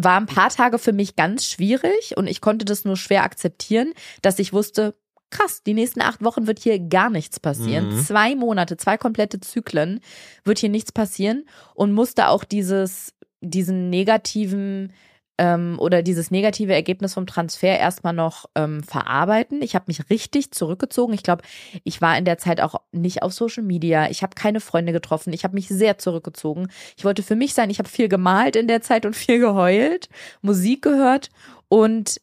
war 0.00 0.18
ein 0.18 0.26
paar 0.26 0.50
Tage 0.50 0.78
für 0.78 0.92
mich 0.92 1.16
ganz 1.16 1.44
schwierig 1.46 2.16
und 2.16 2.26
ich 2.26 2.40
konnte 2.40 2.64
das 2.64 2.84
nur 2.84 2.96
schwer 2.96 3.24
akzeptieren, 3.24 3.92
dass 4.22 4.38
ich 4.38 4.52
wusste, 4.52 4.94
krass, 5.30 5.62
die 5.62 5.74
nächsten 5.74 6.00
acht 6.00 6.22
Wochen 6.22 6.46
wird 6.46 6.60
hier 6.60 6.78
gar 6.78 7.10
nichts 7.10 7.40
passieren. 7.40 7.96
Mhm. 7.96 8.04
Zwei 8.04 8.34
Monate, 8.34 8.76
zwei 8.76 8.96
komplette 8.96 9.40
Zyklen 9.40 10.00
wird 10.44 10.58
hier 10.58 10.68
nichts 10.68 10.92
passieren 10.92 11.44
und 11.74 11.92
musste 11.92 12.28
auch 12.28 12.44
dieses, 12.44 13.14
diesen 13.40 13.90
negativen 13.90 14.92
ähm, 15.38 15.76
oder 15.78 16.02
dieses 16.02 16.30
negative 16.30 16.72
Ergebnis 16.72 17.14
vom 17.14 17.26
Transfer 17.26 17.78
erstmal 17.78 18.12
noch 18.12 18.46
ähm, 18.54 18.82
verarbeiten. 18.82 19.62
Ich 19.62 19.74
habe 19.74 19.86
mich 19.88 20.10
richtig 20.10 20.52
zurückgezogen. 20.52 21.14
Ich 21.14 21.22
glaube, 21.22 21.42
ich 21.84 22.00
war 22.00 22.16
in 22.18 22.24
der 22.24 22.38
Zeit 22.38 22.60
auch 22.60 22.76
nicht 22.92 23.22
auf 23.22 23.32
Social 23.32 23.62
Media. 23.62 24.10
Ich 24.10 24.22
habe 24.22 24.34
keine 24.34 24.60
Freunde 24.60 24.92
getroffen. 24.92 25.32
Ich 25.32 25.44
habe 25.44 25.54
mich 25.54 25.68
sehr 25.68 25.98
zurückgezogen. 25.98 26.68
Ich 26.96 27.04
wollte 27.04 27.22
für 27.22 27.36
mich 27.36 27.54
sein. 27.54 27.70
Ich 27.70 27.78
habe 27.78 27.88
viel 27.88 28.08
gemalt 28.08 28.56
in 28.56 28.68
der 28.68 28.82
Zeit 28.82 29.06
und 29.06 29.16
viel 29.22 29.38
geheult, 29.38 30.08
Musik 30.42 30.82
gehört 30.82 31.30
und 31.68 32.20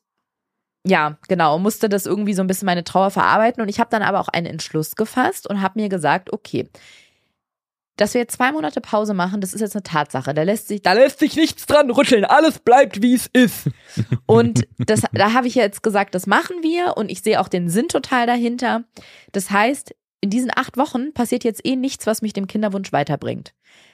ja, 0.85 1.17
genau, 1.27 1.59
musste 1.59 1.89
das 1.89 2.05
irgendwie 2.05 2.33
so 2.33 2.41
ein 2.41 2.47
bisschen 2.47 2.65
meine 2.65 2.85
Trauer 2.85 3.11
verarbeiten. 3.11 3.61
Und 3.61 3.69
ich 3.69 3.79
habe 3.79 3.89
dann 3.89 4.01
aber 4.01 4.19
auch 4.19 4.29
einen 4.29 4.47
Entschluss 4.47 4.95
gefasst 4.95 5.47
und 5.47 5.61
habe 5.61 5.79
mir 5.79 5.89
gesagt, 5.89 6.31
okay, 6.31 6.69
dass 7.99 8.13
wir 8.13 8.21
jetzt 8.21 8.37
zwei 8.37 8.51
Monate 8.51 8.81
Pause 8.81 9.13
machen, 9.13 9.41
das 9.41 9.53
ist 9.53 9.61
jetzt 9.61 9.75
eine 9.75 9.83
Tatsache. 9.83 10.33
Da 10.33 10.43
lässt 10.43 10.67
sich, 10.67 10.81
da 10.81 10.93
lässt 10.93 11.19
sich 11.19 11.35
nichts 11.35 11.65
dran 11.65 11.89
rütteln. 11.91 12.25
Alles 12.25 12.59
bleibt, 12.59 13.01
wie 13.01 13.13
es 13.13 13.27
ist. 13.33 13.69
Und 14.25 14.67
das, 14.77 15.01
da 15.11 15.33
habe 15.33 15.47
ich 15.47 15.55
jetzt 15.55 15.83
gesagt, 15.83 16.15
das 16.15 16.27
machen 16.27 16.57
wir 16.61 16.97
und 16.97 17.09
ich 17.11 17.21
sehe 17.21 17.39
auch 17.39 17.47
den 17.47 17.69
Sinn 17.69 17.87
total 17.87 18.27
dahinter. 18.27 18.83
Das 19.31 19.49
heißt, 19.51 19.95
in 20.21 20.29
diesen 20.29 20.51
acht 20.55 20.77
Wochen 20.77 21.13
passiert 21.13 21.43
jetzt 21.43 21.65
eh 21.65 21.75
nichts, 21.75 22.05
was 22.07 22.21
mich 22.21 22.33
dem 22.33 22.47
Kinderwunsch 22.47 22.91
weiterbringt. 22.91 23.53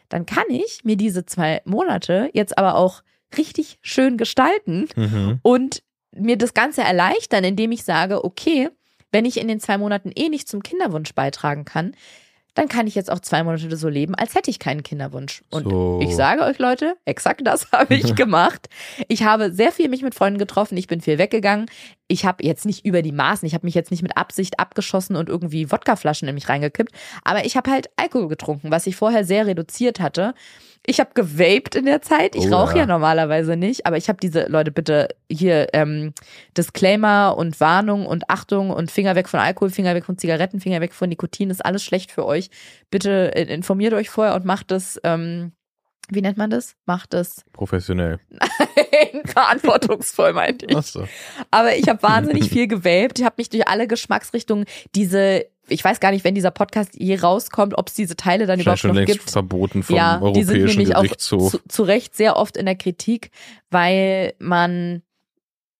Dann 0.10 0.26
kann 0.26 0.46
ich 0.50 0.82
mir 0.84 0.98
diese 0.98 1.26
zwei 1.26 1.62
Monate 1.66 2.30
jetzt 2.34 2.58
aber 2.58 2.76
auch 2.76 3.02
richtig 3.38 3.78
schön 3.82 4.18
gestalten 4.18 4.88
Mhm. 4.96 5.40
und 5.42 5.84
mir 6.16 6.38
das 6.38 6.54
Ganze 6.54 6.82
erleichtern, 6.82 7.44
indem 7.44 7.72
ich 7.72 7.84
sage, 7.84 8.24
okay, 8.24 8.70
wenn 9.12 9.26
ich 9.26 9.38
in 9.40 9.48
den 9.48 9.60
zwei 9.60 9.78
Monaten 9.78 10.12
eh 10.16 10.30
nicht 10.30 10.48
zum 10.48 10.64
Kinderwunsch 10.64 11.14
beitragen 11.14 11.66
kann, 11.66 11.96
dann 12.56 12.68
kann 12.68 12.88
ich 12.88 12.96
jetzt 12.96 13.12
auch 13.12 13.20
zwei 13.20 13.44
Monate 13.44 13.76
so 13.78 13.88
leben, 13.90 14.16
als 14.16 14.34
hätte 14.34 14.50
ich 14.50 14.60
keinen 14.60 14.82
Kinderwunsch. 14.82 15.44
Und 15.52 15.70
So. 15.70 16.00
ich 16.02 16.16
sage 16.16 16.42
euch, 16.44 16.58
Leute, 16.58 16.96
exakt 17.06 17.42
das 17.46 17.72
habe 17.72 17.94
ich 17.96 18.16
gemacht. 18.16 18.68
Ich 19.08 19.24
habe 19.24 19.52
sehr 19.52 19.72
viel 19.72 19.90
mich 19.90 20.02
mit 20.02 20.16
Freunden 20.16 20.40
getroffen, 20.40 20.78
ich 20.78 20.88
bin 20.88 21.02
viel 21.02 21.18
weggegangen. 21.18 21.68
Ich 22.08 22.26
habe 22.26 22.44
jetzt 22.44 22.66
nicht 22.66 22.86
über 22.86 23.02
die 23.02 23.12
Maßen, 23.12 23.48
ich 23.48 23.54
habe 23.54 23.66
mich 23.66 23.74
jetzt 23.74 23.90
nicht 23.90 24.04
mit 24.04 24.16
Absicht 24.16 24.60
abgeschossen 24.60 25.16
und 25.16 25.28
irgendwie 25.28 25.72
Wodkaflaschen 25.72 26.28
in 26.28 26.36
mich 26.36 26.48
reingekippt, 26.48 26.94
aber 27.24 27.46
ich 27.46 27.58
habe 27.58 27.72
halt 27.72 27.90
Alkohol 27.96 28.28
getrunken, 28.28 28.70
was 28.70 28.86
ich 28.86 28.96
vorher 28.96 29.24
sehr 29.26 29.48
reduziert 29.48 30.00
hatte. 30.00 30.36
Ich 30.86 31.00
habe 31.00 31.10
gewaped 31.16 31.74
in 31.74 31.86
der 31.86 32.04
Zeit. 32.04 32.36
Ich 32.36 32.46
Oh 32.48 32.56
rauche 32.56 32.74
ja. 32.74 32.80
ja 32.82 32.86
normalerweise 32.86 33.56
nicht, 33.56 33.88
aber 33.88 33.98
ich 33.98 34.08
habe 34.08 34.20
diese 34.22 34.46
Leute 34.48 34.72
bitte 34.72 35.10
hier 35.32 35.70
ähm, 35.74 36.14
Disclaimer 36.56 37.36
und 37.38 37.60
Warnung 37.60 38.06
und 38.06 38.30
Achtung 38.30 38.70
und 38.70 38.92
Finger 38.92 39.16
weg 39.16 39.28
von 39.28 39.40
Alkohol, 39.40 39.72
Finger 39.72 39.96
weg 39.96 40.06
von 40.06 40.18
Zigaretten, 40.20 40.60
Finger 40.60 40.82
weg 40.82 40.94
von 40.94 41.10
Nikotin, 41.10 41.50
ist 41.50 41.66
alles 41.66 41.84
schlecht 41.84 42.12
für 42.12 42.26
euch. 42.26 42.52
Bitte 42.92 43.36
äh, 43.36 43.52
informiert 43.52 43.94
euch 43.94 44.12
vorher 44.12 44.36
und 44.36 44.46
macht 44.46 44.72
es, 44.72 45.00
ähm, 45.04 45.54
wie 46.10 46.22
nennt 46.22 46.38
man 46.38 46.50
das? 46.50 46.76
Macht 46.86 47.14
es 47.14 47.44
Professionell. 47.54 48.20
verantwortungsvoll, 49.26 50.34
meinte 50.34 50.66
ich. 50.68 50.76
Achso. 50.76 51.08
Aber 51.52 51.76
ich 51.76 51.88
habe 51.90 52.02
wahnsinnig 52.04 52.50
viel 52.50 52.68
gewaped. 52.68 53.20
Ich 53.20 53.26
habe 53.26 53.36
mich 53.38 53.50
durch 53.50 53.68
alle 53.68 53.88
Geschmacksrichtungen 53.88 54.66
diese, 54.94 55.46
ich 55.68 55.84
weiß 55.84 56.00
gar 56.00 56.12
nicht, 56.12 56.24
wenn 56.24 56.36
dieser 56.36 56.52
Podcast 56.52 56.92
je 56.96 57.18
rauskommt, 57.20 57.78
ob 57.78 57.88
es 57.88 57.96
diese 57.96 58.16
Teile 58.16 58.46
dann 58.46 58.60
überhaupt 58.60 58.80
schon 58.80 58.90
noch 58.90 58.96
längst 58.96 59.14
gibt. 59.14 59.32
verboten 59.32 59.84
vom 59.84 59.96
ja, 59.96 60.18
die 60.32 60.44
sind 60.44 60.58
Europäischen 60.58 60.80
nämlich 60.80 60.96
auch 60.96 61.16
zu, 61.16 61.60
zu 61.68 61.84
Recht 61.84 62.16
sehr 62.16 62.38
oft 62.38 62.58
in 62.58 62.66
der 62.66 62.76
Kritik, 62.76 63.32
weil 63.72 64.34
man 64.40 65.02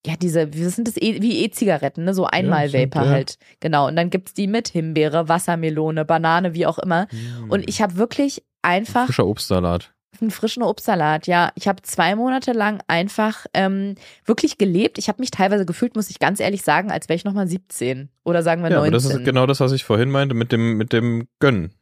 ja 0.06 0.16
diese, 0.16 0.54
wie 0.54 0.64
sind 0.66 0.88
das 0.88 0.98
E- 0.98 1.22
wie 1.22 1.44
E-Zigaretten, 1.44 2.04
ne? 2.04 2.14
so 2.14 2.26
einmal 2.26 2.70
stimmt, 2.70 2.94
Vapor 2.96 3.08
ja. 3.08 3.12
halt. 3.14 3.38
Genau. 3.60 3.88
Und 3.88 3.96
dann 3.96 4.10
gibt's 4.12 4.34
die 4.34 4.48
mit 4.48 4.68
Himbeere, 4.68 5.30
Wassermelone, 5.30 6.06
Banane, 6.06 6.54
wie 6.54 6.66
auch 6.68 6.78
immer. 6.78 7.08
Und 7.50 7.68
ich 7.68 7.82
habe 7.82 7.96
wirklich 7.96 8.44
einfach 8.62 9.06
Frischer 9.08 9.26
Obstsalat. 9.26 9.95
Einen 10.22 10.32
frischen 10.32 10.64
Obstsalat, 10.64 11.28
ja. 11.28 11.52
Ich 11.56 11.68
habe 11.68 11.82
zwei 11.82 12.16
Monate 12.16 12.52
lang 12.54 12.82
einfach 12.88 13.46
ähm, 13.54 13.96
wirklich 14.26 14.58
gelebt. 14.58 14.98
Ich 14.98 15.08
habe 15.08 15.22
mich 15.22 15.32
teilweise 15.32 15.66
gefühlt, 15.66 15.96
muss 15.96 16.10
ich 16.10 16.20
ganz 16.20 16.40
ehrlich 16.40 16.64
sagen, 16.64 16.92
als 16.92 17.10
wäre 17.10 17.16
ich 17.16 17.26
nochmal 17.26 17.48
17 17.48 18.10
oder 18.24 18.44
sagen 18.44 18.64
wir 18.64 18.70
Ja, 18.70 18.78
aber 18.78 18.90
19. 18.90 19.10
das 19.10 19.20
ist 19.20 19.26
genau 19.26 19.46
das, 19.46 19.60
was 19.60 19.72
ich 19.72 19.84
vorhin 19.84 20.10
meinte 20.10 20.36
mit 20.36 20.52
dem, 20.52 20.78
mit 20.78 20.94
dem 20.94 21.28
Gönnen. 21.40 21.74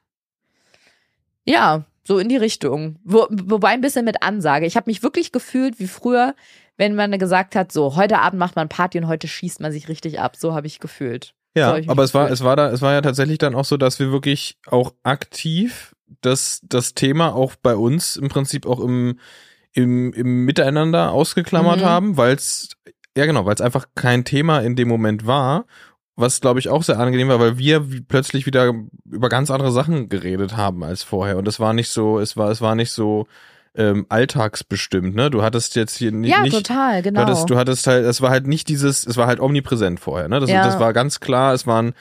Ja, 1.45 1.85
so 2.05 2.19
in 2.19 2.29
die 2.29 2.37
Richtung. 2.37 2.97
Wo, 3.03 3.27
wobei 3.29 3.69
ein 3.69 3.81
bisschen 3.81 4.05
mit 4.05 4.23
Ansage. 4.23 4.65
Ich 4.65 4.75
habe 4.75 4.89
mich 4.89 5.03
wirklich 5.03 5.31
gefühlt 5.31 5.79
wie 5.79 5.87
früher, 5.87 6.35
wenn 6.77 6.95
man 6.95 7.17
gesagt 7.17 7.55
hat, 7.55 7.71
so 7.71 7.95
heute 7.95 8.19
Abend 8.19 8.39
macht 8.39 8.55
man 8.55 8.69
Party 8.69 8.97
und 8.97 9.07
heute 9.07 9.27
schießt 9.27 9.61
man 9.61 9.71
sich 9.71 9.87
richtig 9.87 10.19
ab. 10.19 10.35
So 10.35 10.53
habe 10.53 10.67
ich 10.67 10.79
gefühlt. 10.79 11.33
So 11.55 11.61
Ja, 11.61 11.67
hab 11.67 11.77
ich 11.77 11.89
aber 11.89 12.03
es 12.03 12.13
war, 12.13 12.29
es 12.29 12.43
war 12.43 12.55
da, 12.55 12.69
es 12.71 12.81
war 12.81 12.93
ja 12.93 13.01
tatsächlich 13.01 13.37
dann 13.37 13.55
auch 13.55 13.65
so, 13.65 13.77
dass 13.77 13.99
wir 13.99 14.11
wirklich 14.11 14.57
auch 14.67 14.93
aktiv 15.03 15.92
das, 16.21 16.59
das 16.63 16.93
Thema 16.93 17.33
auch 17.35 17.55
bei 17.55 17.75
uns 17.75 18.15
im 18.15 18.29
Prinzip 18.29 18.65
auch 18.65 18.79
im, 18.79 19.19
im, 19.73 20.13
im 20.13 20.45
Miteinander 20.45 21.11
ausgeklammert 21.11 21.79
Mhm. 21.81 21.85
haben, 21.85 22.17
weil 22.17 22.35
es, 22.35 22.69
ja 23.17 23.25
genau, 23.25 23.45
weil 23.45 23.55
es 23.55 23.61
einfach 23.61 23.87
kein 23.95 24.23
Thema 24.25 24.59
in 24.59 24.75
dem 24.75 24.87
Moment 24.87 25.25
war, 25.25 25.65
was 26.15 26.41
glaube 26.41 26.59
ich 26.59 26.69
auch 26.69 26.83
sehr 26.83 26.99
angenehm 26.99 27.27
war, 27.29 27.39
weil 27.39 27.57
wir 27.57 27.83
plötzlich 28.07 28.45
wieder 28.45 28.71
über 29.09 29.29
ganz 29.29 29.49
andere 29.49 29.71
Sachen 29.71 30.09
geredet 30.09 30.55
haben 30.55 30.83
als 30.83 31.01
vorher 31.03 31.37
und 31.37 31.47
es 31.47 31.59
war 31.59 31.73
nicht 31.73 31.89
so, 31.89 32.19
es 32.19 32.37
war, 32.37 32.51
es 32.51 32.61
war 32.61 32.75
nicht 32.75 32.91
so 32.91 33.25
ähm, 33.75 34.05
alltagsbestimmt, 34.09 35.15
ne? 35.15 35.31
Du 35.31 35.41
hattest 35.41 35.75
jetzt 35.75 35.97
hier 35.97 36.11
ni- 36.11 36.29
ja, 36.29 36.41
nicht, 36.43 36.55
total, 36.55 37.01
genau. 37.01 37.21
Du 37.21 37.25
hattest, 37.31 37.49
du 37.49 37.55
hattest 37.57 37.87
halt, 37.87 38.05
es 38.05 38.21
war 38.21 38.29
halt 38.29 38.45
nicht 38.45 38.69
dieses, 38.69 39.07
es 39.07 39.17
war 39.17 39.25
halt 39.25 39.39
omnipräsent 39.39 39.99
vorher, 39.99 40.27
ne? 40.27 40.39
Das, 40.39 40.51
Ja. 40.51 40.63
das 40.63 40.79
war 40.79 40.93
ganz 40.93 41.19
klar, 41.19 41.53
es 41.55 41.65
waren 41.65 41.93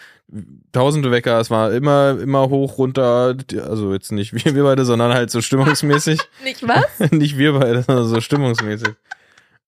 tausende 0.72 1.10
Wecker, 1.10 1.38
es 1.40 1.50
war 1.50 1.72
immer, 1.72 2.18
immer 2.20 2.48
hoch, 2.48 2.78
runter, 2.78 3.36
also 3.68 3.92
jetzt 3.92 4.12
nicht 4.12 4.32
wir, 4.32 4.54
wir 4.54 4.64
beide, 4.64 4.84
sondern 4.84 5.12
halt 5.12 5.30
so 5.30 5.40
stimmungsmäßig. 5.40 6.20
Nicht 6.44 6.66
was? 6.66 7.10
nicht 7.10 7.36
wir 7.38 7.52
beide, 7.52 7.82
sondern 7.82 8.06
so 8.06 8.20
stimmungsmäßig. 8.20 8.94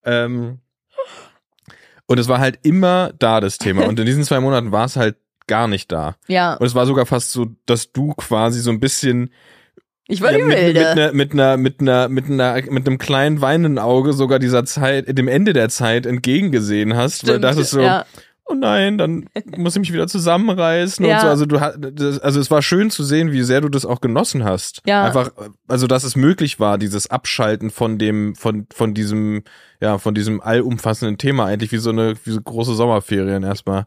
ähm, 0.05 0.59
und 2.07 2.19
es 2.19 2.29
war 2.29 2.39
halt 2.39 2.59
immer 2.63 3.13
da, 3.19 3.41
das 3.41 3.57
Thema. 3.57 3.87
Und 3.87 3.99
in 3.99 4.05
diesen 4.05 4.25
zwei 4.25 4.39
Monaten 4.41 4.73
war 4.73 4.85
es 4.85 4.97
halt 4.97 5.17
gar 5.47 5.69
nicht 5.69 5.91
da. 5.91 6.17
Ja, 6.27 6.55
Und 6.55 6.67
es 6.67 6.75
war 6.75 6.85
sogar 6.85 7.07
fast 7.07 7.33
so, 7.33 7.47
dass 7.65 7.93
du 7.93 8.13
quasi 8.15 8.61
so 8.61 8.71
ein 8.71 8.81
bisschen 8.81 9.31
ich 10.07 10.21
war 10.21 10.33
ja, 10.33 10.39
die 10.39 10.45
mit, 10.45 10.57
mit, 10.57 10.65
Wilde. 10.67 10.91
einer, 10.91 11.13
mit 11.13 11.33
einer, 11.33 11.57
mit 11.57 11.81
einer, 11.81 12.09
mit 12.09 12.31
einer, 12.31 12.63
mit 12.71 12.87
einem 12.87 12.99
kleinen 12.99 13.41
weinenden 13.41 13.79
Auge 13.79 14.13
sogar 14.13 14.39
dieser 14.39 14.67
Zeit, 14.67 15.17
dem 15.17 15.29
Ende 15.29 15.55
der 15.55 15.71
Zeit 15.71 16.05
entgegengesehen 16.05 16.95
hast, 16.95 17.27
weil 17.27 17.37
du 17.37 17.41
dachtest 17.41 17.71
so, 17.71 17.81
ja. 17.81 18.05
Oh 18.47 18.55
nein, 18.55 18.99
dann 18.99 19.29
muss 19.57 19.75
ich 19.75 19.81
mich 19.81 19.93
wieder 19.93 20.07
zusammenreißen 20.07 21.05
Ja. 21.05 21.17
und 21.17 21.21
so. 21.23 21.29
Also 21.29 21.47
du 21.47 21.61
hast, 21.61 21.79
also 22.23 22.41
es 22.41 22.51
war 22.51 22.63
schön 22.63 22.91
zu 22.91 23.03
sehen, 23.03 23.33
wie 23.33 23.43
sehr 23.43 23.61
du 23.61 23.69
das 23.69 23.87
auch 23.87 24.01
genossen 24.01 24.45
hast. 24.45 24.83
Ja. 24.87 25.05
Einfach, 25.05 25.31
also 25.69 25.87
dass 25.87 26.05
es 26.05 26.17
möglich 26.17 26.61
war, 26.61 26.79
dieses 26.79 27.11
Abschalten 27.11 27.71
von 27.71 27.99
dem, 27.99 28.35
von, 28.35 28.67
von 28.73 28.95
diesem, 28.95 29.45
ja, 29.81 29.99
von 29.99 30.15
diesem 30.15 30.41
allumfassenden 30.41 31.19
Thema 31.19 31.47
eigentlich 31.47 31.73
wie 31.73 31.79
so 31.79 31.91
eine, 31.91 32.15
wie 32.25 32.31
so 32.31 32.41
große 32.41 32.75
Sommerferien 32.75 33.43
erstmal. 33.43 33.87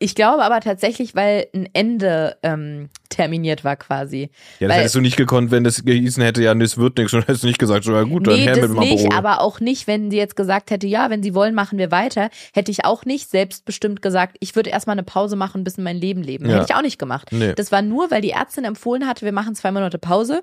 Ich 0.00 0.14
glaube 0.14 0.44
aber 0.44 0.60
tatsächlich, 0.60 1.16
weil 1.16 1.48
ein 1.52 1.68
Ende 1.72 2.36
ähm, 2.44 2.88
terminiert 3.08 3.64
war 3.64 3.74
quasi. 3.76 4.30
Ja, 4.60 4.68
das 4.68 4.68
Weil- 4.68 4.80
hättest 4.80 4.94
du 4.94 5.00
nicht 5.00 5.16
gekonnt, 5.16 5.50
wenn 5.50 5.64
das 5.64 5.84
gehießen 5.84 6.22
hätte, 6.22 6.42
ja, 6.42 6.52
es 6.54 6.78
wird 6.78 6.98
nichts 6.98 7.12
und 7.14 7.22
hättest 7.22 7.42
du 7.42 7.48
nicht 7.48 7.58
gesagt, 7.58 7.84
so, 7.84 7.92
ja 7.92 8.02
gut, 8.04 8.26
dann 8.26 8.34
nee, 8.34 8.42
her 8.42 8.54
das 8.54 8.68
mit 8.70 8.80
dem 8.80 8.88
nicht, 8.90 9.12
aber 9.12 9.40
auch 9.40 9.58
nicht, 9.58 9.86
wenn 9.88 10.10
sie 10.10 10.16
jetzt 10.16 10.36
gesagt 10.36 10.70
hätte, 10.70 10.86
ja, 10.86 11.10
wenn 11.10 11.22
sie 11.22 11.34
wollen, 11.34 11.54
machen 11.54 11.78
wir 11.78 11.90
weiter, 11.90 12.30
hätte 12.52 12.70
ich 12.70 12.84
auch 12.84 13.04
nicht 13.04 13.28
selbstbestimmt 13.28 14.00
gesagt, 14.00 14.36
ich 14.38 14.54
würde 14.54 14.70
erstmal 14.70 14.94
eine 14.94 15.02
Pause 15.02 15.34
machen, 15.34 15.64
bis 15.64 15.78
in 15.78 15.84
mein 15.84 15.96
Leben 15.96 16.22
leben. 16.22 16.46
Ja. 16.46 16.56
Hätte 16.56 16.66
ich 16.70 16.74
auch 16.76 16.82
nicht 16.82 16.98
gemacht. 16.98 17.28
Nee. 17.32 17.54
Das 17.54 17.72
war 17.72 17.82
nur, 17.82 18.10
weil 18.10 18.20
die 18.20 18.30
Ärztin 18.30 18.64
empfohlen 18.64 19.06
hatte, 19.06 19.24
wir 19.24 19.32
machen 19.32 19.54
zwei 19.56 19.72
Monate 19.72 19.98
Pause. 19.98 20.42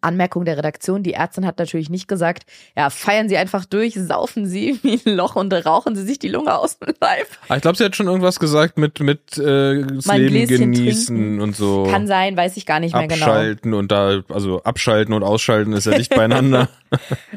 Anmerkung 0.00 0.44
der 0.44 0.56
Redaktion, 0.56 1.02
die 1.02 1.14
Ärztin 1.14 1.46
hat 1.46 1.58
natürlich 1.58 1.90
nicht 1.90 2.08
gesagt, 2.08 2.44
ja, 2.76 2.90
feiern 2.90 3.28
Sie 3.28 3.36
einfach 3.36 3.64
durch, 3.64 3.94
saufen 3.94 4.46
Sie 4.46 4.78
wie 4.82 5.00
ein 5.04 5.16
Loch 5.16 5.36
und 5.36 5.52
rauchen 5.52 5.96
Sie 5.96 6.04
sich 6.04 6.18
die 6.18 6.28
Lunge 6.28 6.56
aus 6.56 6.78
dem 6.78 6.94
Leib. 7.00 7.26
Aber 7.48 7.56
ich 7.56 7.62
glaube, 7.62 7.76
sie 7.76 7.84
hat 7.84 7.96
schon 7.96 8.06
irgendwas 8.06 8.38
gesagt 8.38 8.78
mit, 8.78 9.00
mit 9.00 9.36
äh, 9.38 9.82
das 9.82 10.06
Mal 10.06 10.20
Leben 10.20 10.72
genießen 10.72 11.16
trinken. 11.16 11.40
und 11.40 11.56
so. 11.56 11.84
Kann 11.90 12.06
sein, 12.06 12.36
weiß 12.36 12.56
ich 12.56 12.66
gar 12.66 12.80
nicht 12.80 12.94
mehr 12.94 13.08
genau. 13.08 13.26
abschalten 13.26 13.74
und 13.74 13.90
da, 13.92 14.22
also 14.28 14.62
abschalten 14.62 15.14
und 15.14 15.22
ausschalten 15.22 15.72
ist 15.72 15.86
ja 15.86 15.92
dicht 15.92 16.14
beieinander. 16.14 16.68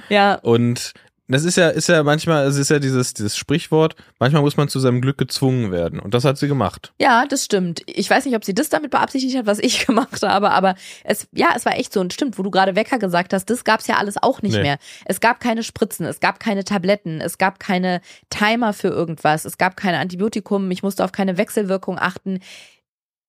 Ja, 0.10 0.36
Und 0.36 0.94
das 1.28 1.46
ist 1.46 1.56
ja, 1.56 1.70
ist 1.70 1.88
ja 1.88 2.04
manchmal, 2.04 2.46
es 2.46 2.58
ist 2.58 2.70
ja 2.70 2.80
dieses, 2.80 3.14
dieses 3.14 3.38
Sprichwort, 3.38 3.96
manchmal 4.20 4.42
muss 4.42 4.58
man 4.58 4.68
zu 4.68 4.80
seinem 4.80 5.00
Glück 5.00 5.18
gezwungen 5.18 5.72
werden. 5.72 6.00
Und 6.00 6.14
das 6.14 6.26
hat 6.26 6.38
sie 6.38 6.50
gemacht. 6.50 6.94
Ja, 7.00 7.26
das 7.26 7.46
stimmt. 7.46 7.82
Ich 7.88 8.10
weiß 8.10 8.26
nicht, 8.26 8.36
ob 8.36 8.44
sie 8.44 8.54
das 8.54 8.70
damit 8.70 8.92
beabsichtigt 8.92 9.38
hat, 9.38 9.46
was 9.46 9.60
ich 9.60 9.86
gemacht 9.88 10.22
habe, 10.22 10.52
aber 10.52 10.76
es, 11.06 11.28
ja, 11.32 11.50
es 11.56 11.66
war 11.66 11.78
echt 11.78 11.94
so 11.94 12.02
und 12.02 12.12
stimmt, 12.14 12.38
wo 12.38 12.44
du 12.44 12.52
gerade 12.52 12.76
Wecker 12.76 13.00
gesagt 13.00 13.34
hast, 13.34 13.50
das 13.50 13.64
gab's 13.64 13.88
ja 13.88 13.96
alles 13.98 14.22
auch 14.22 14.42
nicht 14.42 14.56
Nee. 14.56 14.62
mehr. 14.64 14.78
Es 15.06 15.22
gab 15.22 15.40
keine 15.40 15.64
Spritzen, 15.64 16.06
es 16.06 16.20
gab 16.20 16.40
keine 16.40 16.66
Tabletten, 16.66 17.22
es 17.22 17.38
gab 17.38 17.60
keine 17.60 18.02
Timer 18.30 18.74
für 18.74 18.90
irgendwas, 18.90 19.46
es 19.46 19.58
gab 19.58 19.78
keine 19.78 20.00
Antibiotikum, 20.00 20.70
ich 20.72 20.84
musste 20.84 21.04
auf 21.06 21.14
keine 21.14 21.38
Wechselwirkung 21.38 21.98
achten. 22.00 22.40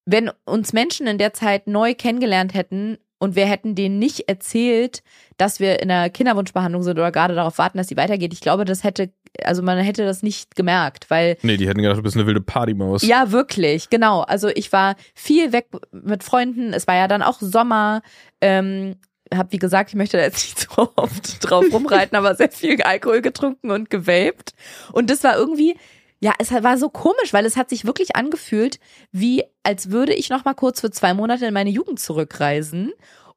Wenn 0.05 0.31
uns 0.45 0.73
Menschen 0.73 1.07
in 1.07 1.17
der 1.19 1.33
Zeit 1.33 1.67
neu 1.67 1.95
kennengelernt 1.95 2.53
hätten 2.55 2.99
und 3.25 3.37
wir 3.37 3.47
hätten 3.47 3.75
denen 3.75 3.99
nicht 3.99 4.29
erzählt, 4.29 5.03
dass 5.39 5.59
wir 5.59 5.81
in 5.83 5.91
einer 5.91 6.11
Kinderwunschbehandlung 6.11 6.83
sind 6.83 6.99
oder 6.99 7.11
gerade 7.11 7.35
darauf 7.35 7.59
warten, 7.59 7.79
dass 7.79 7.89
sie 7.89 7.97
weitergeht, 7.97 8.33
ich 8.33 8.41
glaube, 8.41 8.65
das 8.65 8.85
hätte, 8.85 9.11
also 9.43 9.63
man 9.63 9.79
hätte 9.79 10.05
das 10.05 10.23
nicht 10.23 10.55
gemerkt, 10.55 11.11
weil 11.11 11.37
Nee, 11.43 11.57
die 11.57 11.67
hätten 11.67 11.83
gedacht, 11.83 11.99
du 11.99 12.03
bist 12.03 12.17
eine 12.17 12.27
wilde 12.27 12.41
Partymaus. 12.43 13.03
ja, 13.03 13.33
wirklich, 13.33 13.91
genau. 13.91 14.21
Also 14.21 14.49
ich 14.49 14.73
war 14.73 14.95
viel 15.15 15.53
weg 15.53 15.67
mit 15.91 16.23
Freunden. 16.23 16.73
Es 16.73 16.87
war 16.87 16.95
ja 16.95 17.09
dann 17.09 17.23
auch 17.23 17.41
Sommer. 17.41 18.03
Ähm, 18.41 18.97
hab 19.35 19.51
wie 19.53 19.59
gesagt, 19.59 19.89
ich 19.91 19.97
möchte 19.97 20.19
da 20.19 20.23
jetzt 20.23 20.45
nicht 20.45 20.59
so 20.77 20.93
oft 20.97 21.51
drauf 21.51 21.65
rumreiten, 21.73 22.17
aber 22.17 22.35
sehr 22.35 22.51
viel 22.51 22.81
Alkohol 22.83 23.23
getrunken 23.23 23.71
und 23.71 23.91
gewaped. 23.91 24.53
Und 24.93 25.09
das 25.11 25.25
war 25.25 25.37
irgendwie, 25.37 25.77
ja, 26.25 26.33
es 26.39 26.51
war 26.53 26.79
so 26.79 26.89
komisch, 26.89 27.33
weil 27.33 27.45
es 27.45 27.59
hat 27.59 27.69
sich 27.69 27.85
wirklich 27.85 28.17
angefühlt, 28.17 28.79
wie 29.13 29.45
als 29.63 29.91
würde 29.91 30.15
ich 30.15 30.31
noch 30.31 30.47
mal 30.47 30.55
kurz 30.55 30.81
für 30.81 30.91
zwei 30.91 31.13
Monate 31.13 31.45
in 31.45 31.53
meine 31.53 31.69
Jugend 31.69 32.01
zurückreisen. 32.01 32.93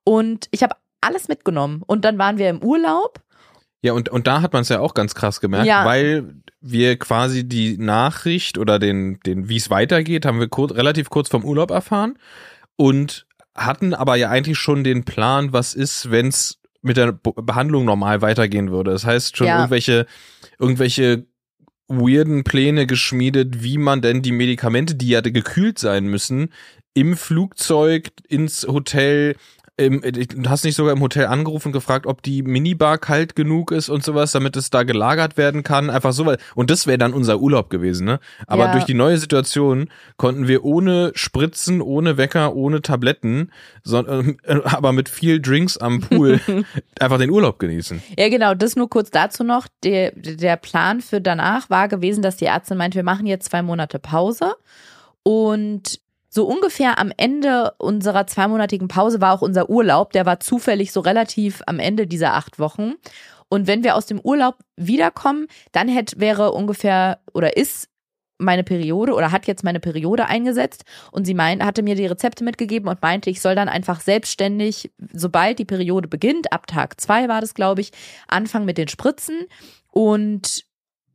Und 0.06 0.48
ich 0.52 0.64
habe 0.64 0.76
alles 1.02 1.28
mitgenommen. 1.28 1.84
Und 1.86 2.06
dann 2.06 2.18
waren 2.18 2.38
wir 2.38 2.50
im 2.50 2.64
Urlaub. 2.64 3.20
Ja, 3.82 3.92
und, 3.92 4.08
und 4.08 4.26
da 4.26 4.42
hat 4.42 4.54
man 4.54 4.62
es 4.62 4.70
ja 4.70 4.80
auch 4.80 4.94
ganz 4.94 5.16
krass 5.16 5.42
gemerkt, 5.42 5.68
Ja. 5.68 5.84
weil 5.86 6.36
wir 6.62 6.98
quasi 6.98 7.44
die 7.44 7.78
Nachricht 7.78 8.58
oder 8.58 8.80
den, 8.80 9.20
den 9.26 9.50
wie 9.50 9.58
es 9.58 9.70
weitergeht, 9.70 10.26
haben 10.26 10.40
wir 10.40 10.48
kurz, 10.48 10.74
relativ 10.74 11.10
kurz 11.10 11.28
vom 11.30 11.44
Urlaub 11.44 11.72
erfahren 11.72 12.18
und 12.78 13.28
hatten 13.54 13.94
aber 13.94 14.16
ja 14.16 14.30
eigentlich 14.30 14.58
schon 14.60 14.86
den 14.86 15.04
Plan, 15.04 15.52
was 15.52 15.74
ist, 15.74 16.10
wenn 16.10 16.28
es 16.30 16.60
mit 16.82 16.96
der 16.96 17.12
Be- 17.12 17.34
Behandlung 17.34 17.84
normal 17.84 18.22
weitergehen 18.22 18.72
würde. 18.72 18.92
Das 18.92 19.06
heißt 19.06 19.36
schon 19.36 19.48
Ja. 19.48 19.58
irgendwelche, 19.58 20.06
irgendwelche 20.58 21.26
weirden 21.88 22.44
Pläne 22.44 22.86
geschmiedet, 22.86 23.64
wie 23.64 23.78
man 23.78 24.02
denn 24.02 24.22
die 24.22 24.32
Medikamente, 24.32 24.96
die 24.96 25.10
ja 25.10 25.22
gekühlt 25.22 25.80
sein 25.80 26.08
müssen, 26.08 26.50
im 26.94 27.16
Flugzeug, 27.16 28.10
ins 28.28 28.66
Hotel, 28.68 29.36
im, 29.78 30.02
du 30.02 30.50
hast 30.50 30.64
nicht 30.66 30.76
sogar 30.76 30.92
im 30.94 31.02
Hotel 31.02 31.28
angerufen 31.28 31.68
und 31.68 31.74
gefragt, 31.74 32.08
ob 32.08 32.24
die 32.24 32.42
Minibar 32.42 32.98
kalt 32.98 33.36
genug 33.36 33.72
ist 33.72 33.90
und 33.90 34.04
sowas, 34.04 34.32
damit 34.32 34.56
es 34.58 34.72
da 34.72 34.82
gelagert 34.82 35.38
werden 35.38 35.62
kann. 35.62 35.92
Einfach 35.92 36.14
so, 36.14 36.26
weil, 36.26 36.40
und 36.56 36.72
das 36.72 36.88
wäre 36.88 36.98
dann 36.98 37.14
unser 37.14 37.40
Urlaub 37.40 37.70
gewesen, 37.70 38.06
ne? 38.06 38.20
Aber 38.48 38.66
Ja. 38.66 38.72
durch 38.72 38.86
die 38.86 38.96
neue 38.96 39.18
Situation 39.20 39.90
konnten 40.18 40.48
wir 40.48 40.66
ohne 40.66 41.12
Spritzen, 41.14 41.82
ohne 41.82 42.18
Wecker, 42.18 42.56
ohne 42.56 42.82
Tabletten, 42.82 43.52
sondern, 43.84 44.38
äh, 44.44 44.60
aber 44.64 44.94
mit 44.94 45.10
viel 45.10 45.40
Drinks 45.40 45.78
am 45.78 46.02
Pool 46.02 46.40
einfach 47.00 47.20
den 47.20 47.30
Urlaub 47.30 47.60
genießen. 47.60 48.02
Ja, 48.18 48.30
genau, 48.30 48.56
das 48.56 48.76
nur 48.76 48.90
kurz 48.90 49.12
dazu 49.12 49.44
noch. 49.44 49.68
Der, 49.84 50.12
der 50.16 50.58
Plan 50.58 51.02
für 51.02 51.22
danach 51.22 51.70
war 51.70 51.88
gewesen, 51.88 52.24
dass 52.24 52.38
die 52.38 52.46
Ärztin 52.46 52.78
meinte, 52.78 52.96
wir 52.96 53.04
machen 53.04 53.28
jetzt 53.28 53.50
zwei 53.52 53.62
Monate 53.62 54.00
Pause. 54.00 54.56
Und 55.24 56.00
so 56.38 56.46
ungefähr 56.46 57.00
am 57.00 57.12
Ende 57.18 57.74
unserer 57.80 58.28
zweimonatigen 58.28 58.88
Pause 58.88 59.20
war 59.22 59.34
auch 59.34 59.42
unser 59.42 59.72
Urlaub. 59.72 60.14
Der 60.14 60.28
war 60.28 60.40
zufällig 60.40 60.92
so 60.92 61.00
relativ 61.00 61.64
am 61.66 61.80
Ende 61.80 62.06
dieser 62.06 62.36
acht 62.36 62.60
Wochen. 62.60 62.94
Und 63.50 63.66
wenn 63.66 63.84
wir 63.84 63.96
aus 63.96 64.06
dem 64.06 64.20
Urlaub 64.20 64.58
wiederkommen, 64.76 65.48
dann 65.72 65.88
hätte, 65.88 66.20
wäre 66.20 66.52
ungefähr 66.52 67.22
oder 67.34 67.58
ist 67.58 67.90
meine 68.38 68.64
Periode 68.64 69.16
oder 69.16 69.32
hat 69.32 69.48
jetzt 69.48 69.64
meine 69.64 69.80
Periode 69.80 70.28
eingesetzt 70.28 70.84
und 71.12 71.26
sie 71.26 71.34
meint, 71.34 71.64
hatte 71.64 71.82
mir 71.82 71.96
die 71.96 72.06
Rezepte 72.06 72.44
mitgegeben 72.44 72.88
und 72.88 73.02
meinte, 73.02 73.32
ich 73.32 73.42
soll 73.42 73.56
dann 73.56 73.68
einfach 73.68 74.00
selbstständig, 74.00 74.92
sobald 75.12 75.58
die 75.58 75.66
Periode 75.66 76.08
beginnt, 76.08 76.54
ab 76.54 76.68
Tag 76.68 77.02
zwei 77.02 77.28
war 77.30 77.42
das, 77.42 77.56
glaube 77.56 77.82
ich, 77.82 77.90
anfangen 78.28 78.68
mit 78.68 78.78
den 78.78 78.90
Spritzen 78.90 79.48
und 79.90 80.66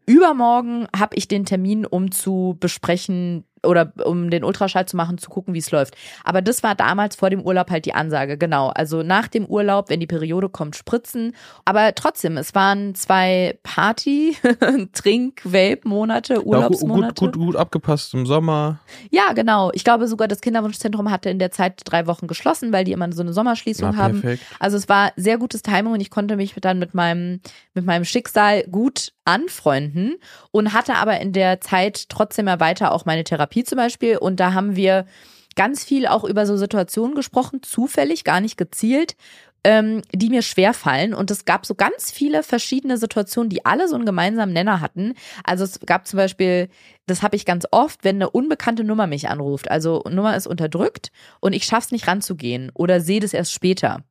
übermorgen 0.04 0.88
habe 0.98 1.14
ich 1.14 1.28
den 1.28 1.44
Termin, 1.44 1.86
um 1.86 2.10
zu 2.10 2.56
besprechen 2.58 3.44
oder 3.64 3.92
um 4.04 4.30
den 4.30 4.44
Ultraschall 4.44 4.86
zu 4.86 4.96
machen, 4.96 5.18
zu 5.18 5.30
gucken, 5.30 5.54
wie 5.54 5.58
es 5.58 5.70
läuft. 5.70 5.96
Aber 6.24 6.42
das 6.42 6.62
war 6.62 6.74
damals 6.74 7.16
vor 7.16 7.30
dem 7.30 7.42
Urlaub 7.42 7.70
halt 7.70 7.84
die 7.86 7.94
Ansage, 7.94 8.36
genau. 8.36 8.68
Also 8.68 9.02
nach 9.02 9.28
dem 9.28 9.46
Urlaub, 9.46 9.88
wenn 9.88 10.00
die 10.00 10.06
Periode 10.06 10.48
kommt, 10.48 10.76
spritzen. 10.76 11.34
Aber 11.64 11.94
trotzdem, 11.94 12.36
es 12.36 12.54
waren 12.54 12.94
zwei 12.94 13.58
Party, 13.62 14.36
Trink, 14.92 15.42
Vape-Monate, 15.44 16.44
Urlaubsmonate. 16.46 17.14
gut, 17.14 17.32
gut, 17.34 17.46
gut 17.46 17.56
abgepasst 17.56 18.14
im 18.14 18.26
Sommer. 18.26 18.80
Ja, 19.10 19.32
genau. 19.32 19.70
Ich 19.74 19.84
glaube 19.84 20.08
sogar, 20.08 20.28
das 20.28 20.40
Kinderwunschzentrum 20.40 21.10
hatte 21.10 21.30
in 21.30 21.38
der 21.38 21.50
Zeit 21.50 21.80
drei 21.84 22.06
Wochen 22.06 22.26
geschlossen, 22.26 22.72
weil 22.72 22.84
die 22.84 22.92
immer 22.92 23.10
so 23.12 23.22
eine 23.22 23.32
Sommerschließung 23.32 23.90
Na, 23.92 23.96
haben. 23.96 24.20
perfekt. 24.20 24.44
Also 24.58 24.76
es 24.76 24.88
war 24.88 25.12
sehr 25.16 25.38
gutes 25.38 25.62
Timing 25.62 25.92
und 25.92 26.00
ich 26.00 26.10
konnte 26.10 26.36
mich 26.36 26.54
dann 26.60 26.78
mit 26.78 26.94
meinem, 26.94 27.40
mit 27.74 27.84
meinem 27.84 28.04
Schicksal 28.04 28.64
gut 28.64 29.12
anfreunden 29.24 30.16
und 30.50 30.72
hatte 30.72 30.94
aber 30.94 31.20
in 31.20 31.32
der 31.32 31.60
Zeit 31.60 32.08
trotzdem 32.08 32.48
ja 32.48 32.60
weiter 32.60 32.92
auch 32.92 33.04
meine 33.04 33.24
Therapie 33.24 33.64
zum 33.64 33.76
Beispiel. 33.76 34.16
Und 34.16 34.40
da 34.40 34.52
haben 34.52 34.76
wir 34.76 35.06
ganz 35.54 35.84
viel 35.84 36.06
auch 36.06 36.24
über 36.24 36.46
so 36.46 36.56
Situationen 36.56 37.14
gesprochen, 37.14 37.62
zufällig, 37.62 38.24
gar 38.24 38.40
nicht 38.40 38.56
gezielt, 38.56 39.16
ähm, 39.64 40.02
die 40.12 40.28
mir 40.28 40.42
schwer 40.42 40.74
fallen. 40.74 41.14
Und 41.14 41.30
es 41.30 41.44
gab 41.44 41.66
so 41.66 41.74
ganz 41.74 42.10
viele 42.10 42.42
verschiedene 42.42 42.98
Situationen, 42.98 43.48
die 43.48 43.64
alle 43.64 43.88
so 43.88 43.94
einen 43.94 44.06
gemeinsamen 44.06 44.52
Nenner 44.52 44.80
hatten. 44.80 45.14
Also 45.44 45.64
es 45.64 45.80
gab 45.80 46.06
zum 46.06 46.16
Beispiel, 46.16 46.68
das 47.06 47.22
habe 47.22 47.36
ich 47.36 47.44
ganz 47.44 47.66
oft, 47.70 48.04
wenn 48.04 48.16
eine 48.16 48.30
unbekannte 48.30 48.84
Nummer 48.84 49.06
mich 49.06 49.28
anruft. 49.28 49.70
Also 49.70 50.02
Nummer 50.10 50.36
ist 50.36 50.46
unterdrückt 50.46 51.12
und 51.40 51.52
ich 51.52 51.64
schaff's 51.64 51.92
nicht 51.92 52.08
ranzugehen 52.08 52.70
oder 52.74 53.00
sehe 53.00 53.20
das 53.20 53.34
erst 53.34 53.52
später. 53.52 54.02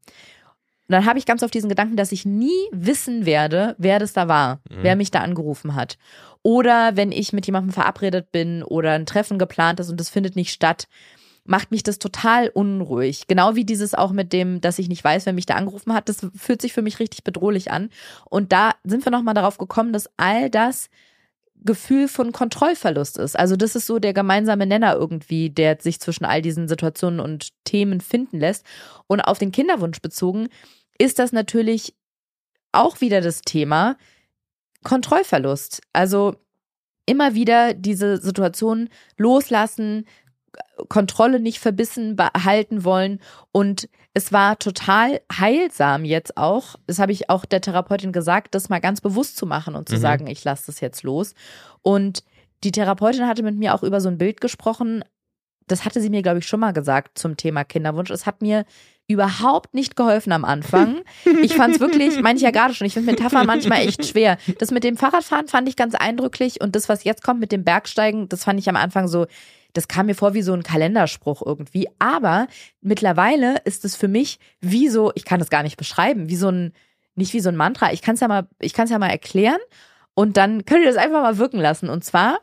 Und 0.92 0.96
dann 0.96 1.06
habe 1.06 1.20
ich 1.20 1.26
ganz 1.26 1.42
oft 1.42 1.54
diesen 1.54 1.70
Gedanken, 1.70 1.96
dass 1.96 2.12
ich 2.12 2.26
nie 2.26 2.68
wissen 2.74 3.26
werde, 3.26 3.76
wer 3.78 3.98
das 3.98 4.12
da 4.12 4.28
war, 4.28 4.60
wer 4.70 4.98
mich 4.98 5.10
da 5.10 5.22
angerufen 5.22 5.74
hat. 5.74 5.98
Oder 6.44 6.98
wenn 6.98 7.14
ich 7.14 7.32
mit 7.32 7.46
jemandem 7.46 7.72
verabredet 7.72 8.34
bin 8.34 8.62
oder 8.62 8.92
ein 8.92 9.06
Treffen 9.06 9.40
geplant 9.40 9.80
ist 9.80 9.90
und 9.90 10.02
das 10.02 10.10
findet 10.10 10.36
nicht 10.36 10.52
statt, 10.52 10.90
macht 11.46 11.72
mich 11.72 11.84
das 11.84 11.98
total 11.98 12.50
unruhig. 12.50 13.28
Genau 13.28 13.56
wie 13.56 13.64
dieses 13.64 13.94
auch 13.94 14.12
mit 14.12 14.34
dem, 14.34 14.60
dass 14.60 14.80
ich 14.80 14.90
nicht 14.90 15.02
weiß, 15.02 15.26
wer 15.26 15.32
mich 15.32 15.46
da 15.46 15.56
angerufen 15.56 15.94
hat. 15.94 16.10
Das 16.10 16.28
fühlt 16.36 16.62
sich 16.62 16.74
für 16.74 16.82
mich 16.82 17.00
richtig 17.00 17.24
bedrohlich 17.24 17.72
an. 17.72 17.90
Und 18.30 18.52
da 18.52 18.74
sind 18.84 19.06
wir 19.06 19.14
nochmal 19.14 19.34
darauf 19.34 19.58
gekommen, 19.58 19.94
dass 19.94 20.10
all 20.18 20.50
das 20.50 20.90
Gefühl 21.64 22.10
von 22.10 22.34
Kontrollverlust 22.34 23.18
ist. 23.18 23.40
Also 23.40 23.56
das 23.56 23.78
ist 23.78 23.88
so 23.88 24.00
der 24.00 24.12
gemeinsame 24.14 24.66
Nenner 24.66 24.96
irgendwie, 24.96 25.52
der 25.52 25.78
sich 25.80 26.02
zwischen 26.02 26.26
all 26.26 26.42
diesen 26.42 26.68
Situationen 26.68 27.22
und 27.22 27.50
Themen 27.64 28.02
finden 28.02 28.42
lässt. 28.42 28.66
Und 29.08 29.22
auf 29.22 29.40
den 29.40 29.54
Kinderwunsch 29.54 30.02
bezogen 30.02 30.50
ist 31.02 31.19
das 31.19 31.32
natürlich 31.32 31.95
auch 32.72 33.02
wieder 33.02 33.22
das 33.22 33.41
Thema 33.41 33.98
Kontrollverlust. 34.84 35.82
Also 35.94 36.36
immer 37.06 37.34
wieder 37.34 37.73
diese 37.73 38.18
Situation 38.18 38.90
loslassen, 39.18 40.06
Kontrolle 40.90 41.40
nicht 41.40 41.60
verbissen 41.60 42.15
behalten 42.15 42.84
wollen. 42.84 43.19
Und 43.52 43.90
es 44.14 44.32
war 44.32 44.60
total 44.60 45.22
heilsam 45.32 46.06
jetzt 46.06 46.38
auch, 46.38 46.76
das 46.88 46.99
habe 46.99 47.11
ich 47.11 47.30
auch 47.30 47.45
der 47.45 47.61
Therapeutin 47.61 48.11
gesagt, 48.11 48.53
das 48.53 48.69
mal 48.69 48.80
ganz 48.82 49.02
bewusst 49.02 49.38
zu 49.38 49.45
machen 49.45 49.76
und 49.76 49.88
zu 49.90 49.95
Mhm. 49.95 50.02
sagen, 50.02 50.28
ich 50.28 50.44
lasse 50.44 50.68
das 50.68 50.82
jetzt 50.82 51.03
los. 51.03 51.34
Und 51.82 52.23
die 52.64 52.72
Therapeutin 52.72 53.28
hatte 53.28 53.44
mit 53.44 53.57
mir 53.57 53.73
auch 53.73 53.84
über 53.84 54.02
so 54.02 54.10
ein 54.10 54.18
Bild 54.18 54.41
gesprochen, 54.41 55.03
das 55.68 55.86
hatte 55.86 56.02
sie 56.02 56.10
mir, 56.10 56.22
glaube 56.22 56.40
ich, 56.40 56.48
schon 56.48 56.60
mal 56.60 56.73
gesagt 56.73 57.18
zum 57.18 57.38
Thema 57.38 57.64
Kinderwunsch. 57.64 58.11
Es 58.11 58.26
hat 58.26 58.41
mir 58.41 58.65
überhaupt 59.12 59.74
nicht 59.74 59.96
geholfen 59.96 60.32
am 60.32 60.46
Anfang. 60.46 61.02
Ich 61.42 61.56
fand 61.56 61.76
es 61.76 61.80
wirklich, 61.80 62.22
meine 62.22 62.38
ich 62.38 62.44
ja 62.44 62.52
gerade 62.52 62.74
schon, 62.74 62.88
ich 62.88 62.94
finde 62.94 63.12
Metaphern 63.12 63.46
manchmal 63.46 63.88
echt 63.88 64.06
schwer. 64.06 64.38
Das 64.60 64.72
mit 64.72 64.84
dem 64.84 64.98
Fahrradfahren 64.98 65.48
fand 65.48 65.68
ich 65.68 65.76
ganz 65.76 65.96
eindrücklich 65.96 66.62
und 66.62 66.76
das, 66.76 66.90
was 66.90 67.04
jetzt 67.04 67.24
kommt 67.24 67.40
mit 67.40 67.52
dem 67.52 67.64
Bergsteigen, 67.64 68.30
das 68.30 68.44
fand 68.44 68.60
ich 68.60 68.70
am 68.70 68.76
Anfang 68.76 69.08
so, 69.08 69.28
das 69.74 69.88
kam 69.88 70.08
mir 70.08 70.16
vor 70.16 70.34
wie 70.34 70.42
so 70.42 70.54
ein 70.54 70.64
Kalenderspruch 70.64 71.42
irgendwie. 71.46 71.88
Aber 72.00 72.48
mittlerweile 72.82 73.58
ist 73.64 73.86
es 73.86 73.96
für 73.96 74.08
mich 74.08 74.40
wie 74.60 74.90
so, 74.90 75.12
ich 75.16 75.26
kann 75.26 75.40
das 75.40 75.50
gar 75.50 75.64
nicht 75.64 75.78
beschreiben, 75.78 76.30
wie 76.30 76.36
so 76.36 76.50
ein, 76.50 76.74
nicht 77.16 77.34
wie 77.34 77.40
so 77.40 77.50
ein 77.50 77.56
Mantra. 77.56 77.94
Ich 77.94 78.02
kann 78.02 78.16
es 78.16 78.22
ja 78.22 78.28
mal, 78.28 78.48
ich 78.60 78.74
kann 78.74 78.86
es 78.86 78.92
ja 78.92 79.00
mal 79.00 79.10
erklären 79.10 79.60
und 80.14 80.38
dann 80.38 80.66
könnt 80.66 80.82
ihr 80.82 80.92
das 80.92 81.02
einfach 81.02 81.22
mal 81.22 81.38
wirken 81.38 81.60
lassen. 81.60 81.90
Und 81.90 82.04
zwar, 82.04 82.40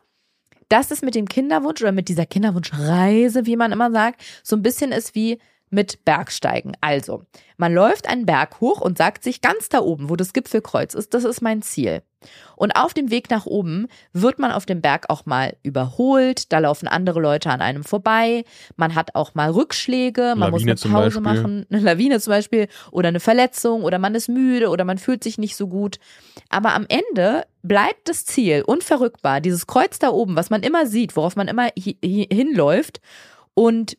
dass 0.69 0.91
es 0.91 1.01
mit 1.01 1.15
dem 1.15 1.27
Kinderwunsch 1.27 1.81
oder 1.81 1.91
mit 1.91 2.09
dieser 2.09 2.25
Kinderwunschreise, 2.25 3.45
wie 3.45 3.57
man 3.57 3.71
immer 3.71 3.91
sagt, 3.91 4.21
so 4.43 4.55
ein 4.55 4.63
bisschen 4.63 4.91
ist 4.91 5.15
wie 5.15 5.39
mit 5.69 6.03
Bergsteigen. 6.05 6.73
Also, 6.81 7.23
man 7.57 7.73
läuft 7.73 8.07
einen 8.07 8.25
Berg 8.25 8.61
hoch 8.61 8.81
und 8.81 8.97
sagt 8.97 9.23
sich 9.23 9.41
ganz 9.41 9.69
da 9.69 9.79
oben, 9.79 10.09
wo 10.09 10.15
das 10.15 10.33
Gipfelkreuz 10.33 10.93
ist, 10.93 11.13
das 11.13 11.23
ist 11.23 11.41
mein 11.41 11.61
Ziel. 11.61 12.01
Und 12.55 12.73
auf 12.73 12.93
dem 12.93 13.11
Weg 13.11 13.29
nach 13.29 13.45
oben 13.45 13.87
wird 14.11 14.39
man 14.39 14.51
auf 14.51 14.65
dem 14.65 14.81
Berg 14.81 15.05
auch 15.09 15.25
mal 15.25 15.55
überholt, 15.63 16.51
da 16.51 16.59
laufen 16.59 16.87
andere 16.87 17.21
Leute 17.21 17.49
an 17.49 17.61
einem 17.61 17.83
vorbei, 17.83 18.43
man 18.75 18.95
hat 18.95 19.15
auch 19.15 19.35
mal 19.35 19.51
Rückschläge, 19.51 20.33
man 20.35 20.51
Lawine 20.51 20.71
muss 20.73 20.85
eine 20.85 20.93
Pause 20.93 21.21
machen, 21.21 21.65
eine 21.71 21.81
Lawine 21.81 22.19
zum 22.19 22.31
Beispiel 22.31 22.67
oder 22.91 23.07
eine 23.07 23.21
Verletzung 23.21 23.83
oder 23.83 23.99
man 23.99 24.15
ist 24.15 24.27
müde 24.27 24.69
oder 24.69 24.83
man 24.83 24.97
fühlt 24.97 25.23
sich 25.23 25.37
nicht 25.37 25.55
so 25.55 25.67
gut. 25.67 25.99
Aber 26.49 26.73
am 26.73 26.85
Ende 26.89 27.45
bleibt 27.63 28.09
das 28.09 28.25
Ziel 28.25 28.63
unverrückbar, 28.65 29.39
dieses 29.39 29.67
Kreuz 29.67 29.99
da 29.99 30.09
oben, 30.09 30.35
was 30.35 30.49
man 30.49 30.63
immer 30.63 30.85
sieht, 30.85 31.15
worauf 31.15 31.37
man 31.37 31.47
immer 31.47 31.67
hi 31.67 31.97
hi 32.03 32.27
hinläuft. 32.31 32.99
Und 33.53 33.97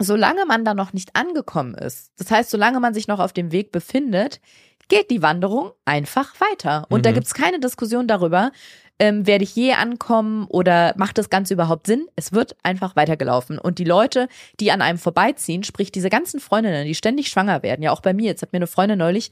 solange 0.00 0.46
man 0.46 0.64
da 0.64 0.74
noch 0.74 0.92
nicht 0.92 1.14
angekommen 1.14 1.74
ist, 1.74 2.10
das 2.16 2.30
heißt, 2.30 2.50
solange 2.50 2.80
man 2.80 2.94
sich 2.94 3.06
noch 3.08 3.18
auf 3.20 3.32
dem 3.32 3.52
Weg 3.52 3.72
befindet, 3.72 4.40
geht 4.88 5.10
die 5.10 5.22
Wanderung 5.22 5.70
einfach 5.84 6.34
weiter. 6.40 6.86
Und 6.90 7.06
da 7.06 7.10
Mhm. 7.10 7.14
gibt's 7.14 7.34
keine 7.34 7.60
Diskussion 7.60 8.08
darüber, 8.08 8.50
ähm, 8.98 9.26
werde 9.26 9.44
ich 9.44 9.54
je 9.54 9.72
ankommen 9.74 10.46
oder 10.48 10.94
macht 10.98 11.16
das 11.16 11.30
Ganze 11.30 11.54
überhaupt 11.54 11.86
Sinn? 11.86 12.06
Es 12.16 12.32
wird 12.32 12.56
einfach 12.62 12.96
weitergelaufen. 12.96 13.58
Und 13.58 13.78
die 13.78 13.84
Leute, 13.84 14.28
die 14.58 14.72
an 14.72 14.82
einem 14.82 14.98
vorbeiziehen, 14.98 15.62
sprich 15.64 15.90
diese 15.92 16.10
ganzen 16.10 16.40
Freundinnen, 16.40 16.86
die 16.86 16.94
ständig 16.94 17.28
schwanger 17.28 17.62
werden, 17.62 17.82
ja 17.82 17.92
auch 17.92 18.02
bei 18.02 18.12
mir, 18.12 18.26
jetzt 18.26 18.42
hat 18.42 18.52
mir 18.52 18.58
eine 18.58 18.66
Freundin 18.66 18.98
neulich, 18.98 19.30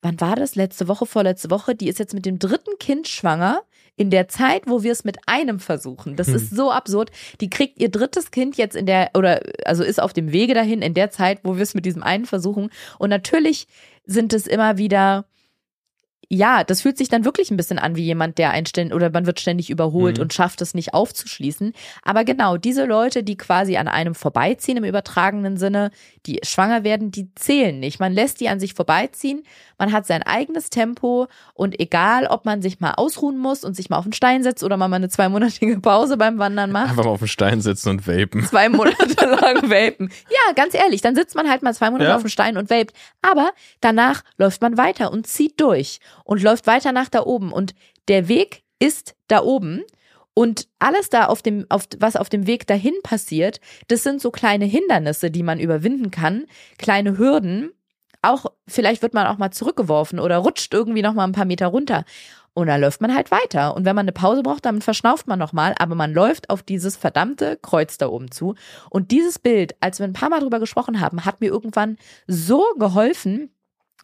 wann 0.00 0.20
war 0.20 0.36
das? 0.36 0.54
Letzte 0.54 0.86
Woche, 0.88 1.06
vorletzte 1.06 1.50
Woche, 1.50 1.74
die 1.74 1.88
ist 1.88 1.98
jetzt 1.98 2.14
mit 2.14 2.24
dem 2.24 2.38
dritten 2.38 2.78
Kind 2.78 3.08
schwanger. 3.08 3.62
In 3.96 4.10
der 4.10 4.28
Zeit, 4.28 4.62
wo 4.66 4.82
wir 4.82 4.92
es 4.92 5.04
mit 5.04 5.18
einem 5.26 5.60
versuchen. 5.60 6.16
Das 6.16 6.28
Hm. 6.28 6.34
ist 6.36 6.50
so 6.50 6.70
absurd. 6.72 7.10
Die 7.40 7.48
kriegt 7.50 7.80
ihr 7.80 7.90
drittes 7.90 8.30
Kind 8.30 8.56
jetzt 8.56 8.74
in 8.74 8.86
der, 8.86 9.10
oder 9.14 9.40
also 9.64 9.84
ist 9.84 10.02
auf 10.02 10.12
dem 10.12 10.32
Wege 10.32 10.54
dahin, 10.54 10.82
in 10.82 10.94
der 10.94 11.10
Zeit, 11.10 11.40
wo 11.44 11.56
wir 11.56 11.62
es 11.62 11.74
mit 11.74 11.86
diesem 11.86 12.02
einen 12.02 12.26
versuchen. 12.26 12.70
Und 12.98 13.10
natürlich 13.10 13.68
sind 14.04 14.32
es 14.32 14.46
immer 14.46 14.78
wieder, 14.78 15.26
ja, 16.28 16.64
das 16.64 16.80
fühlt 16.82 16.98
sich 16.98 17.08
dann 17.08 17.24
wirklich 17.24 17.50
ein 17.50 17.56
bisschen 17.56 17.78
an 17.78 17.96
wie 17.96 18.02
jemand, 18.04 18.38
der 18.38 18.50
einständig 18.50 18.94
oder 18.94 19.10
man 19.10 19.26
wird 19.26 19.40
ständig 19.40 19.70
überholt 19.70 20.16
Mhm. 20.18 20.22
und 20.22 20.32
schafft 20.34 20.60
es 20.62 20.74
nicht 20.74 20.94
aufzuschließen. 20.94 21.72
Aber 22.02 22.24
genau, 22.24 22.56
diese 22.56 22.84
Leute, 22.84 23.22
die 23.22 23.36
quasi 23.36 23.76
an 23.76 23.88
einem 23.88 24.14
vorbeiziehen 24.14 24.76
im 24.78 24.84
übertragenen 24.84 25.56
Sinne, 25.56 25.90
die 26.26 26.40
schwanger 26.44 26.84
werden, 26.84 27.10
die 27.10 27.34
zählen 27.34 27.78
nicht. 27.80 28.00
Man 28.00 28.12
lässt 28.12 28.40
die 28.40 28.48
an 28.48 28.60
sich 28.60 28.74
vorbeiziehen, 28.74 29.42
man 29.78 29.92
hat 29.92 30.06
sein 30.06 30.22
eigenes 30.22 30.70
Tempo 30.70 31.26
und 31.54 31.78
egal, 31.80 32.26
ob 32.26 32.44
man 32.44 32.62
sich 32.62 32.80
mal 32.80 32.92
ausruhen 32.92 33.36
muss 33.38 33.64
und 33.64 33.74
sich 33.74 33.90
mal 33.90 33.98
auf 33.98 34.04
den 34.04 34.12
Stein 34.12 34.42
setzt 34.42 34.62
oder 34.64 34.76
man 34.76 34.90
mal 34.90 34.96
eine 34.96 35.08
zweimonatige 35.08 35.80
Pause 35.80 36.16
beim 36.16 36.38
Wandern 36.38 36.70
macht 36.72 36.90
Einfach 36.90 37.04
mal 37.04 37.10
auf 37.10 37.18
den 37.18 37.28
Stein 37.28 37.60
sitzen 37.60 37.88
und 37.90 38.06
vapen. 38.06 38.44
zwei 38.44 38.68
Monate 38.68 38.96
lang 39.26 39.70
vapen. 39.70 40.10
Ja, 40.30 40.52
ganz 40.54 40.74
ehrlich, 40.74 41.00
dann 41.02 41.14
sitzt 41.14 41.34
man 41.34 41.48
halt 41.50 41.62
mal 41.62 41.74
zwei 41.74 41.90
Monate 41.90 42.08
Ja. 42.10 42.16
auf 42.16 42.22
dem 42.22 42.28
Stein 42.30 42.56
und 42.56 42.70
vapet. 42.70 42.92
Aber 43.22 43.50
danach 43.80 44.22
läuft 44.38 44.62
man 44.62 44.76
weiter 44.76 45.10
und 45.12 45.26
zieht 45.26 45.60
durch 45.60 46.00
und 46.24 46.42
läuft 46.42 46.66
weiter 46.66 46.92
nach 46.92 47.08
da 47.08 47.22
oben. 47.22 47.52
Und 47.52 47.74
der 48.08 48.28
Weg 48.28 48.64
ist 48.78 49.14
da 49.28 49.42
oben. 49.42 49.82
Und 50.34 50.66
alles 50.80 51.10
da 51.10 51.26
auf 51.26 51.42
dem, 51.42 51.64
auf, 51.68 51.86
was 51.98 52.16
auf 52.16 52.28
dem 52.28 52.48
Weg 52.48 52.66
dahin 52.66 52.94
passiert, 53.04 53.60
das 53.86 54.02
sind 54.02 54.20
so 54.20 54.32
kleine 54.32 54.64
Hindernisse, 54.64 55.30
die 55.30 55.44
man 55.44 55.60
überwinden 55.60 56.10
kann, 56.10 56.46
kleine 56.76 57.18
Hürden. 57.18 57.70
Auch, 58.20 58.46
vielleicht 58.66 59.02
wird 59.02 59.14
man 59.14 59.28
auch 59.28 59.38
mal 59.38 59.52
zurückgeworfen 59.52 60.18
oder 60.18 60.38
rutscht 60.38 60.74
irgendwie 60.74 61.02
noch 61.02 61.14
mal 61.14 61.24
ein 61.24 61.32
paar 61.32 61.44
Meter 61.44 61.68
runter. 61.68 62.04
Und 62.54 62.68
dann 62.68 62.80
läuft 62.80 63.00
man 63.00 63.14
halt 63.14 63.30
weiter. 63.30 63.76
Und 63.76 63.84
wenn 63.84 63.96
man 63.96 64.04
eine 64.04 64.12
Pause 64.12 64.42
braucht, 64.42 64.64
dann 64.64 64.80
verschnauft 64.80 65.26
man 65.26 65.38
nochmal, 65.38 65.74
aber 65.78 65.96
man 65.96 66.12
läuft 66.12 66.50
auf 66.50 66.62
dieses 66.62 66.96
verdammte 66.96 67.58
Kreuz 67.60 67.98
da 67.98 68.08
oben 68.08 68.30
zu. 68.30 68.54
Und 68.90 69.10
dieses 69.10 69.40
Bild, 69.40 69.74
als 69.80 69.98
wir 69.98 70.06
ein 70.06 70.12
paar 70.12 70.30
Mal 70.30 70.40
drüber 70.40 70.60
gesprochen 70.60 71.00
haben, 71.00 71.24
hat 71.24 71.40
mir 71.40 71.48
irgendwann 71.48 71.96
so 72.28 72.64
geholfen. 72.78 73.50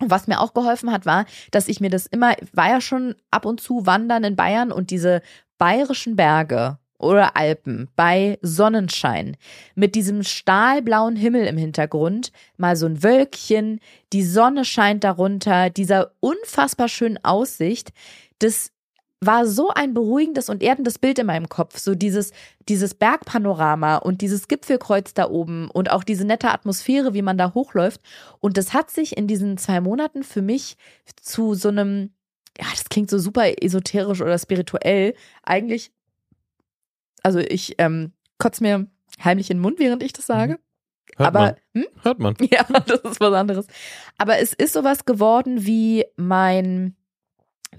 Und 0.00 0.10
was 0.10 0.26
mir 0.26 0.40
auch 0.40 0.54
geholfen 0.54 0.90
hat, 0.90 1.06
war, 1.06 1.26
dass 1.50 1.68
ich 1.68 1.80
mir 1.80 1.90
das 1.90 2.06
immer, 2.06 2.34
war 2.52 2.68
ja 2.68 2.80
schon 2.80 3.14
ab 3.30 3.44
und 3.44 3.60
zu 3.60 3.86
wandern 3.86 4.24
in 4.24 4.36
Bayern 4.36 4.72
und 4.72 4.90
diese 4.90 5.22
bayerischen 5.58 6.16
Berge 6.16 6.78
oder 6.98 7.36
Alpen 7.36 7.88
bei 7.96 8.38
Sonnenschein 8.42 9.36
mit 9.74 9.94
diesem 9.94 10.22
stahlblauen 10.22 11.16
Himmel 11.16 11.46
im 11.46 11.56
Hintergrund, 11.56 12.32
mal 12.56 12.76
so 12.76 12.86
ein 12.86 13.02
Wölkchen, 13.02 13.80
die 14.12 14.22
Sonne 14.22 14.64
scheint 14.64 15.04
darunter, 15.04 15.70
dieser 15.70 16.12
unfassbar 16.20 16.88
schönen 16.88 17.22
Aussicht, 17.24 17.92
das 18.38 18.72
war 19.20 19.46
so 19.46 19.68
ein 19.68 19.92
beruhigendes 19.92 20.48
und 20.48 20.62
erdendes 20.62 20.98
Bild 20.98 21.18
in 21.18 21.26
meinem 21.26 21.48
Kopf, 21.48 21.78
so 21.78 21.94
dieses 21.94 22.32
dieses 22.68 22.94
Bergpanorama 22.94 23.96
und 23.96 24.22
dieses 24.22 24.48
Gipfelkreuz 24.48 25.12
da 25.14 25.28
oben 25.28 25.70
und 25.70 25.90
auch 25.90 26.04
diese 26.04 26.24
nette 26.24 26.50
Atmosphäre, 26.50 27.12
wie 27.14 27.22
man 27.22 27.36
da 27.36 27.52
hochläuft 27.54 28.00
und 28.40 28.56
das 28.56 28.72
hat 28.72 28.90
sich 28.90 29.16
in 29.16 29.26
diesen 29.26 29.58
zwei 29.58 29.80
Monaten 29.80 30.22
für 30.22 30.42
mich 30.42 30.76
zu 31.20 31.54
so 31.54 31.68
einem 31.68 32.10
ja, 32.58 32.66
das 32.70 32.88
klingt 32.88 33.10
so 33.10 33.18
super 33.18 33.62
esoterisch 33.62 34.20
oder 34.20 34.38
spirituell. 34.38 35.14
Eigentlich, 35.42 35.92
also 37.22 37.38
ich 37.38 37.76
ähm, 37.78 38.12
kotze 38.38 38.62
mir 38.62 38.86
heimlich 39.22 39.50
in 39.50 39.58
den 39.58 39.62
Mund, 39.62 39.78
während 39.78 40.02
ich 40.02 40.12
das 40.12 40.26
sage. 40.26 40.58
Hört 41.16 41.28
Aber 41.28 41.40
man. 41.40 41.56
hm? 41.74 41.86
Hört 42.02 42.18
man. 42.18 42.36
Ja, 42.50 42.64
das 42.64 43.00
ist 43.00 43.20
was 43.20 43.34
anderes. 43.34 43.66
Aber 44.18 44.38
es 44.38 44.52
ist 44.52 44.72
sowas 44.72 45.04
geworden 45.04 45.66
wie 45.66 46.04
mein, 46.16 46.96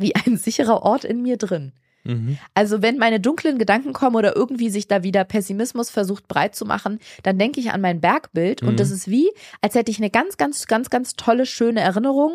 wie 0.02 0.15
ein 0.15 0.38
sicherer 0.38 0.84
Ort 0.84 1.03
in 1.03 1.22
mir 1.22 1.38
drin. 1.38 1.73
Mhm. 2.03 2.38
Also 2.53 2.82
wenn 2.82 2.98
meine 2.98 3.19
dunklen 3.19 3.60
Gedanken 3.60 3.94
kommen 3.94 4.15
oder 4.15 4.36
irgendwie 4.36 4.69
sich 4.69 4.88
da 4.88 5.03
wieder 5.03 5.23
Pessimismus 5.23 5.90
versucht 5.90 6.28
breit 6.28 6.56
zu 6.56 6.65
machen, 6.65 6.99
dann 7.23 7.38
denke 7.38 7.60
ich 7.60 7.72
an 7.72 7.82
mein 7.82 8.02
Bergbild 8.02 8.64
und 8.64 8.72
Mhm. 8.72 8.78
das 8.78 8.91
ist 8.91 9.07
wie, 9.10 9.30
als 9.61 9.76
hätte 9.76 9.91
ich 9.91 9.98
eine 9.99 10.10
ganz, 10.10 10.38
ganz, 10.38 10.65
ganz, 10.68 10.90
ganz 10.90 11.15
tolle, 11.15 11.45
schöne 11.45 11.82
Erinnerung 11.82 12.34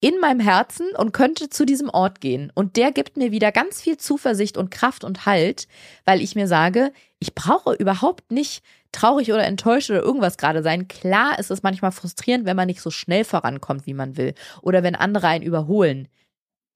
in 0.00 0.20
meinem 0.20 0.40
Herzen 0.40 0.86
und 0.96 1.12
könnte 1.12 1.48
zu 1.48 1.64
diesem 1.64 1.88
Ort 1.88 2.20
gehen. 2.20 2.52
Und 2.54 2.76
der 2.76 2.92
gibt 2.92 3.16
mir 3.16 3.32
wieder 3.32 3.50
ganz 3.52 3.80
viel 3.80 3.96
Zuversicht 3.96 4.56
und 4.56 4.70
Kraft 4.70 5.02
und 5.02 5.24
Halt, 5.24 5.66
weil 6.04 6.20
ich 6.20 6.34
mir 6.34 6.46
sage, 6.46 6.92
ich 7.18 7.34
brauche 7.34 7.72
überhaupt 7.72 8.30
nicht 8.30 8.62
traurig 8.92 9.32
oder 9.32 9.44
enttäuscht 9.44 9.90
oder 9.90 10.02
irgendwas 10.02 10.36
gerade 10.36 10.62
sein. 10.62 10.88
Klar 10.88 11.38
ist 11.38 11.50
es 11.50 11.62
manchmal 11.62 11.90
frustrierend, 11.90 12.44
wenn 12.44 12.56
man 12.56 12.66
nicht 12.66 12.82
so 12.82 12.90
schnell 12.90 13.24
vorankommt, 13.24 13.86
wie 13.86 13.94
man 13.94 14.16
will. 14.16 14.34
Oder 14.60 14.82
wenn 14.82 14.94
andere 14.94 15.26
einen 15.26 15.42
überholen. 15.42 16.06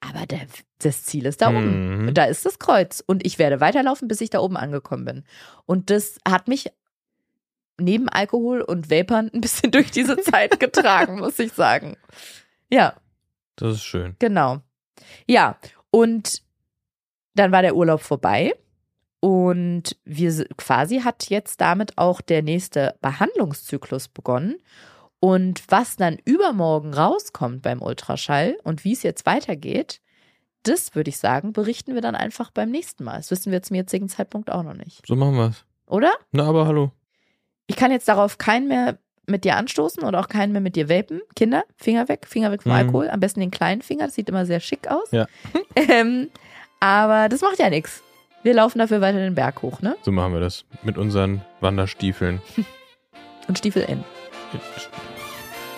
Aber 0.01 0.27
der, 0.27 0.41
das 0.79 1.05
Ziel 1.05 1.27
ist 1.27 1.43
da 1.43 1.49
oben. 1.49 2.05
Mhm. 2.07 2.15
Da 2.15 2.25
ist 2.25 2.47
das 2.47 2.59
Kreuz. 2.59 3.03
Und 3.05 3.27
ich 3.27 3.39
werde 3.39 3.61
weiterlaufen, 3.61 4.07
bis 4.09 4.21
ich 4.21 4.31
da 4.31 4.39
oben 4.39 4.57
angekommen 4.57 5.05
bin. 5.05 5.25
Und 5.67 5.91
das 5.91 6.19
hat 6.27 6.47
mich 6.49 6.71
neben 7.81 8.09
Alkohol 8.09 8.61
und 8.61 8.91
Vapern 8.91 9.31
ein 9.35 9.41
bisschen 9.41 9.71
durch 9.73 9.91
diese 9.91 10.17
Zeit 10.19 10.61
getragen, 10.61 11.19
muss 11.19 11.39
ich 11.39 11.53
sagen. 11.53 11.97
Ja, 12.71 12.95
Das 13.57 13.75
ist 13.75 13.85
schön. 13.85 14.15
genau. 14.19 14.61
Ja, 15.27 15.59
und 15.91 16.43
dann 17.35 17.53
war 17.53 17.63
der 17.63 17.77
Urlaub 17.77 18.01
vorbei. 18.01 18.55
Und 19.21 19.97
wir 20.05 20.45
quasi 20.57 21.01
hat 21.01 21.29
jetzt 21.29 21.61
damit 21.61 21.99
auch 21.99 22.21
der 22.21 22.43
nächste 22.43 22.95
Behandlungszyklus 23.01 24.07
begonnen. 24.09 24.57
Und 25.21 25.63
was 25.69 25.97
dann 25.97 26.19
übermorgen 26.25 26.95
rauskommt 26.95 27.63
beim 27.63 27.83
Ultraschall 27.83 28.57
und 28.63 28.85
wie 28.85 28.93
es 28.93 29.03
jetzt 29.03 29.27
weitergeht, 29.27 30.01
das 30.63 30.95
würde 30.95 31.09
ich 31.11 31.19
sagen, 31.19 31.53
berichten 31.53 31.95
wir 31.95 32.01
dann 32.03 32.15
einfach 32.15 32.51
beim 32.51 32.71
nächsten 32.71 33.05
Mal. 33.05 33.17
Das 33.17 33.31
wissen 33.31 33.51
wir 33.53 33.63
zum 33.63 33.77
jetzigen 33.77 34.09
Zeitpunkt 34.09 34.51
auch 34.51 34.63
noch 34.63 34.75
nicht. 34.75 35.07
So 35.07 35.17
machen 35.17 35.37
wir's. 35.37 35.65
Oder? 35.87 36.13
Na, 36.33 36.45
aber 36.47 36.67
hallo. 36.67 36.93
Ich 37.67 37.77
kann 37.77 37.91
jetzt 37.91 38.09
darauf 38.09 38.39
keinen 38.39 38.69
mehr 38.69 38.99
mit 39.27 39.45
dir 39.45 39.57
anstoßen 39.57 40.05
oder 40.05 40.21
auch 40.21 40.29
keinen 40.29 40.53
mehr 40.53 40.61
mit 40.61 40.77
dir 40.77 40.89
vapen. 40.89 41.21
Kinder, 41.37 41.65
Finger 41.77 42.09
weg, 42.09 42.27
Finger 42.27 42.51
weg 42.51 42.63
vom 42.63 42.73
Mhm. 42.73 42.79
Alkohol. 42.79 43.11
Am 43.11 43.21
besten 43.21 43.41
den 43.41 43.51
kleinen 43.51 43.83
Finger, 43.83 44.07
das 44.07 44.15
sieht 44.15 44.29
immer 44.29 44.47
sehr 44.47 44.61
schick 44.61 44.89
aus. 44.89 45.11
Ja. 45.11 45.27
ähm, 45.77 46.29
aber 46.81 47.29
das 47.29 47.41
macht 47.41 47.59
ja 47.59 47.71
nichts. 47.71 48.03
Wir 48.43 48.55
laufen 48.55 48.79
dafür 48.79 49.01
weiter 49.01 49.19
den 49.19 49.35
Berg 49.35 49.63
hoch, 49.63 49.81
ne? 49.83 49.97
So 50.03 50.13
machen 50.13 50.33
wir 50.33 50.41
das. 50.41 50.65
Mit 50.83 50.97
unseren 50.97 51.43
Wanderstiefeln. 51.61 52.41
Und 53.49 53.59
Stiefel 53.59 53.83
in. 53.83 54.05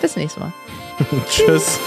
Bis 0.00 0.16
nächstes 0.16 0.40
Mal. 0.40 0.52
Tschüss. 1.28 1.78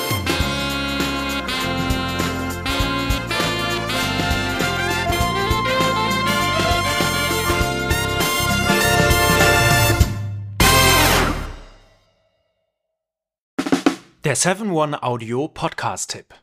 Der 14.24 14.38
7-One 14.38 15.04
Audio 15.04 15.50
Podcast-Tipp. 15.50 16.34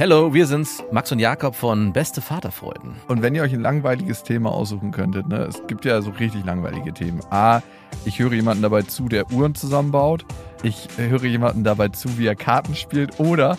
Hallo, 0.00 0.32
wir 0.32 0.46
sind's, 0.46 0.82
Max 0.90 1.12
und 1.12 1.18
Jakob 1.18 1.54
von 1.54 1.92
Beste 1.92 2.22
Vaterfreuden. 2.22 2.96
Und 3.08 3.20
wenn 3.20 3.34
ihr 3.34 3.42
euch 3.42 3.52
ein 3.52 3.60
langweiliges 3.60 4.22
Thema 4.22 4.50
aussuchen 4.50 4.92
könntet, 4.92 5.28
ne, 5.28 5.40
es 5.40 5.66
gibt 5.66 5.84
ja 5.84 6.00
so 6.00 6.08
richtig 6.08 6.42
langweilige 6.46 6.94
Themen. 6.94 7.20
A, 7.28 7.60
ich 8.06 8.18
höre 8.18 8.32
jemanden 8.32 8.62
dabei 8.62 8.80
zu, 8.80 9.10
der 9.10 9.30
Uhren 9.30 9.54
zusammenbaut. 9.54 10.24
Ich 10.62 10.88
höre 10.96 11.26
jemanden 11.26 11.64
dabei 11.64 11.88
zu, 11.88 12.16
wie 12.16 12.26
er 12.26 12.34
Karten 12.34 12.76
spielt. 12.76 13.20
Oder 13.20 13.58